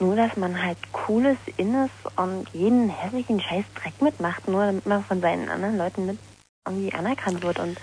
[0.00, 5.04] nur dass man halt cooles Innes und jeden hässlichen Scheiß Dreck mitmacht, nur damit man
[5.04, 6.18] von seinen anderen Leuten mit
[6.66, 7.78] irgendwie anerkannt wird und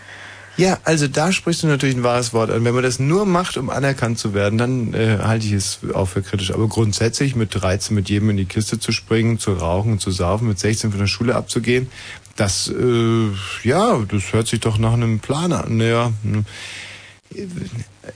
[0.57, 2.65] Ja, also da sprichst du natürlich ein wahres Wort an.
[2.65, 6.07] Wenn man das nur macht, um anerkannt zu werden, dann äh, halte ich es auch
[6.07, 6.51] für kritisch.
[6.51, 10.47] Aber grundsätzlich mit 13 mit jedem in die Kiste zu springen, zu rauchen, zu saufen,
[10.47, 11.91] mit 16 von der Schule abzugehen,
[12.35, 13.29] das, äh,
[13.63, 15.79] ja, das hört sich doch nach einem Plan an.
[15.79, 16.45] Ja, hm.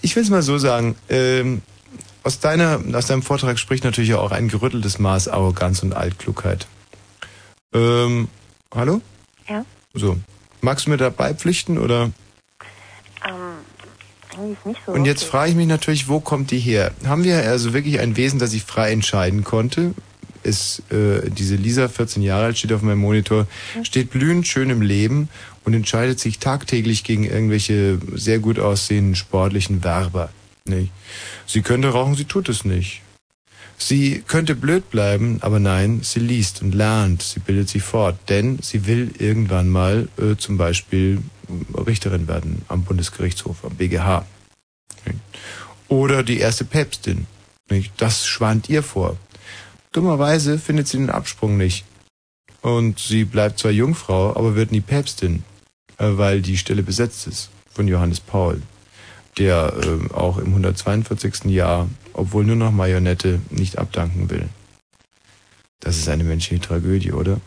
[0.02, 0.95] ich will es mal so sagen.
[1.10, 1.61] Ähm,
[2.24, 6.66] aus, deiner, aus deinem Vortrag spricht natürlich auch ein gerütteltes Maß Arroganz und Altklugheit.
[7.74, 8.30] Ähm,
[8.74, 9.02] hallo?
[9.48, 9.64] ja,
[9.94, 10.18] So.
[10.64, 12.11] Magst du mir dabei pflichten oder?
[14.38, 14.92] Eigentlich nicht so.
[14.92, 16.92] Und jetzt frage ich mich natürlich, wo kommt die her?
[17.06, 19.93] Haben wir also wirklich ein Wesen, das sich frei entscheiden konnte?
[20.43, 23.48] Ist äh, diese Lisa, 14 Jahre alt, steht auf meinem Monitor,
[23.84, 25.30] steht blühend schön im Leben
[25.66, 30.30] und entscheidet sich tagtäglich gegen irgendwelche sehr gut aussehenden sportlichen Werber.
[30.66, 30.92] Nicht?
[31.45, 33.01] Sie könnte rauchen, sie tut es nicht.
[33.77, 38.60] Sie könnte blöd bleiben, aber nein, sie liest und lernt, sie bildet sich fort, denn
[38.61, 41.24] sie will irgendwann mal äh, zum Beispiel
[41.75, 44.25] Richterin werden am Bundesgerichtshof, am BGH.
[45.88, 47.27] Oder die erste Päpstin.
[47.97, 49.17] Das schwant ihr vor.
[49.91, 51.85] Dummerweise findet sie den Absprung nicht.
[52.61, 55.43] Und sie bleibt zwar Jungfrau, aber wird nie Päpstin,
[55.97, 58.61] äh, weil die Stelle besetzt ist von Johannes Paul,
[59.38, 61.45] der äh, auch im 142.
[61.45, 64.47] Jahr, obwohl nur noch Marionette, nicht abdanken will.
[65.80, 67.41] Das ist eine menschliche Tragödie, oder?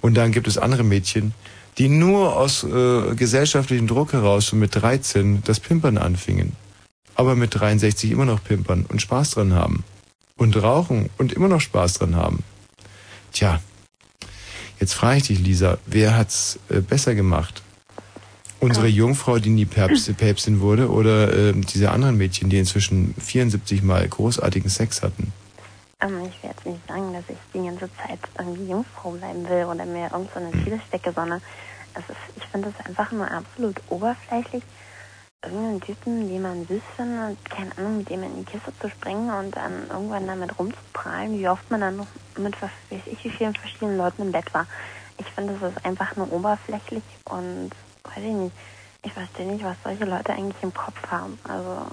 [0.00, 1.34] Und dann gibt es andere Mädchen,
[1.80, 6.52] die nur aus äh, gesellschaftlichem Druck heraus schon mit 13 das Pimpern anfingen,
[7.14, 9.82] aber mit 63 immer noch pimpern und Spaß dran haben
[10.36, 12.44] und rauchen und immer noch Spaß dran haben.
[13.32, 13.60] Tja,
[14.78, 17.62] jetzt frage ich dich, Lisa, wer hat's äh, besser gemacht?
[18.58, 23.82] Unsere Jungfrau, die nie Päpst, Päpstin wurde, oder äh, diese anderen Mädchen, die inzwischen 74
[23.82, 25.32] Mal großartigen Sex hatten?
[26.02, 29.64] Ähm, ich will jetzt nicht sagen, dass ich die ganze Zeit irgendwie Jungfrau bleiben will
[29.64, 31.40] oder mir irgend so eine Ziele stecke, sondern
[31.96, 34.62] ist, ich finde es einfach nur absolut oberflächlich,
[35.42, 39.30] irgendeinen Typen, den man süß findet, keine Ahnung, mit dem in die Kiste zu springen
[39.30, 43.30] und dann irgendwann damit rumzuprallen, wie oft man dann noch mit was weiß ich wie
[43.30, 44.66] vielen verschiedenen Leuten im Bett war.
[45.18, 47.70] Ich finde, es ist einfach nur oberflächlich und
[48.04, 48.56] weiß ich nicht.
[49.02, 51.38] Ich verstehe nicht, was solche Leute eigentlich im Kopf haben.
[51.44, 51.86] Also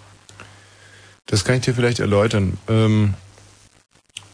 [1.26, 2.58] Das kann ich dir vielleicht erläutern.
[2.67, 3.14] Ähm,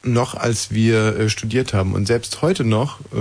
[0.03, 3.15] noch als wir äh, studiert haben und selbst heute noch, äh,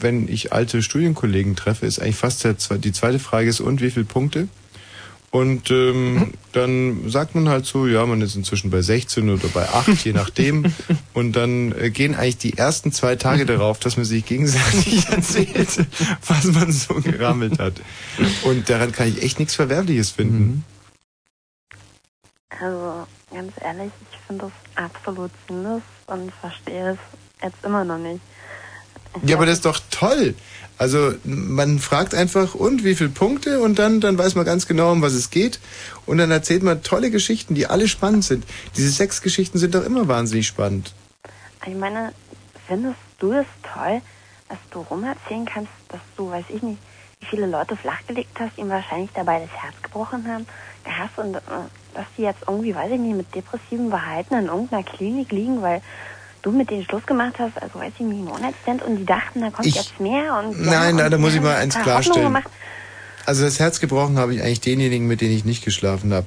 [0.00, 3.90] wenn ich alte Studienkollegen treffe, ist eigentlich fast der, die zweite Frage ist, und wie
[3.90, 4.48] viele Punkte?
[5.34, 9.68] Und ähm, dann sagt man halt so, ja, man ist inzwischen bei 16 oder bei
[9.68, 10.72] 8, je nachdem.
[11.12, 15.88] Und dann äh, gehen eigentlich die ersten zwei Tage darauf, dass man sich gegenseitig erzählt,
[16.24, 17.80] was man so gerammelt hat.
[18.44, 20.64] Und daran kann ich echt nichts Verwerfliches finden.
[22.50, 23.04] Also,
[23.34, 26.98] ganz ehrlich, ich finde das absolut sinnlos und verstehe es
[27.42, 28.20] jetzt immer noch nicht.
[29.22, 30.34] Ja, aber das ist doch toll.
[30.76, 33.60] Also man fragt einfach, und wie viele Punkte?
[33.60, 35.60] Und dann, dann weiß man ganz genau, um was es geht.
[36.04, 38.44] Und dann erzählt man tolle Geschichten, die alle spannend sind.
[38.76, 40.92] Diese sechs Geschichten sind doch immer wahnsinnig spannend.
[41.64, 42.12] Ich meine,
[42.66, 44.00] findest du es toll,
[44.48, 46.78] dass du rumerzählen kannst, dass du, weiß ich nicht,
[47.20, 50.46] wie viele Leute flachgelegt hast, ihm wahrscheinlich dabei das Herz gebrochen haben,
[50.84, 51.40] hast und äh,
[51.94, 55.80] dass die jetzt irgendwie, weiß ich nicht, mit depressivem Verhalten in irgendeiner Klinik liegen, weil
[56.42, 59.50] du mit denen Schluss gemacht hast, also weiß ich nicht, One-Night-Stand und die dachten, da
[59.50, 62.36] kommt Ich- jetzt mehr und Nein, nein, da muss ich mal eins klarstellen.
[63.26, 66.26] Also das Herz gebrochen habe ich eigentlich denjenigen, mit denen ich nicht geschlafen habe.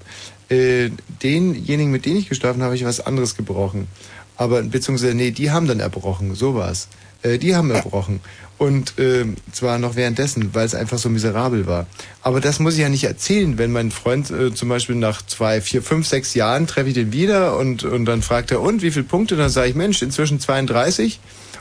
[0.49, 0.89] Äh,
[1.21, 3.87] denjenigen, mit denen ich geschlafen habe, habe ich was anderes gebrochen.
[4.35, 6.87] Aber beziehungsweise, nee, die haben dann erbrochen, so war's.
[7.21, 8.19] Äh, die haben erbrochen.
[8.57, 11.85] Und ähm, zwar noch währenddessen, weil es einfach so miserabel war.
[12.23, 15.61] Aber das muss ich ja nicht erzählen, wenn mein Freund äh, zum Beispiel nach zwei,
[15.61, 18.89] vier, fünf, sechs Jahren treffe ich den wieder und, und dann fragt er, und wie
[18.89, 19.35] viele Punkte?
[19.35, 21.19] Dann sage ich, Mensch, inzwischen 32.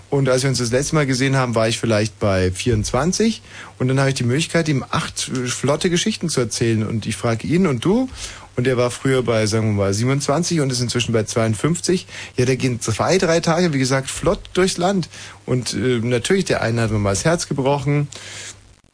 [0.08, 3.42] Und als wir uns das letzte Mal gesehen haben, war ich vielleicht bei 24.
[3.78, 6.86] Und dann habe ich die Möglichkeit, ihm acht äh, flotte Geschichten zu erzählen.
[6.86, 8.08] Und ich frage ihn und du.
[8.56, 12.06] Und er war früher bei, sagen wir mal, 27 und ist inzwischen bei 52.
[12.36, 15.08] Ja, der geht zwei, drei Tage, wie gesagt, flott durchs Land.
[15.44, 18.08] Und äh, natürlich, der eine hat mir mal das Herz gebrochen,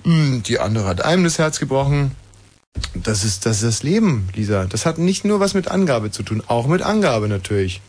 [0.05, 2.13] Hm, die andere hat einem das Herz gebrochen.
[2.95, 4.65] Das ist, das ist das Leben, Lisa.
[4.65, 7.81] Das hat nicht nur was mit Angabe zu tun, auch mit Angabe natürlich.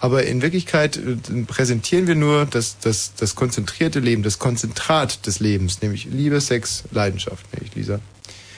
[0.00, 5.40] Aber in Wirklichkeit äh, präsentieren wir nur das, das, das konzentrierte Leben, das Konzentrat des
[5.40, 8.00] Lebens, nämlich Liebe, Sex, Leidenschaft, nämlich Lisa.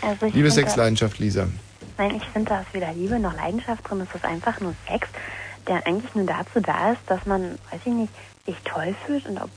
[0.00, 1.48] Also Liebe, Sex, Leidenschaft, Lisa.
[1.98, 4.06] Nein, ich finde, da ist weder Liebe noch Leidenschaft drin.
[4.08, 5.08] Es ist einfach nur Sex,
[5.66, 8.12] der eigentlich nur dazu da ist, dass man, weiß ich nicht,
[8.44, 9.50] sich toll fühlt und ob,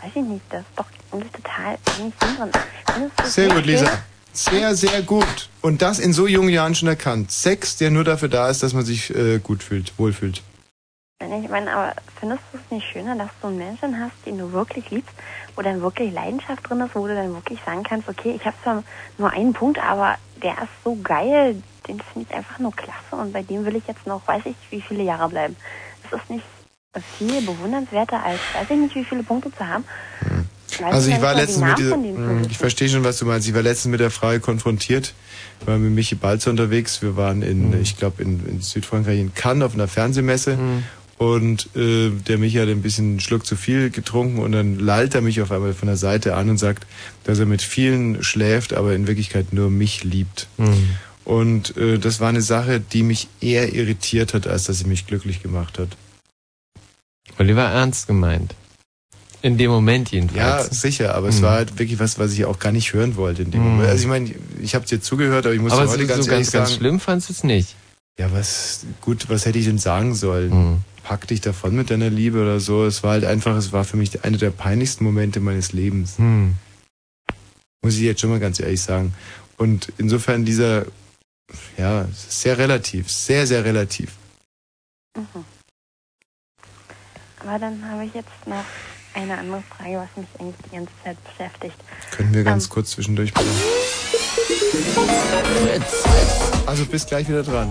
[0.00, 3.10] weiß ich nicht, das ist doch eigentlich total eigentlich Sinn drin.
[3.24, 3.66] Sehr gut?
[3.66, 4.02] Lisa.
[4.32, 5.48] Sehr, sehr gut.
[5.60, 7.32] Und das in so jungen Jahren schon erkannt.
[7.32, 10.42] Sex, der nur dafür da ist, dass man sich äh, gut fühlt, wohlfühlt.
[11.22, 14.52] Ich meine, aber findest du es nicht schöner, dass du einen Menschen hast, den du
[14.52, 15.12] wirklich liebst,
[15.56, 18.56] wo dann wirklich Leidenschaft drin ist, wo du dann wirklich sagen kannst, okay, ich habe
[18.62, 18.82] zwar
[19.18, 23.32] nur einen Punkt, aber der ist so geil, den finde ich einfach nur klasse und
[23.32, 25.56] bei dem will ich jetzt noch, weiß ich, wie viele Jahre bleiben.
[26.10, 26.44] Das ist nicht
[27.16, 29.84] viel bewundernswerter als, weiß ich nicht, wie viele Punkte zu haben.
[30.78, 32.50] Weiß Also ja ich war letztens mit dieser, von den Mh, Punkten.
[32.50, 33.46] ich verstehe schon, was du meinst.
[33.48, 35.14] Ich war letztens mit der Frage konfrontiert.
[35.60, 37.02] Ich war mit Michi Balzer unterwegs.
[37.02, 37.80] Wir waren in, Mhm.
[37.80, 40.58] ich glaube, in, in Südfrankreich, in Cannes auf einer Fernsehmesse.
[41.20, 45.14] Und äh, der Michi hat ein bisschen einen Schluck zu viel getrunken und dann lallt
[45.14, 46.86] er mich auf einmal von der Seite an und sagt,
[47.24, 50.48] dass er mit vielen schläft, aber in Wirklichkeit nur mich liebt.
[50.56, 50.96] Mhm.
[51.26, 55.06] Und äh, das war eine Sache, die mich eher irritiert hat, als dass sie mich
[55.06, 55.88] glücklich gemacht hat.
[57.38, 58.54] Oliver ernst gemeint.
[59.42, 60.80] In dem Moment Ja, jedenfalls.
[60.80, 61.42] sicher, aber es Mhm.
[61.42, 63.68] war halt wirklich was, was ich auch gar nicht hören wollte in dem Mhm.
[63.72, 63.90] Moment.
[63.90, 66.24] Also ich meine, ich habe dir zugehört, aber ich muss Aber dir so, heute ganz
[66.24, 67.74] so ehrlich ganz, sagen, ganz schlimm fandst du es nicht.
[68.18, 70.50] ja, was gut, was hätte ich denn sagen sollen?
[70.72, 70.78] Mhm.
[71.02, 72.84] Pack dich davon mit deiner Liebe oder so.
[72.84, 76.18] Es war halt einfach, es war für mich einer der peinlichsten Momente meines Lebens.
[76.18, 76.54] Hm.
[77.82, 79.14] Muss ich jetzt schon mal ganz ehrlich sagen.
[79.56, 80.86] Und insofern dieser,
[81.76, 84.12] ja, es ist sehr relativ, sehr, sehr relativ.
[85.16, 85.44] Mhm.
[87.40, 88.64] Aber dann habe ich jetzt noch
[89.14, 91.76] eine andere Frage, was mich eigentlich die ganze Zeit beschäftigt.
[92.10, 92.70] Können wir ganz Ähm.
[92.70, 93.48] kurz zwischendurch bitte?
[96.66, 97.70] Also bis gleich wieder dran.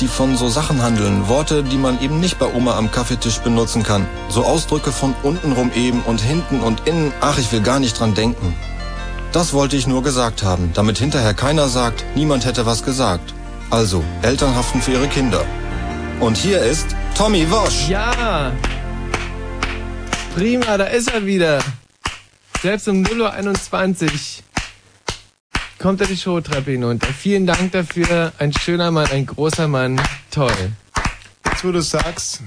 [0.00, 3.82] Die von so Sachen handeln, Worte, die man eben nicht bei Oma am Kaffeetisch benutzen
[3.82, 4.06] kann.
[4.30, 8.14] So Ausdrücke von untenrum eben und hinten und innen, ach, ich will gar nicht dran
[8.14, 8.54] denken.
[9.32, 13.34] Das wollte ich nur gesagt haben, damit hinterher keiner sagt, niemand hätte was gesagt.
[13.68, 15.44] Also, Eltern haften für ihre Kinder.
[16.18, 17.88] Und hier ist Tommy Wosch.
[17.88, 18.52] Ja!
[20.34, 21.58] Prima, da ist er wieder.
[22.62, 24.10] Selbst um 0.21 Uhr
[25.80, 27.08] kommt er die Showtreppe hinunter.
[27.08, 28.32] Vielen Dank dafür.
[28.38, 30.00] Ein schöner Mann, ein großer Mann.
[30.30, 30.52] Toll.
[31.46, 32.42] Jetzt, wo du sagst,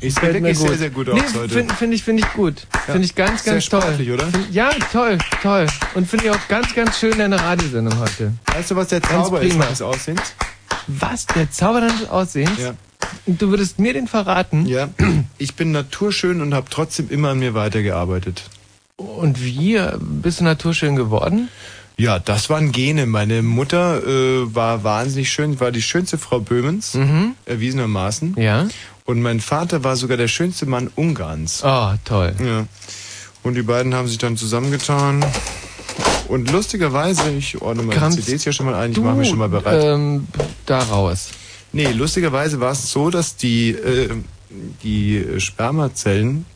[0.00, 0.78] ich sehe wirklich sehr, gut.
[0.78, 1.54] sehr gut nee, aus heute.
[1.54, 2.66] Finde find ich, find ich gut.
[2.72, 2.92] Ja.
[2.92, 3.80] Finde ich ganz, Sehr ganz toll.
[3.80, 4.26] sportlich, oder?
[4.26, 5.66] Find, ja, toll, toll.
[5.94, 8.32] Und finde ich auch ganz, ganz schön deine Radiosendung heute.
[8.46, 10.20] Weißt du, was der Ganz Zauber ist meines Aussehens?
[10.86, 11.26] Was?
[11.26, 12.58] Der Zauber deines Aussehens?
[12.58, 12.74] Ja.
[13.24, 14.66] Und du würdest mir den verraten?
[14.66, 14.90] Ja.
[15.38, 18.44] Ich bin naturschön und habe trotzdem immer an mir weitergearbeitet.
[18.96, 19.80] Und wie?
[19.98, 21.48] Bist du naturschön geworden?
[21.96, 23.06] Ja, das waren Gene.
[23.06, 27.34] Meine Mutter äh, war wahnsinnig schön, war die schönste Frau Böhmens, Mhm.
[27.46, 28.34] erwiesenermaßen.
[28.36, 28.66] Ja.
[29.04, 31.62] Und mein Vater war sogar der schönste Mann Ungarns.
[31.64, 32.34] Oh, toll.
[32.44, 32.66] Ja.
[33.42, 35.24] Und die beiden haben sich dann zusammengetan.
[36.28, 39.38] Und lustigerweise, ich ordne meine Kannst CDs ja schon mal ein, ich mache mich schon
[39.38, 39.84] mal bereit.
[39.84, 40.26] Ähm,
[40.66, 41.28] da raus.
[41.72, 44.08] Nee, lustigerweise war es so, dass die, äh,
[44.82, 46.46] die Spermazellen,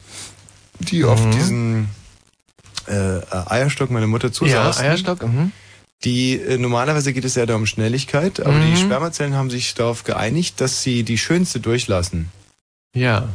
[0.81, 1.31] die auf Mhm.
[1.33, 1.89] diesen
[2.89, 5.23] äh, Eierstock meiner Mutter Ja, zusaßen, Eierstock.
[5.27, 5.53] Mhm.
[6.05, 8.71] die äh, normalerweise geht es ja da um Schnelligkeit, aber Mhm.
[8.75, 12.29] die Spermazellen haben sich darauf geeinigt, dass sie die schönste durchlassen.
[12.95, 13.29] Ja.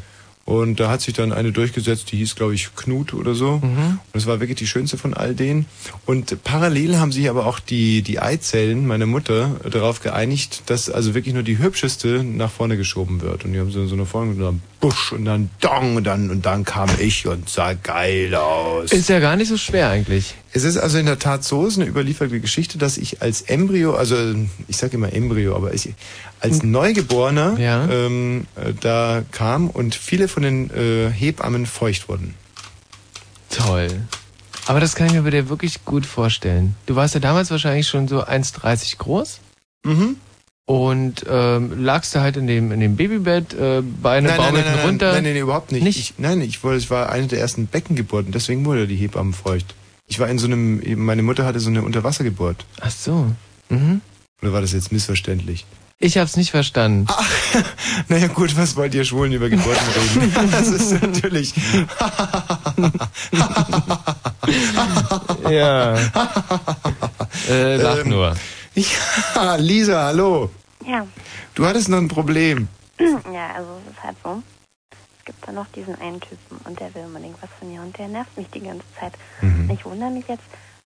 [0.46, 3.60] Und da hat sich dann eine durchgesetzt, die hieß, glaube ich, Knut oder so.
[3.64, 3.78] Mhm.
[3.92, 5.68] Und das war wirklich die schönste von all denen.
[6.06, 11.14] Und parallel haben sich aber auch die, die Eizellen meiner Mutter darauf geeinigt, dass also
[11.16, 13.46] wirklich nur die hübscheste nach vorne geschoben wird.
[13.46, 16.46] Und die haben so, so eine Form genommen, Busch und dann Dong und dann, und
[16.46, 18.92] dann kam ich und sah geil aus.
[18.92, 20.36] Ist ja gar nicht so schwer eigentlich.
[20.52, 23.44] Es ist also in der Tat so, es ist eine überlieferte Geschichte, dass ich als
[23.44, 24.18] Embryo, also
[24.68, 25.94] ich sage immer Embryo, aber ich
[26.42, 27.56] als Neugeborener
[27.90, 32.34] ähm, äh, da kam und viele von den äh, Hebammen feucht wurden.
[33.52, 33.88] Toll.
[34.66, 36.76] Aber das kann ich mir bei dir wirklich gut vorstellen.
[36.88, 39.40] Du warst ja damals wahrscheinlich schon so 1,30 groß.
[39.86, 40.18] Mhm.
[40.66, 44.76] Und ähm, lagst da halt in dem, in dem Babybett, äh, Beine nein, baumelten nein,
[44.78, 45.06] nein, runter.
[45.14, 45.84] Nein, nein, nein, überhaupt nicht.
[45.84, 46.00] Nicht?
[46.00, 49.76] Ich, nein, ich wollte, es war eine der ersten Beckengeburten, deswegen wurde die Hebamme feucht.
[50.08, 52.66] Ich war in so einem, meine Mutter hatte so eine Unterwassergeburt.
[52.80, 53.28] Ach so.
[53.70, 54.00] Mhm.
[54.42, 55.66] Oder war das jetzt missverständlich?
[56.00, 57.08] Ich hab's nicht verstanden.
[58.10, 59.86] Naja gut, was wollt ihr Schwulen über Geburten
[60.18, 60.34] reden?
[60.52, 61.54] das ist natürlich.
[65.50, 65.96] ja.
[67.50, 68.36] Äh, lach Ähm, nur.
[68.76, 70.50] Ja, Lisa, hallo.
[70.86, 71.06] Ja.
[71.54, 72.68] Du hattest noch ein Problem.
[73.00, 74.42] ja, also es ist halt so.
[74.90, 77.98] Es gibt da noch diesen einen Typen und der will unbedingt was von mir und
[77.98, 79.14] der nervt mich die ganze Zeit.
[79.42, 79.70] Mhm.
[79.70, 80.44] Ich wundere mich jetzt,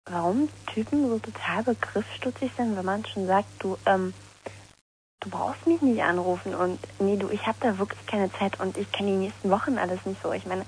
[0.06, 4.14] warum Typen so total begriffsstutzig sind, wenn man schon sagt, du, ähm,
[5.22, 8.77] du brauchst mich nicht anrufen und nee, du, ich habe da wirklich keine Zeit und
[8.77, 10.33] ich kenne die nächsten Wochen alles nicht so.
[10.33, 10.66] Ich meine,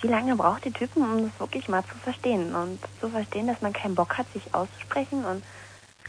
[0.00, 3.60] wie lange braucht die Typen, um das wirklich mal zu verstehen und zu verstehen, dass
[3.60, 5.42] man keinen Bock hat, sich auszusprechen und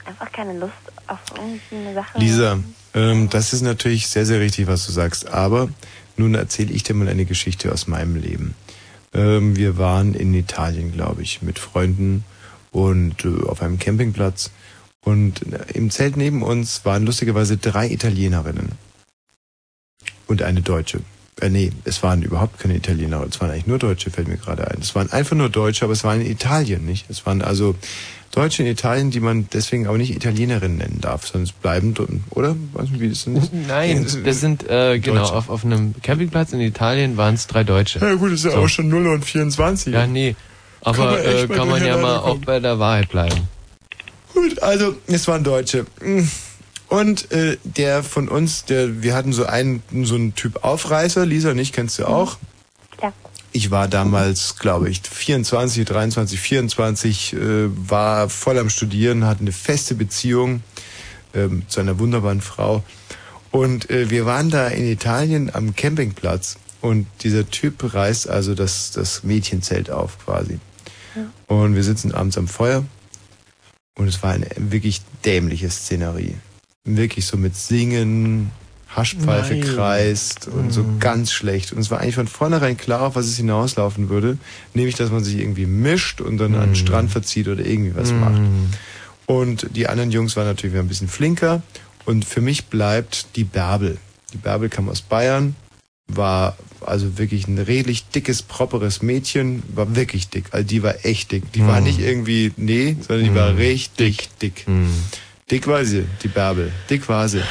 [0.05, 0.73] einfach keine Lust
[1.07, 2.17] auf irgendeine Sache.
[2.19, 2.59] Lisa,
[2.93, 5.27] ähm, das ist natürlich sehr, sehr richtig, was du sagst.
[5.27, 5.69] Aber
[6.17, 8.55] nun erzähle ich dir mal eine Geschichte aus meinem Leben.
[9.13, 12.23] Ähm, wir waren in Italien, glaube ich, mit Freunden
[12.71, 14.51] und äh, auf einem Campingplatz.
[15.03, 18.71] Und äh, im Zelt neben uns waren lustigerweise drei Italienerinnen.
[20.27, 21.01] Und eine Deutsche.
[21.39, 23.23] Äh, nee, es waren überhaupt keine Italiener.
[23.23, 24.79] Es waren eigentlich nur Deutsche, fällt mir gerade ein.
[24.81, 27.09] Es waren einfach nur Deutsche, aber es waren in Italien, nicht?
[27.09, 27.75] Es waren also
[28.35, 31.93] Deutsche in Italien, die man deswegen aber nicht Italienerinnen nennen darf, sondern es bleiben,
[32.31, 32.55] oder?
[32.73, 33.49] Weiß nicht, wie das sind.
[33.67, 35.33] Nein, das sind, äh, genau, Deutsche.
[35.35, 37.99] auf, auf einem Campingplatz in Italien waren es drei Deutsche.
[37.99, 38.57] Ja gut, ist ja So.
[38.57, 39.93] auch schon 0 und 24.
[39.93, 40.35] Ja, nee.
[40.83, 42.41] Kann Aber man echt äh, kann man ja mal auch kommen.
[42.45, 43.47] bei der Wahrheit bleiben.
[44.33, 45.85] Gut, also es waren Deutsche.
[46.89, 51.51] Und äh, der von uns, der, wir hatten so einen, so einen Typ Aufreißer, Lisa
[51.51, 52.33] und ich kennst du auch.
[52.33, 52.37] Ja.
[53.55, 57.37] Ich war damals, glaube ich, 24, 23, 24, äh,
[57.89, 60.61] war voll am Studieren, hatte eine feste Beziehung
[61.33, 62.83] ähm, zu einer wunderbaren Frau.
[63.51, 68.91] Und äh, wir waren da in Italien am Campingplatz und dieser Typ reißt also das,
[68.91, 70.59] das Mädchenzelt auf quasi.
[71.47, 72.83] Und wir sitzen abends am Feuer
[73.97, 76.35] und es war eine wirklich dämliche Szenerie.
[76.83, 78.51] Wirklich so mit Singen,
[78.95, 79.61] Haschpfeife Nein.
[79.75, 81.73] kreist und so ganz schlecht.
[81.73, 84.37] Und es war eigentlich von vornherein klar, auf was es hinauslaufen würde.
[84.73, 88.11] Nämlich, dass man sich irgendwie mischt und dann an den Strand verzieht oder irgendwie was
[88.13, 88.41] macht.
[89.25, 91.61] Und die anderen Jungs waren natürlich wieder ein bisschen flinker.
[92.05, 93.97] Und für mich bleibt die Bärbel.
[94.33, 95.55] Die Bärbel kam aus Bayern,
[96.07, 100.45] war also wirklich ein redlich dickes, properes Mädchen, war wirklich dick.
[100.51, 101.51] Also die war echt dick.
[101.53, 101.87] Die war Mhm.
[101.87, 104.65] nicht irgendwie, nee, sondern die war richtig dick.
[105.49, 106.71] Dick war sie, die Bärbel.
[106.89, 107.41] Dick war sie.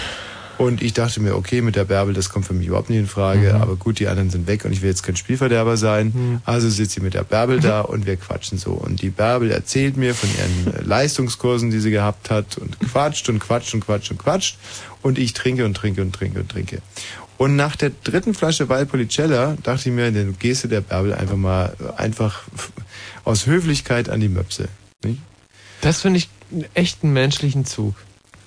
[0.57, 3.07] Und ich dachte mir, okay, mit der Bärbel, das kommt für mich überhaupt nicht in
[3.09, 3.55] Frage.
[3.55, 6.41] Aber gut, die anderen sind weg und ich will jetzt kein Spielverderber sein.
[6.45, 8.71] Also sitzt sie mit der Bärbel da und wir quatschen so.
[8.73, 13.29] Und die Bärbel erzählt mir von ihren äh, Leistungskursen, die sie gehabt hat und quatscht
[13.29, 14.57] und quatscht und quatscht und quatscht.
[15.03, 16.81] Und ich trinke und trinke und trinke und trinke.
[17.37, 21.37] Und nach der dritten Flasche Valpolicella dachte ich mir, dann gehst du der Bärbel einfach
[21.37, 22.43] mal äh, einfach
[23.25, 24.69] aus Höflichkeit an die Möpse.
[25.05, 25.19] Nicht?
[25.81, 26.29] Das finde ich
[26.75, 27.97] echt einen menschlichen Zug.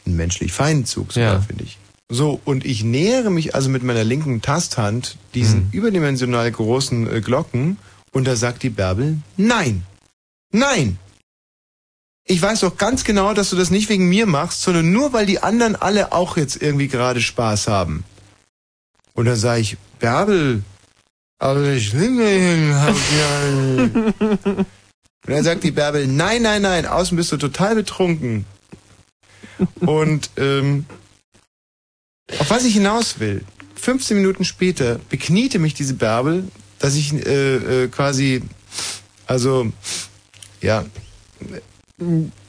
[0.06, 1.42] Einen menschlich feinen Zug sogar, Ja.
[1.42, 1.78] finde ich.
[2.10, 5.70] So, und ich nähere mich also mit meiner linken Tasthand diesen Hm.
[5.74, 7.78] überdimensional großen äh, Glocken
[8.12, 9.84] und da sagt die Bärbel, nein,
[10.52, 10.98] nein.
[12.26, 15.26] Ich weiß doch ganz genau, dass du das nicht wegen mir machst, sondern nur, weil
[15.26, 18.04] die anderen alle auch jetzt irgendwie gerade Spaß haben.
[19.14, 20.64] Und dann sage ich, Bärbel,
[21.40, 23.42] aber ich hab ja.
[25.28, 28.46] Und dann sagt die Bärbel, nein, nein, nein, außen bist du total betrunken.
[29.82, 30.86] Und ähm,
[32.40, 33.44] auf was ich hinaus will,
[33.76, 36.48] 15 Minuten später bekniete mich diese Bärbel,
[36.80, 38.42] dass ich äh, äh, quasi,
[39.26, 39.72] also,
[40.62, 40.86] ja,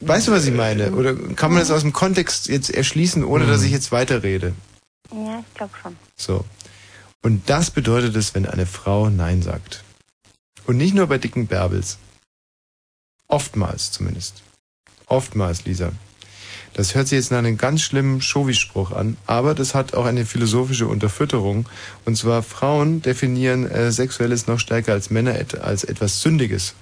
[0.01, 0.91] weißt du, was ich meine?
[0.91, 4.53] Oder kann man das aus dem Kontext jetzt erschließen, ohne dass ich jetzt weiterrede?
[5.11, 5.95] Ja, ich glaube schon.
[6.15, 6.45] So.
[7.21, 9.83] Und das bedeutet es, wenn eine Frau Nein sagt.
[10.65, 11.97] Und nicht nur bei dicken Bärbels.
[13.27, 14.43] Oftmals zumindest.
[15.07, 15.91] Oftmals, Lisa.
[16.79, 20.25] Das hört sich jetzt nach einem ganz schlimmen Chauvi-Spruch an, aber das hat auch eine
[20.25, 21.67] philosophische Unterfütterung.
[22.05, 26.75] Und zwar Frauen definieren äh, Sexuelles noch stärker als Männer et als etwas Sündiges,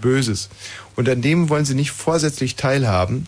[0.00, 0.50] Böses.
[0.94, 3.26] Und an dem wollen sie nicht vorsätzlich teilhaben.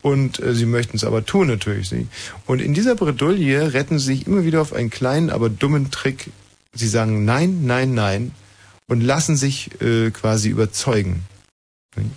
[0.00, 1.88] Und äh, sie möchten es aber tun natürlich.
[1.88, 2.06] Sie.
[2.46, 6.30] Und in dieser Bredouille retten sie sich immer wieder auf einen kleinen, aber dummen Trick.
[6.72, 8.30] Sie sagen nein, nein, nein
[8.86, 11.24] und lassen sich äh, quasi überzeugen.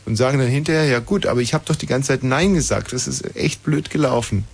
[0.06, 2.94] Und sagen dann hinterher, ja gut, aber ich habe doch die ganze Zeit Nein gesagt.
[2.94, 4.46] Das ist echt blöd gelaufen.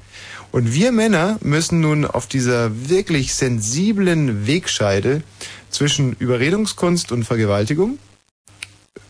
[0.52, 5.22] Und wir Männer müssen nun auf dieser wirklich sensiblen Wegscheide
[5.70, 8.00] zwischen Überredungskunst und Vergewaltigung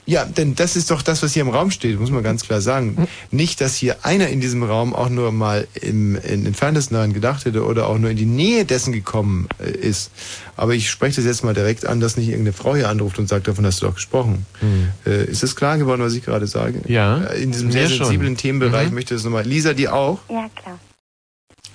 [0.07, 2.61] ja, denn das ist doch das, was hier im Raum steht, muss man ganz klar
[2.61, 3.07] sagen.
[3.29, 7.43] Nicht, dass hier einer in diesem Raum auch nur mal im, in entferntesten daran gedacht
[7.45, 10.09] hätte oder auch nur in die Nähe dessen gekommen äh, ist.
[10.55, 13.27] Aber ich spreche das jetzt mal direkt an, dass nicht irgendeine Frau hier anruft und
[13.27, 14.45] sagt, davon hast du doch gesprochen.
[14.61, 14.87] Hm.
[15.05, 16.81] Äh, ist es klar geworden, was ich gerade sage?
[16.87, 17.25] Ja.
[17.25, 17.97] Äh, In diesem sehr schon.
[18.07, 18.95] sensiblen Themenbereich Mhm.
[18.95, 19.43] möchte ich das nochmal.
[19.45, 20.19] Lisa, die auch?
[20.29, 20.79] Ja, klar.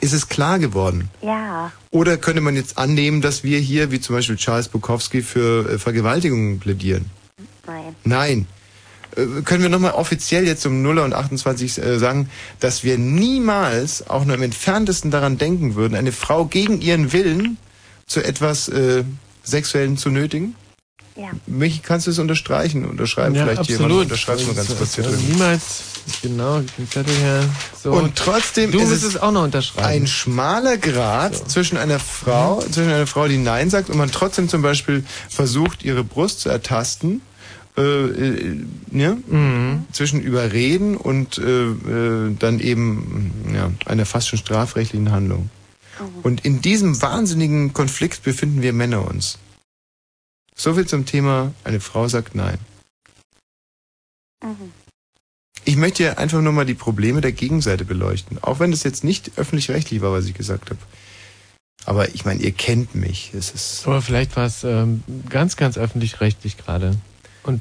[0.00, 1.10] Ist es klar geworden?
[1.22, 1.70] Ja.
[1.90, 6.58] Oder könnte man jetzt annehmen, dass wir hier, wie zum Beispiel Charles Bukowski, für Vergewaltigungen
[6.58, 7.04] plädieren?
[7.66, 7.94] Nein.
[8.04, 8.46] Nein.
[9.16, 14.08] Äh, Können wir nochmal offiziell jetzt um 0 und 28 äh, sagen, dass wir niemals
[14.08, 17.58] auch nur im entferntesten daran denken würden, eine Frau gegen ihren Willen
[18.06, 19.04] zu etwas äh,
[19.44, 20.54] Sexuellen zu nötigen?
[21.14, 21.28] Ja.
[21.46, 22.86] Michi, kannst du es unterstreichen?
[22.86, 23.84] Unterschreiben Ja, vielleicht jemand?
[23.84, 24.02] absolut.
[24.04, 25.30] Unterschreib's mal ganz Also, kurz hier also drüben.
[25.32, 25.62] Niemals,
[26.22, 27.44] genau, den Zettel her.
[27.82, 27.92] So.
[27.92, 29.86] Und trotzdem du ist musst es es auch noch unterschreiben.
[29.88, 32.72] ein schmaler Grad zwischen einer Frau, Mhm.
[32.72, 36.48] zwischen einer Frau, die Nein sagt und man trotzdem zum Beispiel versucht, ihre Brust zu
[36.48, 37.20] ertasten.
[37.76, 39.22] Äh, äh, ne?
[39.26, 39.86] Mhm.
[39.92, 45.50] Zwischen Überreden und äh, äh, dann eben ja, einer fast schon strafrechtlichen Handlung.
[46.22, 49.38] Und in diesem wahnsinnigen Konflikt befinden wir Männer uns.
[50.54, 52.58] So viel zum Thema, eine Frau sagt Nein.
[54.42, 54.72] Mhm.
[55.64, 58.42] Ich möchte ja einfach nur mal die Probleme der Gegenseite beleuchten.
[58.42, 60.80] Auch wenn das jetzt nicht öffentlich-rechtlich war, was ich gesagt habe.
[61.84, 63.32] Aber ich meine, ihr kennt mich.
[63.34, 66.96] Es ist Aber vielleicht war es ähm, ganz, ganz öffentlich-rechtlich gerade.
[67.42, 67.60] Und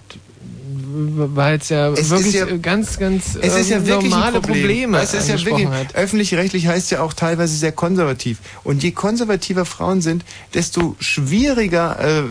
[0.94, 4.42] weil es ja Es wirklich ja- äh, ganz, ganz Es ist ja ähm, wirklich normale
[4.42, 4.62] Problem.
[4.62, 8.40] Probleme es ist ja wirklich, öffentlich-rechtlich heißt ja auch teilweise sehr konservativ.
[8.64, 12.24] Und je konservativer Frauen sind, desto schwieriger äh, äh,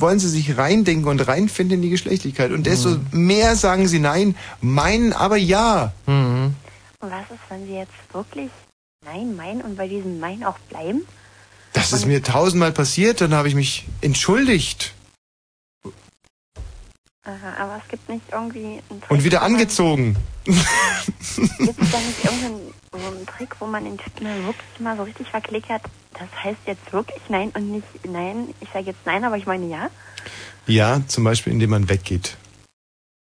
[0.00, 2.52] wollen sie sich reindenken und reinfinden in die Geschlechtlichkeit.
[2.52, 3.06] Und desto Mhm.
[3.12, 5.92] mehr sagen sie nein, meinen aber ja.
[6.06, 6.54] Mhm.
[7.00, 8.50] Und was ist, wenn Sie jetzt wirklich
[9.04, 11.02] Nein meinen und bei diesem Nein auch bleiben?
[11.72, 14.94] Das ist mir tausendmal passiert, dann habe ich mich entschuldigt
[17.28, 20.16] Aha, aber es gibt nicht irgendwie einen Trick, und wieder angezogen.
[20.46, 24.96] Gibt es da nicht irgendeinen so einen Trick, wo man den Typen dann wirklich mal
[24.96, 25.82] so richtig verklickert?
[26.14, 28.54] Das heißt jetzt wirklich Nein und nicht Nein.
[28.60, 29.90] Ich sage jetzt Nein, aber ich meine Ja.
[30.66, 32.38] Ja, zum Beispiel, indem man weggeht.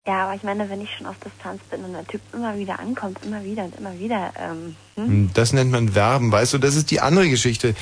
[0.06, 2.78] Ja, aber ich meine, wenn ich schon auf Distanz bin und der Typ immer wieder
[2.78, 5.04] ankommt, immer wieder und immer wieder, ähm, hm?
[5.04, 7.74] Hm, Das nennt man Werben, weißt du, das ist die andere Geschichte.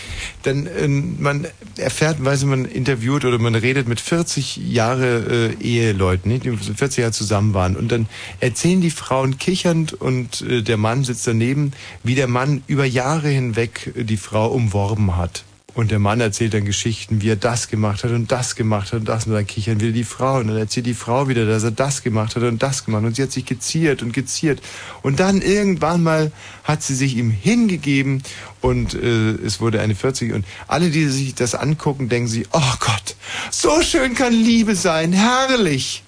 [0.47, 1.47] Denn ähm, man
[1.77, 6.57] erfährt, weißt du, man interviewt oder man redet mit 40 Jahre äh, Eheleuten, nicht, die
[6.57, 7.77] 40 Jahre zusammen waren.
[7.77, 8.09] Und dann
[8.41, 11.73] erzählen die Frauen kichernd und äh, der Mann sitzt daneben,
[12.05, 15.45] wie der Mann über Jahre hinweg äh, die Frau umworben hat.
[15.75, 19.01] Und der Mann erzählt dann Geschichten, wie er das gemacht hat und das gemacht hat
[19.01, 19.27] und das.
[19.27, 20.39] Und dann kichern wieder die Frau.
[20.39, 23.05] Und dann erzählt die Frau wieder, dass er das gemacht hat und das gemacht.
[23.05, 24.63] Und sie hat sich geziert und geziert.
[25.03, 26.31] Und dann irgendwann mal
[26.63, 28.23] hat sie sich ihm hingegeben
[28.61, 30.33] und äh, es wurde eine 40.
[30.33, 33.17] Und alle, die sich das angucken, denken sich, oh Gott,
[33.51, 36.04] so schön kann Liebe sein, herrlich.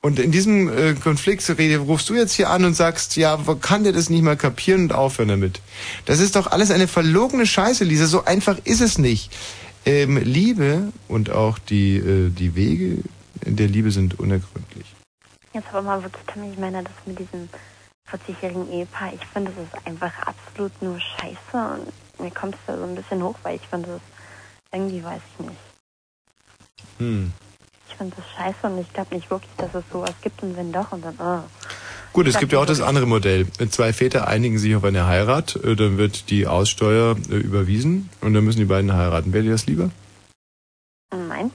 [0.00, 3.92] Und in diesem äh, Konflikt rufst du jetzt hier an und sagst, ja, kann der
[3.92, 5.60] das nicht mal kapieren und aufhören damit?
[6.04, 8.06] Das ist doch alles eine verlogene Scheiße, Lisa.
[8.06, 9.32] So einfach ist es nicht.
[9.84, 13.02] Ähm, Liebe und auch die, äh, die Wege
[13.44, 14.86] der Liebe sind unergründlich.
[15.52, 17.48] Jetzt aber mal wirklich, Tommy, ich meine, das mit diesem
[18.10, 22.76] 40-jährigen Ehepaar, ich finde, das ist einfach absolut nur Scheiße und mir kommt es da
[22.76, 24.00] so ein bisschen hoch, weil ich finde, das
[24.72, 25.58] irgendwie weiß ich nicht.
[26.98, 27.32] Hm.
[27.98, 30.70] Ich finde das scheiße und ich glaube nicht wirklich, dass es sowas gibt und wenn
[30.70, 31.42] doch und dann, oh.
[32.12, 33.48] Gut, es gibt ja auch das andere Modell.
[33.70, 38.34] Zwei Väter einigen sich auf eine Heirat, äh, dann wird die Aussteuer äh, überwiesen und
[38.34, 39.32] dann müssen die beiden heiraten.
[39.32, 39.90] Wäre dir das lieber?
[41.10, 41.50] Nein.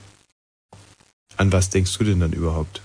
[1.37, 2.81] An was denkst du denn dann überhaupt?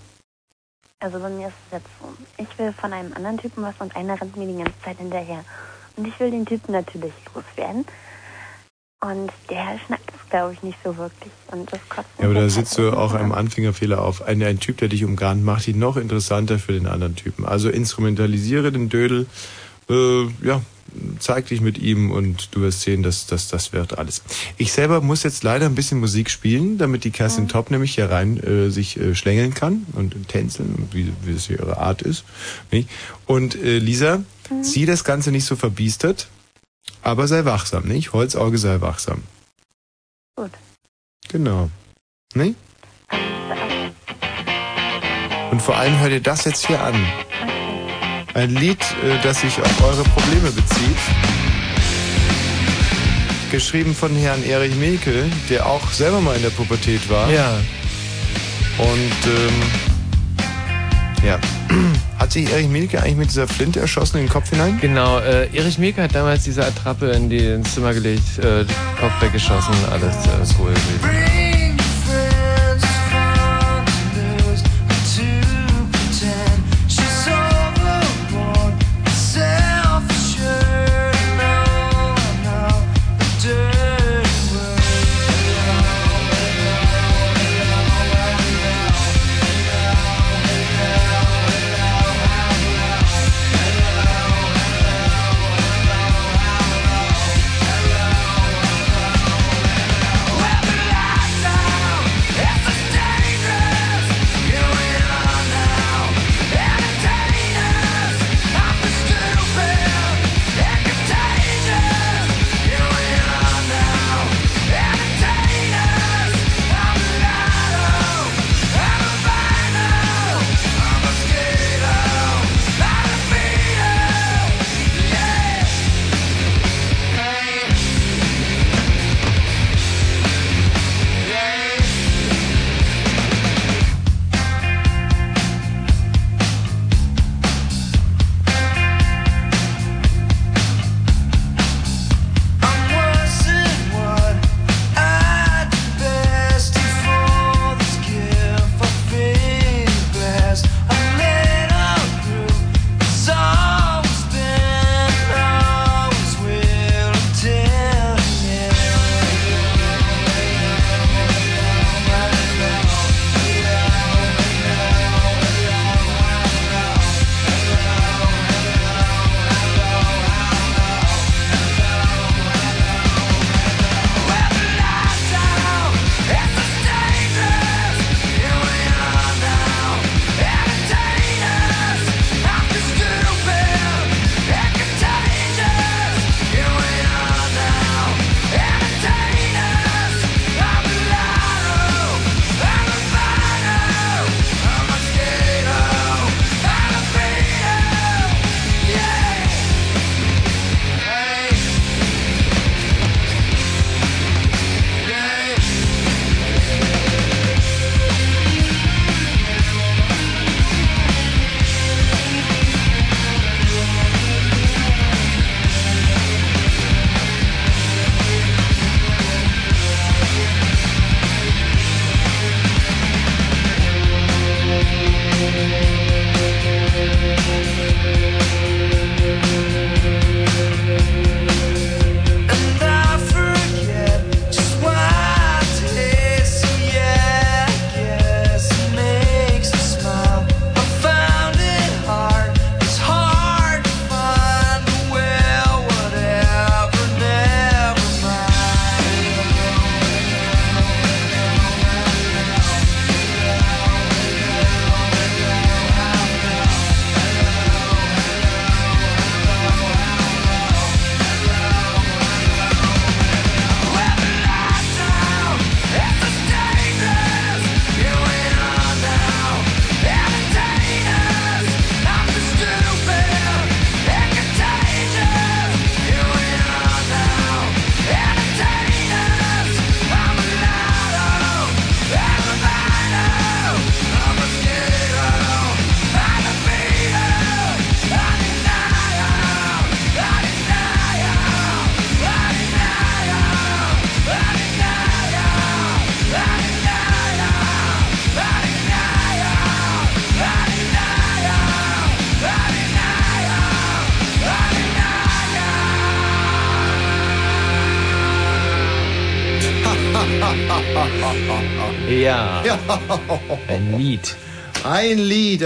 [1.00, 2.14] Also bei mir ist es jetzt so.
[2.40, 5.44] Ich will von einem anderen Typen was und einer rennt mir die ganze Zeit hinterher.
[5.96, 7.84] Und ich will den Typen natürlich loswerden.
[9.00, 11.32] Und der schnappt es, glaube ich, nicht so wirklich.
[11.52, 14.22] Und das kotzt Ja, aber da jetzt sitzt halt du auch ein einem Anfängerfehler auf.
[14.22, 17.44] Ein, ein Typ, der dich umgarnt, macht ihn noch interessanter für den anderen Typen.
[17.44, 19.26] Also instrumentalisiere den Dödel,
[19.88, 20.62] äh, ja,
[21.20, 24.22] zeig dich mit ihm und du wirst sehen, dass das das wird alles.
[24.56, 28.10] Ich selber muss jetzt leider ein bisschen Musik spielen, damit die Kerstin Top nämlich hier
[28.10, 32.24] rein äh, sich äh, schlängeln kann und tänzeln, wie, wie es ihre Art ist.
[32.72, 32.88] Nicht?
[33.26, 34.24] Und äh, Lisa,
[34.62, 36.28] sieh das Ganze nicht so verbiestert,
[37.08, 38.12] aber sei wachsam, nicht?
[38.12, 39.22] Holzauge sei wachsam.
[40.36, 40.50] Gut.
[41.28, 41.70] Genau.
[42.34, 42.56] Nicht?
[45.50, 46.94] Und vor allem hör dir das jetzt hier an.
[48.34, 50.98] Ein Lied, äh, das sich auf eure Probleme bezieht.
[53.50, 57.30] geschrieben von Herrn Erich Milke, der auch selber mal in der Pubertät war.
[57.30, 57.58] Ja.
[58.78, 59.62] Und ähm,
[61.26, 61.38] ja.
[62.18, 64.78] Hat sich Erich Milke eigentlich mit dieser Flinte erschossen in den Kopf hinein?
[64.80, 68.64] Genau, äh, Erich Milke hat damals diese Attrappe in die, ins Zimmer gelegt, äh,
[69.00, 71.47] Kopf weggeschossen, alles äh, wohl gewesen.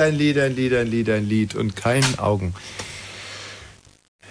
[0.02, 2.54] Ein Lied, ein Lied, ein Lied, ein Lied, und kein Augen.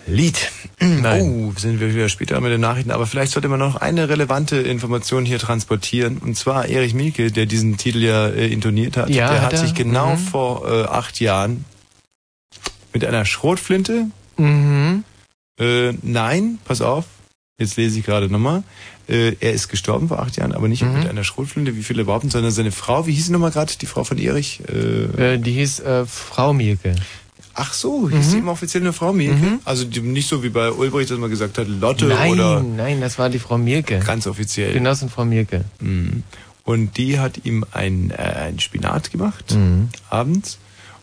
[0.05, 0.51] Lied.
[0.83, 4.57] Oh, sind wir wieder später mit den Nachrichten, aber vielleicht sollte man noch eine relevante
[4.57, 6.17] Information hier transportieren.
[6.17, 9.59] Und zwar Erich Mielke, der diesen Titel ja äh, intoniert hat, Ja, der hat hat
[9.59, 10.17] sich genau Mhm.
[10.17, 11.65] vor äh, acht Jahren
[12.93, 15.03] mit einer Schrotflinte Mhm.
[15.59, 17.05] Äh, nein, pass auf.
[17.61, 18.63] Jetzt lese ich gerade nochmal.
[19.07, 20.93] Äh, er ist gestorben vor acht Jahren, aber nicht Mhm.
[20.99, 23.85] mit einer Schrotflinte, wie viele behaupten, sondern seine Frau, wie hieß sie nochmal gerade, die
[23.85, 24.61] Frau von Erich?
[24.67, 26.95] Äh, Äh, die hieß äh, Frau Mielke.
[27.53, 28.29] Ach so, hieß Mhm.
[28.31, 29.59] sie immer offiziell eine Frau Mielke?
[29.65, 33.01] Also die, nicht so wie bei Ulbricht, dass man gesagt hat, Lotte nein, oder nein,
[33.01, 33.99] das war die Frau Mielke.
[33.99, 34.73] ganz offiziell.
[34.73, 35.65] Genossin Frau Mielke.
[35.81, 36.23] Mhm.
[36.63, 38.15] Und die hat ihm ein, äh,
[38.47, 39.89] ein Spinat gemacht, Mhm.
[40.09, 40.57] abends.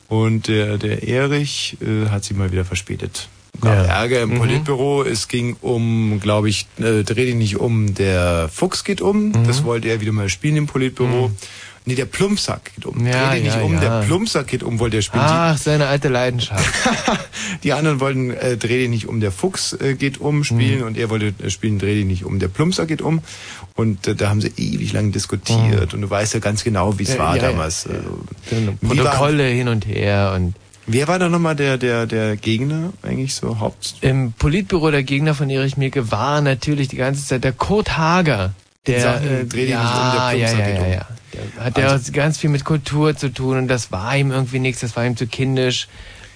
[0.09, 3.28] Und der, der Erich äh, hat sie mal wieder verspätet.
[3.60, 3.85] Gab Ja.
[3.85, 4.39] Ärger im Mhm.
[4.39, 5.02] Politbüro.
[5.02, 9.31] Es ging um, glaube ich, äh, dreh dich nicht um, der Fuchs geht um.
[9.31, 9.44] Mhm.
[9.47, 11.31] Das wollte er wieder mal spielen im Politbüro.
[11.85, 13.05] Nee, der Plumpsack geht um.
[13.07, 13.81] Ja, dreh dich nicht ja, um, ja.
[13.81, 15.25] der Plumpsack geht um, wollte er spielen.
[15.27, 16.62] Ach, seine alte Leidenschaft.
[17.65, 20.86] die anderen wollten äh, Dreh dich nicht um, der Fuchs äh, geht um spielen Mhm.
[20.86, 23.23] und er wollte äh, spielen Dreh dich nicht um, der Plumpser geht um.
[23.75, 27.05] Und äh, da haben sie ewig lang diskutiert und du weißt ja ganz genau, wie
[27.05, 27.15] es Mhm.
[27.17, 27.49] Ja, war ja, ja.
[27.51, 27.86] damals.
[27.86, 27.91] Äh,
[28.83, 30.55] war- Protokolle hin und her und
[30.91, 33.97] Wer war da nochmal der, der, der Gegner eigentlich so Haupt?
[34.00, 38.55] Im Politbüro der Gegner von Erich Mielke war natürlich die ganze Zeit der Kurt Hager.
[38.86, 40.92] Der, Sachen, äh, dreh dich ja, nicht um, der ja, Plumpser ja, ja, um.
[40.92, 41.07] ja.
[41.57, 44.60] Der hat ja Also- ganz viel mit Kultur zu tun und das war ihm irgendwie
[44.60, 45.89] nichts, das war ihm zu kindisch.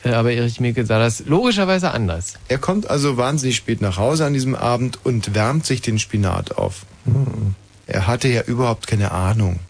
[0.05, 2.35] Äh, Aber Erich Mielke sah das logischerweise anders.
[2.49, 6.59] Er kommt also wahnsinnig spät nach Hause an diesem Abend und wärmt sich den Spinat
[6.59, 6.85] auf.
[7.07, 7.55] Mhm.
[7.87, 9.61] Er hatte ja überhaupt keine Ahnung.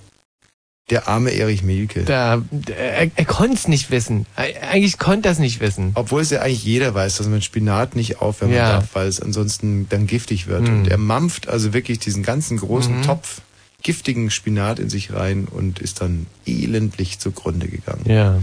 [0.92, 2.02] Der arme Erich Mielke.
[2.04, 2.42] Da,
[2.76, 4.26] er, er konnte es nicht wissen.
[4.36, 5.92] Eig- Eigentlich konnte er es nicht wissen.
[5.94, 8.72] Obwohl es ja eigentlich jeder weiß, dass man Spinat nicht aufwärmen Ja.
[8.74, 10.68] darf, weil es ansonsten dann giftig wird.
[10.68, 10.80] Mhm.
[10.80, 13.02] Und er mampft also wirklich diesen ganzen großen Mhm.
[13.04, 13.40] Topf
[13.82, 18.02] giftigen Spinat in sich rein und ist dann elendlich zugrunde gegangen.
[18.04, 18.38] Ja.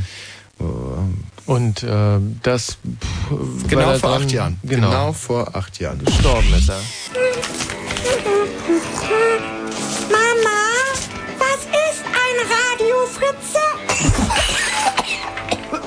[0.60, 0.98] Oh.
[1.46, 4.60] Und äh, das pff, weil Genau er vor dann- acht Jahren.
[4.64, 4.90] Genau.
[4.90, 6.04] genau vor acht Jahren.
[6.04, 6.82] Gestorben ist er.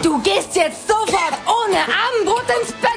[0.03, 2.91] Du gehst jetzt sofort ohne Abendbrot ins Bett.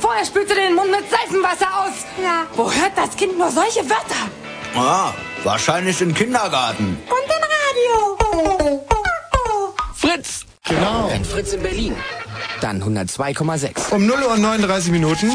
[0.00, 1.92] Vorher spülst du den Mund mit Seifenwasser aus.
[2.22, 2.46] Ja.
[2.54, 4.30] Wo hört das Kind nur solche Wörter?
[4.76, 5.12] Ah,
[5.42, 6.98] wahrscheinlich im Kindergarten.
[7.08, 7.42] Und im
[8.32, 8.88] Radio.
[9.94, 10.44] Fritz!
[10.68, 11.08] Genau.
[11.10, 11.96] Wenn Fritz in Berlin.
[12.60, 13.92] Dann 102,6.
[13.92, 15.30] Um 0 Uhr 39 Minuten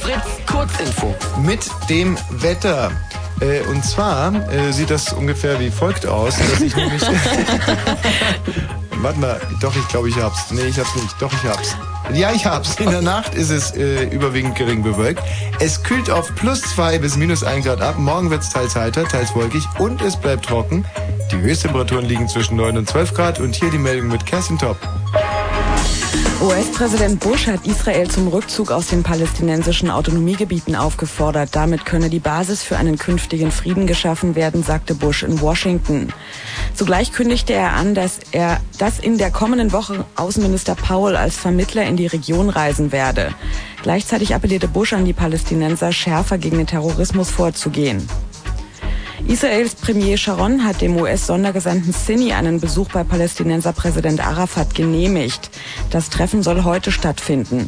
[0.00, 1.14] Fritz Kurzinfo.
[1.42, 2.90] mit dem Wetter.
[3.40, 7.02] Äh, und zwar äh, sieht das ungefähr wie folgt aus, dass ich nämlich...
[9.02, 10.50] Warte mal, doch, ich glaube, ich hab's.
[10.50, 11.14] Nee, ich hab's nicht.
[11.20, 11.76] Doch, ich hab's.
[12.14, 12.76] Ja, ich hab's.
[12.76, 15.22] In der Nacht ist es äh, überwiegend gering bewölkt.
[15.60, 17.98] Es kühlt auf plus zwei bis minus ein Grad ab.
[17.98, 20.84] Morgen wird's teils heiter, teils wolkig und es bleibt trocken.
[21.30, 24.78] Die Höchsttemperaturen liegen zwischen 9 und 12 Grad und hier die Meldung mit Kerstin Top.
[26.42, 31.48] US-Präsident Bush hat Israel zum Rückzug aus den palästinensischen Autonomiegebieten aufgefordert.
[31.52, 36.12] Damit könne die Basis für einen künftigen Frieden geschaffen werden, sagte Bush in Washington.
[36.74, 41.84] Zugleich kündigte er an, dass er dass in der kommenden Woche Außenminister Powell als Vermittler
[41.84, 43.30] in die Region reisen werde.
[43.82, 48.06] Gleichzeitig appellierte Bush an die Palästinenser, schärfer gegen den Terrorismus vorzugehen.
[49.26, 55.50] Israels Premier Sharon hat dem US-Sondergesandten Sini einen Besuch bei Palästinenser Präsident Arafat genehmigt.
[55.90, 57.66] Das Treffen soll heute stattfinden.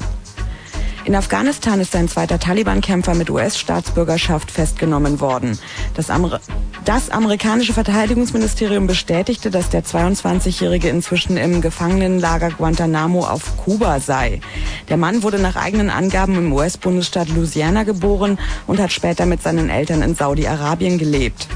[1.08, 5.58] In Afghanistan ist ein zweiter Taliban-Kämpfer mit US-Staatsbürgerschaft festgenommen worden.
[5.94, 6.38] Das, Amer
[6.84, 14.42] das amerikanische Verteidigungsministerium bestätigte, dass der 22-Jährige inzwischen im Gefangenenlager Guantanamo auf Kuba sei.
[14.90, 19.70] Der Mann wurde nach eigenen Angaben im US-Bundesstaat Louisiana geboren und hat später mit seinen
[19.70, 21.48] Eltern in Saudi-Arabien gelebt.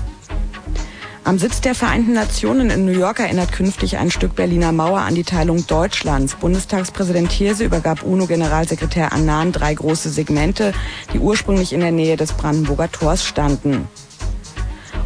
[1.24, 5.14] Am Sitz der Vereinten Nationen in New York erinnert künftig ein Stück Berliner Mauer an
[5.14, 6.34] die Teilung Deutschlands.
[6.34, 10.72] Bundestagspräsident Thierse übergab UNO-Generalsekretär Annan drei große Segmente,
[11.14, 13.86] die ursprünglich in der Nähe des Brandenburger Tors standen.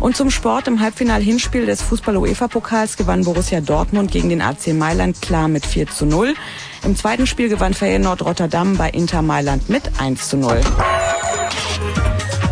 [0.00, 5.48] Und zum Sport im Halbfinal-Hinspiel des Fußball-UEFA-Pokals gewann Borussia Dortmund gegen den AC Mailand klar
[5.48, 6.34] mit 4 zu 0.
[6.82, 10.60] Im zweiten Spiel gewann Feyenoord Rotterdam bei Inter Mailand mit 1 zu 0.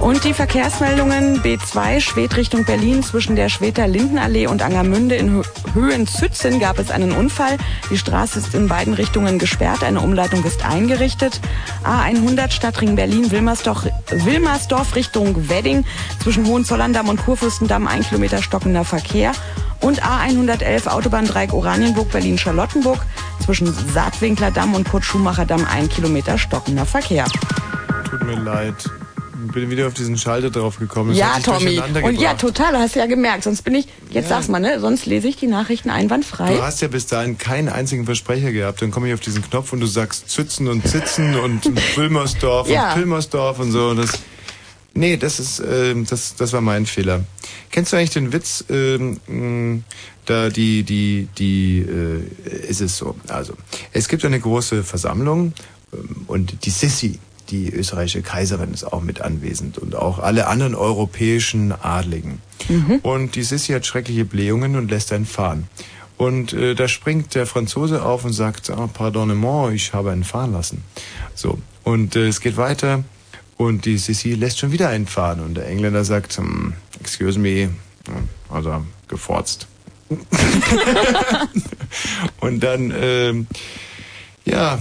[0.05, 5.47] Und die Verkehrsmeldungen B2 Schwed Richtung Berlin zwischen der Schweter Lindenallee und Angermünde in Hö-
[5.73, 7.57] Höhenzützen gab es einen Unfall.
[7.91, 11.41] Die Straße ist in beiden Richtungen gesperrt, eine Umleitung ist eingerichtet.
[11.85, 15.87] A100 Stadtring Berlin Wilmersdorf, Wilmersdorf Richtung Wedding
[16.23, 19.33] zwischen Hohenzollern-Damm und Kurfürstendamm ein Kilometer stockender Verkehr.
[19.81, 22.99] Und A111 Autobahndreieck Oranienburg Berlin-Charlottenburg
[23.43, 27.25] zwischen Saatwinkler-Damm und Kurt-Schumacher-Damm ein Kilometer stockender Verkehr.
[28.11, 28.75] Tut mir leid.
[29.49, 31.11] Bin wieder auf diesen Schalter drauf gekommen.
[31.11, 31.81] Das ja, Tommy.
[32.03, 33.45] Und ja, total, hast du ja gemerkt.
[33.45, 34.81] Sonst bin ich, jetzt sag's mal, ne?
[34.81, 36.55] Sonst lese ich die Nachrichten einwandfrei.
[36.55, 38.83] Du hast ja bis dahin keinen einzigen Versprecher gehabt.
[38.83, 41.65] Dann komme ich auf diesen Knopf und du sagst Zützen und Zitzen und
[41.97, 42.91] Wilmersdorf Ja.
[42.91, 43.89] und Pilmersdorf und so.
[43.89, 44.19] Und das,
[44.95, 47.25] nee, das ist, ähm, das, das war mein Fehler.
[47.71, 48.65] Kennst du eigentlich den Witz?
[48.71, 49.81] Ähm, mh,
[50.27, 53.15] da die, die, die, äh, ist es so.
[53.29, 53.55] Also,
[53.93, 55.53] es gibt eine große Versammlung
[55.93, 57.19] ähm, und die Sissi,
[57.51, 62.41] die österreichische Kaiserin, ist auch mit anwesend und auch alle anderen europäischen Adligen.
[63.03, 65.69] Und die Sissi hat schreckliche Blähungen und lässt einen fahren.
[66.17, 70.53] Und äh, da springt der Franzose auf und sagt, ah, pardonnement, ich habe einen fahren
[70.53, 70.85] lassen.
[71.35, 73.03] So, und äh, es geht weiter
[73.57, 77.71] und die Cécile lässt schon wieder einen fahren und der Engländer sagt, hm, excuse me,
[78.49, 79.67] also geforzt.
[82.41, 83.47] und dann, ähm,
[84.45, 84.79] ja,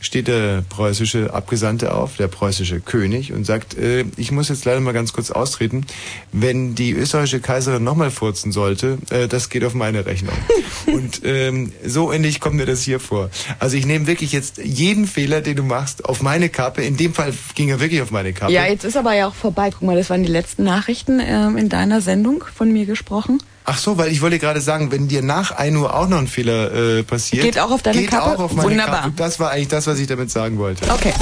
[0.00, 4.80] steht der preußische Abgesandte auf, der preußische König, und sagt, äh, ich muss jetzt leider
[4.80, 5.84] mal ganz kurz austreten,
[6.32, 10.34] wenn die österreichische Kaiserin nochmal furzen sollte, äh, das geht auf meine Rechnung.
[10.86, 13.30] und ähm, so ähnlich kommt mir das hier vor.
[13.58, 16.82] Also ich nehme wirklich jetzt jeden Fehler, den du machst, auf meine Kappe.
[16.82, 18.52] In dem Fall ging er wirklich auf meine Kappe.
[18.52, 19.70] Ja, jetzt ist aber ja auch vorbei.
[19.70, 23.40] Guck mal, das waren die letzten Nachrichten ähm, in deiner Sendung von mir gesprochen.
[23.65, 26.27] Ach so, weil ich wollte gerade sagen, wenn dir nach 1 Uhr auch noch ein
[26.27, 27.43] Fehler äh, passiert.
[27.43, 28.35] Geht auch auf deine geht Kappe?
[28.35, 29.01] Auch auf meine Wunderbar.
[29.03, 29.13] Kappe.
[29.15, 30.91] Das war eigentlich das, was ich damit sagen wollte.
[30.91, 31.13] Okay.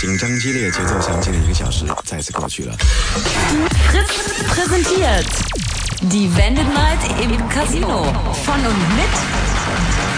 [0.00, 2.74] 紧张激烈节奏响起的一个小时再次过去了。
[3.90, 5.26] Fritz präsentiert
[6.00, 8.04] die Vended Night im Casino.
[8.46, 9.12] Von und mit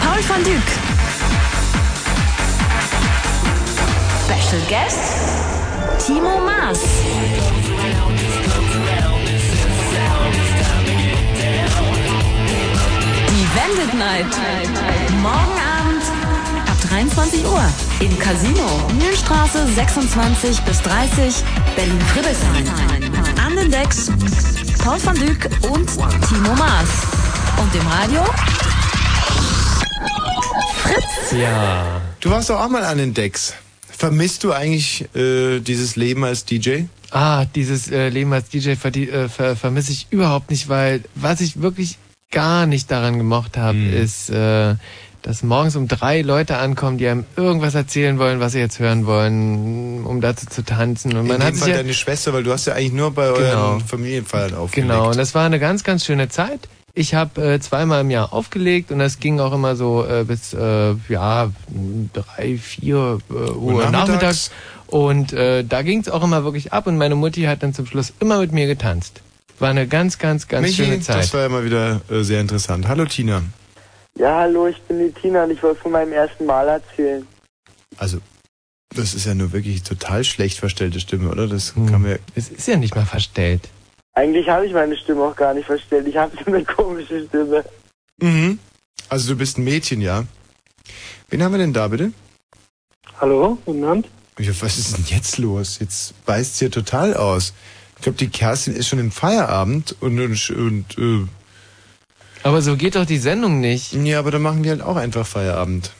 [0.01, 0.63] Paul van Dyk.
[4.23, 6.79] Special Guest Timo Maas.
[13.54, 14.26] Vended Night.
[15.22, 16.02] Morgen Abend
[16.68, 17.64] ab 23 Uhr
[18.00, 18.66] im Casino
[18.98, 21.34] Mühlenstraße 26 bis 30
[21.76, 22.68] Berlin-Friedrichshain.
[23.44, 24.10] An den Decks
[24.84, 25.86] Paul van Dyk und
[26.28, 26.88] Timo Maas.
[27.60, 28.24] Und im Radio
[30.82, 31.32] Fritz.
[31.40, 32.00] Ja.
[32.20, 33.54] Du warst doch auch mal an den Decks.
[33.90, 36.82] Vermisst du eigentlich äh, dieses Leben als DJ?
[37.10, 41.40] Ah, dieses äh, Leben als DJ verdie- äh, ver vermisse ich überhaupt nicht, weil was
[41.40, 41.98] ich wirklich
[42.30, 43.92] gar nicht daran gemocht habe, Hm.
[43.94, 44.74] ist, äh,
[45.22, 49.06] dass morgens um drei Leute ankommen, die einem irgendwas erzählen wollen, was sie jetzt hören
[49.06, 51.16] wollen, um dazu zu tanzen.
[51.16, 53.28] Und man hat sich Fall ja, deine Schwester, weil du hast ja eigentlich nur bei
[53.28, 54.90] euren Familienfeiern aufgelegt.
[54.90, 56.68] Genau, und das war eine ganz, ganz schöne Zeit.
[56.94, 60.52] Ich habe äh, zweimal im Jahr aufgelegt und das ging auch immer so äh, bis
[60.52, 61.50] äh, ja
[62.12, 63.92] drei, vier äh, Uhr nachmittags?
[63.92, 64.50] nachmittags.
[64.86, 67.86] Und äh, da ging es auch immer wirklich ab und meine Mutti hat dann zum
[67.86, 69.20] Schluss immer mit mir getanzt.
[69.58, 71.18] War eine ganz, ganz, ganz Michi, schöne Zeit.
[71.18, 72.86] das war ja mal wieder äh, sehr interessant.
[72.86, 73.42] Hallo Tina.
[74.16, 77.26] Ja, hallo, ich bin die Tina und ich wollte von meinem ersten Mal erzählen.
[77.96, 78.18] Also,
[78.94, 81.46] das ist ja nur wirklich total schlecht verstellte Stimme, oder?
[81.48, 83.68] Das kann man Es ist ja nicht mal verstellt.
[84.14, 86.06] Eigentlich habe ich meine Stimme auch gar nicht verstellt.
[86.06, 87.64] Ich habe so eine komische Stimme.
[88.20, 88.58] Mhm.
[89.08, 90.24] Also du bist ein Mädchen, ja?
[91.30, 92.12] Wen haben wir denn da bitte?
[93.20, 94.08] Hallo, guten Abend.
[94.38, 95.78] Ja, was ist denn jetzt los?
[95.80, 97.52] Jetzt beißt hier total aus.
[97.98, 101.26] Ich glaube, die Kerstin ist schon im Feierabend und, und, und äh,
[102.44, 103.92] Aber so geht doch die Sendung nicht.
[103.92, 105.92] Ja, aber dann machen wir halt auch einfach Feierabend.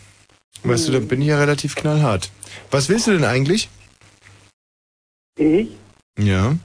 [0.63, 2.31] Weißt du, da bin ich ja relativ knallhart.
[2.71, 3.69] Was willst du denn eigentlich?
[5.37, 5.69] Ich?
[6.19, 6.57] Ja.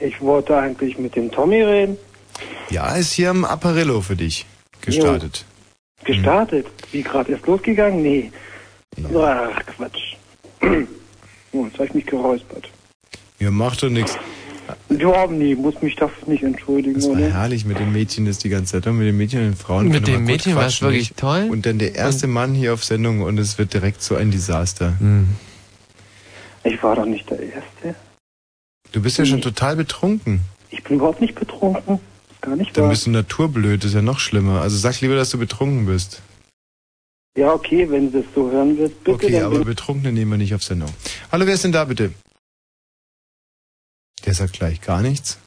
[0.00, 1.98] Ich wollte eigentlich mit dem Tommy reden.
[2.70, 4.46] Ja, ist hier am Apparillo für dich
[4.80, 5.44] gestartet.
[6.04, 6.66] Gestartet?
[6.92, 8.02] Wie gerade erst losgegangen?
[8.02, 8.32] Nee.
[9.14, 10.16] Ach, Quatsch.
[11.52, 12.68] oh, jetzt habe ich mich geräuspert.
[13.38, 14.16] Ja, macht doch nichts.
[14.90, 17.30] Ja, nee, muss mich dafür nicht entschuldigen, Das war oder?
[17.32, 18.86] herrlich mit den Mädchen das die ganze Zeit.
[18.86, 19.88] Und mit den Mädchen und den Frauen.
[19.88, 21.18] Mit den Mädchen war's quatschen, wirklich nicht?
[21.18, 21.48] toll.
[21.50, 24.94] Und dann der erste Mann hier auf Sendung und es wird direkt so ein Desaster.
[26.64, 27.94] Ich war doch nicht der Erste.
[28.92, 30.40] Du bist ja schon total betrunken.
[30.70, 31.98] Ich bin überhaupt nicht betrunken.
[32.30, 32.90] Ist gar nicht Dann wahr.
[32.90, 34.60] bist du naturblöd, das ist ja noch schlimmer.
[34.60, 36.20] Also sag lieber, dass du betrunken bist.
[37.38, 39.14] Ja, okay, wenn du es so hören willst, bitte.
[39.14, 40.90] Okay, dann aber bin- Betrunkene nehmen wir nicht auf Sendung.
[41.32, 42.12] Hallo, wer ist denn da bitte?
[44.20, 45.38] Der sagt gleich gar nichts.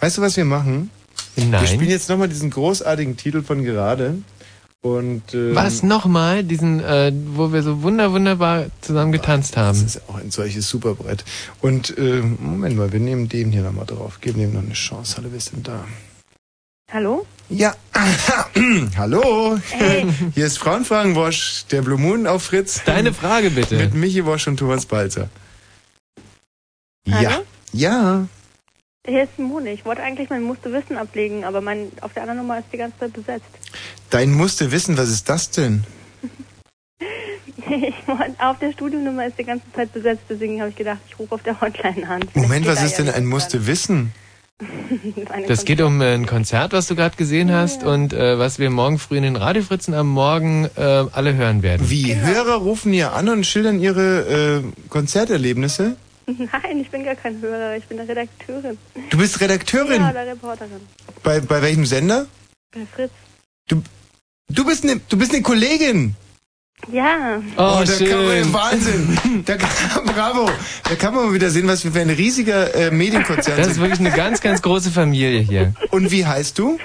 [0.00, 0.90] Weißt du, was wir machen?
[1.36, 1.52] Nein.
[1.52, 4.18] Wir spielen jetzt nochmal diesen großartigen Titel von gerade.
[4.82, 9.78] Und ähm, Was nochmal, diesen, äh, wo wir so wunder wunderbar zusammen getanzt haben.
[9.78, 11.24] Das ist auch ein solches Superbrett.
[11.60, 14.20] Und äh, Moment mal, wir nehmen den hier nochmal drauf.
[14.22, 15.18] Geben dem noch eine Chance.
[15.18, 15.84] Hallo, wer ist denn da?
[16.90, 17.26] Hallo?
[17.50, 17.74] Ja.
[18.96, 19.58] Hallo.
[19.70, 20.06] Hey.
[20.34, 22.82] Hier ist Frauenfragenwosch, der Blue Moon auf Fritz.
[22.84, 23.76] Deine Frage bitte.
[23.76, 25.28] Mit Michi Wosch und Thomas Balzer.
[27.08, 27.22] Hallo?
[27.22, 27.42] Ja.
[29.06, 29.72] Hier ist Simone.
[29.72, 32.76] Ich wollte eigentlich mein Musste Wissen ablegen, aber mein, auf der anderen Nummer ist die
[32.76, 33.46] ganze Zeit besetzt.
[34.10, 35.84] Dein musste wissen, was ist das denn?
[37.68, 41.16] Ich wollte, auf der Studionnummer ist die ganze Zeit besetzt, deswegen habe ich gedacht, ich
[41.18, 42.20] rufe auf der Hotline an.
[42.34, 44.12] Moment, was ist denn ein ja musste wissen?
[45.46, 48.98] Das geht um ein Konzert, was du gerade gesehen hast und äh, was wir morgen
[48.98, 51.88] früh in den Radiofritzen am Morgen äh, alle hören werden.
[51.88, 52.16] Wie?
[52.16, 55.96] Hörer rufen hier an und schildern ihre äh, Konzerterlebnisse?
[56.52, 58.78] Nein, ich bin gar kein Hörer, ich bin eine Redakteurin.
[59.10, 60.02] Du bist Redakteurin?
[60.02, 60.80] Ja, oder Reporterin.
[61.22, 62.26] Bei, bei welchem Sender?
[62.72, 63.12] Bei Fritz.
[63.68, 63.82] Du,
[64.48, 66.14] du, bist eine, du bist eine Kollegin.
[66.90, 67.42] Ja.
[67.56, 69.42] Oh, da kann man, Wahnsinn.
[69.44, 69.68] Da kann,
[70.06, 70.48] bravo.
[70.88, 73.74] Da kann man mal wieder sehen, was wir für ein riesiger äh, Medienkonzern Das ist
[73.74, 73.82] sind.
[73.82, 75.74] wirklich eine ganz, ganz große Familie hier.
[75.90, 76.78] Und wie heißt du?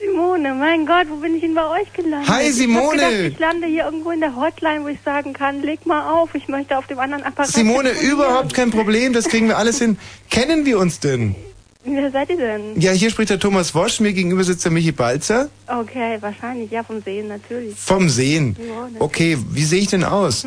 [0.00, 2.28] Simone, mein Gott, wo bin ich denn bei euch gelandet?
[2.28, 3.02] Hi, Simone.
[3.02, 6.10] Ich, gedacht, ich lande hier irgendwo in der Hotline, wo ich sagen kann, leg mal
[6.10, 7.50] auf, ich möchte auf dem anderen Apparat.
[7.50, 9.98] Simone, überhaupt kein Problem, das kriegen wir alles hin.
[10.30, 11.34] Kennen wir uns denn?
[11.84, 12.80] Wer seid ihr denn?
[12.80, 15.48] Ja, hier spricht der Thomas Wosch, mir gegenüber sitzt der Michi Balzer.
[15.66, 17.76] Okay, wahrscheinlich, ja, vom Sehen natürlich.
[17.76, 18.56] Vom Sehen.
[18.58, 18.88] Ja.
[18.98, 20.46] Okay, wie sehe ich denn aus?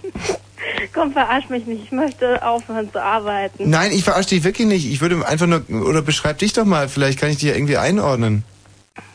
[0.94, 3.70] Komm, verarsch mich nicht, ich möchte aufhören zu arbeiten.
[3.70, 4.90] Nein, ich verarsche dich wirklich nicht.
[4.90, 7.76] Ich würde einfach nur, oder beschreib dich doch mal, vielleicht kann ich dich ja irgendwie
[7.76, 8.44] einordnen.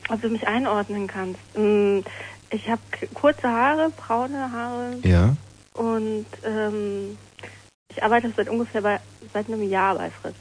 [0.09, 1.39] Ob du mich einordnen kannst.
[1.57, 1.99] Mm,
[2.51, 2.81] Ich habe
[3.15, 5.35] kurze Haare, braune Haare Ja.
[5.73, 7.17] und ähm,
[7.89, 8.99] ich arbeite seit ungefähr bei,
[9.33, 10.35] seit einem Jahr bei Fritz.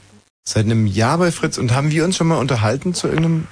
[0.47, 1.57] Seit einem Jahr bei Fritz.
[1.57, 3.47] Und haben wir uns schon mal unterhalten zu irgendeinem...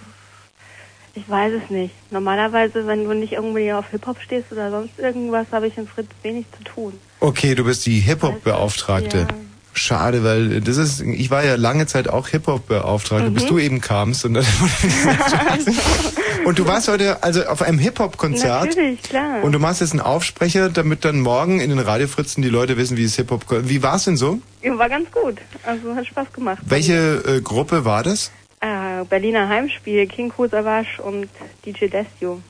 [1.14, 1.94] Ich weiß es nicht.
[2.12, 6.08] Normalerweise, wenn du nicht irgendwie auf Hip-Hop stehst oder sonst irgendwas, habe ich in Fritz
[6.22, 6.94] wenig zu tun.
[7.20, 9.18] Okay, du bist die Hip-Hop-Beauftragte.
[9.20, 9.28] Ja.
[9.74, 13.34] Schade, weil das ist, ich war ja lange Zeit auch Hip-Hop-Beauftragte, Mhm.
[13.34, 14.26] bis du eben kamst.
[14.26, 14.46] Und, dann
[16.46, 18.66] und du warst heute also auf einem Hip-Hop-Konzert.
[18.66, 19.44] Natürlich, klar.
[19.44, 22.98] Und du machst jetzt einen Aufsprecher, damit dann morgen in den Radiofritzen die Leute wissen,
[22.98, 23.46] wie es Hip-Hop...
[23.50, 24.40] Wie war es denn so?
[24.62, 25.38] Ja, War ganz gut.
[25.64, 26.60] Also hat Spaß gemacht.
[26.66, 28.32] Welche äh, Gruppe war das?
[28.60, 31.28] Äh, Berliner Heimspiel, King Savas und
[31.66, 32.42] DJ Destio.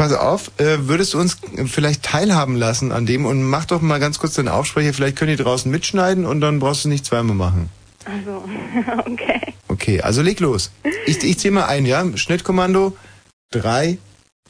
[0.00, 4.00] Pass auf, äh, würdest du uns vielleicht teilhaben lassen an dem und mach doch mal
[4.00, 7.36] ganz kurz den Aufsprecher, vielleicht können die draußen mitschneiden und dann brauchst du nicht zweimal
[7.36, 7.68] machen.
[8.06, 8.42] Also,
[9.06, 9.52] okay.
[9.68, 10.70] Okay, also leg los.
[11.04, 12.02] Ich, ich zähle mal ein, ja?
[12.16, 12.96] Schnittkommando.
[13.50, 13.98] Drei,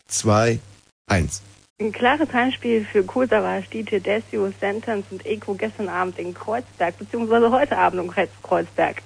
[0.07, 0.61] zwei,
[1.09, 1.43] eins.
[1.81, 7.51] Ein klares Heimspiel für Savas, DJ Destio, Sentence und Eko gestern Abend in Kreuzberg, beziehungsweise
[7.51, 9.03] heute Abend in Kreuz- Kreuzberg.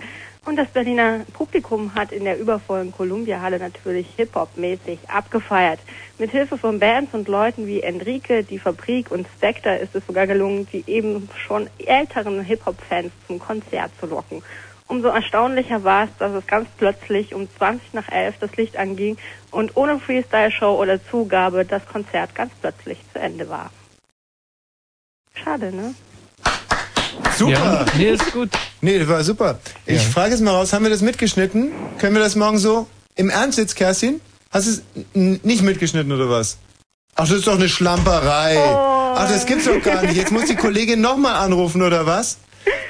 [0.47, 5.81] Und das Berliner Publikum hat in der übervollen Columbia-Halle natürlich Hip-Hop-mäßig abgefeiert.
[6.19, 10.27] Mit Hilfe von Bands und Leuten wie Enrique, Die Fabrik und Spectre ist es sogar
[10.27, 14.43] gelungen, die eben schon älteren Hip-Hop-Fans zum Konzert zu locken.
[14.87, 19.17] Umso erstaunlicher war es, dass es ganz plötzlich um 20 nach 11 das Licht anging
[19.51, 23.71] und ohne Freestyle-Show oder Zugabe das Konzert ganz plötzlich zu Ende war.
[25.35, 25.95] Schade, ne?
[27.39, 27.51] Super.
[27.53, 28.51] Ja, nee, ist gut.
[28.81, 29.59] Nee, das war super.
[29.87, 30.11] Ich Ja.
[30.11, 31.71] frage jetzt mal raus, haben wir das mitgeschnitten?
[31.99, 32.87] Können wir das morgen so?
[33.17, 34.21] Im Ernst jetzt, Kerstin?
[34.51, 34.83] Hast du es
[35.15, 36.59] n- nicht mitgeschnitten oder was?
[37.17, 38.59] Ach, das ist doch eine Schlamperei.
[38.61, 40.17] Ach, das gibt's doch gar nicht.
[40.17, 42.39] Jetzt muss die Kollegin nochmal anrufen oder was?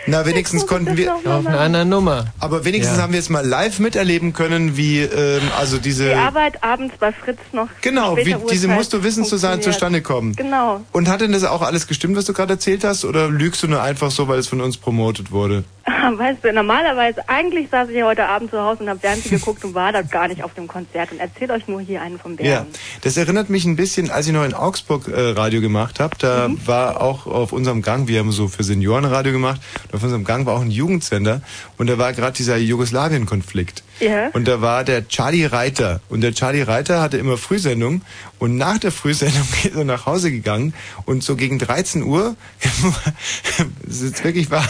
[0.07, 1.15] Na, wenigstens konnten wir.
[1.15, 2.27] Auf einer anderen Nummer.
[2.39, 3.03] Aber wenigstens Ja.
[3.05, 6.09] haben wir jetzt mal live miterleben können, wie ähm, also diese.
[6.11, 7.69] Die Arbeit abends bei Fritz noch.
[7.81, 9.75] Genau, wie später diese Uhrzeit musst du wissen zu sein, funktioniert.
[9.75, 10.37] zustande kommt.
[10.37, 10.83] Genau.
[10.93, 13.05] Und hat denn das auch alles gestimmt, was du gerade erzählt hast?
[13.05, 15.65] Oder lügst du nur einfach so, weil es von uns promotet wurde?
[16.17, 19.65] Weißt du, normalerweise, eigentlich saß ich ja heute Abend zu Hause und habe Fernsehen geguckt
[19.65, 22.37] und war da gar nicht auf dem Konzert und erzählt euch nur hier einen vom
[22.37, 22.51] Bären.
[22.51, 22.67] Ja,
[23.03, 26.49] das erinnert mich ein bisschen, als ich noch in Augsburg äh, Radio gemacht habe, da
[26.49, 26.67] Mhm.
[26.67, 30.25] war auch auf unserem Gang, wir haben so für Senioren Radio gemacht, und auf unserem
[30.25, 31.43] Gang war auch ein Jugendsender
[31.79, 33.83] und da war gerade dieser Jugoslawien-Konflikt.
[34.01, 34.29] Ja.
[34.33, 36.01] Und da war der Charlie Reiter.
[36.09, 38.03] Und der Charlie Reiter hatte immer Frühsendung.
[38.45, 40.75] Und nach der Frühsendung ist er nach Hause gegangen.
[41.07, 42.37] Und so gegen 13 Uhr,
[43.83, 44.69] das ist wirklich wahr,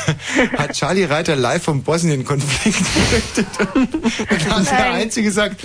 [0.56, 2.78] hat Charlie Reiter live vom Bosnien-Konflikt
[3.10, 3.46] berichtet.
[4.30, 5.60] Und hat der Einzige gesagt,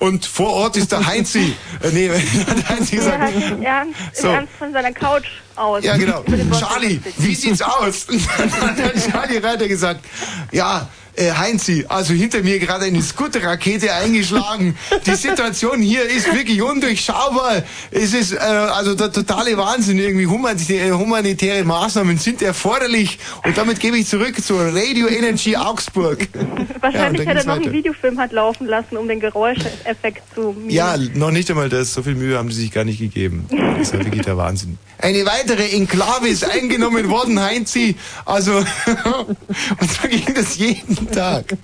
[0.00, 1.54] und vor Ort ist der Heinzi.
[1.82, 3.34] Äh, nee, hat der Heinzi gesagt.
[3.62, 4.28] Ernst, So.
[4.28, 5.82] Ernst von seiner Couch aus.
[5.82, 6.22] Ja, genau.
[6.58, 8.04] Charlie, wie sieht's aus?
[8.04, 10.04] Und dann hat der Charlie Reiter gesagt,
[10.52, 14.76] ja, äh, Heinzi, also hinter mir gerade eine Scooter-Rakete eingeschlagen.
[15.06, 17.62] Die Situation hier ist wirklich undurchschaubar.
[17.90, 19.98] Es ist äh, also der totale Wahnsinn.
[19.98, 23.18] Irgendwie humanitäre, humanitäre Maßnahmen sind erforderlich.
[23.44, 26.28] Und damit gebe ich zurück zur Radio Energy Augsburg.
[26.80, 27.64] Wahrscheinlich ja, hat er noch weiter.
[27.64, 31.92] einen Videofilm hat laufen lassen, um den Geräuscheffekt zu Ja, noch nicht einmal das.
[31.92, 33.46] So viel Mühe haben die sich gar nicht gegeben.
[33.50, 34.78] Das ist ja wirklich der Wahnsinn.
[35.00, 37.96] Eine weitere Enklave ist eingenommen worden, Heinzi.
[38.24, 41.56] Also, und so ging das jeden Tag.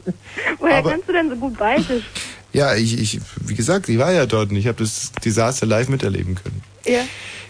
[0.58, 2.05] Woher aber- kannst du denn so gut bayerisch?
[2.52, 5.89] Ja, ich, ich, wie gesagt, ich war ja dort und ich habe das Desaster live
[5.89, 6.62] miterleben können.
[6.86, 7.00] Ja.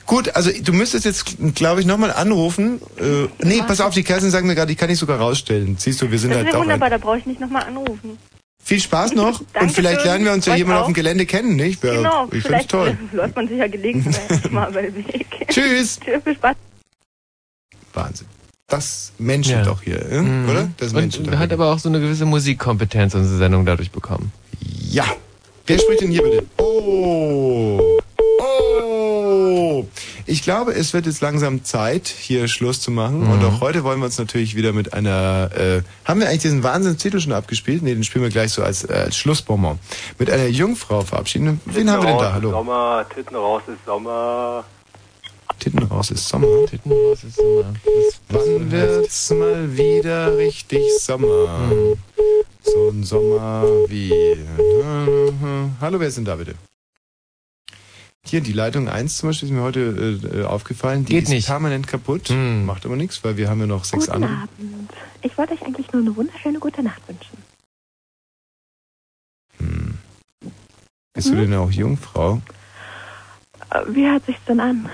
[0.04, 2.80] Gut, also du müsstest jetzt, glaube ich, nochmal anrufen.
[2.98, 5.76] Äh, nee, pass auf, die Kerstin sagt mir gerade, ich kann dich sogar rausstellen.
[5.78, 8.18] Siehst du, wir sind Das halt ist ja wunderbar, da brauche ich nicht nochmal anrufen.
[8.66, 11.80] Viel Spaß noch und vielleicht lernen wir uns ja jemand auf dem Gelände kennen, nicht?
[11.82, 12.98] Genau, ich find's vielleicht toll.
[13.12, 14.16] läuft man sich ja gelegentlich
[14.50, 15.24] mal über den Weg.
[15.46, 16.00] Tschüss.
[16.00, 16.56] Tschüss, viel Spaß.
[17.94, 18.26] Wahnsinn.
[18.66, 19.62] Das Menschen Ja.
[19.62, 20.20] doch hier, äh?
[20.20, 20.48] Mhm.
[20.50, 20.68] oder?
[20.78, 24.32] Das Menschen Und doch hat aber auch so eine gewisse Musikkompetenz unsere Sendung dadurch bekommen.
[24.90, 25.04] Ja.
[25.64, 26.44] Wer spricht denn hier bitte?
[26.56, 28.00] Oh.
[28.40, 29.86] Oh.
[30.28, 33.22] Ich glaube, es wird jetzt langsam Zeit, hier Schluss zu machen.
[33.28, 33.44] Und Mhm.
[33.46, 35.50] auch heute wollen wir uns natürlich wieder mit einer...
[35.56, 37.82] Äh, haben wir eigentlich diesen Wahnsinnstitel schon abgespielt?
[37.82, 39.78] Nee, den spielen wir gleich so als, äh, als Schlussbonbon.
[40.18, 41.60] Mit einer Jungfrau verabschieden.
[41.64, 42.32] Wen haben wir denn da?
[42.32, 42.50] Hallo.
[42.50, 44.64] Sommer, Titten raus ist Sommer.
[45.60, 46.66] Titten raus ist Sommer.
[46.68, 47.72] Titten raus ist Sommer.
[48.28, 51.70] Das, Wann wird's mal wieder richtig Sommer?
[52.64, 54.12] So ein Sommer wie.
[55.80, 56.56] Hallo, wer ist denn da bitte?
[58.28, 61.04] Hier, die Leitung 1 zum Beispiel ist mir heute äh, äh, aufgefallen.
[61.04, 61.46] Die Geht ist nicht.
[61.46, 62.30] permanent kaputt.
[62.30, 64.32] Macht aber nichts, weil wir haben ja noch sechs Guten andere.
[64.32, 64.90] Abend.
[65.22, 67.38] Ich wollte euch eigentlich nur eine wunderschöne gute Nacht wünschen.
[71.14, 72.42] Bist du denn auch Jungfrau?
[73.70, 74.88] Äh, Wie hört sich's denn an?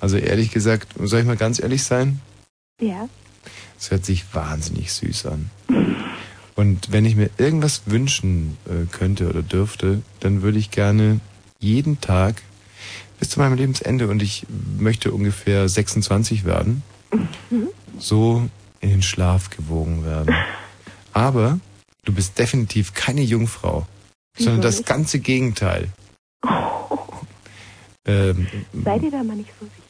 [0.00, 2.20] Also ehrlich gesagt, soll ich mal ganz ehrlich sein?
[2.80, 3.08] Ja.
[3.78, 5.50] Es hört sich wahnsinnig süß an.
[6.54, 11.20] Und wenn ich mir irgendwas wünschen äh, könnte oder dürfte, dann würde ich gerne
[11.64, 12.42] jeden Tag
[13.18, 14.46] bis zu meinem Lebensende und ich
[14.78, 16.82] möchte ungefähr 26 werden,
[17.98, 18.48] so
[18.80, 20.34] in den Schlaf gewogen werden.
[21.12, 21.58] Aber
[22.04, 23.86] du bist definitiv keine Jungfrau,
[24.36, 24.88] sondern das nicht?
[24.88, 25.88] ganze Gegenteil.
[28.06, 28.46] Ähm,
[28.84, 29.80] Seid ihr da mal nicht so sicher?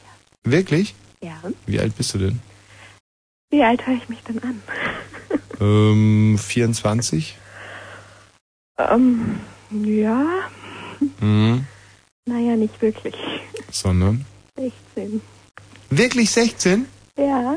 [0.44, 0.94] wirklich?
[1.20, 1.42] Ja.
[1.66, 2.38] Wie alt bist du denn?
[3.50, 4.62] Wie alt höre ich mich denn an?
[5.60, 7.36] Ähm, 24?
[8.78, 9.40] Ähm,
[9.82, 10.24] ja.
[11.20, 11.66] Mhm.
[12.26, 13.14] Naja, nicht wirklich.
[13.70, 14.24] Sondern?
[14.56, 15.20] 16.
[15.90, 16.86] Wirklich 16?
[17.18, 17.56] Ja.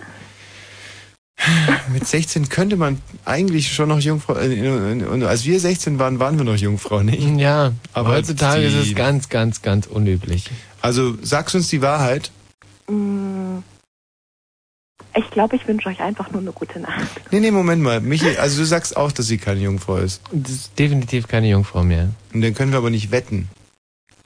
[1.93, 4.35] Mit 16 könnte man eigentlich schon noch Jungfrau.
[4.35, 7.21] Äh, und als wir 16 waren, waren wir noch Jungfrau, nicht?
[7.37, 10.49] Ja, aber heutzutage ist es ganz, ganz, ganz unüblich.
[10.81, 12.31] Also sagst uns die Wahrheit.
[12.89, 13.59] Mm.
[15.17, 17.07] Ich glaube, ich wünsche euch einfach nur eine gute Nacht.
[17.31, 17.99] Nee, nee, Moment mal.
[18.01, 20.21] Michi, also du sagst auch, dass sie keine Jungfrau ist.
[20.31, 22.09] Das ist definitiv keine Jungfrau mehr.
[22.33, 23.49] Und dann können wir aber nicht wetten.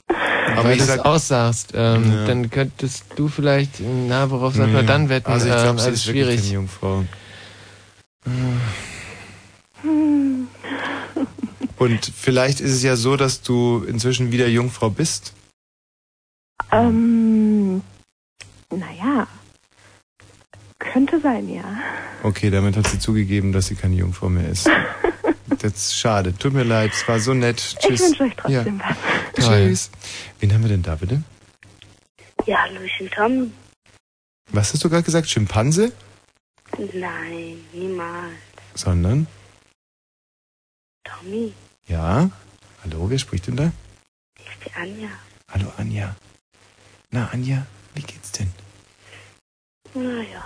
[0.08, 2.26] Aber Weil ich du es aussagst, ähm, Ja.
[2.26, 4.88] dann könntest du vielleicht, na, worauf sollten wir Nee.
[4.88, 5.32] dann wetten?
[5.32, 6.42] Also ich ähm, glaube, sie also ist wirklich schwierig.
[6.42, 7.03] keine Jungfrau.
[9.84, 10.48] Hm.
[11.78, 15.34] Und vielleicht ist es ja so, dass du inzwischen wieder Jungfrau bist.
[16.72, 17.82] Ähm,
[18.70, 19.28] naja.
[20.93, 21.64] Könnte sein, ja.
[22.24, 24.69] Okay, damit hat sie zugegeben, dass sie keine Jungfrau mehr ist.
[25.60, 26.34] Das ist schade.
[26.35, 27.60] Tut mir leid, es war so nett.
[27.60, 28.01] Ich Tschüss.
[28.01, 28.95] wünsche euch trotzdem ja.
[29.35, 29.45] was.
[29.45, 29.92] Tschüss.
[30.40, 31.22] Wen haben wir denn da bitte?
[32.48, 33.51] Ja, Lucien Tom?
[34.50, 35.30] Was hast du gerade gesagt?
[35.30, 35.92] Schimpanse?
[36.93, 38.34] Nein, niemals.
[38.74, 39.27] Sondern?
[41.03, 41.53] Tommy,
[41.88, 42.32] Ja?
[42.84, 43.72] Hallo, wer spricht denn da?
[44.40, 45.10] ich bin Anja.
[45.50, 46.16] Hallo Anja.
[47.11, 48.51] Na Anja, wie geht's denn?
[49.93, 50.43] Naja,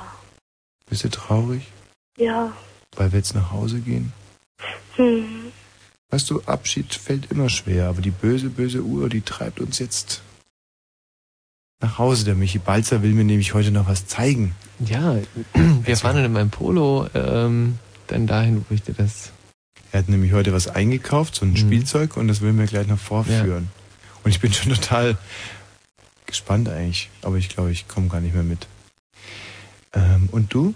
[0.87, 1.63] Bist du traurig,
[2.17, 2.53] ja.
[2.95, 4.13] weil wir jetzt nach Hause gehen?
[4.95, 5.51] Hm.
[6.09, 10.21] Weißt du, Abschied fällt immer schwer, aber die böse, böse Uhr, die treibt uns jetzt
[11.81, 12.25] nach Hause.
[12.25, 14.55] Der Michi Balzer will mir nämlich heute noch was zeigen.
[14.79, 15.17] Ja,
[15.53, 19.31] wir fahren dann in meinem Polo ähm, dann dahin, wo ich dir das...
[19.91, 22.99] Er hat nämlich heute was eingekauft, so ein Spielzeug, und das will mir gleich noch
[22.99, 23.69] vorführen.
[24.23, 25.17] Und ich bin schon total
[26.25, 28.67] gespannt eigentlich, aber ich glaube, ich komme gar nicht mehr mit.
[29.95, 30.73] Ähm, und du?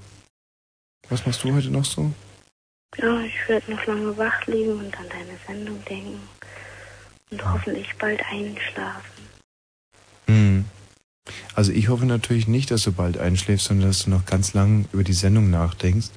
[1.10, 2.12] Was machst du heute noch so?
[2.98, 6.20] Ja, ich werde noch lange wach liegen und an deine Sendung denken.
[7.32, 9.24] Und hoffentlich bald einschlafen.
[10.28, 10.66] Hm.
[11.54, 14.86] Also ich hoffe natürlich nicht, dass du bald einschläfst, sondern dass du noch ganz lang
[14.92, 16.10] über die Sendung nachdenkst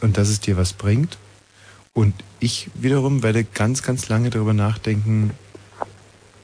[0.00, 1.16] und dass es dir was bringt.
[1.92, 5.32] Und ich wiederum werde ganz, ganz lange darüber nachdenken,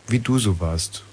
[0.08, 1.05] wie du so warst